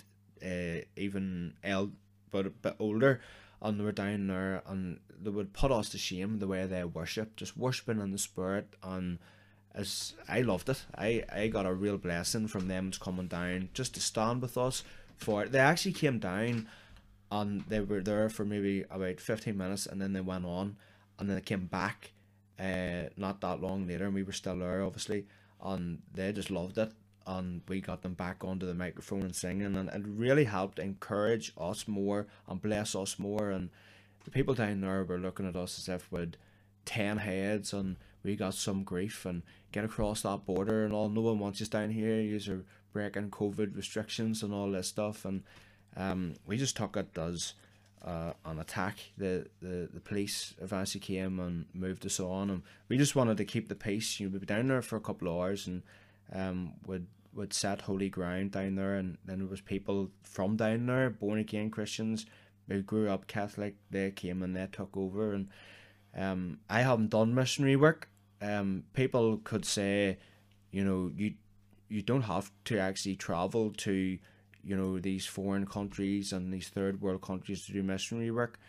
uh 0.43 0.83
even 0.95 1.53
el 1.63 1.91
but 2.29 2.45
a 2.45 2.51
bit 2.51 2.75
older 2.79 3.19
and 3.61 3.79
they 3.79 3.83
were 3.83 3.91
down 3.91 4.27
there 4.27 4.61
and 4.67 4.99
they 5.19 5.31
would 5.31 5.53
put 5.53 5.71
us 5.71 5.89
to 5.89 5.97
shame 5.97 6.37
the 6.37 6.47
way 6.47 6.67
they 6.67 6.83
worship 6.83 7.35
just 7.35 7.57
worshipping 7.57 7.99
in 7.99 8.11
the 8.11 8.17
spirit 8.17 8.75
and 8.83 9.17
as 9.73 10.13
I 10.27 10.41
loved 10.41 10.69
it. 10.69 10.85
I, 10.97 11.23
I 11.31 11.47
got 11.47 11.65
a 11.65 11.73
real 11.73 11.97
blessing 11.97 12.47
from 12.47 12.67
them 12.67 12.91
coming 12.99 13.27
down 13.27 13.69
just 13.73 13.93
to 13.95 14.01
stand 14.01 14.41
with 14.41 14.57
us 14.57 14.83
for 15.17 15.43
it. 15.43 15.51
They 15.51 15.59
actually 15.59 15.93
came 15.93 16.19
down 16.19 16.67
and 17.31 17.63
they 17.67 17.79
were 17.79 18.01
there 18.01 18.29
for 18.29 18.45
maybe 18.45 18.85
about 18.89 19.19
15 19.19 19.57
minutes 19.57 19.85
and 19.85 20.01
then 20.01 20.13
they 20.13 20.21
went 20.21 20.45
on 20.45 20.77
and 21.19 21.29
then 21.29 21.35
they 21.35 21.41
came 21.41 21.65
back 21.65 22.11
uh, 22.59 23.09
not 23.17 23.41
that 23.41 23.61
long 23.61 23.87
later 23.87 24.05
and 24.05 24.13
we 24.13 24.23
were 24.23 24.31
still 24.31 24.57
there 24.57 24.81
obviously 24.81 25.25
and 25.63 26.01
they 26.13 26.31
just 26.31 26.49
loved 26.49 26.77
it 26.77 26.91
and 27.25 27.61
we 27.67 27.81
got 27.81 28.01
them 28.01 28.13
back 28.13 28.43
onto 28.43 28.65
the 28.65 28.73
microphone 28.73 29.23
and 29.23 29.35
singing 29.35 29.75
and 29.75 29.89
it 29.89 30.01
really 30.05 30.45
helped 30.45 30.79
encourage 30.79 31.51
us 31.59 31.87
more 31.87 32.27
and 32.47 32.61
bless 32.61 32.95
us 32.95 33.19
more 33.19 33.49
and 33.49 33.69
the 34.23 34.31
people 34.31 34.53
down 34.53 34.81
there 34.81 35.03
were 35.03 35.17
looking 35.17 35.47
at 35.47 35.55
us 35.55 35.77
as 35.77 35.89
if 35.89 36.11
we'd 36.11 36.37
10 36.85 37.17
heads 37.17 37.73
and 37.73 37.97
we 38.27 38.35
got 38.35 38.53
some 38.53 38.83
grief 38.83 39.25
and 39.25 39.41
get 39.71 39.85
across 39.85 40.21
that 40.21 40.45
border 40.45 40.83
and 40.83 40.93
all. 40.93 41.07
No 41.07 41.21
one 41.21 41.39
wants 41.39 41.61
us 41.61 41.69
down 41.69 41.89
here. 41.91 42.19
You're 42.19 42.63
breaking 42.91 43.31
COVID 43.31 43.75
restrictions 43.75 44.43
and 44.43 44.53
all 44.53 44.69
this 44.69 44.89
stuff, 44.89 45.23
and 45.23 45.43
um, 45.95 46.33
we 46.45 46.57
just 46.57 46.75
took 46.75 46.97
it 46.97 47.17
as 47.17 47.53
uh, 48.03 48.33
an 48.45 48.59
attack. 48.59 48.97
The, 49.17 49.47
the 49.61 49.89
the 49.93 50.01
police 50.01 50.53
eventually 50.61 50.99
came 50.99 51.39
and 51.39 51.65
moved 51.73 52.05
us 52.05 52.19
on, 52.19 52.49
and 52.49 52.63
we 52.89 52.97
just 52.97 53.15
wanted 53.15 53.37
to 53.37 53.45
keep 53.45 53.69
the 53.69 53.75
peace. 53.75 54.19
You 54.19 54.27
know, 54.27 54.33
we'd 54.33 54.41
be 54.41 54.45
down 54.45 54.67
there 54.67 54.81
for 54.81 54.97
a 54.97 55.01
couple 55.01 55.29
of 55.29 55.35
hours 55.35 55.65
and 55.65 55.81
um, 56.33 56.73
would 56.85 57.07
would 57.33 57.53
set 57.53 57.81
holy 57.81 58.09
ground 58.09 58.51
down 58.51 58.75
there, 58.75 58.95
and 58.95 59.17
then 59.25 59.39
there 59.39 59.47
was 59.47 59.61
people 59.61 60.09
from 60.23 60.57
down 60.57 60.85
there, 60.85 61.09
born 61.09 61.39
again 61.39 61.69
Christians, 61.69 62.25
who 62.67 62.81
grew 62.81 63.09
up 63.09 63.27
Catholic. 63.27 63.75
They 63.89 64.11
came 64.11 64.43
and 64.43 64.53
they 64.53 64.67
took 64.69 64.97
over, 64.97 65.33
and 65.33 65.47
um, 66.13 66.59
I 66.69 66.81
haven't 66.81 67.11
done 67.11 67.33
missionary 67.33 67.77
work 67.77 68.09
um, 68.41 68.83
people 68.93 69.37
could 69.43 69.65
say, 69.65 70.17
you 70.71 70.83
know, 70.83 71.11
you 71.15 71.33
you 71.89 72.01
don't 72.01 72.23
have 72.23 72.51
to 72.65 72.77
actually 72.77 73.15
travel 73.15 73.71
to, 73.71 74.17
you 74.63 74.75
know, 74.75 74.99
these 74.99 75.25
foreign 75.25 75.65
countries 75.65 76.33
and 76.33 76.53
these 76.53 76.67
third 76.69 77.01
world 77.01 77.21
countries 77.21 77.65
to 77.65 77.73
do 77.73 77.81
missionary 77.83 78.31
work. 78.31 78.59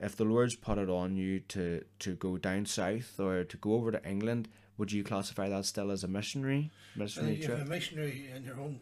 If 0.00 0.16
the 0.16 0.24
Lord's 0.24 0.56
put 0.56 0.78
it 0.78 0.90
on 0.90 1.16
you 1.16 1.40
to 1.40 1.84
to 2.00 2.14
go 2.16 2.36
down 2.36 2.66
south 2.66 3.18
or 3.20 3.44
to 3.44 3.56
go 3.56 3.74
over 3.74 3.92
to 3.92 4.04
England, 4.08 4.48
would 4.76 4.90
you 4.92 5.04
classify 5.04 5.48
that 5.48 5.64
still 5.66 5.90
as 5.90 6.04
a 6.04 6.08
missionary 6.08 6.70
missionary 6.96 7.42
uh, 7.42 7.46
trip? 7.46 7.62
a 7.62 7.64
missionary 7.64 8.30
in 8.34 8.44
your 8.44 8.58
own 8.60 8.80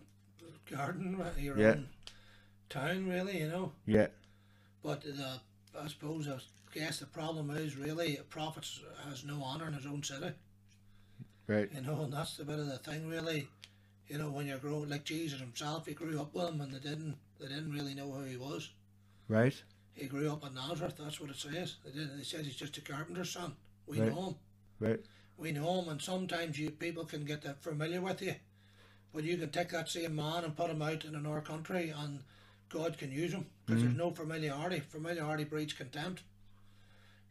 garden, 0.71 1.23
your 1.39 1.59
Yeah. 1.59 1.71
own 1.73 1.89
town, 2.71 3.07
really, 3.07 3.41
you 3.41 3.49
know. 3.49 3.73
Yeah, 3.87 4.09
But 4.83 5.03
the 5.03 5.41
I 5.79 5.87
suppose 5.89 6.29
I 6.29 6.39
guess 6.73 6.99
the 6.99 7.07
problem 7.07 7.51
is 7.51 7.77
really 7.77 8.17
a 8.17 8.23
prophet 8.23 8.67
has 9.09 9.25
no 9.25 9.43
honour 9.43 9.69
in 9.69 9.75
his 9.75 9.87
own 9.87 10.03
city. 10.03 10.33
Right. 11.47 11.69
You 11.75 11.83
know, 11.83 12.03
and 12.03 12.13
that's 12.13 12.37
the 12.37 12.45
bit 12.45 12.59
of 12.59 12.67
the 12.67 12.79
thing 12.79 13.09
really. 13.09 13.49
You 14.09 14.19
know, 14.19 14.31
when 14.31 14.47
you're 14.47 14.59
growing 14.59 14.91
like 14.91 15.05
Jesus 15.05 15.41
himself, 15.41 15.87
he 15.87 15.95
grew 15.95 16.21
up 16.21 16.35
with 16.35 16.49
him 16.49 16.61
and 16.61 16.73
they 16.73 16.79
didn't 16.79 17.17
they 17.41 17.47
didn't 17.47 17.73
really 17.73 17.95
know 17.95 18.11
who 18.11 18.25
he 18.25 18.37
was. 18.37 18.71
Right. 19.29 19.55
He 19.95 20.07
grew 20.07 20.31
up 20.31 20.45
in 20.47 20.55
Nazareth, 20.55 20.97
that's 20.99 21.21
what 21.21 21.31
it 21.31 21.37
says. 21.37 21.77
They 21.85 21.93
did 21.93 22.11
it 22.19 22.27
says 22.27 22.47
he's 22.47 22.57
just 22.57 22.79
a 22.79 22.81
carpenter's 22.81 23.31
son. 23.31 23.55
We 23.87 24.01
Right. 24.01 24.11
know 24.13 24.27
him. 24.29 24.35
Right. 24.81 25.01
We 25.37 25.53
know 25.53 25.83
him 25.83 25.89
and 25.91 26.01
sometimes 26.01 26.59
you 26.59 26.71
people 26.71 27.05
can 27.05 27.25
get 27.25 27.43
that 27.43 27.63
familiar 27.63 28.01
with 28.01 28.23
you. 28.23 28.35
But 29.15 29.25
you 29.25 29.37
can 29.37 29.51
take 29.51 29.69
that 29.71 29.91
same 29.91 30.17
man 30.17 30.45
and 30.45 30.57
put 30.57 30.71
him 30.71 30.81
out 30.81 31.05
in 31.05 31.15
another 31.15 31.43
country 31.43 31.91
and 31.91 32.21
God 32.71 32.97
can 32.97 33.13
use 33.13 33.33
him 33.33 33.47
because 33.67 33.83
there's 33.83 33.93
mm-hmm. 33.95 34.09
no 34.09 34.11
familiarity. 34.11 34.81
Familiarity 34.81 35.45
breeds 35.45 35.75
contempt. 35.75 36.23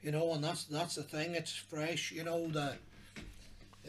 You 0.01 0.11
know, 0.11 0.33
and 0.33 0.43
that's 0.43 0.63
that's 0.63 0.95
the 0.95 1.03
thing. 1.03 1.35
It's 1.35 1.55
fresh. 1.55 2.11
You 2.11 2.23
know 2.23 2.47
the 2.47 2.75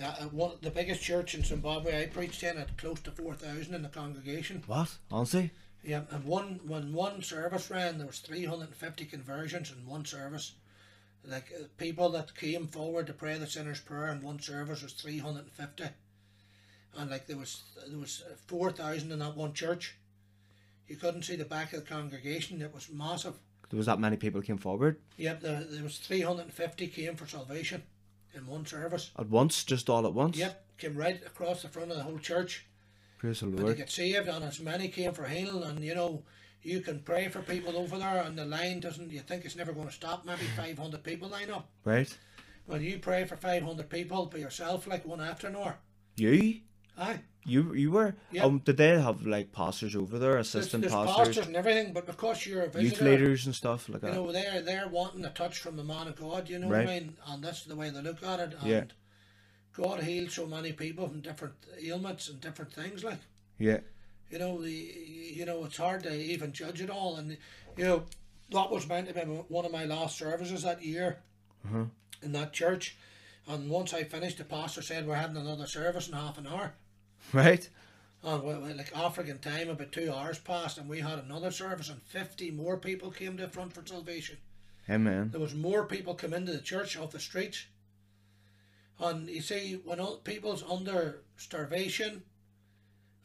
uh, 0.03 0.25
one 0.27 0.53
the 0.61 0.71
biggest 0.71 1.03
church 1.03 1.35
in 1.35 1.43
Zimbabwe 1.43 2.03
I 2.03 2.07
preached 2.07 2.43
in 2.43 2.57
had 2.57 2.77
close 2.77 3.01
to 3.01 3.11
four 3.11 3.35
thousand 3.35 3.75
in 3.75 3.83
the 3.83 3.89
congregation. 3.89 4.63
What? 4.67 4.97
Honestly? 5.11 5.51
Yeah, 5.85 6.03
and 6.11 6.25
one 6.25 6.61
when 6.67 6.93
one 6.93 7.23
service 7.23 7.71
ran, 7.71 7.99
there 7.99 8.07
was 8.07 8.21
three 8.21 8.45
hundred 8.45 8.69
and 8.69 8.77
fifty 8.77 9.05
conversions 9.05 9.73
in 9.73 9.87
one 9.87 10.05
service. 10.05 10.53
Like 11.25 11.53
uh, 11.59 11.65
people 11.79 12.11
that 12.11 12.37
came 12.37 12.67
forward 12.67 13.07
to 13.07 13.13
pray 13.13 13.39
the 13.39 13.47
sinner's 13.47 13.81
prayer 13.81 14.09
in 14.09 14.23
one 14.23 14.41
service 14.41 14.83
was 14.83 14.93
three 14.93 15.19
hundred 15.19 15.45
and 15.45 15.53
fifty, 15.53 15.85
and 16.97 17.11
like 17.11 17.27
there 17.27 17.39
was 17.39 17.63
there 17.89 17.99
was 17.99 18.23
four 18.47 18.71
thousand 18.71 19.13
in 19.13 19.19
that 19.21 19.37
one 19.37 19.55
church. 19.55 19.97
You 20.89 20.97
couldn't 20.97 21.23
see 21.23 21.37
the 21.37 21.45
back 21.45 21.73
of 21.73 21.81
the 21.81 21.95
congregation; 21.95 22.61
it 22.61 22.75
was 22.75 22.91
massive. 22.91 23.35
There 23.73 23.79
was 23.79 23.87
that 23.87 23.99
many 23.99 24.19
people 24.19 24.43
came 24.43 24.59
forward 24.59 24.99
Yep, 25.17 25.41
there, 25.41 25.65
there 25.65 25.83
was 25.83 25.97
three 25.97 26.21
hundred 26.21 26.43
and 26.43 26.53
fifty 26.53 26.87
came 26.89 27.17
for 27.17 27.27
salvation 27.27 27.83
in 28.35 28.47
one 28.47 28.67
service. 28.67 29.11
at 29.19 29.31
once, 29.31 29.65
just 29.65 29.89
all 29.89 30.07
at 30.07 30.13
once. 30.13 30.37
Yep, 30.37 30.65
came 30.77 30.95
right 30.95 31.21
across 31.25 31.63
the 31.63 31.69
front 31.69 31.91
of 31.91 31.97
the 31.97 32.03
whole 32.03 32.19
church. 32.19 32.67
Praise 33.17 33.41
the 33.41 33.47
But 33.47 33.67
they 33.67 33.75
get 33.75 33.91
saved, 33.91 34.29
and 34.29 34.45
as 34.45 34.61
many 34.61 34.89
came 34.89 35.13
for 35.13 35.25
healing, 35.25 35.63
and 35.63 35.83
you 35.83 35.95
know, 35.95 36.23
you 36.63 36.81
can 36.81 37.01
pray 37.01 37.29
for 37.29 37.41
people 37.41 37.79
over 37.79 37.97
there, 37.99 38.23
and 38.23 38.37
the 38.37 38.45
line 38.45 38.81
doesn't. 38.81 39.11
You 39.11 39.21
think 39.21 39.47
it's 39.47 39.57
never 39.57 39.73
going 39.73 39.89
to 39.89 39.95
stop? 39.95 40.27
Maybe 40.27 40.43
five 40.57 40.79
hundred 40.79 41.03
people 41.03 41.29
line 41.29 41.51
up. 41.51 41.67
Right. 41.85 42.15
Well, 42.67 42.81
you 42.83 42.99
pray 42.99 43.25
for 43.25 43.37
five 43.37 43.63
hundred 43.63 43.89
people 43.89 44.27
by 44.27 44.39
yourself, 44.39 44.87
like 44.87 45.07
one 45.07 45.23
after 45.23 45.47
another. 45.49 45.77
You? 46.17 46.61
Aye, 46.99 47.21
You 47.45 47.75
you 47.75 47.91
were? 47.91 48.15
Yeah. 48.31 48.45
Um, 48.45 48.59
did 48.59 48.77
they 48.77 49.01
have 49.01 49.27
like 49.27 49.51
pastors 49.53 49.97
over 49.97 50.19
there, 50.19 50.37
assistant 50.37 50.83
there's 50.83 50.93
pastors, 50.93 51.17
pastors 51.17 51.47
and 51.47 51.57
everything, 51.57 51.93
but 51.93 52.07
because 52.07 52.47
you're 52.47 52.63
a 52.63 52.69
visitor, 52.69 52.83
youth 52.83 53.01
leaders 53.01 53.47
and 53.47 53.55
stuff 53.55 53.89
like 53.89 54.03
you 54.03 54.09
that? 54.09 54.15
know, 54.15 54.31
they're 54.33 54.61
they're 54.63 54.89
wanting 54.89 55.25
a 55.25 55.31
touch 55.31 55.59
from 55.59 55.77
the 55.77 55.85
man 55.85 56.07
of 56.09 56.17
God. 56.17 56.49
You 56.49 56.59
know 56.59 56.69
Right. 56.69 56.85
what 56.87 56.93
I 56.95 57.01
mean? 57.01 57.17
And 57.27 57.43
that's 57.45 57.65
the 57.65 57.75
way 57.77 57.91
they 57.91 58.01
look 58.03 58.23
at 58.23 58.41
it. 58.41 58.55
And 58.61 58.69
Yeah. 58.71 58.85
God 59.73 60.03
healed 60.03 60.31
so 60.31 60.47
many 60.47 60.73
people 60.73 61.09
from 61.09 61.21
different 61.21 61.55
ailments 61.83 62.29
and 62.29 62.41
different 62.41 62.73
things, 62.73 63.03
like. 63.03 63.19
yeah. 63.59 63.79
you 64.31 64.39
know 64.39 64.61
the 64.63 64.71
you 64.71 65.45
know 65.47 65.65
it's 65.65 65.77
hard 65.79 66.03
to 66.03 66.15
even 66.15 66.53
judge 66.53 66.81
it 66.81 66.89
all 66.91 67.17
and 67.17 67.37
you 67.77 67.85
know 67.85 68.05
that 68.51 68.71
was 68.71 68.87
meant 68.89 69.07
to 69.09 69.15
be 69.15 69.21
one 69.21 69.65
of 69.67 69.73
my 69.73 69.85
last 69.85 70.17
services 70.19 70.63
that 70.63 70.83
year 70.83 71.19
Uh-huh. 71.67 71.85
in 72.23 72.33
that 72.33 72.53
church 72.55 72.97
and 73.47 73.69
once 73.71 73.93
I 73.93 74.05
finished 74.05 74.39
the 74.39 74.45
pastor 74.45 74.81
said 74.83 75.07
we're 75.07 75.17
having 75.17 75.37
another 75.37 75.67
service 75.67 76.09
in 76.09 76.15
half 76.15 76.39
an 76.39 76.47
hour 76.47 76.73
Right. 77.33 77.69
Oh, 78.25 78.37
and 78.37 78.45
we, 78.45 78.69
we- 78.69 78.75
like 78.75 78.97
African 78.97 79.39
time 79.39 79.69
about 79.69 79.93
two 79.93 80.13
hours 80.13 80.39
passed 80.39 80.79
and 80.79 80.89
we 80.89 81.01
had 81.01 81.19
another 81.19 81.51
service 81.51 81.89
and 81.89 82.03
50 82.03 82.51
more 82.51 82.77
people 82.77 83.11
came 83.11 83.37
to 83.37 83.45
the 83.45 83.49
front 83.49 83.73
for 83.73 83.85
salvation. 83.87 84.37
Amen. 84.91 85.31
there 85.31 85.41
was 85.41 85.55
more 85.55 85.87
people 85.87 86.15
come 86.15 86.35
into 86.35 86.53
the 86.53 86.61
church 86.61 86.97
off 86.99 87.13
the 87.13 87.21
streets. 87.21 87.67
And 88.99 89.29
you 89.29 89.41
see 89.41 89.81
when 89.85 90.01
all, 90.01 90.17
people's 90.19 90.63
under 90.63 91.23
starvation 91.37 92.23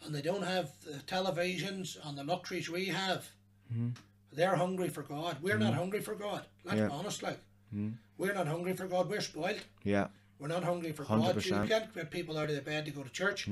and 0.04 0.14
they 0.14 0.22
don't 0.22 0.44
have 0.44 0.72
the 0.84 1.00
televisions 1.00 1.98
and 2.08 2.18
the 2.18 2.24
luxuries 2.24 2.70
we 2.70 2.86
have 2.86 3.28
hmm. 3.72 3.90
they're 4.32 4.56
hungry 4.56 4.90
for 4.90 5.04
god. 5.04 5.38
We're 5.42 5.58
not 5.58 5.74
hmm. 5.74 5.80
hungry 5.80 6.02
for 6.02 6.16
god. 6.16 6.46
Let's 6.64 6.80
Yeah. 6.80 6.88
be 6.88 6.94
honest 6.94 7.24
like 7.24 7.40
hmm. 7.72 7.90
we're 8.18 8.34
not 8.34 8.48
hungry 8.48 8.76
for 8.76 8.88
god. 8.88 9.10
We're 9.10 9.22
spoiled. 9.22 9.64
Yeah. 9.84 10.08
We're 10.40 10.48
not 10.48 10.64
hungry 10.64 10.92
for 10.92 11.04
God. 11.04 11.44
You 11.44 11.52
can't 11.52 11.94
get 11.94 12.12
people 12.12 12.38
out 12.38 12.50
of 12.50 12.52
their 12.52 12.62
bed 12.62 12.86
to 12.86 12.92
go 12.92 13.04
to 13.04 13.10
church. 13.10 13.50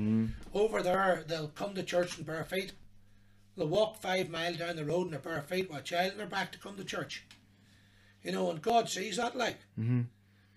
Over 0.53 0.81
there, 0.81 1.23
they'll 1.27 1.47
come 1.49 1.73
to 1.73 1.83
church 1.83 2.17
in 2.17 2.23
bare 2.23 2.45
feet. 2.45 2.73
They'll 3.57 3.67
walk 3.67 4.01
five 4.01 4.29
miles 4.29 4.57
down 4.57 4.75
the 4.75 4.85
road 4.85 5.05
in 5.05 5.11
their 5.11 5.19
bare 5.19 5.41
feet 5.41 5.69
with 5.69 5.79
a 5.79 5.83
child 5.83 6.11
in 6.11 6.17
their 6.17 6.27
back 6.27 6.51
to 6.51 6.59
come 6.59 6.75
to 6.75 6.83
church. 6.83 7.25
You 8.21 8.31
know, 8.31 8.49
and 8.49 8.61
God 8.61 8.89
sees 8.89 9.17
that 9.17 9.35
like. 9.35 9.57
Mm-hmm. 9.79 10.01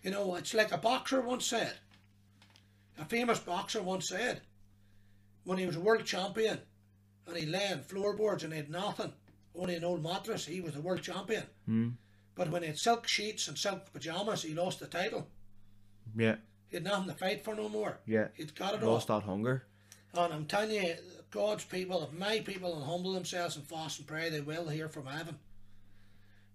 You 0.03 0.11
know, 0.11 0.35
it's 0.37 0.55
like 0.55 0.73
a 0.73 0.79
boxer 0.79 1.21
once 1.21 1.47
said. 1.47 1.75
A 2.99 3.05
famous 3.05 3.39
boxer 3.39 3.83
once 3.83 4.09
said, 4.09 4.41
when 5.45 5.59
he 5.59 5.67
was 5.67 5.77
a 5.77 5.81
world 5.81 6.05
champion 6.05 6.59
and 7.27 7.37
he 7.37 7.47
lay 7.47 7.73
on 7.73 7.83
floorboards 7.83 8.43
and 8.43 8.53
he 8.53 8.59
had 8.59 8.71
nothing, 8.71 9.13
only 9.55 9.77
an 9.77 9.85
old 9.85 10.03
mattress, 10.03 10.47
he 10.47 10.61
was 10.61 10.75
the 10.75 10.81
world 10.81 11.03
champion. 11.03 11.45
Mm. 11.69 11.93
But 12.35 12.51
when 12.51 12.63
he 12.63 12.69
had 12.69 12.79
silk 12.79 13.09
sheets 13.09 13.49
and 13.49 13.57
silk 13.57 13.93
pajamas, 13.93 14.43
he 14.43 14.55
lost 14.55 14.81
the 14.81 14.87
title. 14.87 15.27
Yeah. 16.17 16.37
He 16.69 16.77
had 16.77 16.85
nothing 16.85 17.09
to 17.09 17.15
fight 17.15 17.45
for 17.45 17.55
no 17.55 17.69
more. 17.69 17.99
Yeah. 18.07 18.29
He'd 18.35 18.55
got 18.55 18.75
it 18.75 18.83
Lost 18.83 19.11
all. 19.11 19.21
that 19.21 19.27
hunger. 19.27 19.65
And 20.15 20.33
I'm 20.33 20.47
telling 20.47 20.71
you, 20.73 20.95
God's 21.31 21.65
people, 21.65 22.03
if 22.05 22.13
my 22.19 22.41
people 22.41 22.71
will 22.75 22.85
humble 22.85 23.13
themselves 23.13 23.57
and 23.57 23.67
fast 23.67 23.99
and 23.99 24.07
pray, 24.09 24.31
they 24.31 24.41
will 24.41 24.69
hear 24.69 24.89
from 24.89 25.07
heaven. 25.07 25.37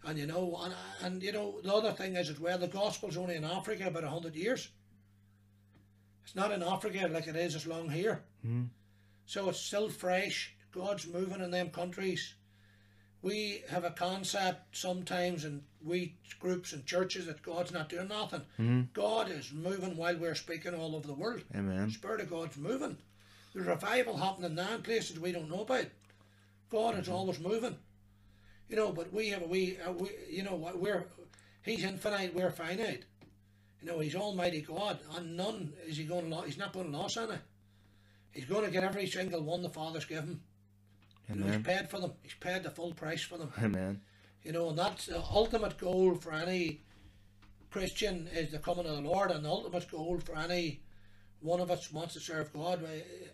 And 0.05 0.17
you 0.19 0.25
know, 0.27 0.59
and, 0.61 0.73
and 1.01 1.23
you 1.23 1.31
know, 1.31 1.61
the 1.63 1.73
other 1.73 1.91
thing 1.93 2.15
is 2.15 2.29
as 2.29 2.39
well, 2.39 2.57
the 2.57 2.67
gospel's 2.67 3.15
only 3.17 3.35
in 3.35 3.43
Africa 3.43 3.87
about 3.87 4.03
a 4.03 4.09
hundred 4.09 4.35
years. 4.35 4.69
It's 6.23 6.35
not 6.35 6.51
in 6.51 6.61
Africa 6.63 7.07
like 7.11 7.27
it 7.27 7.35
is 7.35 7.55
as 7.55 7.67
long 7.67 7.89
here. 7.89 8.23
Mhm. 8.45 8.67
So 9.25 9.49
it's 9.49 9.59
still 9.59 9.89
fresh. 9.89 10.55
God's 10.71 11.07
moving 11.07 11.41
in 11.41 11.51
them 11.51 11.69
countries. 11.69 12.33
We 13.23 13.63
have 13.69 13.85
a 13.85 13.91
concept 13.91 14.75
sometimes 14.75 15.45
in 15.45 15.63
we 15.81 16.15
groups 16.41 16.73
and 16.73 16.85
churches 16.85 17.25
that 17.25 17.41
God's 17.41 17.71
not 17.71 17.87
doing 17.87 18.09
nothing. 18.09 18.41
Mhm. 18.59 18.91
God 18.93 19.31
is 19.31 19.51
moving 19.53 19.95
while 19.95 20.17
we're 20.17 20.35
speaking 20.35 20.75
all 20.75 20.93
over 20.95 21.07
the 21.07 21.13
world. 21.13 21.41
Amen. 21.55 21.89
Spirit 21.89 22.19
of 22.19 22.29
God's 22.29 22.57
moving. 22.57 22.97
There's 23.53 23.65
revival 23.65 24.17
happening 24.17 24.55
now 24.55 24.75
in 24.75 24.81
places 24.83 25.19
we 25.19 25.31
don't 25.31 25.49
know 25.49 25.61
about. 25.61 25.87
God 26.69 26.99
is 26.99 27.07
always 27.07 27.39
moving. 27.39 27.77
You 28.67 28.75
know, 28.75 28.91
but 28.91 29.13
we 29.13 29.29
have 29.29 29.43
a 29.43 29.47
we, 29.47 29.77
uh, 29.79 29.93
we 29.93 30.09
you 30.29 30.43
know 30.43 30.55
we're 30.55 31.05
He's 31.63 31.83
infinite, 31.83 32.33
we're 32.33 32.51
finite. 32.51 33.05
You 33.81 33.87
know, 33.87 33.99
He's 33.99 34.15
Almighty 34.15 34.61
God, 34.61 34.99
and 35.15 35.37
none 35.37 35.73
is 35.85 35.95
He 35.95 36.03
going 36.03 36.29
to. 36.29 36.41
He's 36.41 36.57
not 36.57 36.73
going 36.73 36.91
to 36.91 36.97
lose 36.97 37.15
any. 37.15 37.37
He's 38.31 38.45
going 38.45 38.65
to 38.65 38.71
get 38.71 38.83
every 38.83 39.07
single 39.07 39.41
one 39.43 39.61
the 39.61 39.69
Father's 39.69 40.05
given. 40.05 40.41
You 41.29 41.35
know, 41.35 41.51
he's 41.51 41.61
paid 41.61 41.89
for 41.89 41.99
them. 41.99 42.11
He's 42.21 42.33
paid 42.35 42.63
the 42.63 42.69
full 42.69 42.93
price 42.93 43.21
for 43.21 43.37
them. 43.37 43.51
Amen. 43.61 44.01
You 44.43 44.51
know, 44.51 44.69
and 44.69 44.77
that's 44.77 45.05
the 45.05 45.21
ultimate 45.21 45.77
goal 45.77 46.15
for 46.15 46.33
any 46.33 46.81
Christian 47.71 48.27
is 48.33 48.51
the 48.51 48.59
coming 48.59 48.85
of 48.85 48.95
the 48.95 49.09
Lord, 49.09 49.31
and 49.31 49.45
the 49.45 49.49
ultimate 49.49 49.89
goal 49.89 50.19
for 50.19 50.35
any 50.35 50.81
one 51.39 51.59
of 51.59 51.71
us 51.71 51.91
wants 51.91 52.13
to 52.13 52.19
serve 52.19 52.53
God. 52.53 52.85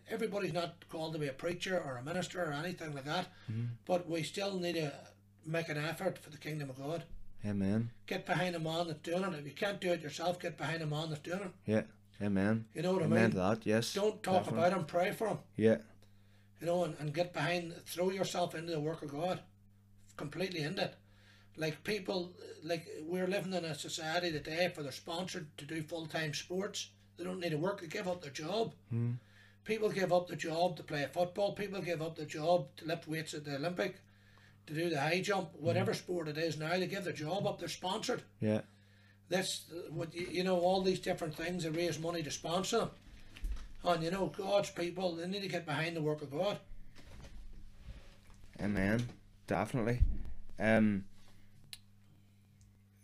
Everybody's 0.10 0.54
not 0.54 0.76
called 0.90 1.14
to 1.14 1.20
be 1.20 1.28
a 1.28 1.34
preacher 1.34 1.80
or 1.80 1.98
a 1.98 2.04
minister 2.04 2.44
or 2.44 2.52
anything 2.54 2.94
like 2.94 3.06
that, 3.06 3.28
mm-hmm. 3.52 3.66
but 3.86 4.10
we 4.10 4.24
still 4.24 4.60
need 4.60 4.76
to 4.76 4.92
make 5.46 5.70
an 5.70 5.78
effort 5.78 6.18
for 6.18 6.30
the 6.30 6.38
kingdom 6.38 6.70
of 6.70 6.78
God. 6.78 7.04
Amen. 7.46 7.90
Get 8.06 8.26
behind 8.26 8.56
a 8.56 8.60
man 8.60 8.88
that's 8.88 9.02
doing 9.02 9.24
it. 9.24 9.40
If 9.40 9.46
you 9.46 9.54
can't 9.54 9.80
do 9.80 9.92
it 9.92 10.02
yourself, 10.02 10.40
get 10.40 10.58
behind 10.58 10.82
a 10.82 10.86
man 10.86 11.10
that's 11.10 11.22
doing 11.22 11.42
it. 11.42 11.52
Yeah. 11.66 11.82
Amen. 12.22 12.66
You 12.74 12.82
know 12.82 12.94
what 12.94 13.02
I 13.02 13.06
Amen 13.06 13.22
mean? 13.22 13.32
to 13.32 13.38
that. 13.38 13.66
Yes. 13.66 13.94
Don't 13.94 14.22
talk 14.22 14.44
definitely. 14.44 14.60
about 14.60 14.78
him, 14.78 14.86
pray 14.86 15.12
for 15.12 15.28
him. 15.30 15.38
Yeah. 15.56 15.78
You 16.60 16.68
know, 16.68 16.84
and, 16.84 16.96
and 17.00 17.14
get 17.14 17.34
behind, 17.34 17.74
throw 17.86 18.10
yourself 18.10 18.56
into 18.56 18.72
the 18.72 18.80
work 18.80 19.02
of 19.02 19.12
God, 19.12 19.40
completely 20.18 20.62
into 20.62 20.84
it. 20.84 20.96
Like 21.58 21.84
people, 21.84 22.34
like 22.64 22.88
we're 23.04 23.28
living 23.28 23.54
in 23.54 23.66
a 23.66 23.76
society 23.76 24.32
today 24.32 24.72
for 24.74 24.84
they're 24.84 24.92
sponsored 24.92 25.48
to 25.58 25.66
do 25.66 25.82
full 25.82 26.06
time 26.06 26.34
sports. 26.34 26.90
They 27.18 27.24
don't 27.24 27.40
need 27.40 27.52
to 27.52 27.58
work, 27.58 27.82
they 27.82 27.88
give 27.88 28.08
up 28.08 28.22
their 28.22 28.32
job. 28.32 28.74
Mm. 28.94 29.16
People 29.66 29.90
give 29.90 30.14
up 30.14 30.28
their 30.28 30.38
job 30.38 30.78
to 30.78 30.84
play 30.84 31.06
football, 31.12 31.54
people 31.54 31.82
give 31.82 32.02
up 32.02 32.16
their 32.16 32.26
job 32.26 32.68
to 32.78 32.86
lift 32.86 33.08
weights 33.08 33.34
at 33.34 33.44
the 33.44 33.56
Olympic, 33.56 33.98
to 34.68 34.74
do 34.74 34.90
the 34.90 35.00
high 35.00 35.22
jump, 35.22 35.50
whatever 35.60 35.94
sport 35.94 36.28
it 36.28 36.38
is 36.38 36.58
now, 36.58 36.70
they 36.70 36.88
give 36.88 37.04
their 37.04 37.14
job 37.14 37.46
up, 37.46 37.60
they're 37.60 37.68
sponsored. 37.68 38.24
Yeah. 38.40 38.62
That's 39.28 39.66
what 39.92 40.14
you, 40.16 40.28
you 40.32 40.44
know, 40.44 40.60
all 40.60 40.82
these 40.82 41.00
different 41.00 41.36
things, 41.36 41.64
they 41.64 41.70
raise 41.70 42.00
money 42.00 42.24
to 42.24 42.32
sponsor 42.32 42.80
them. 42.80 42.90
And 43.84 44.04
you 44.04 44.12
know, 44.12 44.32
God's 44.36 44.72
people, 44.72 45.16
they 45.16 45.28
need 45.28 45.42
to 45.42 45.48
get 45.48 45.66
behind 45.66 45.96
the 45.96 46.02
work 46.02 46.22
of 46.22 46.32
God. 46.32 46.58
Amen. 48.62 49.08
Definitely. 49.48 50.02
Um. 50.60 51.06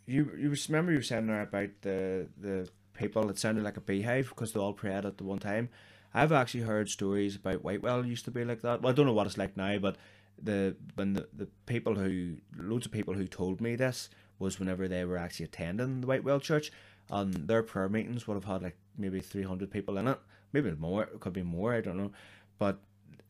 You 0.08 0.30
you 0.38 0.54
remember 0.68 0.92
you 0.92 0.98
were 0.98 1.02
saying 1.02 1.26
there 1.26 1.42
about 1.42 1.70
the 1.82 2.28
the 2.40 2.68
people 2.94 3.26
that 3.26 3.38
sounded 3.38 3.64
like 3.64 3.76
a 3.76 3.80
beehive 3.80 4.28
because 4.28 4.52
they 4.52 4.60
all 4.60 4.72
prayed 4.72 5.04
at 5.04 5.18
the 5.18 5.24
one 5.24 5.40
time. 5.40 5.68
I've 6.14 6.32
actually 6.32 6.62
heard 6.62 6.88
stories 6.88 7.36
about 7.36 7.64
Whitewell 7.64 8.06
used 8.06 8.24
to 8.26 8.30
be 8.30 8.44
like 8.44 8.62
that. 8.62 8.80
Well, 8.80 8.92
I 8.92 8.94
don't 8.94 9.06
know 9.06 9.12
what 9.12 9.26
it's 9.26 9.36
like 9.36 9.56
now, 9.56 9.78
but 9.78 9.96
the 10.40 10.76
when 10.94 11.14
the, 11.14 11.28
the 11.36 11.48
people 11.66 11.94
who 11.96 12.36
loads 12.56 12.86
of 12.86 12.92
people 12.92 13.14
who 13.14 13.26
told 13.26 13.60
me 13.60 13.74
this 13.74 14.08
was 14.38 14.60
whenever 14.60 14.86
they 14.86 15.04
were 15.04 15.18
actually 15.18 15.46
attending 15.46 16.02
the 16.02 16.06
Whitewell 16.06 16.40
Church, 16.40 16.70
and 17.10 17.34
their 17.48 17.62
prayer 17.62 17.88
meetings 17.88 18.28
would 18.28 18.34
have 18.34 18.44
had 18.44 18.62
like 18.62 18.76
maybe 18.96 19.20
three 19.20 19.42
hundred 19.42 19.70
people 19.70 19.98
in 19.98 20.06
it, 20.06 20.18
maybe 20.62 20.76
more. 20.76 21.04
It 21.04 21.20
could 21.20 21.32
be 21.32 21.42
more. 21.42 21.74
I 21.74 21.80
don't 21.80 21.96
know, 21.96 22.12
but 22.58 22.78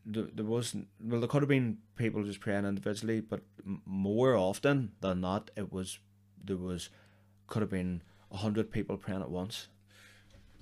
there, 0.05 0.29
there 0.33 0.45
wasn't. 0.45 0.89
Well, 1.01 1.21
there 1.21 1.29
could 1.29 1.43
have 1.43 1.49
been 1.49 1.79
people 1.97 2.23
just 2.25 2.41
praying 2.41 2.65
individually, 2.65 3.21
but 3.21 3.41
m- 3.67 3.83
more 3.85 4.35
often 4.37 4.93
than 5.01 5.21
not, 5.21 5.51
it 5.57 5.73
was 5.73 5.99
there 6.45 6.57
was 6.57 6.91
could 7.47 7.63
have 7.63 7.71
been 7.71 8.03
a 8.31 8.37
hundred 8.37 8.71
people 8.71 8.97
praying 8.97 9.23
at 9.23 9.31
once. 9.31 9.69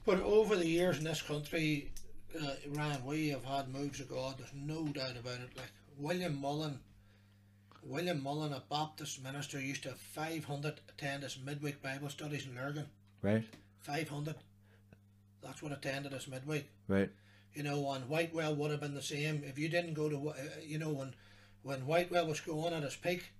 But 0.07 0.20
over 0.20 0.57
the 0.57 0.66
years 0.66 0.99
in 0.99 1.05
this 1.05 1.23
country, 1.23 1.93
uh, 2.39 2.55
Ryan, 2.70 3.05
we 3.05 3.28
have 3.28 3.45
had 3.45 3.69
moves 3.69 4.01
of 4.01 4.09
God. 4.09 4.36
There's 4.39 4.53
no 4.55 4.85
doubt 4.85 5.16
about 5.16 5.41
it. 5.41 5.57
Like 5.57 5.73
William 5.99 6.39
Mullen, 6.41 6.78
William 7.82 8.23
Mullen, 8.23 8.53
a 8.53 8.62
Baptist 8.70 9.23
minister, 9.23 9.61
used 9.61 9.82
to 9.85 9.91
have 9.91 9.99
500 9.99 10.81
attend 10.89 11.23
his 11.23 11.39
midweek 11.39 11.82
Bible 11.82 12.11
studies 12.11 12.47
in 12.47 12.55
Lurgan. 12.55 12.86
Right, 13.23 13.45
500. 13.81 14.35
That's 15.45 15.62
what 15.62 15.73
attended 15.73 16.15
us 16.15 16.27
midweek. 16.27 16.69
right, 16.89 17.11
You 17.55 17.62
know, 17.62 17.93
and 17.93 18.09
Whitewell 18.09 18.55
would 18.57 18.71
have 18.71 18.81
been 18.81 18.95
the 18.95 19.03
same. 19.03 19.45
If 19.45 19.59
you 19.59 19.69
didn't 19.69 19.95
go 19.95 20.09
to, 20.09 20.31
uh, 20.31 20.35
you 20.62 20.79
know, 20.79 20.91
when 20.91 21.15
when 21.62 21.87
Whitewell 21.87 22.27
was 22.27 22.41
going 22.41 22.75
at 22.75 22.83
his 22.83 22.97
peak, 22.97 23.33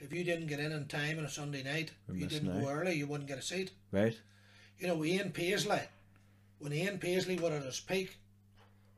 if 0.00 0.12
you 0.12 0.24
didn't 0.24 0.48
get 0.48 0.60
in 0.60 0.72
in 0.72 0.86
time 0.86 1.18
on 1.18 1.24
a 1.24 1.30
Sunday 1.30 1.62
night, 1.62 1.92
We're 2.08 2.14
if 2.14 2.20
you 2.20 2.26
didn't 2.26 2.60
go 2.60 2.68
early, 2.68 2.94
you 2.94 3.06
wouldn't 3.06 3.28
get 3.28 3.38
a 3.38 3.42
seat. 3.42 3.70
right, 3.92 4.18
You 4.78 4.88
know, 4.88 5.04
Ian 5.04 5.30
Paisley, 5.32 5.80
when 6.58 6.72
Ian 6.72 6.98
Paisley 6.98 7.36
was 7.36 7.52
at 7.52 7.62
his 7.62 7.80
peak, 7.80 8.18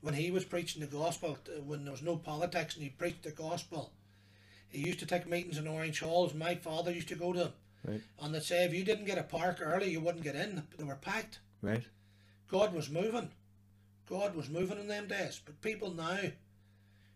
when 0.00 0.14
he 0.14 0.30
was 0.30 0.44
preaching 0.44 0.80
the 0.80 0.88
gospel, 0.88 1.38
when 1.64 1.84
there 1.84 1.92
was 1.92 2.02
no 2.02 2.16
politics 2.16 2.74
and 2.74 2.82
he 2.82 2.90
preached 2.90 3.22
the 3.22 3.30
gospel, 3.30 3.92
he 4.68 4.80
used 4.86 4.98
to 5.00 5.06
take 5.06 5.28
meetings 5.28 5.58
in 5.58 5.68
Orange 5.68 6.00
Halls. 6.00 6.34
My 6.34 6.54
father 6.56 6.90
used 6.90 7.08
to 7.08 7.14
go 7.14 7.32
to 7.32 7.38
them. 7.38 7.52
Right. 7.86 8.00
And 8.20 8.34
they'd 8.34 8.42
say 8.42 8.64
if 8.64 8.74
you 8.74 8.84
didn't 8.84 9.06
get 9.06 9.18
a 9.18 9.22
park 9.22 9.58
early, 9.60 9.90
you 9.90 10.00
wouldn't 10.00 10.24
get 10.24 10.34
in. 10.36 10.62
They 10.76 10.84
were 10.84 10.96
packed. 10.96 11.40
right. 11.60 11.84
God 12.52 12.74
was 12.74 12.90
moving. 12.90 13.30
God 14.06 14.36
was 14.36 14.50
moving 14.50 14.78
in 14.78 14.86
them 14.86 15.08
days. 15.08 15.40
But 15.42 15.62
people 15.62 15.90
now, 15.94 16.18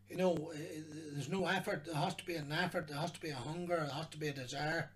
you 0.08 0.16
know, 0.16 0.32
uh, 0.34 0.56
there's 1.12 1.28
no 1.28 1.46
effort. 1.46 1.84
There 1.84 1.94
has 1.94 2.14
to 2.14 2.24
be 2.24 2.36
an 2.36 2.50
effort. 2.50 2.88
There 2.88 2.96
has 2.96 3.12
to 3.12 3.20
be 3.20 3.28
a 3.28 3.34
hunger. 3.34 3.76
There 3.76 3.94
has 3.94 4.06
to 4.08 4.18
be 4.18 4.28
a 4.28 4.32
desire 4.32 4.90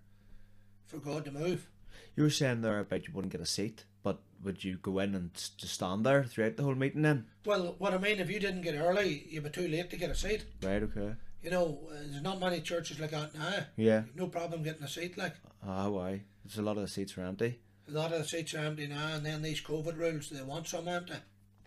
for 0.86 0.96
God 0.96 1.26
to 1.26 1.30
move. 1.30 1.68
You 2.16 2.22
were 2.22 2.30
saying 2.30 2.62
there 2.62 2.78
about 2.80 3.06
you 3.06 3.12
wouldn't 3.12 3.32
get 3.32 3.42
a 3.42 3.46
seat, 3.46 3.84
but 4.02 4.20
would 4.42 4.64
you 4.64 4.78
go 4.78 4.98
in 5.00 5.14
and 5.14 5.34
just 5.34 5.74
stand 5.74 6.06
there 6.06 6.24
throughout 6.24 6.56
the 6.56 6.62
whole 6.62 6.74
meeting 6.74 7.02
then? 7.02 7.26
Well, 7.44 7.74
what 7.76 7.92
I 7.92 7.98
mean, 7.98 8.18
if 8.18 8.30
you 8.30 8.40
didn't 8.40 8.62
get 8.62 8.76
early, 8.76 9.26
you'd 9.28 9.44
be 9.44 9.50
too 9.50 9.68
late 9.68 9.90
to 9.90 9.96
get 9.98 10.10
a 10.10 10.14
seat. 10.14 10.44
Right, 10.62 10.82
okay. 10.82 11.12
You 11.42 11.50
know, 11.50 11.80
uh, 11.90 11.96
there's 12.10 12.22
not 12.22 12.40
many 12.40 12.62
churches 12.62 12.98
like 12.98 13.10
that 13.10 13.34
now. 13.34 13.64
Yeah. 13.76 14.02
No 14.14 14.28
problem 14.28 14.62
getting 14.62 14.84
a 14.84 14.88
seat. 14.88 15.18
Like 15.18 15.34
Ah, 15.66 15.88
why? 15.88 16.22
There's 16.44 16.58
a 16.58 16.62
lot 16.62 16.76
of 16.76 16.82
the 16.82 16.88
seats 16.88 17.18
are 17.18 17.24
empty. 17.24 17.58
A 17.90 17.98
lot 17.98 18.12
of 18.12 18.28
seats 18.28 18.54
are 18.54 18.58
empty 18.58 18.86
now, 18.86 19.14
and 19.14 19.24
then 19.24 19.42
these 19.42 19.60
COVID 19.60 19.96
rules, 19.96 20.30
they 20.30 20.42
want 20.42 20.68
some 20.68 20.88
empty. 20.88 21.14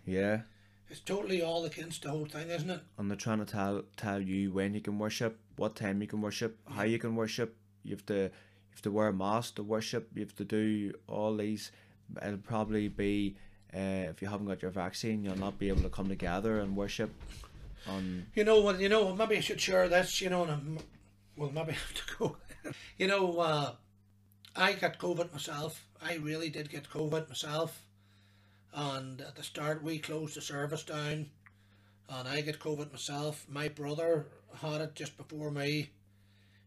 Yeah. 0.05 0.41
It's 0.89 0.99
totally 0.99 1.41
all 1.41 1.65
against 1.65 2.03
the 2.03 2.09
whole 2.09 2.25
thing, 2.25 2.49
isn't 2.49 2.69
it? 2.69 2.81
And 2.97 3.09
they're 3.09 3.17
trying 3.17 3.39
to 3.39 3.51
tell 3.51 3.83
tell 3.97 4.21
you 4.21 4.51
when 4.51 4.73
you 4.73 4.81
can 4.81 4.99
worship, 4.99 5.39
what 5.55 5.75
time 5.75 6.01
you 6.01 6.07
can 6.07 6.21
worship, 6.21 6.59
how 6.69 6.83
you 6.83 6.99
can 6.99 7.15
worship. 7.15 7.55
You 7.83 7.95
have 7.95 8.05
to 8.07 8.15
you 8.15 8.29
have 8.71 8.81
to 8.83 8.91
wear 8.91 9.07
a 9.07 9.13
mask 9.13 9.55
to 9.55 9.63
worship. 9.63 10.09
You 10.13 10.21
have 10.21 10.35
to 10.35 10.45
do 10.45 10.93
all 11.07 11.35
these. 11.35 11.71
It'll 12.21 12.37
probably 12.37 12.89
be 12.89 13.35
uh, 13.73 14.09
if 14.11 14.21
you 14.21 14.27
haven't 14.27 14.45
got 14.45 14.61
your 14.61 14.71
vaccine, 14.71 15.23
you'll 15.23 15.39
not 15.39 15.57
be 15.57 15.69
able 15.69 15.81
to 15.81 15.89
come 15.89 16.09
together 16.09 16.59
and 16.59 16.75
worship. 16.75 17.11
On 17.87 18.27
You 18.35 18.43
know 18.43 18.61
what? 18.61 18.79
You 18.79 18.89
know 18.89 19.15
maybe 19.15 19.37
I 19.37 19.39
should 19.39 19.59
share 19.61 19.89
this. 19.89 20.21
You 20.21 20.29
know, 20.29 20.43
and 20.43 20.51
I'm, 20.51 20.77
well, 21.35 21.51
maybe 21.51 21.71
I 21.71 21.75
have 21.75 21.93
to 21.93 22.17
go. 22.19 22.37
you 22.97 23.07
know, 23.07 23.39
uh, 23.39 23.71
I 24.55 24.73
got 24.73 24.99
COVID 24.99 25.31
myself. 25.31 25.83
I 25.99 26.15
really 26.15 26.49
did 26.49 26.69
get 26.69 26.89
COVID 26.89 27.27
myself. 27.27 27.81
And 28.71 29.21
at 29.21 29.35
the 29.35 29.43
start, 29.43 29.83
we 29.83 29.97
closed 29.97 30.35
the 30.35 30.41
service 30.41 30.83
down, 30.83 31.27
and 32.09 32.27
I 32.27 32.41
got 32.41 32.59
COVID 32.59 32.91
myself. 32.91 33.45
My 33.49 33.67
brother 33.67 34.27
had 34.61 34.81
it 34.81 34.95
just 34.95 35.17
before 35.17 35.49
me. 35.49 35.89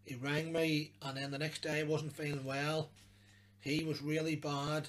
He 0.04 0.16
rang 0.16 0.52
me, 0.52 0.92
and 1.02 1.16
then 1.16 1.30
the 1.30 1.38
next 1.38 1.62
day 1.62 1.80
I 1.80 1.84
wasn't 1.84 2.16
feeling 2.16 2.44
well. 2.44 2.90
He 3.60 3.84
was 3.84 4.02
really 4.02 4.36
bad, 4.36 4.88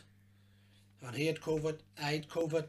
and 1.02 1.16
he 1.16 1.28
had 1.28 1.42
COVID. 1.42 1.80
I 2.00 2.12
had 2.12 2.30
COVID, 2.30 2.66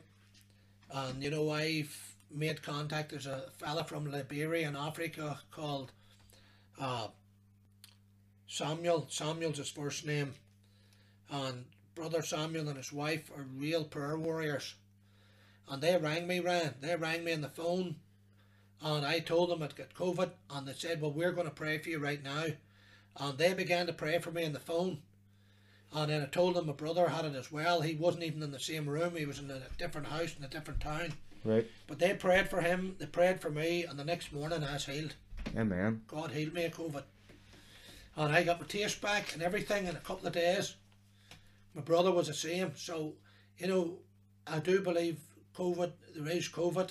and 0.90 1.22
you 1.22 1.30
know 1.30 1.50
I've 1.50 2.14
made 2.30 2.62
contact. 2.62 3.10
There's 3.10 3.26
a 3.26 3.44
fella 3.58 3.84
from 3.84 4.10
Liberia 4.10 4.68
in 4.68 4.76
Africa 4.76 5.40
called 5.50 5.92
uh, 6.80 7.08
Samuel. 8.48 9.06
Samuel's 9.10 9.58
his 9.58 9.70
first 9.70 10.04
name, 10.06 10.34
and 11.30 11.66
brother 11.94 12.22
Samuel 12.22 12.68
and 12.68 12.76
his 12.76 12.92
wife 12.92 13.30
are 13.36 13.46
real 13.56 13.84
prayer 13.84 14.18
warriors. 14.18 14.74
And 15.70 15.82
they 15.82 15.96
rang 15.96 16.26
me, 16.26 16.40
Ryan. 16.40 16.74
They 16.80 16.96
rang 16.96 17.24
me 17.24 17.34
on 17.34 17.42
the 17.42 17.48
phone, 17.50 17.96
and 18.82 19.04
I 19.04 19.20
told 19.20 19.50
them 19.50 19.62
I'd 19.62 19.76
got 19.76 19.94
COVID, 19.94 20.30
and 20.50 20.66
they 20.66 20.72
said, 20.72 21.00
"Well, 21.00 21.12
we're 21.12 21.32
going 21.32 21.46
to 21.46 21.54
pray 21.54 21.78
for 21.78 21.90
you 21.90 21.98
right 21.98 22.22
now." 22.22 22.46
And 23.20 23.36
they 23.36 23.52
began 23.52 23.86
to 23.86 23.92
pray 23.92 24.18
for 24.18 24.30
me 24.30 24.44
on 24.44 24.52
the 24.52 24.60
phone. 24.60 25.02
And 25.92 26.10
then 26.10 26.22
I 26.22 26.26
told 26.26 26.54
them 26.54 26.66
my 26.66 26.72
brother 26.72 27.08
had 27.08 27.24
it 27.24 27.34
as 27.34 27.50
well. 27.50 27.80
He 27.80 27.94
wasn't 27.94 28.24
even 28.24 28.42
in 28.42 28.52
the 28.52 28.60
same 28.60 28.88
room. 28.88 29.16
He 29.16 29.24
was 29.24 29.38
in 29.38 29.50
a 29.50 29.62
different 29.78 30.06
house 30.06 30.34
in 30.38 30.44
a 30.44 30.48
different 30.48 30.80
town. 30.80 31.14
right, 31.44 31.66
But 31.86 31.98
they 31.98 32.14
prayed 32.14 32.48
for 32.48 32.60
him, 32.60 32.94
they 32.98 33.06
prayed 33.06 33.40
for 33.40 33.50
me, 33.50 33.84
and 33.84 33.98
the 33.98 34.04
next 34.04 34.32
morning 34.32 34.62
I 34.62 34.74
was 34.74 34.86
healed. 34.86 35.14
amen. 35.56 36.02
God 36.06 36.30
healed 36.30 36.52
me 36.52 36.66
of 36.66 36.74
COVID. 36.74 37.02
And 38.18 38.34
I 38.34 38.42
got 38.42 38.60
my 38.60 38.66
taste 38.66 39.00
back 39.00 39.32
and 39.32 39.44
everything 39.44 39.86
in 39.86 39.94
a 39.94 40.00
couple 40.00 40.26
of 40.26 40.32
days. 40.32 40.74
My 41.72 41.82
brother 41.82 42.10
was 42.10 42.26
the 42.26 42.34
same. 42.34 42.72
So, 42.74 43.14
you 43.58 43.68
know, 43.68 43.98
I 44.44 44.58
do 44.58 44.80
believe 44.80 45.20
COVID, 45.56 45.92
there 46.16 46.36
is 46.36 46.48
COVID, 46.48 46.90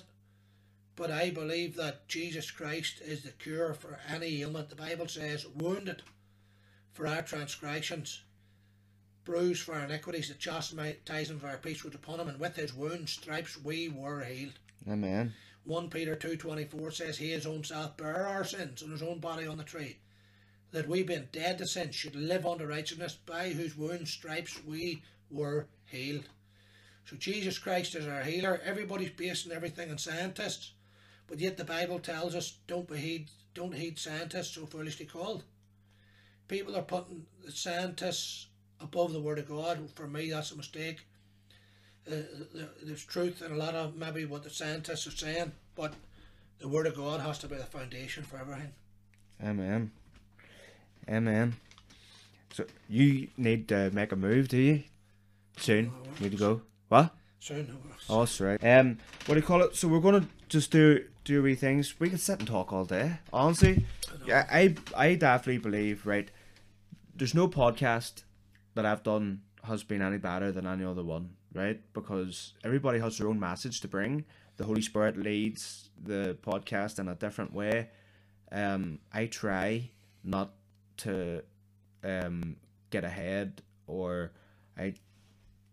but 0.96 1.12
I 1.12 1.32
believe 1.32 1.76
that 1.76 2.08
Jesus 2.08 2.50
Christ 2.50 3.02
is 3.02 3.24
the 3.24 3.32
cure 3.32 3.74
for 3.74 4.00
any 4.08 4.42
ailment. 4.42 4.70
The 4.70 4.78
Bible 4.78 5.10
says, 5.10 5.46
wounded 5.46 6.02
for 6.94 7.06
our 7.06 7.24
transgressions, 7.24 8.22
bruised 9.26 9.64
for 9.64 9.76
our 9.76 9.84
iniquities, 9.84 10.30
the 10.30 10.36
chastisement 10.36 11.42
for 11.42 11.48
our 11.48 11.58
peace 11.58 11.84
was 11.84 11.94
upon 11.94 12.22
him, 12.22 12.30
and 12.30 12.40
with 12.40 12.56
his 12.56 12.74
wounds, 12.74 13.12
stripes, 13.12 13.62
we 13.62 13.90
were 13.90 14.24
healed. 14.24 14.60
Amen. 14.90 15.34
1 15.66 15.90
Peter 15.90 16.16
2.24 16.16 16.94
says 16.94 17.18
he 17.18 17.32
his 17.32 17.46
own 17.46 17.66
self 17.66 17.98
bare 17.98 18.26
our 18.26 18.46
sins 18.46 18.82
on 18.82 18.92
his 18.92 19.04
own 19.04 19.20
body 19.20 19.46
on 19.46 19.58
the 19.58 19.64
tree 19.66 19.98
that 20.72 20.88
we 20.88 21.04
being 21.04 21.28
dead 21.32 21.58
to 21.58 21.68
sin 21.68 21.92
should 21.92 22.16
live 22.16 22.46
unto 22.46 22.66
righteousness 22.66 23.18
by 23.26 23.50
whose 23.50 23.78
wounds 23.78 24.12
stripes 24.12 24.60
we 24.66 25.02
were 25.32 25.68
healed. 25.86 26.26
So 27.06 27.16
Jesus 27.16 27.58
Christ 27.58 27.96
is 27.96 28.08
our 28.08 28.24
healer. 28.24 28.60
Everybody's 28.64 29.12
basing 29.12 29.52
everything 29.52 29.90
on 29.90 29.98
scientists 29.98 30.72
but 31.28 31.40
yet 31.40 31.58
the 31.58 31.66
Bible 31.66 32.00
tells 32.00 32.36
us 32.36 32.58
don't 32.68 32.90
heed 32.96 33.30
don't 33.54 33.76
heed 33.76 34.00
scientists 34.00 34.56
so 34.56 34.66
foolishly 34.66 35.06
called. 35.06 35.44
People 36.48 36.76
are 36.78 36.84
putting 36.84 37.26
the 37.44 37.52
scientists 37.52 38.48
above 38.80 39.12
the 39.12 39.20
word 39.20 39.40
of 39.40 39.50
God. 39.50 39.90
For 39.96 40.08
me 40.08 40.32
that's 40.32 40.52
a 40.52 40.58
mistake. 40.58 41.06
Uh, 42.10 42.22
there's 42.84 43.04
truth 43.04 43.42
in 43.42 43.52
a 43.52 43.58
lot 43.58 43.76
of 43.76 43.98
maybe 43.98 44.24
what 44.24 44.44
the 44.44 44.50
scientists 44.50 45.08
are 45.08 45.12
saying, 45.12 45.52
but 45.76 45.94
the 46.60 46.68
Word 46.70 46.88
of 46.88 46.96
God 46.96 47.20
has 47.20 47.38
to 47.40 47.50
be 47.50 47.58
the 47.58 47.66
foundation 47.66 48.24
for 48.24 48.38
everything. 48.38 48.72
Amen. 49.44 49.92
Amen. 51.10 51.56
So 52.54 52.66
you 52.90 53.28
need 53.38 53.68
to 53.70 53.92
make 53.92 54.12
a 54.12 54.16
move, 54.16 54.48
do 54.48 54.58
you? 54.58 54.84
Soon. 55.58 55.92
Need 56.20 56.32
to 56.32 56.38
go. 56.38 56.62
What? 56.90 57.14
Soon, 57.40 57.78
Oh, 58.10 58.20
that's 58.20 58.40
right. 58.42 58.60
Um, 58.64 58.98
what 59.26 59.36
do 59.36 59.42
you 59.42 59.46
call 59.46 59.62
it? 59.62 59.76
So 59.76 59.88
we're 59.88 60.00
gonna 60.00 60.28
just 60.50 60.72
do 60.72 61.04
do 61.24 61.44
wee 61.44 61.56
things. 61.56 62.00
We 62.00 62.10
can 62.10 62.18
sit 62.18 62.40
and 62.40 62.48
talk 62.48 62.72
all 62.74 62.86
day. 62.86 63.20
Honestly, 63.34 63.86
yeah, 64.26 64.48
I 64.52 64.76
I 64.96 65.16
definitely 65.16 65.60
believe 65.60 66.06
right. 66.06 66.30
There's 67.16 67.34
no 67.34 67.48
podcast 67.48 68.24
that 68.76 68.86
I've 68.86 69.04
done 69.04 69.42
has 69.64 69.84
been 69.84 70.02
any 70.02 70.18
better 70.18 70.52
than 70.52 70.66
any 70.66 70.86
other 70.86 71.04
one, 71.04 71.32
right? 71.54 71.82
Because 71.94 72.54
everybody 72.64 73.00
has 73.00 73.18
their 73.18 73.28
own 73.28 73.40
message 73.40 73.82
to 73.82 73.88
bring. 73.88 74.24
The 74.58 74.64
Holy 74.64 74.82
Spirit 74.82 75.18
leads 75.18 75.90
the 76.02 76.38
podcast 76.42 77.00
in 77.00 77.08
a 77.08 77.16
different 77.16 77.54
way. 77.54 77.90
Um, 78.52 79.00
I 79.14 79.26
try 79.26 79.90
not 80.24 80.52
to 80.98 81.44
um 82.04 82.56
get 82.90 83.04
ahead, 83.04 83.62
or 83.88 84.32
I 84.78 84.94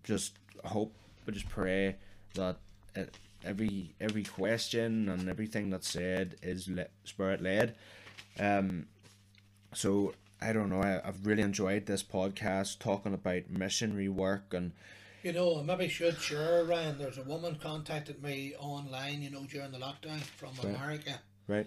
just 0.02 0.38
hope, 0.64 0.94
I 1.26 1.30
just 1.30 1.48
pray 1.48 1.96
that 2.34 2.56
every 3.44 3.94
every 4.00 4.24
question 4.24 5.08
and 5.08 5.28
everything 5.28 5.70
that's 5.70 5.88
said 5.88 6.36
is 6.42 6.68
le- 6.68 6.86
spirit 7.04 7.40
led. 7.40 7.74
Um, 8.38 8.86
so 9.72 10.14
I 10.40 10.52
don't 10.52 10.68
know. 10.68 10.82
I, 10.82 11.00
I've 11.06 11.26
really 11.26 11.42
enjoyed 11.42 11.86
this 11.86 12.02
podcast 12.02 12.78
talking 12.78 13.14
about 13.14 13.50
missionary 13.50 14.08
work 14.08 14.52
and 14.52 14.72
you 15.22 15.32
know, 15.32 15.58
I 15.58 15.62
maybe 15.62 15.88
should 15.88 16.20
share, 16.20 16.64
Ryan. 16.64 16.98
There's 16.98 17.16
a 17.16 17.22
woman 17.22 17.56
contacted 17.56 18.22
me 18.22 18.54
online, 18.58 19.22
you 19.22 19.30
know, 19.30 19.44
during 19.50 19.72
the 19.72 19.78
lockdown 19.78 20.20
from 20.20 20.50
Right. 20.62 20.74
America, 20.76 21.18
right, 21.48 21.66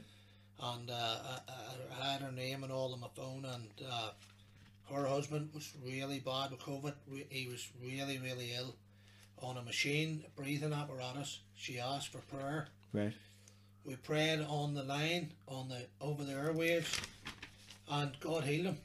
and 0.60 0.90
uh, 0.90 0.94
I, 0.94 2.02
I 2.02 2.12
had 2.12 2.22
her 2.22 2.32
name 2.32 2.64
and 2.64 2.72
all 2.72 2.94
on 2.94 3.00
my 3.00 3.08
phone, 3.16 3.46
and 3.46 3.70
uh, 3.90 4.10
her 4.92 5.06
husband 5.06 5.50
was 5.54 5.74
really 5.86 6.20
bad 6.20 6.52
with 6.52 6.60
COVID. 6.62 6.94
He 7.30 7.48
was 7.48 7.68
really, 7.82 8.18
really 8.18 8.54
ill 8.58 8.76
on 9.42 9.58
a 9.58 9.62
machine 9.62 10.24
breathing 10.36 10.74
apparatus. 10.74 11.40
She 11.56 11.80
asked 11.80 12.12
for 12.12 12.20
prayer. 12.20 12.68
Right. 12.94 13.14
We 13.86 13.96
prayed 13.96 14.42
on 14.42 14.74
the 14.74 14.84
line, 14.84 15.32
on 15.48 15.70
the 15.70 15.88
over 16.02 16.24
the 16.24 16.34
airwaves, 16.34 17.00
and 17.90 18.20
God 18.20 18.44
healed 18.44 18.66
him. 18.66 18.78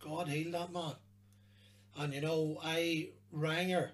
God 0.00 0.28
healed 0.28 0.54
that 0.54 0.72
man. 0.72 0.94
And 1.96 2.12
you 2.12 2.20
know, 2.20 2.60
I 2.62 3.10
rang 3.32 3.70
her, 3.70 3.92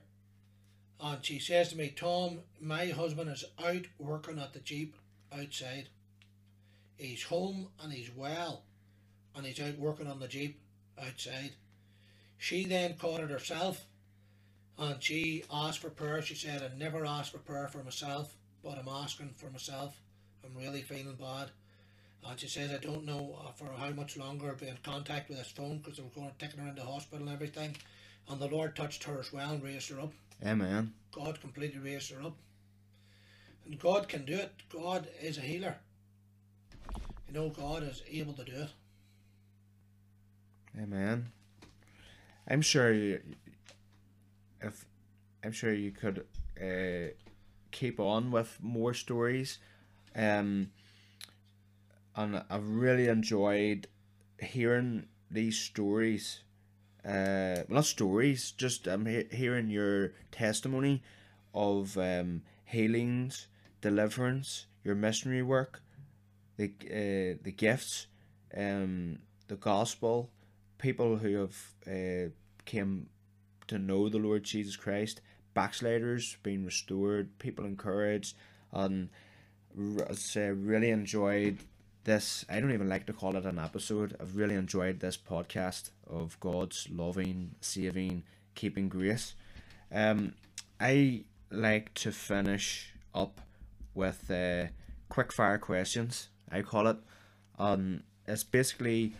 and 1.00 1.24
she 1.24 1.38
says 1.38 1.70
to 1.70 1.76
me, 1.76 1.90
"Tom, 1.94 2.40
my 2.60 2.86
husband 2.86 3.30
is 3.30 3.44
out 3.64 3.86
working 3.98 4.38
at 4.38 4.52
the 4.52 4.60
jeep 4.60 4.96
outside. 5.32 5.88
He's 6.96 7.24
home 7.24 7.68
and 7.82 7.92
he's 7.92 8.10
well, 8.14 8.62
and 9.34 9.44
he's 9.44 9.60
out 9.60 9.78
working 9.78 10.06
on 10.06 10.20
the 10.20 10.28
jeep 10.28 10.60
outside." 11.00 11.52
She 12.38 12.64
then 12.64 12.96
caught 12.96 13.20
it 13.20 13.30
herself, 13.30 13.86
and 14.78 15.02
she 15.02 15.44
asked 15.50 15.78
for 15.78 15.90
prayer. 15.90 16.22
She 16.22 16.34
said, 16.34 16.62
"I 16.62 16.76
never 16.76 17.06
asked 17.06 17.32
for 17.32 17.38
prayer 17.38 17.68
for 17.68 17.82
myself, 17.82 18.34
but 18.62 18.78
I'm 18.78 18.88
asking 18.88 19.30
for 19.30 19.50
myself." 19.50 20.00
I'm 20.44 20.56
really 20.56 20.82
feeling 20.82 21.16
bad. 21.18 21.50
And 22.26 22.40
she 22.40 22.48
says, 22.48 22.70
I 22.70 22.78
don't 22.78 23.04
know 23.04 23.38
uh, 23.44 23.52
for 23.52 23.70
how 23.76 23.90
much 23.90 24.16
longer 24.16 24.48
I'll 24.48 24.54
be 24.54 24.68
in 24.68 24.78
contact 24.82 25.28
with 25.28 25.38
this 25.38 25.50
phone 25.50 25.78
because 25.78 25.98
they 25.98 26.02
were 26.02 26.08
going 26.10 26.30
to 26.30 26.38
take 26.38 26.56
her 26.56 26.68
into 26.68 26.82
hospital 26.82 27.26
and 27.26 27.34
everything. 27.34 27.76
And 28.28 28.40
the 28.40 28.48
Lord 28.48 28.74
touched 28.74 29.04
her 29.04 29.20
as 29.20 29.32
well 29.32 29.52
and 29.52 29.62
raised 29.62 29.90
her 29.90 30.00
up. 30.00 30.12
Amen. 30.44 30.92
God 31.12 31.40
completely 31.40 31.80
raised 31.80 32.10
her 32.12 32.22
up. 32.22 32.36
And 33.66 33.78
God 33.78 34.08
can 34.08 34.24
do 34.24 34.34
it. 34.34 34.52
God 34.70 35.08
is 35.20 35.38
a 35.38 35.42
healer. 35.42 35.76
Know, 37.34 37.48
God 37.48 37.82
is 37.82 38.00
able 38.08 38.32
to 38.34 38.44
do 38.44 38.52
it. 38.52 38.70
Amen. 40.80 41.32
I'm 42.46 42.62
sure 42.62 42.92
you, 42.92 43.20
if 44.60 44.84
I'm 45.42 45.50
sure 45.50 45.74
you 45.74 45.90
could 45.90 46.26
uh, 46.62 47.12
keep 47.72 47.98
on 47.98 48.30
with 48.30 48.56
more 48.62 48.94
stories. 48.94 49.58
Um, 50.14 50.70
and 52.14 52.44
I've 52.48 52.68
really 52.68 53.08
enjoyed 53.08 53.88
hearing 54.38 55.08
these 55.28 55.58
stories. 55.58 56.44
Uh, 57.04 57.66
well, 57.66 57.66
not 57.68 57.86
stories, 57.86 58.52
just 58.52 58.86
um, 58.86 59.06
he- 59.06 59.26
hearing 59.32 59.70
your 59.70 60.12
testimony 60.30 61.02
of 61.52 61.98
um, 61.98 62.42
healings, 62.64 63.48
deliverance, 63.80 64.66
your 64.84 64.94
missionary 64.94 65.42
work, 65.42 65.80
the 66.56 66.72
uh, 66.84 67.38
the 67.42 67.52
gifts, 67.56 68.06
um, 68.56 69.18
the 69.48 69.56
gospel, 69.56 70.30
people 70.78 71.16
who 71.16 71.36
have 71.36 71.56
uh, 71.86 72.30
came 72.64 73.08
to 73.66 73.78
know 73.78 74.08
the 74.08 74.18
Lord 74.18 74.44
Jesus 74.44 74.76
Christ, 74.76 75.20
backsliders 75.54 76.36
being 76.42 76.64
restored, 76.64 77.38
people 77.38 77.64
encouraged, 77.64 78.36
and 78.72 79.08
r- 79.78 80.08
I 80.36 80.46
really 80.46 80.90
enjoyed 80.90 81.58
this. 82.04 82.44
I 82.48 82.60
don't 82.60 82.72
even 82.72 82.88
like 82.88 83.06
to 83.06 83.12
call 83.12 83.36
it 83.36 83.46
an 83.46 83.58
episode. 83.58 84.16
I've 84.20 84.36
really 84.36 84.54
enjoyed 84.54 85.00
this 85.00 85.16
podcast 85.16 85.90
of 86.06 86.38
God's 86.40 86.88
loving, 86.90 87.54
saving, 87.60 88.24
keeping 88.54 88.88
grace. 88.88 89.34
Um, 89.90 90.34
I 90.80 91.24
like 91.50 91.94
to 91.94 92.12
finish 92.12 92.92
up 93.14 93.40
with 93.94 94.30
uh, 94.30 94.66
quick 95.08 95.32
fire 95.32 95.58
questions. 95.58 96.28
I 96.50 96.62
call 96.62 96.86
it. 96.86 96.96
Um, 97.58 98.02
it's 98.26 98.44
basically 98.44 99.12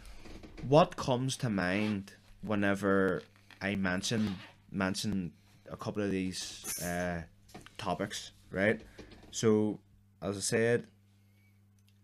what 0.68 0.96
comes 0.96 1.36
to 1.38 1.50
mind 1.50 2.12
whenever 2.42 3.22
I 3.60 3.74
mention 3.76 4.36
mention 4.70 5.32
a 5.70 5.76
couple 5.76 6.02
of 6.02 6.10
these 6.10 6.80
uh, 6.82 7.22
topics, 7.78 8.32
right? 8.50 8.80
So, 9.30 9.80
as 10.22 10.36
I 10.36 10.40
said, 10.40 10.86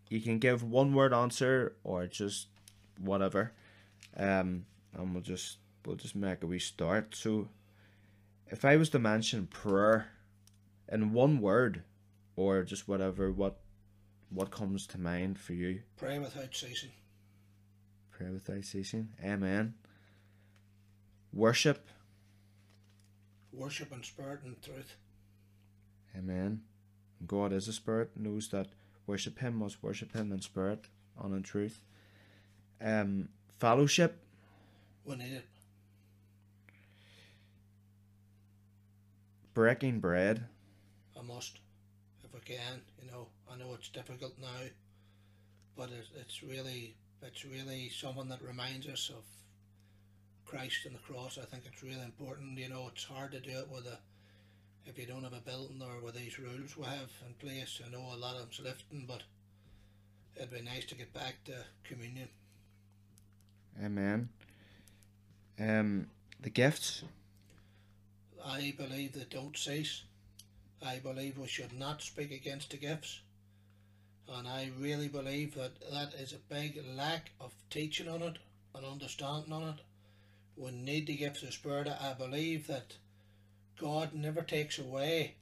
you 0.08 0.20
can 0.20 0.38
give 0.38 0.62
one 0.62 0.94
word 0.94 1.12
answer 1.12 1.76
or 1.84 2.06
just 2.06 2.48
whatever, 2.98 3.52
um, 4.16 4.66
and 4.94 5.12
we'll 5.12 5.22
just 5.22 5.58
we'll 5.84 5.96
just 5.96 6.16
make 6.16 6.42
a 6.42 6.46
wee 6.46 6.58
start. 6.58 7.14
So, 7.14 7.48
if 8.48 8.64
I 8.64 8.76
was 8.76 8.90
to 8.90 8.98
mention 8.98 9.46
prayer 9.46 10.08
in 10.90 11.12
one 11.12 11.40
word, 11.40 11.82
or 12.36 12.62
just 12.62 12.88
whatever, 12.88 13.30
what 13.30 13.59
what 14.30 14.50
comes 14.50 14.86
to 14.88 14.98
mind 15.00 15.38
for 15.38 15.52
you? 15.52 15.80
Pray 15.96 16.18
without 16.18 16.54
ceasing. 16.54 16.90
Pray 18.10 18.30
without 18.30 18.64
ceasing. 18.64 19.08
Amen. 19.24 19.74
Worship. 21.32 21.88
Worship 23.52 23.92
in 23.92 24.02
spirit 24.02 24.40
and 24.44 24.60
truth. 24.62 24.96
Amen. 26.16 26.62
God 27.26 27.52
is 27.52 27.68
a 27.68 27.72
spirit, 27.72 28.10
knows 28.16 28.48
that 28.48 28.68
worship 29.06 29.38
him 29.38 29.56
must 29.56 29.82
worship 29.82 30.12
him 30.12 30.32
in 30.32 30.40
spirit 30.40 30.86
and 31.22 31.34
in 31.34 31.42
truth. 31.42 31.80
Um 32.80 33.28
fellowship, 33.58 34.18
We 35.04 35.16
need 35.16 35.32
it. 35.32 35.44
breaking 39.54 40.00
bread, 40.00 40.46
I 41.18 41.22
must, 41.22 41.58
if 42.24 42.34
I 42.34 42.38
can. 42.38 42.80
You 43.02 43.10
know, 43.10 43.26
I 43.52 43.56
know 43.56 43.74
it's 43.74 43.88
difficult 43.88 44.34
now, 44.40 44.68
but 45.76 45.90
it's, 45.90 46.10
it's 46.20 46.42
really 46.42 46.94
it's 47.22 47.44
really 47.44 47.90
something 47.90 48.28
that 48.28 48.42
reminds 48.42 48.86
us 48.86 49.10
of 49.10 49.24
Christ 50.46 50.86
and 50.86 50.94
the 50.94 50.98
cross. 51.00 51.38
I 51.40 51.44
think 51.44 51.64
it's 51.66 51.82
really 51.82 52.02
important. 52.02 52.58
You 52.58 52.68
know, 52.68 52.88
it's 52.92 53.04
hard 53.04 53.32
to 53.32 53.40
do 53.40 53.50
it 53.58 53.68
with 53.70 53.86
a 53.86 53.98
if 54.86 54.98
you 54.98 55.06
don't 55.06 55.24
have 55.24 55.34
a 55.34 55.40
building 55.40 55.82
or 55.82 56.02
with 56.02 56.14
these 56.14 56.38
rules 56.38 56.76
we 56.76 56.84
have 56.84 57.10
in 57.26 57.34
place. 57.38 57.80
I 57.84 57.90
know 57.90 58.14
a 58.14 58.16
lot 58.16 58.36
of 58.36 58.42
them's 58.42 58.60
lifting, 58.60 59.04
but 59.06 59.22
it'd 60.36 60.50
be 60.50 60.62
nice 60.62 60.86
to 60.86 60.94
get 60.94 61.12
back 61.12 61.36
to 61.46 61.52
communion. 61.84 62.28
amen. 63.84 64.28
Um 65.58 66.06
the 66.40 66.50
gifts, 66.50 67.02
I 68.44 68.74
believe 68.78 69.12
that 69.12 69.30
don't 69.30 69.56
cease. 69.56 70.04
I 70.82 70.98
believe 70.98 71.36
we 71.36 71.46
should 71.46 71.74
not 71.78 72.00
speak 72.00 72.32
against 72.32 72.70
the 72.70 72.78
gifts. 72.78 73.20
And 74.32 74.46
I 74.46 74.70
really 74.78 75.08
believe 75.08 75.54
that 75.56 75.72
that 75.92 76.14
is 76.14 76.32
a 76.32 76.54
big 76.54 76.80
lack 76.96 77.32
of 77.40 77.52
teaching 77.68 78.08
on 78.08 78.22
it 78.22 78.38
and 78.74 78.84
understanding 78.86 79.52
on 79.52 79.62
it. 79.70 79.80
We 80.56 80.70
need 80.70 81.06
the 81.06 81.16
gifts 81.16 81.42
of 81.42 81.52
Spirit. 81.52 81.88
I 81.88 82.12
believe 82.12 82.66
that 82.68 82.96
God 83.80 84.14
never 84.14 84.42
takes 84.42 84.78
away, 84.78 85.34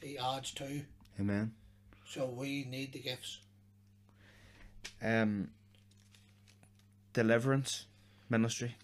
He 0.00 0.16
adds 0.16 0.52
to. 0.52 0.82
amen. 1.18 1.52
So 2.08 2.26
we 2.26 2.64
need 2.64 2.92
the 2.92 3.00
gifts. 3.00 3.38
Um 5.02 5.50
deliverance 7.12 7.86
ministry. 8.28 8.76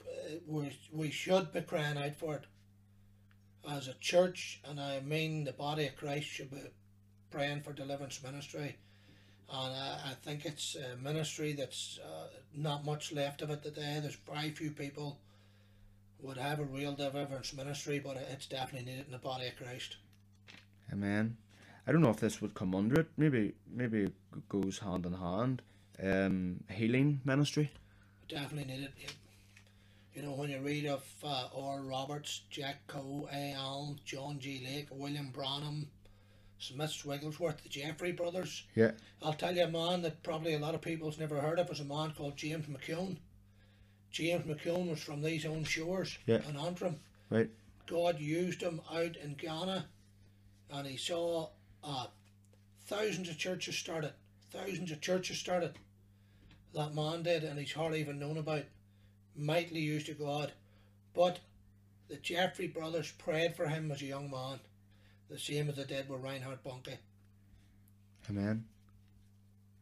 Uh, 0.00 0.36
we, 0.46 0.76
we 0.92 1.10
should 1.10 1.52
be 1.52 1.60
crying 1.60 1.98
out 1.98 2.16
for 2.16 2.36
it. 2.36 2.44
As 3.68 3.88
a 3.88 3.94
church, 3.94 4.60
and 4.64 4.80
I 4.80 5.00
mean 5.00 5.44
the 5.44 5.52
body 5.52 5.86
of 5.86 5.96
Christ 5.96 6.26
should 6.26 6.50
be 6.50 6.62
praying 7.30 7.62
for 7.62 7.72
deliverance 7.72 8.22
ministry. 8.22 8.76
And 9.52 9.74
I, 9.74 10.10
I 10.10 10.14
think 10.22 10.44
it's 10.44 10.76
a 10.76 10.96
ministry 10.96 11.52
that's 11.52 11.98
uh, 12.04 12.28
not 12.54 12.84
much 12.84 13.12
left 13.12 13.42
of 13.42 13.50
it 13.50 13.62
today. 13.62 13.98
There's 14.00 14.16
very 14.16 14.50
few 14.50 14.70
people 14.70 15.18
would 16.22 16.36
have 16.36 16.60
a 16.60 16.64
real 16.64 16.92
deliverance 16.92 17.54
ministry, 17.54 17.98
but 17.98 18.16
it's 18.30 18.46
definitely 18.46 18.90
needed 18.90 19.06
in 19.06 19.12
the 19.12 19.18
body 19.18 19.46
of 19.46 19.56
Christ. 19.56 19.96
Amen. 20.92 21.36
I 21.86 21.92
don't 21.92 22.02
know 22.02 22.10
if 22.10 22.20
this 22.20 22.40
would 22.42 22.54
come 22.54 22.74
under 22.74 23.00
it. 23.00 23.08
Maybe 23.16 23.54
maybe 23.72 24.02
it 24.02 24.48
goes 24.48 24.78
hand 24.78 25.06
in 25.06 25.14
hand. 25.14 25.62
Um 26.02 26.62
healing 26.70 27.20
ministry. 27.24 27.70
Definitely 28.28 28.72
needed. 28.72 28.92
You 30.14 30.22
know, 30.22 30.32
when 30.32 30.50
you 30.50 30.60
read 30.60 30.86
of 30.86 31.04
uh, 31.22 31.48
Oral 31.54 31.84
Roberts, 31.84 32.42
Jack 32.50 32.86
Coe, 32.88 33.28
A. 33.32 33.54
Allen, 33.56 33.98
John 34.04 34.38
G. 34.40 34.60
Lake, 34.64 34.88
William 34.90 35.30
Branham, 35.30 35.88
Smith 36.60 37.04
Wigglesworth, 37.04 37.62
the 37.62 37.68
Jeffrey 37.70 38.12
brothers, 38.12 38.64
Yeah. 38.76 38.92
I'll 39.22 39.32
tell 39.32 39.56
you 39.56 39.64
a 39.64 39.68
man 39.70 40.02
that 40.02 40.22
probably 40.22 40.54
a 40.54 40.58
lot 40.58 40.74
of 40.74 40.82
people's 40.82 41.18
never 41.18 41.40
heard 41.40 41.58
of 41.58 41.68
was 41.70 41.80
a 41.80 41.84
man 41.84 42.12
called 42.12 42.36
James 42.36 42.66
McKeown. 42.66 43.16
James 44.10 44.44
McKeown 44.44 44.88
was 44.90 45.02
from 45.02 45.22
these 45.22 45.46
own 45.46 45.64
shores 45.64 46.18
Yeah. 46.26 46.46
in 46.48 46.56
Antrim. 46.56 47.00
Right. 47.30 47.50
God 47.86 48.20
used 48.20 48.60
him 48.60 48.80
out 48.92 49.16
in 49.16 49.34
Ghana 49.34 49.88
and 50.70 50.86
he 50.86 50.96
saw 50.98 51.48
uh, 51.82 52.06
thousands 52.86 53.30
of 53.30 53.38
churches 53.38 53.76
started. 53.76 54.12
Thousands 54.50 54.90
of 54.90 55.00
churches 55.00 55.38
started. 55.38 55.74
That 56.74 56.94
man 56.94 57.22
did, 57.22 57.42
and 57.42 57.58
he's 57.58 57.72
hardly 57.72 58.00
even 58.00 58.18
known 58.20 58.36
about. 58.36 58.64
Mightily 59.34 59.80
used 59.80 60.06
to 60.06 60.14
God. 60.14 60.52
But 61.14 61.40
the 62.08 62.16
Jeffrey 62.16 62.68
brothers 62.68 63.10
prayed 63.12 63.56
for 63.56 63.66
him 63.66 63.90
as 63.90 64.02
a 64.02 64.06
young 64.06 64.30
man, 64.30 64.60
the 65.30 65.38
same 65.38 65.68
as 65.68 65.76
they 65.76 65.84
did 65.84 66.08
with 66.08 66.22
Reinhard 66.22 66.62
Bonnke. 66.64 66.98
Amen. 68.28 68.64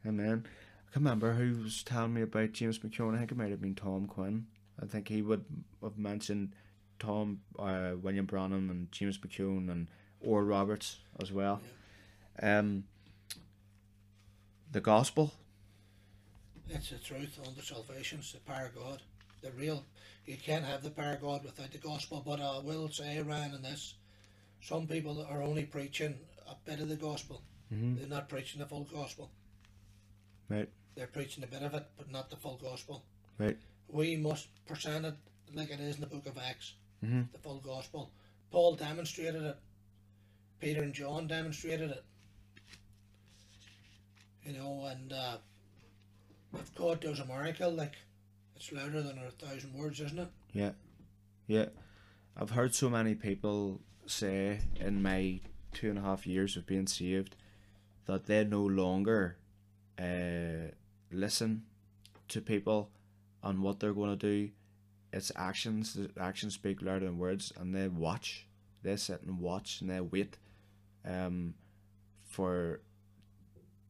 Amen. 0.06 0.44
I 0.46 0.92
can 0.92 1.02
remember 1.02 1.32
who 1.32 1.62
was 1.62 1.82
telling 1.82 2.14
me 2.14 2.22
about 2.22 2.52
James 2.52 2.78
McKeown. 2.78 3.14
I 3.14 3.18
think 3.18 3.32
it 3.32 3.38
might 3.38 3.50
have 3.50 3.60
been 3.60 3.74
Tom 3.74 4.06
Quinn. 4.06 4.46
I 4.80 4.86
think 4.86 5.08
he 5.08 5.22
would 5.22 5.44
have 5.82 5.98
mentioned 5.98 6.52
Tom, 6.98 7.40
uh, 7.58 7.92
William 8.00 8.26
Branham, 8.26 8.70
and 8.70 8.92
James 8.92 9.18
McKeown, 9.18 9.70
and 9.70 9.88
Oral 10.20 10.46
Roberts 10.46 10.98
as 11.20 11.32
well. 11.32 11.60
Um, 12.42 12.84
the 14.70 14.80
gospel. 14.80 15.32
It's 16.68 16.90
the 16.90 16.98
truth 16.98 17.38
on 17.46 17.54
the 17.56 17.62
salvation, 17.62 18.18
it's 18.18 18.32
the 18.32 18.40
power 18.40 18.66
of 18.66 18.74
God. 18.74 19.02
The 19.42 19.50
real, 19.52 19.84
you 20.26 20.36
can't 20.36 20.64
have 20.64 20.82
the 20.82 20.90
power 20.90 21.12
of 21.14 21.22
God 21.22 21.44
without 21.44 21.70
the 21.70 21.78
gospel. 21.78 22.22
But 22.24 22.40
I 22.40 22.58
will 22.58 22.88
say, 22.88 23.20
Ryan, 23.20 23.54
in 23.54 23.62
this, 23.62 23.94
some 24.60 24.86
people 24.86 25.26
are 25.30 25.42
only 25.42 25.64
preaching 25.64 26.14
a 26.48 26.54
bit 26.64 26.80
of 26.80 26.88
the 26.88 26.96
gospel. 26.96 27.42
Mm-hmm. 27.72 27.96
They're 27.96 28.08
not 28.08 28.28
preaching 28.28 28.60
the 28.60 28.66
full 28.66 28.84
gospel. 28.92 29.30
Right. 30.48 30.68
They're 30.94 31.06
preaching 31.06 31.44
a 31.44 31.46
bit 31.46 31.62
of 31.62 31.74
it, 31.74 31.86
but 31.96 32.10
not 32.10 32.30
the 32.30 32.36
full 32.36 32.56
gospel. 32.62 33.04
Right. 33.38 33.56
We 33.88 34.16
must 34.16 34.48
present 34.66 35.04
it 35.06 35.14
like 35.54 35.70
it 35.70 35.80
is 35.80 35.96
in 35.96 36.00
the 36.00 36.06
book 36.06 36.26
of 36.26 36.38
Acts, 36.38 36.74
Mm-hmm. 37.04 37.22
the 37.32 37.38
full 37.38 37.60
gospel. 37.60 38.10
Paul 38.50 38.74
demonstrated 38.74 39.42
it. 39.42 39.56
Peter 40.58 40.82
and 40.82 40.92
John 40.92 41.28
demonstrated 41.28 41.90
it. 41.92 42.04
You 44.44 44.54
know, 44.54 44.86
and 44.90 45.12
uh, 45.12 45.36
if 46.54 46.74
God 46.74 47.00
does 47.00 47.20
a 47.20 47.26
miracle, 47.26 47.70
like 47.70 47.94
it's 48.56 48.72
louder 48.72 49.02
than 49.02 49.18
a 49.18 49.30
thousand 49.30 49.74
words, 49.74 50.00
isn't 50.00 50.18
it? 50.18 50.28
Yeah, 50.52 50.70
yeah. 51.46 51.66
I've 52.36 52.50
heard 52.50 52.74
so 52.74 52.88
many 52.88 53.14
people 53.14 53.80
say 54.10 54.60
in 54.76 55.02
my 55.02 55.40
two 55.72 55.90
and 55.90 55.98
a 55.98 56.02
half 56.02 56.26
years 56.26 56.56
of 56.56 56.66
being 56.66 56.86
saved 56.86 57.36
that 58.06 58.26
they 58.26 58.44
no 58.44 58.62
longer 58.62 59.36
uh, 59.98 60.70
listen 61.12 61.64
to 62.28 62.40
people 62.40 62.90
on 63.42 63.62
what 63.62 63.80
they're 63.80 63.92
going 63.92 64.16
to 64.16 64.16
do. 64.16 64.50
It's 65.12 65.32
actions. 65.36 65.98
Actions 66.20 66.54
speak 66.54 66.82
louder 66.82 67.06
than 67.06 67.18
words, 67.18 67.52
and 67.58 67.74
they 67.74 67.88
watch. 67.88 68.46
They 68.82 68.96
sit 68.96 69.22
and 69.22 69.38
watch, 69.38 69.80
and 69.80 69.90
they 69.90 70.00
wait. 70.00 70.36
Um, 71.04 71.54
for 72.24 72.80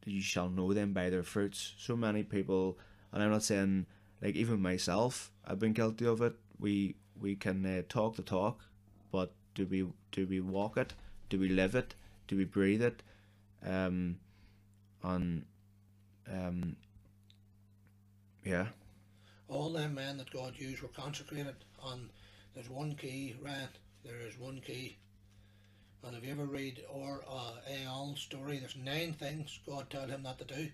you 0.04 0.22
shall 0.22 0.48
know 0.48 0.72
them 0.72 0.92
by 0.92 1.10
their 1.10 1.22
fruits. 1.22 1.74
So 1.78 1.96
many 1.96 2.22
people, 2.22 2.78
and 3.12 3.22
I'm 3.22 3.30
not 3.30 3.42
saying 3.42 3.86
like 4.22 4.36
even 4.36 4.62
myself, 4.62 5.30
I've 5.44 5.58
been 5.58 5.72
guilty 5.72 6.06
of 6.06 6.20
it. 6.22 6.34
We 6.58 6.96
we 7.20 7.34
can 7.34 7.64
uh, 7.66 7.82
talk 7.88 8.16
the 8.16 8.22
talk, 8.22 8.60
but 9.10 9.32
do 9.58 9.66
we 9.66 9.84
do 10.12 10.24
we 10.26 10.40
walk 10.40 10.76
it? 10.76 10.94
Do 11.28 11.38
we 11.40 11.48
live 11.48 11.74
it? 11.74 11.94
Do 12.28 12.36
we 12.36 12.44
breathe 12.44 12.80
it? 12.80 13.02
Um, 13.66 14.18
on, 15.02 15.44
um, 16.32 16.76
yeah, 18.44 18.66
All 19.48 19.72
them 19.72 19.94
men 19.94 20.16
that 20.18 20.30
God 20.30 20.54
used 20.56 20.80
were 20.80 20.88
consecrated. 20.88 21.56
On 21.82 22.08
there's 22.54 22.70
one 22.70 22.94
key, 22.94 23.34
right 23.42 23.68
There 24.04 24.20
is 24.28 24.38
one 24.38 24.60
key. 24.60 24.96
And 26.04 26.16
if 26.16 26.24
you 26.24 26.30
ever 26.30 26.44
read 26.44 26.84
or 26.88 27.24
uh, 27.28 27.54
Ael's 27.68 28.20
story, 28.20 28.60
there's 28.60 28.76
nine 28.76 29.12
things 29.12 29.58
God 29.68 29.90
told 29.90 30.10
him 30.10 30.22
not 30.22 30.38
to 30.38 30.44
do. 30.44 30.68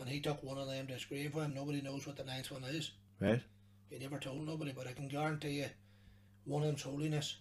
And 0.00 0.08
he 0.08 0.20
took 0.20 0.42
one 0.42 0.56
of 0.56 0.66
them 0.66 0.86
to 0.86 0.94
his 0.94 1.04
grave 1.04 1.34
with 1.34 1.44
him. 1.44 1.54
Nobody 1.54 1.82
knows 1.82 2.06
what 2.06 2.16
the 2.16 2.24
ninth 2.24 2.50
one 2.50 2.64
is. 2.64 2.92
right, 3.20 3.42
He 3.90 3.98
never 3.98 4.18
told 4.18 4.46
nobody, 4.46 4.72
but 4.72 4.86
I 4.86 4.92
can 4.92 5.08
guarantee 5.08 5.58
you 5.60 5.66
one 6.44 6.62
of 6.62 6.68
them's 6.68 6.82
holiness. 6.82 7.38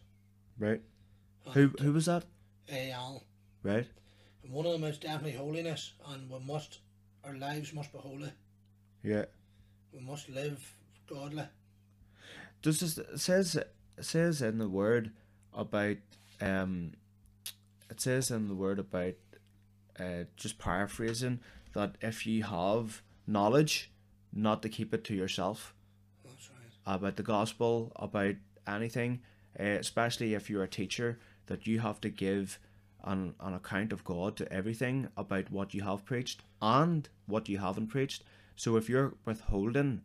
right. 0.60 0.82
And 1.46 1.54
Who 1.56 1.68
who 1.82 1.94
was 1.94 2.06
that? 2.06 2.24
Ael. 2.70 3.24
Right, 3.64 3.88
And 4.44 4.52
one 4.52 4.66
of 4.66 4.74
them 4.74 4.84
is 4.84 4.98
definitely 4.98 5.34
holiness. 5.38 5.94
And 6.08 6.30
we 6.30 6.38
must, 6.40 6.80
our 7.24 7.34
lives 7.36 7.74
must 7.74 7.92
be 7.94 7.98
holy. 8.00 8.32
yeah. 9.02 9.26
We 9.94 10.00
must 10.02 10.28
live 10.30 10.76
godly. 11.10 11.44
Does 12.62 12.80
this 12.80 12.98
it 12.98 13.20
says 13.20 13.56
it 13.56 13.74
says 14.02 14.42
in 14.42 14.58
the 14.58 14.68
word 14.70 15.12
about 15.54 15.98
um 16.42 16.94
it 17.90 18.02
says 18.02 18.32
in 18.32 18.48
the 18.48 18.56
word 18.56 18.80
about 18.80 19.14
uh 20.00 20.24
just 20.36 20.58
paraphrasing 20.58 21.40
that 21.74 21.96
if 22.02 22.26
you 22.26 22.44
have 22.44 23.02
knowledge 23.28 23.92
not 24.34 24.62
to 24.64 24.70
keep 24.70 24.94
it 24.94 25.04
to 25.04 25.14
yourself 25.14 25.74
That's 26.26 26.50
right. 26.50 26.96
about 26.96 27.18
the 27.18 27.24
gospel 27.24 27.92
about 27.98 28.36
anything 28.68 29.22
uh, 29.60 29.64
especially 29.64 30.34
if 30.34 30.50
you're 30.50 30.64
a 30.64 30.68
teacher 30.68 31.20
that 31.48 31.68
you 31.68 31.80
have 31.80 32.02
to 32.02 32.10
give 32.10 32.60
an, 33.04 33.36
an 33.40 33.54
account 33.54 33.94
of 33.94 34.04
God 34.04 34.36
to 34.38 34.52
everything 34.52 35.10
about 35.18 35.52
what 35.52 35.74
you 35.74 35.84
have 35.84 36.06
preached 36.06 36.42
and 36.62 37.08
what 37.28 37.50
you 37.50 37.58
haven't 37.58 37.88
preached 37.88 38.24
so 38.56 38.78
if 38.78 38.90
you're 38.90 39.14
withholding 39.26 40.02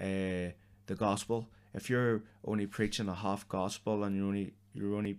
uh, 0.00 0.52
the 0.88 0.94
gospel. 0.96 1.48
If 1.74 1.88
you're 1.88 2.22
only 2.44 2.66
preaching 2.66 3.08
a 3.08 3.14
half 3.14 3.48
gospel 3.48 4.02
and 4.02 4.16
you're 4.16 4.26
only 4.26 4.54
you're 4.74 4.96
only 4.96 5.18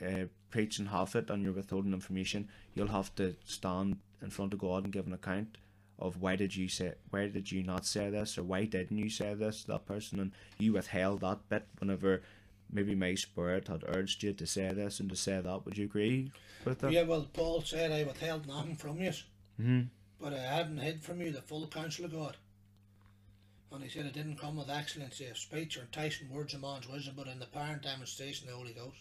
uh, 0.00 0.26
preaching 0.50 0.86
half 0.86 1.14
it 1.14 1.28
and 1.28 1.42
you're 1.42 1.52
withholding 1.52 1.92
information, 1.92 2.48
you'll 2.74 2.88
have 2.88 3.14
to 3.16 3.36
stand 3.44 3.98
in 4.22 4.30
front 4.30 4.54
of 4.54 4.60
God 4.60 4.84
and 4.84 4.92
give 4.92 5.06
an 5.06 5.12
account 5.12 5.58
of 5.98 6.20
why 6.20 6.36
did 6.36 6.54
you 6.54 6.68
say 6.68 6.94
why 7.10 7.26
did 7.28 7.50
you 7.50 7.62
not 7.62 7.84
say 7.84 8.08
this 8.10 8.38
or 8.38 8.42
why 8.44 8.64
didn't 8.64 8.98
you 8.98 9.10
say 9.10 9.34
this 9.34 9.62
to 9.62 9.68
that 9.68 9.86
person 9.86 10.20
and 10.20 10.32
you 10.58 10.72
withheld 10.72 11.20
that 11.20 11.48
bit 11.48 11.66
whenever 11.78 12.22
maybe 12.72 12.94
my 12.94 13.14
spirit 13.14 13.68
had 13.68 13.84
urged 13.88 14.22
you 14.22 14.32
to 14.32 14.46
say 14.46 14.72
this 14.72 15.00
and 15.00 15.08
to 15.10 15.16
say 15.16 15.40
that. 15.40 15.64
Would 15.64 15.78
you 15.78 15.84
agree 15.84 16.30
with 16.64 16.80
that? 16.80 16.92
Yeah, 16.92 17.02
well, 17.02 17.26
Paul 17.32 17.62
said, 17.62 17.92
I 17.92 18.04
withheld 18.04 18.46
nothing 18.46 18.76
from 18.76 19.00
you, 19.00 19.12
hmm 19.56 19.82
but 20.20 20.32
I 20.32 20.38
hadn't 20.38 20.78
hid 20.78 21.04
from 21.04 21.20
you 21.20 21.30
the 21.30 21.40
full 21.40 21.64
counsel 21.68 22.04
of 22.04 22.12
God. 22.12 22.36
And 23.70 23.84
he 23.84 23.88
said, 23.88 24.04
it 24.04 24.14
didn't 24.14 24.40
come 24.40 24.56
with 24.56 24.68
excellency 24.68 25.26
of 25.26 25.38
speech 25.38 25.76
or 25.76 25.82
enticing 25.82 26.28
words 26.28 26.54
of 26.54 26.62
man's 26.62 26.88
wisdom, 26.88 27.14
but 27.16 27.28
in 27.28 27.38
the 27.38 27.46
power 27.46 27.74
and 27.74 27.82
demonstration 27.82 28.48
of 28.48 28.54
the 28.54 28.58
Holy 28.58 28.72
Ghost. 28.72 28.96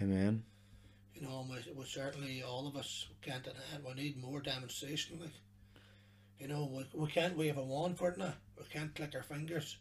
Amen. 0.00 0.42
You 1.14 1.22
know, 1.22 1.46
we, 1.50 1.56
we 1.74 1.84
certainly, 1.84 2.42
all 2.42 2.66
of 2.66 2.76
us 2.76 3.08
can't. 3.20 3.46
We 3.84 3.92
need 3.92 4.22
more 4.22 4.40
demonstration. 4.40 5.18
Like, 5.20 5.32
you 6.38 6.48
know, 6.48 6.64
we, 6.72 6.84
we 7.00 7.08
can't 7.10 7.36
wave 7.36 7.56
a 7.56 7.62
wand 7.62 7.98
for 7.98 8.08
it 8.10 8.18
now. 8.18 8.34
We 8.58 8.64
can't 8.72 8.94
click 8.94 9.14
our 9.14 9.22
fingers. 9.22 9.76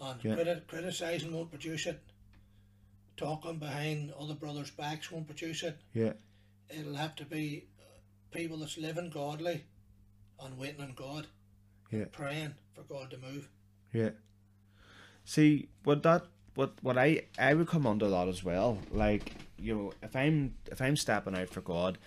And 0.00 0.22
Yeah. 0.24 0.34
criti- 0.34 0.66
criticising 0.66 1.32
won't 1.32 1.50
produce 1.50 1.86
it. 1.86 2.02
Talking 3.16 3.58
behind 3.58 4.12
other 4.18 4.34
brothers' 4.34 4.70
backs 4.72 5.10
won't 5.10 5.26
produce 5.26 5.62
it. 5.62 5.78
Yeah. 5.92 6.14
it'll 6.70 6.96
have 6.96 7.14
to 7.16 7.24
be 7.26 7.66
uh, 7.78 7.84
people 8.32 8.56
that's 8.56 8.78
living 8.78 9.10
godly 9.10 9.64
and 10.40 10.58
waiting 10.58 10.80
on 10.80 10.94
God, 10.94 11.26
Yeah. 11.92 12.06
praying 12.10 12.54
for 12.72 12.82
God 12.82 13.10
to 13.10 13.18
move. 13.18 13.48
Yeah. 13.92 14.10
See, 15.24 15.68
what 15.84 16.02
that 16.02 16.24
what 16.54 16.72
what 16.82 16.96
I 16.98 17.26
I 17.38 17.54
would 17.54 17.68
come 17.68 17.86
under 17.86 18.08
that 18.08 18.28
as 18.28 18.42
well. 18.42 18.78
Like, 18.90 19.34
you 19.58 19.74
know, 19.76 19.92
if 20.02 20.16
I'm 20.16 20.54
if 20.72 20.80
I'm 20.80 20.96
stepping 20.96 21.36
out 21.36 21.48
for 21.50 21.60
God 21.60 21.98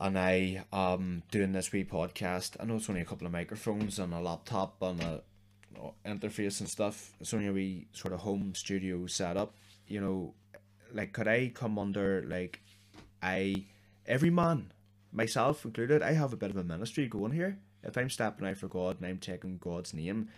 and 0.00 0.18
I 0.18 0.64
um 0.72 1.22
doing 1.30 1.52
this 1.52 1.72
wee 1.72 1.84
podcast, 1.84 2.56
I 2.60 2.64
know 2.64 2.76
it's 2.76 2.88
only 2.88 3.02
a 3.02 3.06
couple 3.06 3.26
of 3.26 3.32
microphones 3.32 3.98
and 3.98 4.12
a 4.12 4.20
laptop 4.20 4.76
and 4.82 5.00
a 5.02 5.22
you 5.74 5.78
know, 5.78 5.94
interface 6.04 6.60
and 6.60 6.68
stuff. 6.68 7.12
It's 7.20 7.32
only 7.34 7.46
a 7.48 7.52
wee 7.52 7.86
sort 7.92 8.14
of 8.14 8.20
home 8.20 8.54
studio 8.54 9.06
setup. 9.06 9.54
You 9.88 10.00
know, 10.00 10.34
like 10.92 11.12
could 11.12 11.28
I 11.28 11.50
come 11.54 11.78
under 11.78 12.24
like 12.26 12.60
I 13.22 13.64
every 14.06 14.30
man, 14.30 14.72
myself 15.12 15.64
included, 15.64 16.02
I 16.02 16.12
have 16.12 16.32
a 16.32 16.36
bit 16.36 16.50
of 16.50 16.56
a 16.56 16.64
ministry 16.64 17.06
going 17.06 17.32
here. 17.32 17.58
If 17.82 17.96
I'm 17.96 18.10
stepping 18.10 18.46
out 18.46 18.56
for 18.56 18.68
God 18.68 18.96
and 18.98 19.06
I'm 19.06 19.18
taking 19.18 19.58
God's 19.58 19.94
name, 19.94 20.28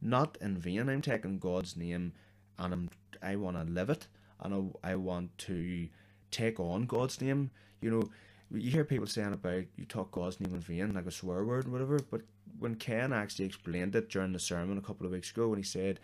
not 0.00 0.38
in 0.40 0.56
vain, 0.56 0.88
I'm 0.88 1.02
taking 1.02 1.38
God's 1.38 1.76
name 1.76 2.12
and 2.58 2.72
I'm 2.72 2.90
I 3.22 3.36
want 3.36 3.56
to 3.56 3.72
live 3.72 3.90
it 3.90 4.06
and 4.40 4.72
I, 4.84 4.92
I 4.92 4.96
want 4.96 5.36
to 5.38 5.88
take 6.30 6.58
on 6.58 6.86
God's 6.86 7.20
name. 7.20 7.50
You 7.80 7.90
know, 7.90 8.10
you 8.52 8.70
hear 8.70 8.84
people 8.84 9.06
saying 9.06 9.32
about 9.32 9.64
you 9.76 9.84
talk 9.86 10.10
God's 10.10 10.40
name 10.40 10.54
in 10.54 10.60
vain, 10.60 10.94
like 10.94 11.06
a 11.06 11.10
swear 11.10 11.44
word 11.44 11.66
or 11.66 11.70
whatever, 11.70 11.98
but 12.10 12.22
when 12.58 12.74
Ken 12.74 13.12
actually 13.12 13.46
explained 13.46 13.94
it 13.96 14.10
during 14.10 14.32
the 14.32 14.38
sermon 14.38 14.78
a 14.78 14.82
couple 14.82 15.06
of 15.06 15.12
weeks 15.12 15.30
ago 15.30 15.48
when 15.48 15.58
he 15.58 15.64
said 15.64 16.00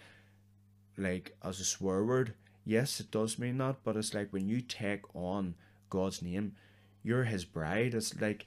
like 0.97 1.37
as 1.43 1.61
a 1.61 1.65
swear 1.65 2.05
word, 2.05 2.35
yes 2.65 3.01
it 3.01 3.11
does 3.11 3.39
mean 3.39 3.59
that, 3.59 3.77
but 3.85 3.97
it's 3.97 4.15
like 4.15 4.33
when 4.33 4.49
you 4.49 4.61
take 4.61 5.15
on 5.15 5.55
God's 5.91 6.23
name, 6.23 6.55
you're 7.03 7.25
his 7.25 7.45
bride. 7.45 7.95
It's 7.95 8.21
like 8.21 8.47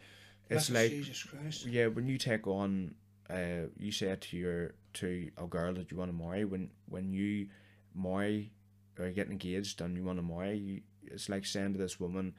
it's 0.49 0.69
Blessed 0.69 0.83
like 0.83 0.91
Jesus 0.91 1.23
Christ. 1.23 1.65
yeah, 1.65 1.87
when 1.87 2.07
you 2.07 2.17
take 2.17 2.45
on, 2.47 2.95
uh, 3.29 3.67
you 3.77 3.91
say 3.91 4.15
to 4.19 4.37
your 4.37 4.73
to 4.95 5.29
a 5.37 5.45
girl 5.45 5.73
that 5.73 5.91
you 5.91 5.97
want 5.97 6.11
to 6.11 6.17
marry. 6.17 6.43
When 6.45 6.69
when 6.89 7.13
you 7.13 7.47
marry 7.95 8.51
or 8.99 9.09
get 9.11 9.29
engaged 9.29 9.79
and 9.81 9.95
you 9.95 10.03
want 10.03 10.19
to 10.19 10.23
marry, 10.23 10.57
you, 10.57 10.81
it's 11.05 11.29
like 11.29 11.45
saying 11.45 11.73
to 11.73 11.79
this 11.79 11.99
woman, 11.99 12.33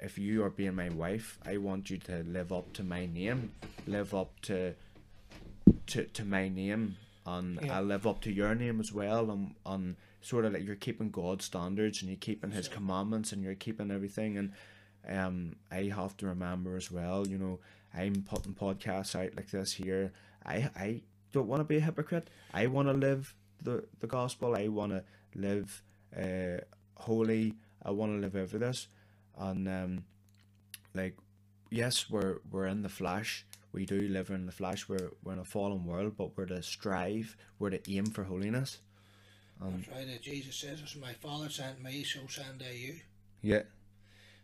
if 0.00 0.18
you 0.18 0.44
are 0.44 0.50
being 0.50 0.74
my 0.74 0.88
wife, 0.90 1.38
I 1.44 1.56
want 1.58 1.90
you 1.90 1.98
to 1.98 2.22
live 2.24 2.52
up 2.52 2.72
to 2.74 2.82
my 2.84 3.06
name, 3.06 3.52
live 3.86 4.14
up 4.14 4.40
to 4.42 4.74
to 5.86 6.04
to 6.04 6.24
my 6.24 6.48
name, 6.48 6.96
and 7.26 7.58
Yeah. 7.62 7.78
I 7.78 7.80
live 7.80 8.06
up 8.06 8.20
to 8.22 8.32
your 8.32 8.54
name 8.54 8.80
as 8.80 8.92
well. 8.92 9.30
And 9.30 9.54
and 9.66 9.96
sort 10.20 10.44
of 10.44 10.52
like 10.52 10.64
you're 10.64 10.76
keeping 10.76 11.10
God's 11.10 11.44
standards 11.44 12.00
and 12.00 12.10
you're 12.10 12.18
keeping 12.18 12.50
His 12.52 12.68
commandments 12.68 13.32
and 13.32 13.42
you're 13.42 13.56
keeping 13.56 13.90
everything 13.90 14.38
and 14.38 14.52
um, 15.08 15.56
I 15.70 15.84
have 15.94 16.16
to 16.18 16.26
remember 16.26 16.76
as 16.76 16.90
well. 16.92 17.26
You 17.26 17.38
know, 17.38 17.58
I'm 17.92 18.22
putting 18.22 18.54
podcasts 18.54 19.16
out 19.16 19.34
like 19.36 19.50
this 19.50 19.72
here. 19.72 20.12
I 20.46 20.70
I 20.76 21.02
don't 21.32 21.48
want 21.48 21.60
to 21.60 21.64
be 21.64 21.78
a 21.78 21.80
hypocrite. 21.80 22.28
I 22.54 22.66
want 22.68 22.88
to 22.88 22.94
live 22.94 23.34
the 23.60 23.84
the 24.00 24.06
gospel. 24.06 24.54
I 24.56 24.68
want 24.68 24.92
to 24.92 25.02
live 25.34 25.82
uh, 26.16 26.60
holy. 26.94 27.54
I 27.84 27.90
want 27.90 28.12
to 28.12 28.20
live 28.20 28.36
over 28.36 28.58
this, 28.58 28.86
and 29.38 29.68
um, 29.68 30.04
like 30.94 31.16
yes, 31.70 32.08
we're 32.10 32.38
we're 32.50 32.66
in 32.66 32.82
the 32.82 32.88
flesh. 32.88 33.46
We 33.72 33.86
do 33.86 34.00
live 34.00 34.30
in 34.30 34.46
the 34.46 34.52
flesh. 34.52 34.88
We're 34.88 35.12
we're 35.22 35.32
in 35.34 35.38
a 35.38 35.44
fallen 35.44 35.84
world, 35.86 36.16
but 36.16 36.36
we're 36.36 36.46
to 36.46 36.62
strive. 36.62 37.36
We're 37.58 37.70
to 37.70 37.90
aim 37.92 38.06
for 38.06 38.24
holiness. 38.24 38.80
That's 39.60 39.88
right. 39.88 40.20
Jesus 40.20 40.56
says, 40.56 40.82
"As 40.82 40.96
my 40.96 41.12
Father 41.14 41.48
sent 41.48 41.82
me, 41.82 42.02
so 42.04 42.26
send 42.28 42.62
I 42.68 42.72
you." 42.72 43.00
Yeah, 43.42 43.62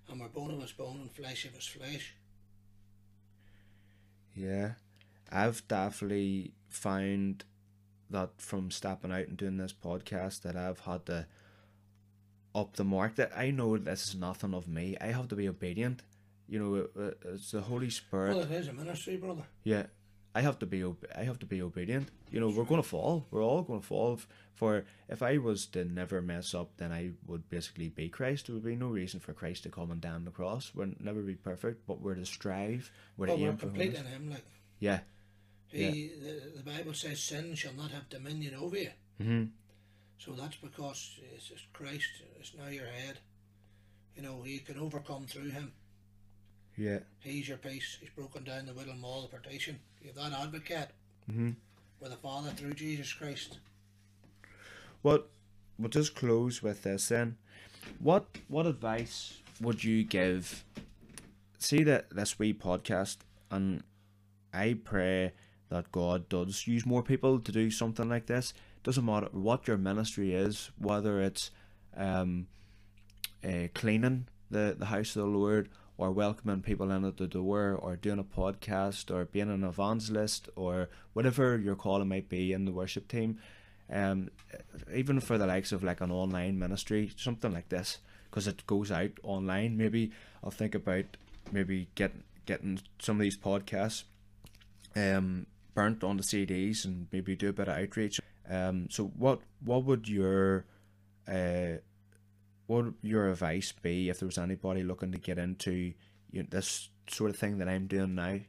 And 0.08 0.20
we're 0.20 0.28
bone 0.28 0.50
of 0.52 0.60
his 0.62 0.72
bone 0.72 1.00
and 1.00 1.10
flesh 1.12 1.44
of 1.44 1.54
his 1.54 1.66
flesh. 1.66 2.14
yeah. 4.34 4.72
I've 5.30 5.66
definitely 5.68 6.52
found 6.68 7.44
that 8.10 8.30
from 8.40 8.70
stepping 8.70 9.12
out 9.12 9.28
and 9.28 9.36
doing 9.36 9.58
this 9.58 9.74
podcast 9.74 10.42
that 10.42 10.56
I've 10.56 10.80
had 10.80 11.04
to 11.06 11.26
up 12.60 12.76
the 12.76 12.84
mark. 12.84 13.14
That 13.16 13.32
I 13.36 13.50
know 13.50 13.76
this 13.78 14.08
is 14.08 14.14
nothing 14.14 14.54
of 14.54 14.68
me. 14.68 14.96
I 15.00 15.06
have 15.08 15.28
to 15.28 15.36
be 15.36 15.48
obedient. 15.48 16.02
You 16.48 16.58
know, 16.58 16.74
it- 16.76 16.90
it- 16.96 17.18
it's 17.26 17.50
the 17.52 17.60
Holy 17.62 17.90
Spirit. 17.90 18.36
Well, 18.36 18.44
it 18.44 18.50
is 18.52 18.68
a 18.68 18.72
ministry, 18.72 19.16
brother. 19.16 19.44
Yeah, 19.64 19.86
I 20.34 20.40
have 20.42 20.58
to 20.60 20.66
be. 20.66 20.82
Ob- 20.82 21.04
I 21.14 21.24
have 21.24 21.38
to 21.40 21.46
be 21.46 21.60
obedient. 21.62 22.10
You 22.30 22.40
know, 22.40 22.48
we're 22.48 22.64
going 22.64 22.82
to 22.82 22.88
fall. 22.88 23.26
We're 23.30 23.42
all 23.44 23.62
going 23.62 23.80
to 23.80 23.86
fall. 23.86 24.14
F- 24.14 24.28
For 24.54 24.84
if 25.08 25.22
I 25.22 25.38
was 25.38 25.66
to 25.66 25.84
never 25.84 26.20
mess 26.20 26.54
up, 26.54 26.76
then 26.78 26.90
I 26.92 27.12
would 27.26 27.48
basically 27.48 27.88
be 27.90 28.08
Christ. 28.08 28.46
There 28.46 28.54
would 28.54 28.64
be 28.64 28.76
no 28.76 28.88
reason 28.88 29.20
for 29.20 29.32
Christ 29.32 29.62
to 29.64 29.70
come 29.70 29.90
and 29.92 30.00
down 30.00 30.24
the 30.24 30.30
cross. 30.32 30.72
We'll 30.74 30.94
never 30.98 31.22
be 31.22 31.36
perfect, 31.36 31.86
but 31.86 32.00
we're 32.00 32.16
to 32.16 32.26
strive. 32.26 32.90
We're 33.16 33.26
to 33.26 33.32
Well, 33.32 33.40
we're 33.42 33.50
aim 33.50 33.56
for 33.56 33.66
complete 33.66 33.94
in 33.94 34.04
him. 34.06 34.30
Like 34.30 34.44
Yeah, 34.80 35.00
he, 35.68 36.08
the, 36.08 36.52
the 36.56 36.62
Bible 36.64 36.94
says, 36.94 37.20
sin 37.22 37.54
shall 37.54 37.74
not 37.74 37.90
have 37.92 38.08
dominion 38.08 38.54
over 38.54 38.76
you. 38.78 38.90
hmm 39.18 39.44
So 40.18 40.32
that's 40.32 40.56
because 40.56 41.18
it's 41.34 41.48
just 41.48 41.72
Christ 41.72 42.08
is 42.40 42.52
now 42.58 42.68
your 42.68 42.86
head. 42.86 43.18
You 44.16 44.22
know, 44.22 44.42
you 44.44 44.60
can 44.60 44.78
overcome 44.78 45.26
through 45.26 45.50
him. 45.50 45.72
yeah, 46.76 46.98
He's 47.20 47.48
your 47.48 47.58
peace. 47.58 47.98
He's 48.00 48.10
broken 48.10 48.42
down 48.44 48.66
the 48.66 48.74
middle 48.74 48.94
wall 49.00 49.24
of 49.24 49.30
partition. 49.30 49.78
You 50.02 50.08
have 50.08 50.16
that 50.32 50.40
advocate 50.40 50.88
hmm 51.30 51.50
with 52.00 52.10
the 52.10 52.16
Father 52.16 52.50
through 52.50 52.74
Jesus 52.74 53.12
Christ. 53.12 53.58
Well, 55.02 55.24
we'll 55.78 55.88
just 55.88 56.14
close 56.14 56.62
with 56.62 56.82
this 56.82 57.08
then. 57.08 57.36
What 58.00 58.26
what 58.48 58.66
advice 58.66 59.38
would 59.60 59.82
you 59.84 60.04
give? 60.04 60.64
See 61.58 61.82
that 61.84 62.10
this 62.10 62.38
wee 62.38 62.54
podcast, 62.54 63.18
and 63.50 63.82
I 64.52 64.76
pray 64.82 65.32
that 65.70 65.90
God 65.92 66.28
does 66.28 66.66
use 66.66 66.86
more 66.86 67.02
people 67.02 67.40
to 67.40 67.52
do 67.52 67.70
something 67.70 68.08
like 68.08 68.26
this. 68.26 68.54
Doesn't 68.82 69.04
matter 69.04 69.28
what 69.32 69.66
your 69.66 69.76
ministry 69.76 70.34
is, 70.34 70.70
whether 70.78 71.20
it's 71.20 71.50
um, 71.96 72.46
uh, 73.44 73.68
cleaning 73.74 74.28
the, 74.50 74.76
the 74.78 74.86
house 74.86 75.16
of 75.16 75.22
the 75.22 75.28
Lord, 75.28 75.68
or 75.96 76.12
welcoming 76.12 76.62
people 76.62 76.90
in 76.92 77.04
at 77.04 77.16
the 77.16 77.26
door, 77.26 77.78
or 77.80 77.96
doing 77.96 78.18
a 78.18 78.24
podcast, 78.24 79.14
or 79.14 79.24
being 79.24 79.50
an 79.50 79.64
evangelist, 79.64 80.48
or 80.56 80.88
whatever 81.12 81.58
your 81.58 81.74
calling 81.74 82.08
might 82.08 82.28
be 82.28 82.52
in 82.52 82.64
the 82.64 82.72
worship 82.72 83.08
team. 83.08 83.38
Um, 83.90 84.30
even 84.94 85.18
for 85.20 85.38
the 85.38 85.46
likes 85.46 85.72
of 85.72 85.82
like 85.82 86.00
an 86.00 86.10
online 86.10 86.58
ministry, 86.58 87.10
something 87.16 87.52
like 87.52 87.68
this, 87.68 87.98
because 88.30 88.46
it 88.46 88.66
goes 88.66 88.90
out 88.90 89.10
online. 89.22 89.76
Maybe 89.76 90.12
I'll 90.44 90.50
think 90.50 90.74
about 90.74 91.04
maybe 91.50 91.88
getting 91.94 92.22
getting 92.46 92.80
some 92.98 93.16
of 93.16 93.20
these 93.20 93.36
podcasts 93.36 94.04
um 94.96 95.46
burnt 95.78 96.00
the 96.00 96.06
CDs 96.06 96.84
and 96.84 97.06
maybe 97.12 97.36
do 97.36 97.50
a 97.50 97.52
bit 97.52 97.68
of 97.68 97.78
outreach. 97.78 98.20
Um, 98.50 98.88
so 98.90 99.12
what 99.16 99.40
what 99.64 99.84
would 99.84 100.08
your 100.08 100.64
uh 101.28 101.78
what 102.66 102.84
would 102.84 102.94
your 103.02 103.30
advice 103.30 103.72
be 103.72 104.08
if 104.08 104.18
there 104.18 104.26
was 104.26 104.38
anybody 104.38 104.82
looking 104.82 105.12
to 105.12 105.18
get 105.18 105.38
into 105.38 105.92
you 106.32 106.42
know, 106.42 106.46
this 106.50 106.88
sort 107.08 107.30
of 107.30 107.36
thing 107.36 107.58
that 107.58 107.68
I'm 107.68 107.86
doing 107.86 108.16
now, 108.16 108.40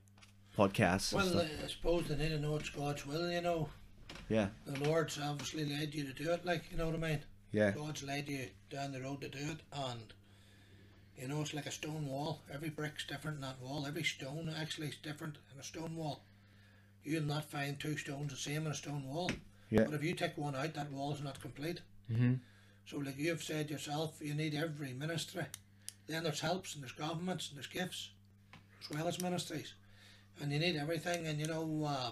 podcasts? 0.58 1.14
Well. 1.14 1.40
I 1.42 1.68
suppose 1.68 2.08
they 2.08 2.16
need 2.16 2.30
to 2.30 2.40
know 2.40 2.56
it's 2.56 2.70
God's 2.70 3.06
will, 3.06 3.32
you 3.32 3.42
know. 3.42 3.70
yeah, 4.28 4.48
The 4.66 4.84
Lord's 4.90 5.20
obviously 5.20 5.66
led 5.66 5.94
you 5.94 6.06
to 6.06 6.14
do 6.14 6.32
it, 6.32 6.46
like, 6.46 6.64
you 6.72 6.78
know 6.78 6.88
what 6.88 6.96
I 6.96 7.10
mean? 7.10 7.20
yeah, 7.52 7.72
God's 7.72 8.04
led 8.04 8.28
you 8.28 8.48
down 8.70 8.92
the 8.92 9.02
road 9.02 9.22
to 9.22 9.30
do 9.30 9.38
it, 9.38 9.62
and 9.72 10.14
you 11.16 11.28
know 11.28 11.42
it's 11.42 11.54
like 11.54 11.68
a 11.68 11.72
stone 11.72 12.08
wall. 12.08 12.42
Every 12.52 12.70
brick's 12.70 13.06
different 13.06 13.36
in 13.38 13.42
that 13.42 13.62
wall. 13.62 13.86
Every 13.88 14.04
stone 14.04 14.54
actually 14.60 14.88
is 14.88 14.98
different 14.98 15.38
in 15.54 15.60
a 15.60 15.64
stone 15.64 15.96
wall. 15.96 16.24
You'll 17.04 17.24
not 17.24 17.50
find 17.50 17.80
two 17.80 17.98
stones 17.98 18.32
the 18.32 18.38
same 18.38 18.66
in 18.66 18.72
a 18.72 18.76
stone 18.76 19.08
wall. 19.08 19.32
Yeah. 19.70 19.84
But 19.86 19.94
if 19.94 20.04
you 20.04 20.14
take 20.14 20.38
one 20.38 20.56
out, 20.56 20.74
that 20.74 20.92
wall 20.92 21.14
is 21.14 21.22
not 21.22 21.42
complete. 21.42 21.82
mm-hmm. 22.12 22.36
So, 22.86 22.98
like 22.98 23.20
you've 23.20 23.44
said 23.44 23.70
yourself, 23.70 24.18
you 24.20 24.34
need 24.34 24.56
every 24.56 24.94
ministry. 24.94 25.44
Then 26.08 26.24
there's 26.24 26.40
helps 26.40 26.74
and 26.74 26.84
there's 26.84 26.92
governments 26.92 27.50
and 27.50 27.58
there's 27.58 27.68
gifts, 27.68 28.10
as 28.82 28.90
well 28.90 29.08
as 29.08 29.22
ministries, 29.22 29.76
and 30.42 30.52
you 30.52 30.58
need 30.58 30.76
everything. 30.76 31.28
And 31.28 31.40
you 31.40 31.46
know, 31.46 31.86
uh, 31.88 32.12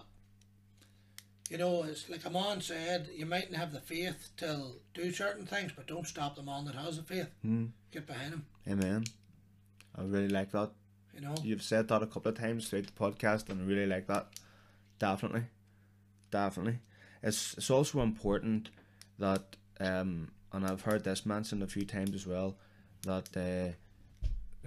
you 1.50 1.58
know, 1.58 1.84
it's 1.84 2.08
like 2.10 2.26
a 2.26 2.30
man 2.30 2.62
said, 2.62 3.10
you 3.16 3.26
mightn't 3.26 3.56
have 3.56 3.72
the 3.72 3.80
faith 3.80 4.30
to 4.38 4.74
do 4.94 5.12
certain 5.12 5.48
things, 5.48 5.72
but 5.76 5.88
don't 5.88 6.06
stop 6.06 6.36
the 6.36 6.44
man 6.44 6.66
that 6.66 6.76
has 6.76 6.98
the 6.98 7.04
faith. 7.04 7.30
Mm. 7.44 7.70
Get 7.92 8.06
behind 8.06 8.34
him. 8.34 8.46
Amen. 8.70 9.06
I 9.96 10.04
really 10.04 10.28
like 10.30 10.52
that. 10.52 10.72
You 11.16 11.22
know, 11.22 11.36
You've 11.42 11.64
said 11.64 11.88
that 11.88 12.04
a 12.04 12.08
couple 12.08 12.30
of 12.32 12.38
times 12.38 12.70
throughout 12.70 12.86
the 12.86 12.92
podcast, 12.92 13.50
and 13.50 13.62
I 13.62 13.66
really 13.66 13.88
like 13.88 14.06
that. 14.08 14.28
Definitely, 15.00 15.44
definitely. 16.32 16.80
It's 17.22 17.54
it's 17.56 17.70
also 17.70 18.02
important 18.02 18.70
that 19.20 19.56
um, 19.80 20.30
and 20.52 20.66
I've 20.66 20.82
heard 20.82 21.04
this 21.04 21.26
mentioned 21.26 21.62
a 21.64 21.68
few 21.68 21.86
times 21.86 22.16
as 22.16 22.26
well, 22.26 22.58
that 23.04 23.30
uh, 23.38 23.74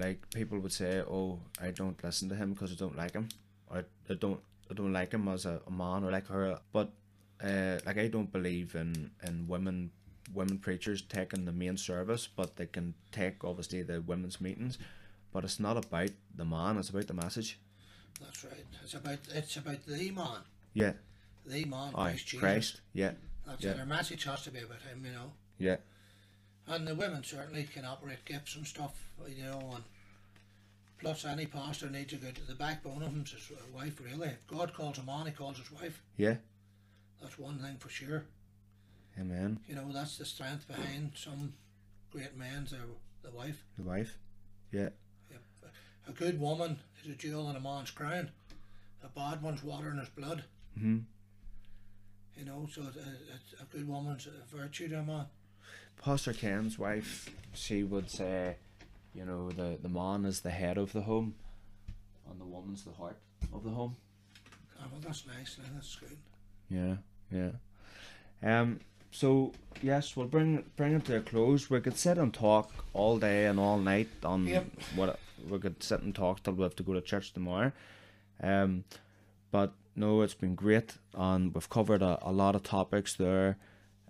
like 0.02 0.30
people 0.30 0.58
would 0.60 0.72
say, 0.72 1.00
"Oh, 1.00 1.40
I 1.60 1.70
don't 1.70 2.02
listen 2.02 2.28
to 2.28 2.34
him 2.36 2.52
because 2.52 2.72
I 2.72 2.76
don't 2.76 2.96
like 2.96 3.12
him," 3.12 3.28
or 3.68 3.84
"I 4.08 4.14
don't 4.14 4.40
I 4.70 4.74
don't 4.74 4.92
like 4.92 5.12
him 5.12 5.26
as 5.28 5.46
a, 5.46 5.60
a 5.66 5.70
man 5.70 6.04
or 6.04 6.12
like 6.12 6.28
her." 6.28 6.60
But 6.72 6.90
uh, 7.42 7.78
like 7.86 7.98
I 7.98 8.08
don't 8.08 8.32
believe 8.32 8.74
in 8.74 9.10
in 9.26 9.48
women 9.48 9.90
women 10.32 10.58
preachers 10.58 11.02
taking 11.02 11.44
the 11.44 11.52
main 11.52 11.76
service, 11.76 12.28
but 12.28 12.56
they 12.56 12.66
can 12.66 12.94
take 13.10 13.42
obviously 13.44 13.82
the 13.82 14.00
women's 14.00 14.40
meetings. 14.40 14.78
But 15.32 15.44
it's 15.44 15.60
not 15.60 15.76
about 15.76 16.10
the 16.36 16.44
man; 16.44 16.78
it's 16.78 16.90
about 16.90 17.08
the 17.08 17.14
message. 17.14 17.58
That's 18.20 18.44
right. 18.44 18.64
It's 18.82 18.94
about 18.94 19.18
it's 19.34 19.56
about 19.56 19.84
the 19.86 20.10
man, 20.10 20.40
Yeah, 20.74 20.92
the 21.46 21.64
man, 21.64 21.92
aye, 21.94 22.10
Christ 22.10 22.26
Jesus. 22.26 22.40
Christ. 22.40 22.80
Yeah, 22.92 23.12
That's 23.46 23.62
yeah. 23.64 23.70
it. 23.72 23.80
Our 23.80 23.86
message 23.86 24.24
has 24.24 24.42
to 24.42 24.50
be 24.50 24.60
about 24.60 24.82
him. 24.82 25.04
You 25.04 25.12
know. 25.12 25.32
yeah, 25.58 25.76
And 26.66 26.86
the 26.86 26.94
women 26.94 27.22
certainly 27.24 27.64
can 27.64 27.84
operate 27.84 28.24
gifts 28.24 28.56
and 28.56 28.66
stuff, 28.66 28.94
you 29.28 29.44
know, 29.44 29.72
and 29.74 29.84
plus 30.98 31.24
any 31.24 31.46
pastor 31.46 31.88
needs 31.88 32.10
to 32.12 32.16
go 32.16 32.30
to 32.30 32.46
the 32.46 32.54
backbone 32.54 33.02
of 33.02 33.08
him 33.10 33.22
is 33.24 33.32
his 33.32 33.50
wife, 33.74 34.00
really. 34.04 34.28
If 34.28 34.46
God 34.46 34.74
calls 34.74 34.98
a 34.98 35.02
man, 35.02 35.26
he 35.26 35.32
calls 35.32 35.58
his 35.58 35.70
wife. 35.72 36.02
yeah. 36.16 36.36
That's 37.22 37.38
one 37.38 37.58
thing 37.58 37.76
for 37.78 37.90
sure. 37.90 38.24
Amen. 39.18 39.60
You 39.68 39.74
know, 39.74 39.92
that's 39.92 40.16
the 40.16 40.24
strength 40.24 40.66
behind 40.66 41.12
some 41.14 41.52
great 42.10 42.34
men's, 42.34 42.70
their, 42.70 42.80
the 43.22 43.30
wife. 43.30 43.62
The 43.76 43.82
wife. 43.84 44.16
Yeah, 44.72 44.88
A 46.08 46.12
good 46.12 46.40
woman 46.40 46.78
is 47.04 47.10
a 47.10 47.14
jewel 47.14 47.48
in 47.50 47.56
a 47.56 47.60
man's 47.60 47.90
crown. 47.90 48.30
A 49.04 49.08
bad 49.08 49.42
one's 49.42 49.62
water 49.62 49.90
in 49.90 49.98
his 49.98 50.08
blood. 50.10 50.44
hmm 50.78 50.98
You 52.36 52.44
know, 52.44 52.68
so 52.72 52.82
it's 52.88 52.96
a, 52.96 53.00
it's 53.34 53.60
a 53.60 53.64
good 53.76 53.86
woman's 53.88 54.26
a 54.26 54.56
virtue 54.56 54.88
to 54.88 55.00
a 55.00 55.02
man. 55.02 55.26
Pastor 56.02 56.32
Ken's 56.32 56.78
wife, 56.78 57.28
she 57.52 57.82
would 57.82 58.10
say, 58.10 58.56
you 59.14 59.24
know, 59.24 59.50
the 59.50 59.78
the 59.80 59.88
man 59.88 60.24
is 60.24 60.40
the 60.40 60.50
head 60.50 60.78
of 60.78 60.92
the 60.92 61.02
home, 61.02 61.34
and 62.30 62.40
the 62.40 62.44
woman's 62.44 62.84
the 62.84 62.92
heart 62.92 63.18
of 63.52 63.64
the 63.64 63.70
home. 63.70 63.96
Oh, 64.78 64.84
well, 64.90 65.00
that's 65.02 65.26
nice. 65.26 65.58
now, 65.58 65.64
That's 65.74 65.96
good. 65.96 66.16
Yeah, 66.70 66.96
yeah. 67.30 67.50
Um. 68.60 68.80
So 69.10 69.52
yes, 69.82 70.16
we'll 70.16 70.26
bring 70.28 70.64
bring 70.76 70.94
it 70.94 71.04
to 71.06 71.16
a 71.16 71.20
close. 71.20 71.68
We 71.68 71.80
could 71.80 71.98
sit 71.98 72.16
and 72.16 72.32
talk 72.32 72.70
all 72.94 73.18
day 73.18 73.46
and 73.46 73.58
all 73.60 73.78
night 73.78 74.08
on 74.24 74.46
Yep. 74.46 74.66
what 74.94 75.18
we 75.48 75.58
could 75.58 75.82
sit 75.82 76.02
and 76.02 76.14
talk 76.14 76.42
till 76.42 76.54
we 76.54 76.62
have 76.62 76.76
to 76.76 76.82
go 76.82 76.94
to 76.94 77.00
church 77.00 77.32
tomorrow. 77.32 77.72
Um, 78.42 78.84
but 79.50 79.74
no, 79.96 80.22
it's 80.22 80.34
been 80.34 80.54
great, 80.54 80.98
and 81.14 81.54
we've 81.54 81.68
covered 81.68 82.02
a, 82.02 82.18
a 82.22 82.32
lot 82.32 82.54
of 82.54 82.62
topics 82.62 83.14
there. 83.14 83.58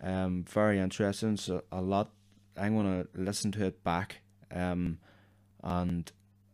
Um, 0.03 0.45
very 0.49 0.79
interesting. 0.79 1.37
So 1.37 1.63
a 1.73 1.81
lot. 1.81 2.11
I'm 2.57 2.77
gonna 2.77 3.07
listen 3.15 3.53
to 3.53 3.67
it 3.67 3.83
back. 3.85 4.21
Um, 4.53 4.99
and 5.63 6.11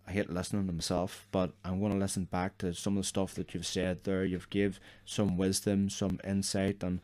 I 0.07 0.13
hate 0.13 0.31
listening 0.31 0.67
to 0.69 0.73
myself, 0.73 1.27
but 1.33 1.53
I'm 1.65 1.81
to 1.81 1.97
listen 1.97 2.25
back 2.25 2.59
to 2.59 2.75
some 2.75 2.97
of 2.97 3.03
the 3.03 3.09
stuff 3.09 3.35
that 3.35 3.55
you've 3.55 3.67
said 3.67 4.05
there. 4.05 4.25
You've 4.25 4.51
give 4.51 4.79
some 5.05 5.37
wisdom, 5.37 5.91
some 5.91 6.21
insight, 6.25 6.83
and 6.83 7.01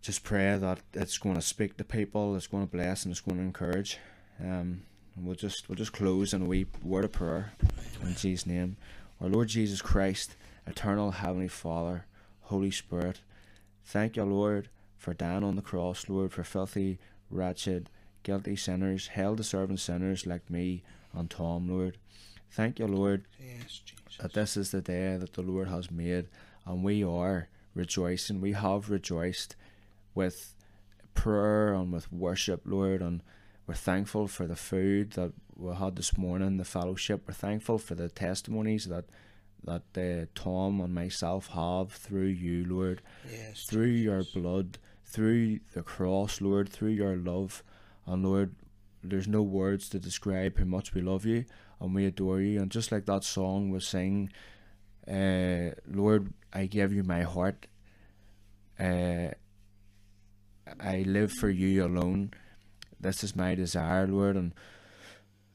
just 0.00 0.24
pray 0.24 0.56
that 0.56 0.80
it's 0.94 1.18
going 1.18 1.34
to 1.34 1.42
speak 1.42 1.76
to 1.76 1.84
people, 1.84 2.34
it's 2.34 2.46
going 2.46 2.66
to 2.66 2.70
bless, 2.70 3.04
and 3.04 3.12
it's 3.12 3.20
going 3.20 3.36
to 3.36 3.42
encourage. 3.42 3.98
Um, 4.40 4.82
we'll 5.16 5.34
just 5.34 5.68
we'll 5.68 5.76
just 5.76 5.92
close 5.92 6.32
in 6.32 6.42
a 6.42 6.44
wee 6.46 6.66
word 6.82 7.04
of 7.04 7.12
prayer 7.12 7.52
in 8.02 8.14
Jesus' 8.14 8.46
name. 8.46 8.76
Our 9.20 9.28
Lord 9.28 9.48
Jesus 9.48 9.80
Christ, 9.82 10.34
eternal 10.66 11.10
heavenly 11.12 11.48
Father, 11.48 12.06
Holy 12.42 12.70
Spirit, 12.70 13.20
thank 13.84 14.16
you, 14.16 14.24
Lord, 14.24 14.68
for 14.96 15.14
dying 15.14 15.44
on 15.44 15.56
the 15.56 15.62
cross, 15.62 16.08
Lord, 16.08 16.32
for 16.32 16.42
filthy, 16.42 16.98
wretched, 17.30 17.88
guilty 18.22 18.56
sinners, 18.56 19.08
hell 19.08 19.34
deserving 19.34 19.76
sinners 19.78 20.26
like 20.26 20.48
me 20.50 20.82
and 21.12 21.30
Tom, 21.30 21.68
Lord. 21.68 21.98
Thank 22.50 22.78
you, 22.78 22.86
Lord, 22.86 23.24
Yes, 23.40 23.80
Jesus. 23.84 24.18
that 24.20 24.34
this 24.34 24.56
is 24.56 24.70
the 24.72 24.80
day 24.82 25.16
that 25.16 25.32
the 25.34 25.42
Lord 25.42 25.68
has 25.68 25.90
made, 25.90 26.26
and 26.66 26.82
we 26.82 27.02
are 27.04 27.48
rejoicing. 27.74 28.40
We 28.40 28.52
have 28.52 28.90
rejoiced 28.90 29.56
with 30.14 30.54
prayer 31.14 31.72
and 31.72 31.92
with 31.92 32.12
worship, 32.12 32.62
Lord, 32.66 33.00
and 33.00 33.22
we're 33.66 33.74
thankful 33.74 34.26
for 34.28 34.46
the 34.46 34.56
food 34.56 35.12
that 35.12 35.32
we 35.56 35.74
had 35.74 35.96
this 35.96 36.16
morning, 36.18 36.56
the 36.56 36.64
fellowship. 36.64 37.24
We're 37.26 37.34
thankful 37.34 37.78
for 37.78 37.94
the 37.94 38.08
testimonies 38.08 38.86
that 38.86 39.04
that 39.64 39.82
uh, 39.96 40.26
Tom 40.34 40.80
and 40.80 40.92
myself 40.92 41.46
have 41.48 41.92
through 41.92 42.26
you, 42.26 42.64
Lord, 42.64 43.00
Yes. 43.30 43.64
through 43.64 43.86
your 44.08 44.24
blood, 44.34 44.78
through 45.04 45.60
the 45.72 45.82
cross, 45.84 46.40
Lord, 46.40 46.68
through 46.68 46.90
your 46.90 47.16
love, 47.16 47.62
and 48.04 48.24
Lord, 48.24 48.56
there's 49.04 49.28
no 49.28 49.42
words 49.42 49.88
to 49.90 50.00
describe 50.00 50.58
how 50.58 50.64
much 50.64 50.94
we 50.94 51.00
love 51.00 51.24
you 51.24 51.44
and 51.80 51.94
we 51.94 52.06
adore 52.06 52.40
you. 52.40 52.60
And 52.60 52.72
just 52.72 52.90
like 52.90 53.06
that 53.06 53.22
song 53.22 53.70
was 53.70 53.86
saying, 53.86 54.32
uh, 55.06 55.70
Lord, 55.86 56.32
I 56.52 56.66
give 56.66 56.92
you 56.92 57.04
my 57.04 57.22
heart. 57.22 57.66
Uh, 58.80 59.28
I 60.80 61.02
live 61.06 61.32
for 61.32 61.50
you 61.50 61.84
alone. 61.84 62.32
This 63.02 63.24
is 63.24 63.36
my 63.36 63.54
desire, 63.56 64.06
Lord, 64.06 64.36
and 64.36 64.52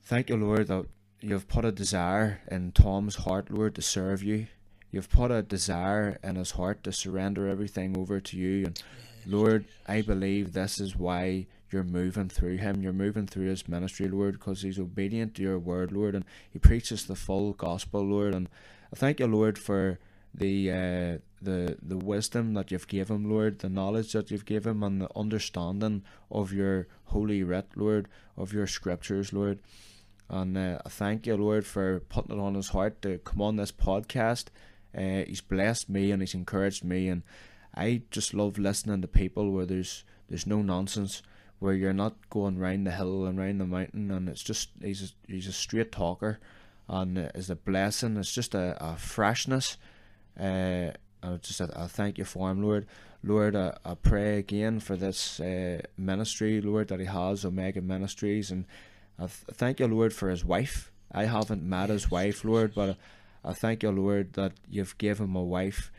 thank 0.03 0.29
you, 0.29 0.35
Lord, 0.35 0.67
that 0.67 0.85
you've 1.21 1.47
put 1.47 1.65
a 1.65 1.71
desire 1.71 2.41
in 2.51 2.73
Tom's 2.73 3.15
heart, 3.15 3.49
Lord, 3.49 3.73
to 3.75 3.81
serve 3.81 4.21
you. 4.21 4.47
You've 4.91 5.09
put 5.09 5.31
a 5.31 5.41
desire 5.41 6.19
in 6.23 6.35
his 6.35 6.51
heart 6.51 6.83
to 6.83 6.91
surrender 6.91 7.47
everything 7.47 7.97
over 7.97 8.19
to 8.19 8.37
you. 8.37 8.65
And 8.65 8.83
Lord, 9.25 9.65
I 9.87 10.01
believe 10.01 10.53
this 10.53 10.79
is 10.79 10.95
why 10.95 11.47
you're 11.71 11.83
moving 11.83 12.29
through 12.29 12.57
him. 12.57 12.81
You're 12.81 12.93
moving 12.93 13.27
through 13.27 13.47
his 13.47 13.67
ministry, 13.67 14.07
Lord, 14.07 14.33
because 14.33 14.61
he's 14.61 14.79
obedient 14.79 15.35
to 15.35 15.41
your 15.41 15.59
word, 15.59 15.91
Lord, 15.91 16.15
and 16.15 16.25
he 16.49 16.59
preaches 16.59 17.05
the 17.05 17.15
full 17.15 17.53
gospel, 17.53 18.01
Lord. 18.01 18.33
And 18.33 18.49
I 18.93 18.95
thank 18.95 19.19
you, 19.19 19.27
Lord, 19.27 19.57
for 19.57 19.99
the 20.37 20.71
uh, 20.71 21.17
the 21.41 21.77
the 21.81 21.97
wisdom 21.97 22.53
that 22.53 22.71
you've 22.71 22.87
given 22.87 23.17
him, 23.17 23.31
Lord, 23.31 23.59
the 23.59 23.69
knowledge 23.69 24.13
that 24.13 24.31
you've 24.31 24.45
given 24.45 24.77
him, 24.77 24.83
and 24.83 25.01
the 25.01 25.09
understanding 25.15 26.03
of 26.31 26.53
your 26.53 26.87
holy 27.05 27.43
writ, 27.43 27.69
Lord, 27.75 28.07
of 28.35 28.53
your 28.53 28.67
scriptures, 28.67 29.33
Lord. 29.33 29.59
And 30.29 30.57
uh, 30.57 30.79
I 30.85 30.89
thank 30.89 31.25
you, 31.25 31.37
Lord, 31.37 31.65
for 31.65 32.01
putting 32.01 32.37
it 32.37 32.41
on 32.41 32.55
his 32.55 32.69
heart 32.69 33.01
to 33.01 33.17
come 33.19 33.41
on 33.41 33.55
this 33.55 33.71
podcast. 33.71 34.45
Uh, 34.95 35.23
he's 35.25 35.41
blessed 35.41 35.89
me 35.89 36.11
and 36.11 36.21
he's 36.21 36.33
encouraged 36.33 36.83
me, 36.83 37.07
and 37.07 37.23
I 37.75 38.03
just 38.11 38.33
love 38.33 38.57
listening 38.57 39.01
to 39.01 39.07
people 39.07 39.51
where 39.51 39.65
there's 39.65 40.03
there's 40.29 40.47
no 40.47 40.61
nonsense, 40.61 41.23
where 41.59 41.73
you're 41.73 41.93
not 41.93 42.29
going 42.29 42.57
round 42.57 42.85
the 42.85 42.91
hill 42.91 43.25
and 43.25 43.39
round 43.39 43.61
the 43.61 43.65
mountain, 43.65 44.11
and 44.11 44.27
it's 44.27 44.43
just 44.43 44.69
he's 44.81 45.13
a, 45.27 45.31
he's 45.31 45.47
a 45.47 45.53
straight 45.53 45.91
talker, 45.91 46.39
and 46.87 47.17
uh, 47.17 47.29
it's 47.33 47.49
a 47.49 47.55
blessing. 47.55 48.17
It's 48.17 48.33
just 48.33 48.53
a, 48.53 48.77
a 48.83 48.97
freshness. 48.97 49.77
Uh, 50.39 50.91
I 51.23 51.35
just 51.37 51.61
I, 51.61 51.69
I 51.75 51.87
thank 51.87 52.17
you 52.17 52.25
for 52.25 52.49
him, 52.49 52.61
Lord. 52.63 52.85
Lord, 53.23 53.55
I, 53.55 53.75
I 53.83 53.95
pray 53.95 54.37
again 54.37 54.79
for 54.79 54.95
this 54.95 55.39
uh, 55.39 55.81
ministry, 55.97 56.61
Lord, 56.61 56.89
that 56.89 56.99
he 56.99 57.05
has, 57.07 57.43
Omega 57.43 57.81
Ministries, 57.81 58.51
and 58.51 58.65
I 59.17 59.23
th- 59.23 59.31
thank 59.53 59.79
you, 59.79 59.87
Lord, 59.87 60.13
for 60.13 60.29
his 60.29 60.45
wife. 60.45 60.91
I 61.11 61.25
haven't 61.25 61.63
met 61.63 61.89
his 61.89 62.11
wife, 62.11 62.45
Lord, 62.45 62.73
but 62.75 62.97
I 63.43 63.53
thank 63.53 63.81
you, 63.83 63.91
Lord, 63.91 64.33
that 64.33 64.53
you've 64.69 64.97
given 64.97 65.27
him 65.27 65.35
a 65.35 65.43
wife 65.43 65.91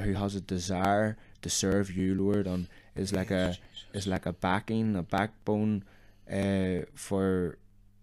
who 0.00 0.14
has 0.14 0.34
a 0.34 0.40
desire 0.40 1.16
to 1.42 1.48
serve 1.48 1.90
you, 1.90 2.14
Lord, 2.14 2.46
and 2.46 2.68
is 2.94 3.12
like 3.12 3.30
a 3.30 3.56
is 3.94 4.06
like 4.06 4.26
a 4.26 4.32
backing, 4.32 4.96
a 4.96 5.02
backbone, 5.02 5.84
uh, 6.30 6.84
for 6.94 7.56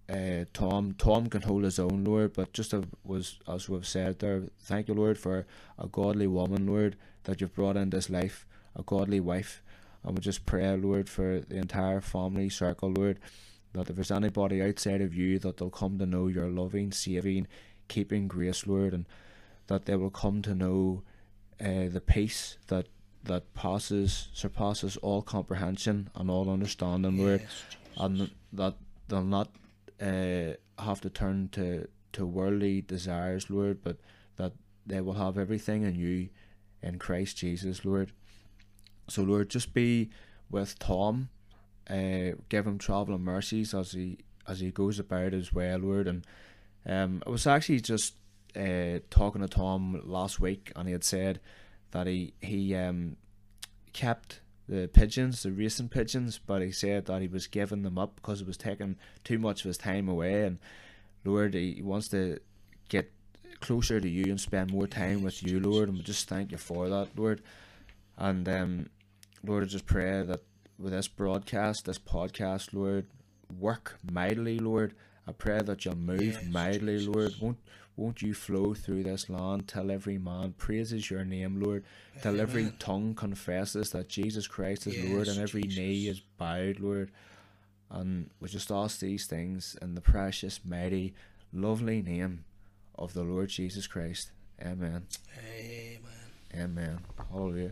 uh, 0.09 0.45
Tom. 0.53 0.95
Tom 0.97 1.27
can 1.27 1.41
hold 1.41 1.63
his 1.63 1.79
own, 1.79 2.03
Lord, 2.03 2.33
but 2.33 2.53
just 2.53 2.73
as 2.73 2.83
was 3.03 3.39
as 3.47 3.69
we've 3.69 3.87
said 3.87 4.19
there, 4.19 4.43
thank 4.59 4.87
you, 4.87 4.93
Lord, 4.93 5.17
for 5.17 5.45
a 5.79 5.87
godly 5.87 6.27
woman, 6.27 6.67
Lord, 6.67 6.95
that 7.23 7.41
you've 7.41 7.55
brought 7.55 7.77
into 7.77 7.97
this 7.97 8.09
life, 8.09 8.45
a 8.75 8.83
godly 8.83 9.19
wife. 9.19 9.61
And 10.03 10.15
we 10.15 10.21
just 10.21 10.45
pray, 10.45 10.75
Lord, 10.77 11.09
for 11.09 11.39
the 11.39 11.57
entire 11.57 12.01
family 12.01 12.49
circle, 12.49 12.91
Lord, 12.91 13.19
that 13.73 13.89
if 13.89 13.95
there's 13.95 14.11
anybody 14.11 14.61
outside 14.61 15.01
of 15.01 15.15
you, 15.15 15.39
that 15.39 15.57
they'll 15.57 15.69
come 15.71 15.97
to 15.97 16.05
know 16.05 16.27
your 16.27 16.49
loving, 16.49 16.91
saving, 16.91 17.47
keeping 17.87 18.27
grace, 18.27 18.67
Lord, 18.67 18.93
and 18.93 19.05
that 19.67 19.85
they 19.85 19.95
will 19.95 20.11
come 20.11 20.41
to 20.43 20.53
know 20.53 21.01
uh, 21.59 21.89
the 21.89 22.03
peace 22.05 22.57
that 22.67 22.87
that 23.23 23.55
passes 23.55 24.27
surpasses 24.33 24.97
all 24.97 25.23
comprehension 25.23 26.09
and 26.15 26.29
all 26.29 26.47
understanding, 26.47 27.17
Lord, 27.17 27.41
Yes, 27.41 27.63
and 27.97 28.29
that 28.53 28.75
they'll 29.07 29.23
not 29.23 29.49
uh, 30.01 30.53
have 30.81 31.01
to 31.01 31.09
turn 31.09 31.49
to 31.53 31.87
to 32.13 32.25
worldly 32.25 32.81
desires, 32.81 33.49
Lord, 33.49 33.83
but 33.83 33.97
that 34.37 34.53
they 34.85 35.01
will 35.01 35.13
have 35.13 35.37
everything 35.37 35.83
in 35.83 35.95
you, 35.95 36.29
in 36.81 36.97
Christ 36.97 37.37
Jesus, 37.37 37.83
Lord. 37.83 38.11
So, 39.09 39.21
Lord, 39.21 39.49
just 39.49 39.73
be 39.73 40.09
with 40.49 40.79
Tom, 40.79 41.29
uh, 41.89 42.37
give 42.49 42.65
him 42.65 42.77
travelling 42.77 43.23
mercies 43.23 43.73
as 43.73 43.91
he 43.91 44.19
as 44.47 44.59
he 44.59 44.71
goes 44.71 44.99
about 44.99 45.33
as 45.33 45.51
well, 45.51 45.79
Lord. 45.79 46.07
And 46.07 46.25
um, 46.85 47.23
I 47.25 47.29
was 47.29 47.47
actually 47.47 47.81
just 47.81 48.15
uh, 48.55 48.99
talking 49.09 49.41
to 49.41 49.47
Tom 49.47 50.01
last 50.05 50.39
week, 50.39 50.71
and 50.75 50.87
he 50.87 50.93
had 50.93 51.03
said 51.03 51.39
that 51.91 52.07
he 52.07 52.33
he 52.41 52.75
um 52.75 53.17
kept 53.93 54.41
the 54.67 54.87
pigeons, 54.87 55.43
the 55.43 55.51
racing 55.51 55.89
pigeons, 55.89 56.39
but 56.45 56.61
he 56.61 56.71
said 56.71 57.05
that 57.05 57.21
he 57.21 57.27
was 57.27 57.47
giving 57.47 57.83
them 57.83 57.97
up 57.97 58.15
because 58.15 58.41
it 58.41 58.47
was 58.47 58.57
taking 58.57 58.97
too 59.23 59.37
much 59.37 59.61
of 59.61 59.69
his 59.69 59.77
time 59.77 60.09
away. 60.09 60.43
And 60.43 60.59
Lord, 61.23 61.53
he 61.53 61.81
wants 61.83 62.07
to 62.09 62.39
get 62.89 63.11
closer 63.59 63.99
to 63.99 64.09
you 64.09 64.25
and 64.25 64.39
spend 64.39 64.71
more 64.71 64.87
time 64.87 65.23
with 65.23 65.43
you, 65.43 65.59
Lord. 65.59 65.89
And 65.89 65.97
we 65.97 66.03
just 66.03 66.27
thank 66.27 66.51
you 66.51 66.57
for 66.57 66.89
that, 66.89 67.09
Lord. 67.15 67.41
And 68.17 68.47
um, 68.49 68.89
Lord, 69.43 69.63
I 69.63 69.67
just 69.67 69.85
pray 69.85 70.23
that 70.23 70.41
with 70.77 70.93
this 70.93 71.07
broadcast, 71.07 71.85
this 71.85 71.99
podcast, 71.99 72.73
Lord, 72.73 73.05
work 73.59 73.97
mightily, 74.11 74.59
Lord. 74.59 74.93
I 75.27 75.31
pray 75.31 75.61
that 75.61 75.85
you'll 75.85 75.95
move 75.95 76.21
Yes, 76.21 76.43
mightily, 76.43 76.97
Jesus. 76.97 77.15
Lord. 77.15 77.33
Won't 77.39 77.57
won't 77.97 78.21
you 78.21 78.33
flow 78.33 78.73
through 78.73 79.03
this 79.03 79.29
land 79.29 79.69
till 79.69 79.89
every 79.89 80.17
man 80.17 80.53
praises 80.57 81.09
your 81.09 81.23
name, 81.23 81.61
Lord, 81.61 81.85
till 82.21 82.41
every 82.41 82.73
tongue 82.77 83.15
confesses 83.15 83.91
that 83.91 84.09
Jesus 84.09 84.47
Christ 84.47 84.85
is 84.85 84.97
Lord 84.97 85.29
and 85.29 85.39
every 85.39 85.61
knee 85.61 86.07
is 86.07 86.19
bowed, 86.19 86.81
Lord. 86.81 87.11
And 87.89 88.29
we 88.41 88.49
just 88.49 88.69
ask 88.69 88.99
these 88.99 89.27
things 89.27 89.77
in 89.81 89.95
the 89.95 90.01
precious, 90.01 90.59
mighty, 90.65 91.13
lovely 91.53 92.01
name 92.01 92.43
of 92.95 93.13
the 93.13 93.23
Lord 93.23 93.47
Jesus 93.47 93.87
Christ. 93.87 94.31
Amen. 94.61 95.07
Amen. 95.39 95.99
Amen. 96.53 96.99
Hallelujah. 97.31 97.71